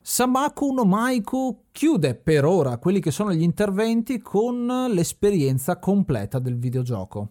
Samaku 0.00 0.72
no 0.72 0.84
Maiku 0.84 1.64
chiude 1.72 2.14
per 2.14 2.44
ora 2.44 2.78
quelli 2.78 3.00
che 3.00 3.10
sono 3.10 3.32
gli 3.32 3.42
interventi 3.42 4.20
con 4.20 4.64
l'esperienza 4.90 5.78
completa 5.78 6.38
del 6.38 6.56
videogioco. 6.56 7.30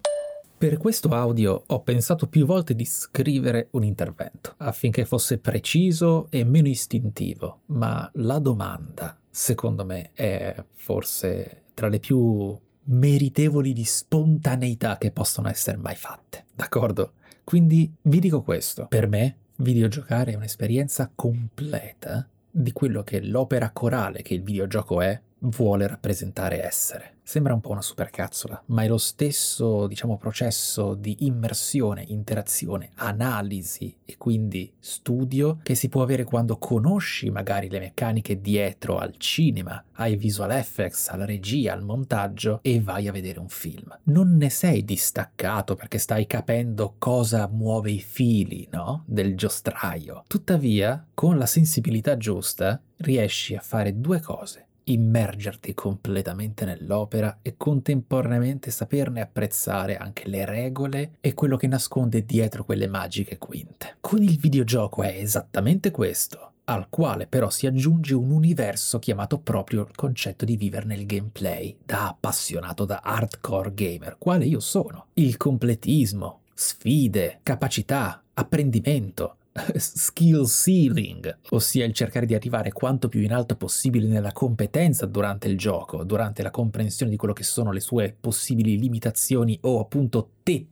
Per 0.57 0.77
questo 0.77 1.09
audio 1.09 1.63
ho 1.65 1.81
pensato 1.81 2.27
più 2.27 2.45
volte 2.45 2.75
di 2.75 2.83
scrivere 2.83 3.69
un 3.71 3.85
intervento 3.85 4.53
affinché 4.57 5.05
fosse 5.05 5.37
preciso 5.37 6.27
e 6.29 6.43
meno 6.43 6.67
istintivo, 6.67 7.61
ma 7.67 8.09
la 8.15 8.39
domanda, 8.39 9.17
secondo 9.29 9.85
me, 9.85 10.11
è 10.13 10.53
forse 10.73 11.63
tra 11.73 11.87
le 11.87 11.99
più 11.99 12.57
meritevoli 12.83 13.71
di 13.71 13.85
spontaneità 13.85 14.97
che 14.97 15.11
possono 15.11 15.47
essere 15.47 15.77
mai 15.77 15.95
fatte. 15.95 16.45
D'accordo? 16.53 17.13
Quindi 17.43 17.91
vi 18.03 18.19
dico 18.19 18.41
questo, 18.41 18.87
per 18.87 19.07
me 19.07 19.35
videogiocare 19.57 20.31
è 20.31 20.35
un'esperienza 20.35 21.11
completa 21.13 22.27
di 22.49 22.71
quello 22.71 23.03
che 23.03 23.21
l'opera 23.21 23.71
corale 23.71 24.21
che 24.21 24.33
il 24.33 24.43
videogioco 24.43 25.01
è 25.01 25.19
vuole 25.39 25.87
rappresentare 25.87 26.63
essere. 26.63 27.15
Sembra 27.31 27.53
un 27.53 27.61
po' 27.61 27.71
una 27.71 27.81
supercazzola, 27.81 28.61
ma 28.65 28.83
è 28.83 28.89
lo 28.89 28.97
stesso, 28.97 29.87
diciamo, 29.87 30.17
processo 30.17 30.95
di 30.95 31.15
immersione, 31.19 32.03
interazione, 32.09 32.91
analisi 32.95 33.95
e 34.03 34.17
quindi 34.17 34.73
studio 34.77 35.59
che 35.63 35.73
si 35.73 35.87
può 35.87 36.01
avere 36.01 36.25
quando 36.25 36.57
conosci 36.57 37.29
magari 37.29 37.69
le 37.69 37.79
meccaniche 37.79 38.41
dietro 38.41 38.97
al 38.97 39.15
cinema, 39.15 39.81
ai 39.93 40.17
visual 40.17 40.51
effects, 40.51 41.07
alla 41.07 41.23
regia, 41.23 41.71
al 41.71 41.85
montaggio 41.85 42.59
e 42.63 42.81
vai 42.81 43.07
a 43.07 43.13
vedere 43.13 43.39
un 43.39 43.47
film. 43.47 43.97
Non 44.07 44.35
ne 44.35 44.49
sei 44.49 44.83
distaccato 44.83 45.75
perché 45.75 45.99
stai 45.99 46.27
capendo 46.27 46.95
cosa 46.97 47.47
muove 47.47 47.91
i 47.91 48.01
fili, 48.01 48.67
no? 48.73 49.05
Del 49.07 49.37
giostraio. 49.37 50.25
Tuttavia, 50.27 51.07
con 51.13 51.37
la 51.37 51.45
sensibilità 51.45 52.17
giusta, 52.17 52.81
riesci 52.97 53.55
a 53.55 53.61
fare 53.61 54.01
due 54.01 54.19
cose 54.19 54.65
immergerti 54.85 55.73
completamente 55.73 56.65
nell'opera 56.65 57.39
e 57.41 57.55
contemporaneamente 57.57 58.71
saperne 58.71 59.21
apprezzare 59.21 59.97
anche 59.97 60.27
le 60.27 60.45
regole 60.45 61.11
e 61.21 61.33
quello 61.33 61.57
che 61.57 61.67
nasconde 61.67 62.25
dietro 62.25 62.63
quelle 62.63 62.87
magiche 62.87 63.37
quinte. 63.37 63.97
Con 64.01 64.21
il 64.21 64.37
videogioco 64.37 65.03
è 65.03 65.15
esattamente 65.17 65.91
questo 65.91 66.51
al 66.65 66.87
quale 66.89 67.27
però 67.27 67.49
si 67.49 67.67
aggiunge 67.67 68.13
un 68.13 68.31
universo 68.31 68.99
chiamato 68.99 69.39
proprio 69.39 69.81
il 69.81 69.95
concetto 69.95 70.45
di 70.45 70.55
vivere 70.55 70.85
nel 70.85 71.05
gameplay, 71.05 71.75
da 71.83 72.07
appassionato 72.07 72.85
da 72.85 73.01
hardcore 73.03 73.73
gamer, 73.73 74.15
quale 74.17 74.45
io 74.45 74.61
sono. 74.61 75.07
Il 75.13 75.35
completismo, 75.35 76.41
sfide, 76.53 77.39
capacità, 77.43 78.23
apprendimento, 78.33 79.35
skill 79.75 80.45
ceiling, 80.45 81.37
ossia 81.49 81.85
il 81.85 81.93
cercare 81.93 82.25
di 82.25 82.33
arrivare 82.33 82.71
quanto 82.71 83.09
più 83.09 83.21
in 83.21 83.33
alto 83.33 83.55
possibile 83.55 84.07
nella 84.07 84.31
competenza 84.31 85.05
durante 85.05 85.47
il 85.47 85.57
gioco, 85.57 86.03
durante 86.03 86.41
la 86.41 86.51
comprensione 86.51 87.11
di 87.11 87.17
quello 87.17 87.33
che 87.33 87.43
sono 87.43 87.71
le 87.71 87.81
sue 87.81 88.15
possibili 88.17 88.77
limitazioni 88.77 89.57
o 89.61 89.79
appunto 89.79 90.29
tetti 90.43 90.70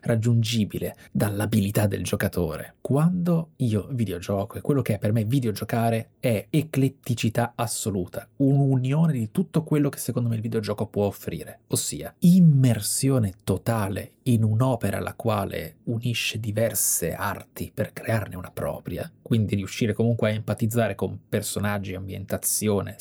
raggiungibile 0.00 0.96
dall'abilità 1.12 1.86
del 1.86 2.02
giocatore. 2.02 2.76
Quando 2.80 3.50
io 3.56 3.88
videogioco 3.90 4.58
e 4.58 4.60
quello 4.60 4.82
che 4.82 4.94
è 4.94 4.98
per 4.98 5.12
me 5.12 5.24
videogiocare 5.24 6.10
è 6.18 6.46
ecletticità 6.50 7.52
assoluta, 7.54 8.26
un'unione 8.36 9.12
di 9.12 9.30
tutto 9.30 9.62
quello 9.62 9.88
che 9.88 9.98
secondo 9.98 10.28
me 10.28 10.36
il 10.36 10.40
videogioco 10.40 10.86
può 10.86 11.06
offrire, 11.06 11.60
ossia 11.68 12.14
immersione 12.20 13.34
totale 13.44 14.12
in 14.24 14.44
un'opera 14.44 15.00
la 15.00 15.14
quale 15.14 15.76
unisce 15.84 16.38
diverse 16.38 17.14
arti 17.14 17.70
per 17.72 17.92
crearne 17.92 18.36
una 18.36 18.50
propria, 18.50 19.10
quindi 19.22 19.54
riuscire 19.54 19.92
comunque 19.92 20.30
a 20.30 20.34
empatizzare 20.34 20.94
con 20.94 21.18
personaggi, 21.28 21.94
ambientazione, 21.94 22.94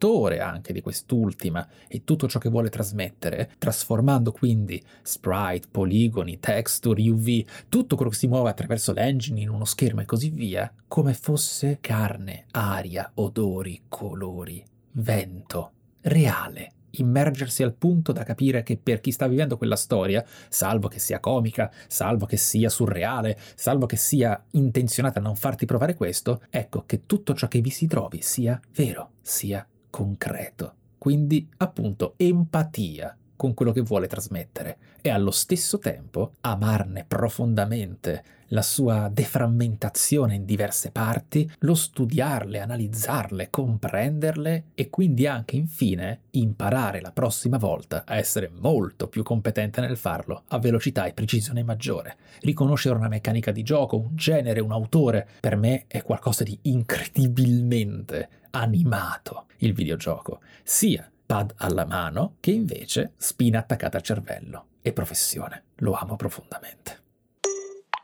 scrittore 0.00 0.40
anche 0.40 0.72
di 0.72 0.80
quest'ultima 0.80 1.68
e 1.86 2.04
tutto 2.04 2.26
ciò 2.26 2.38
che 2.38 2.48
vuole 2.48 2.70
trasmettere, 2.70 3.50
trasformando 3.58 4.32
quindi 4.32 4.82
sprite, 5.02 5.68
poligoni, 5.70 6.40
texture, 6.40 7.10
UV, 7.10 7.44
tutto 7.68 7.96
quello 7.96 8.10
che 8.10 8.16
si 8.16 8.26
muove 8.26 8.48
attraverso 8.48 8.94
l'engine 8.94 9.40
in 9.40 9.50
uno 9.50 9.66
schermo 9.66 10.00
e 10.00 10.06
così 10.06 10.30
via, 10.30 10.72
come 10.88 11.12
fosse 11.12 11.78
carne, 11.82 12.46
aria, 12.52 13.10
odori, 13.16 13.82
colori, 13.88 14.64
vento, 14.92 15.72
reale. 16.00 16.72
Immergersi 16.92 17.62
al 17.62 17.74
punto 17.74 18.10
da 18.12 18.24
capire 18.24 18.62
che 18.62 18.78
per 18.78 19.00
chi 19.00 19.12
sta 19.12 19.28
vivendo 19.28 19.58
quella 19.58 19.76
storia, 19.76 20.24
salvo 20.48 20.88
che 20.88 20.98
sia 20.98 21.20
comica, 21.20 21.70
salvo 21.86 22.24
che 22.24 22.38
sia 22.38 22.70
surreale, 22.70 23.38
salvo 23.54 23.84
che 23.84 23.96
sia 23.96 24.42
intenzionata 24.52 25.18
a 25.18 25.22
non 25.22 25.36
farti 25.36 25.66
provare 25.66 25.94
questo, 25.94 26.42
ecco 26.48 26.84
che 26.86 27.04
tutto 27.04 27.34
ciò 27.34 27.48
che 27.48 27.60
vi 27.60 27.70
si 27.70 27.86
trovi 27.86 28.22
sia 28.22 28.58
vero, 28.72 29.10
sia 29.20 29.64
concreto. 29.90 30.74
Quindi, 30.96 31.46
appunto, 31.58 32.14
empatia 32.16 33.14
con 33.40 33.54
quello 33.54 33.72
che 33.72 33.80
vuole 33.80 34.06
trasmettere 34.06 34.76
e 35.00 35.08
allo 35.08 35.30
stesso 35.30 35.78
tempo 35.78 36.32
amarne 36.42 37.06
profondamente 37.08 38.22
la 38.48 38.60
sua 38.60 39.08
deframmentazione 39.10 40.34
in 40.34 40.44
diverse 40.44 40.90
parti, 40.90 41.50
lo 41.60 41.74
studiarle, 41.74 42.60
analizzarle, 42.60 43.48
comprenderle 43.48 44.64
e 44.74 44.90
quindi 44.90 45.26
anche 45.26 45.56
infine 45.56 46.24
imparare 46.32 47.00
la 47.00 47.12
prossima 47.12 47.56
volta 47.56 48.04
a 48.04 48.16
essere 48.16 48.50
molto 48.52 49.08
più 49.08 49.22
competente 49.22 49.80
nel 49.80 49.96
farlo, 49.96 50.42
a 50.48 50.58
velocità 50.58 51.06
e 51.06 51.14
precisione 51.14 51.62
maggiore. 51.62 52.16
Riconoscere 52.40 52.96
una 52.96 53.08
meccanica 53.08 53.52
di 53.52 53.62
gioco, 53.62 53.96
un 53.96 54.16
genere, 54.16 54.60
un 54.60 54.72
autore, 54.72 55.26
per 55.40 55.56
me 55.56 55.84
è 55.86 56.02
qualcosa 56.02 56.44
di 56.44 56.58
incredibilmente 56.64 58.28
animato 58.50 59.46
il 59.58 59.72
videogioco, 59.72 60.40
sia 60.62 61.10
pad 61.30 61.54
alla 61.58 61.86
mano 61.86 62.38
che 62.40 62.50
invece 62.50 63.12
spina 63.16 63.60
attaccata 63.60 63.98
al 63.98 64.02
cervello 64.02 64.64
e 64.82 64.92
professione. 64.92 65.62
Lo 65.76 65.92
amo 65.92 66.16
profondamente. 66.16 66.98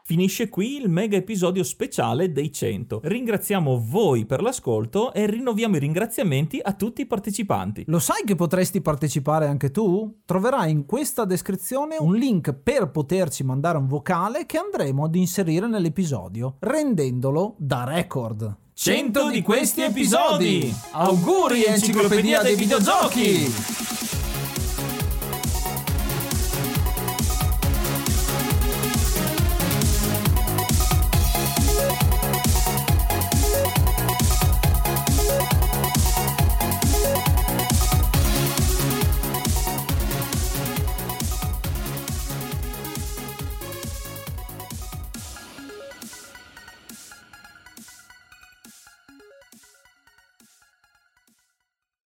Finisce 0.05 0.49
qui 0.49 0.77
il 0.77 0.89
mega 0.89 1.17
episodio 1.17 1.65
speciale 1.65 2.31
dei 2.31 2.53
100. 2.53 3.01
Ringraziamo 3.03 3.83
voi 3.85 4.27
per 4.27 4.43
l'ascolto 4.43 5.13
e 5.13 5.27
rinnoviamo 5.27 5.75
i 5.75 5.81
ringraziamenti 5.81 6.61
a 6.63 6.75
tutti 6.75 7.01
i 7.01 7.07
partecipanti. 7.07 7.83
Lo 7.89 7.99
sai 7.99 8.23
che 8.25 8.37
potresti 8.37 8.81
partecipare 8.81 9.49
anche 9.49 9.73
tu? 9.73 10.21
Troverai 10.25 10.71
in 10.71 10.87
questa 10.87 11.25
descrizione 11.25 11.97
un 11.99 12.15
link 12.15 12.53
per 12.53 12.93
poterci 12.93 13.43
mandare 13.43 13.79
un 13.79 13.89
vocale 13.89 14.47
che 14.47 14.59
andremo 14.59 15.03
ad 15.03 15.17
inserire 15.17 15.67
nell'episodio, 15.67 16.59
rendendolo 16.61 17.57
da 17.59 17.83
record. 17.83 18.66
100 18.79 19.31
di 19.31 19.41
questi 19.41 19.81
episodi. 19.81 20.71
Auguri 20.91 21.65
Enciclopedia 21.65 22.43
dei 22.43 22.57
Videogiochi! 22.57 24.06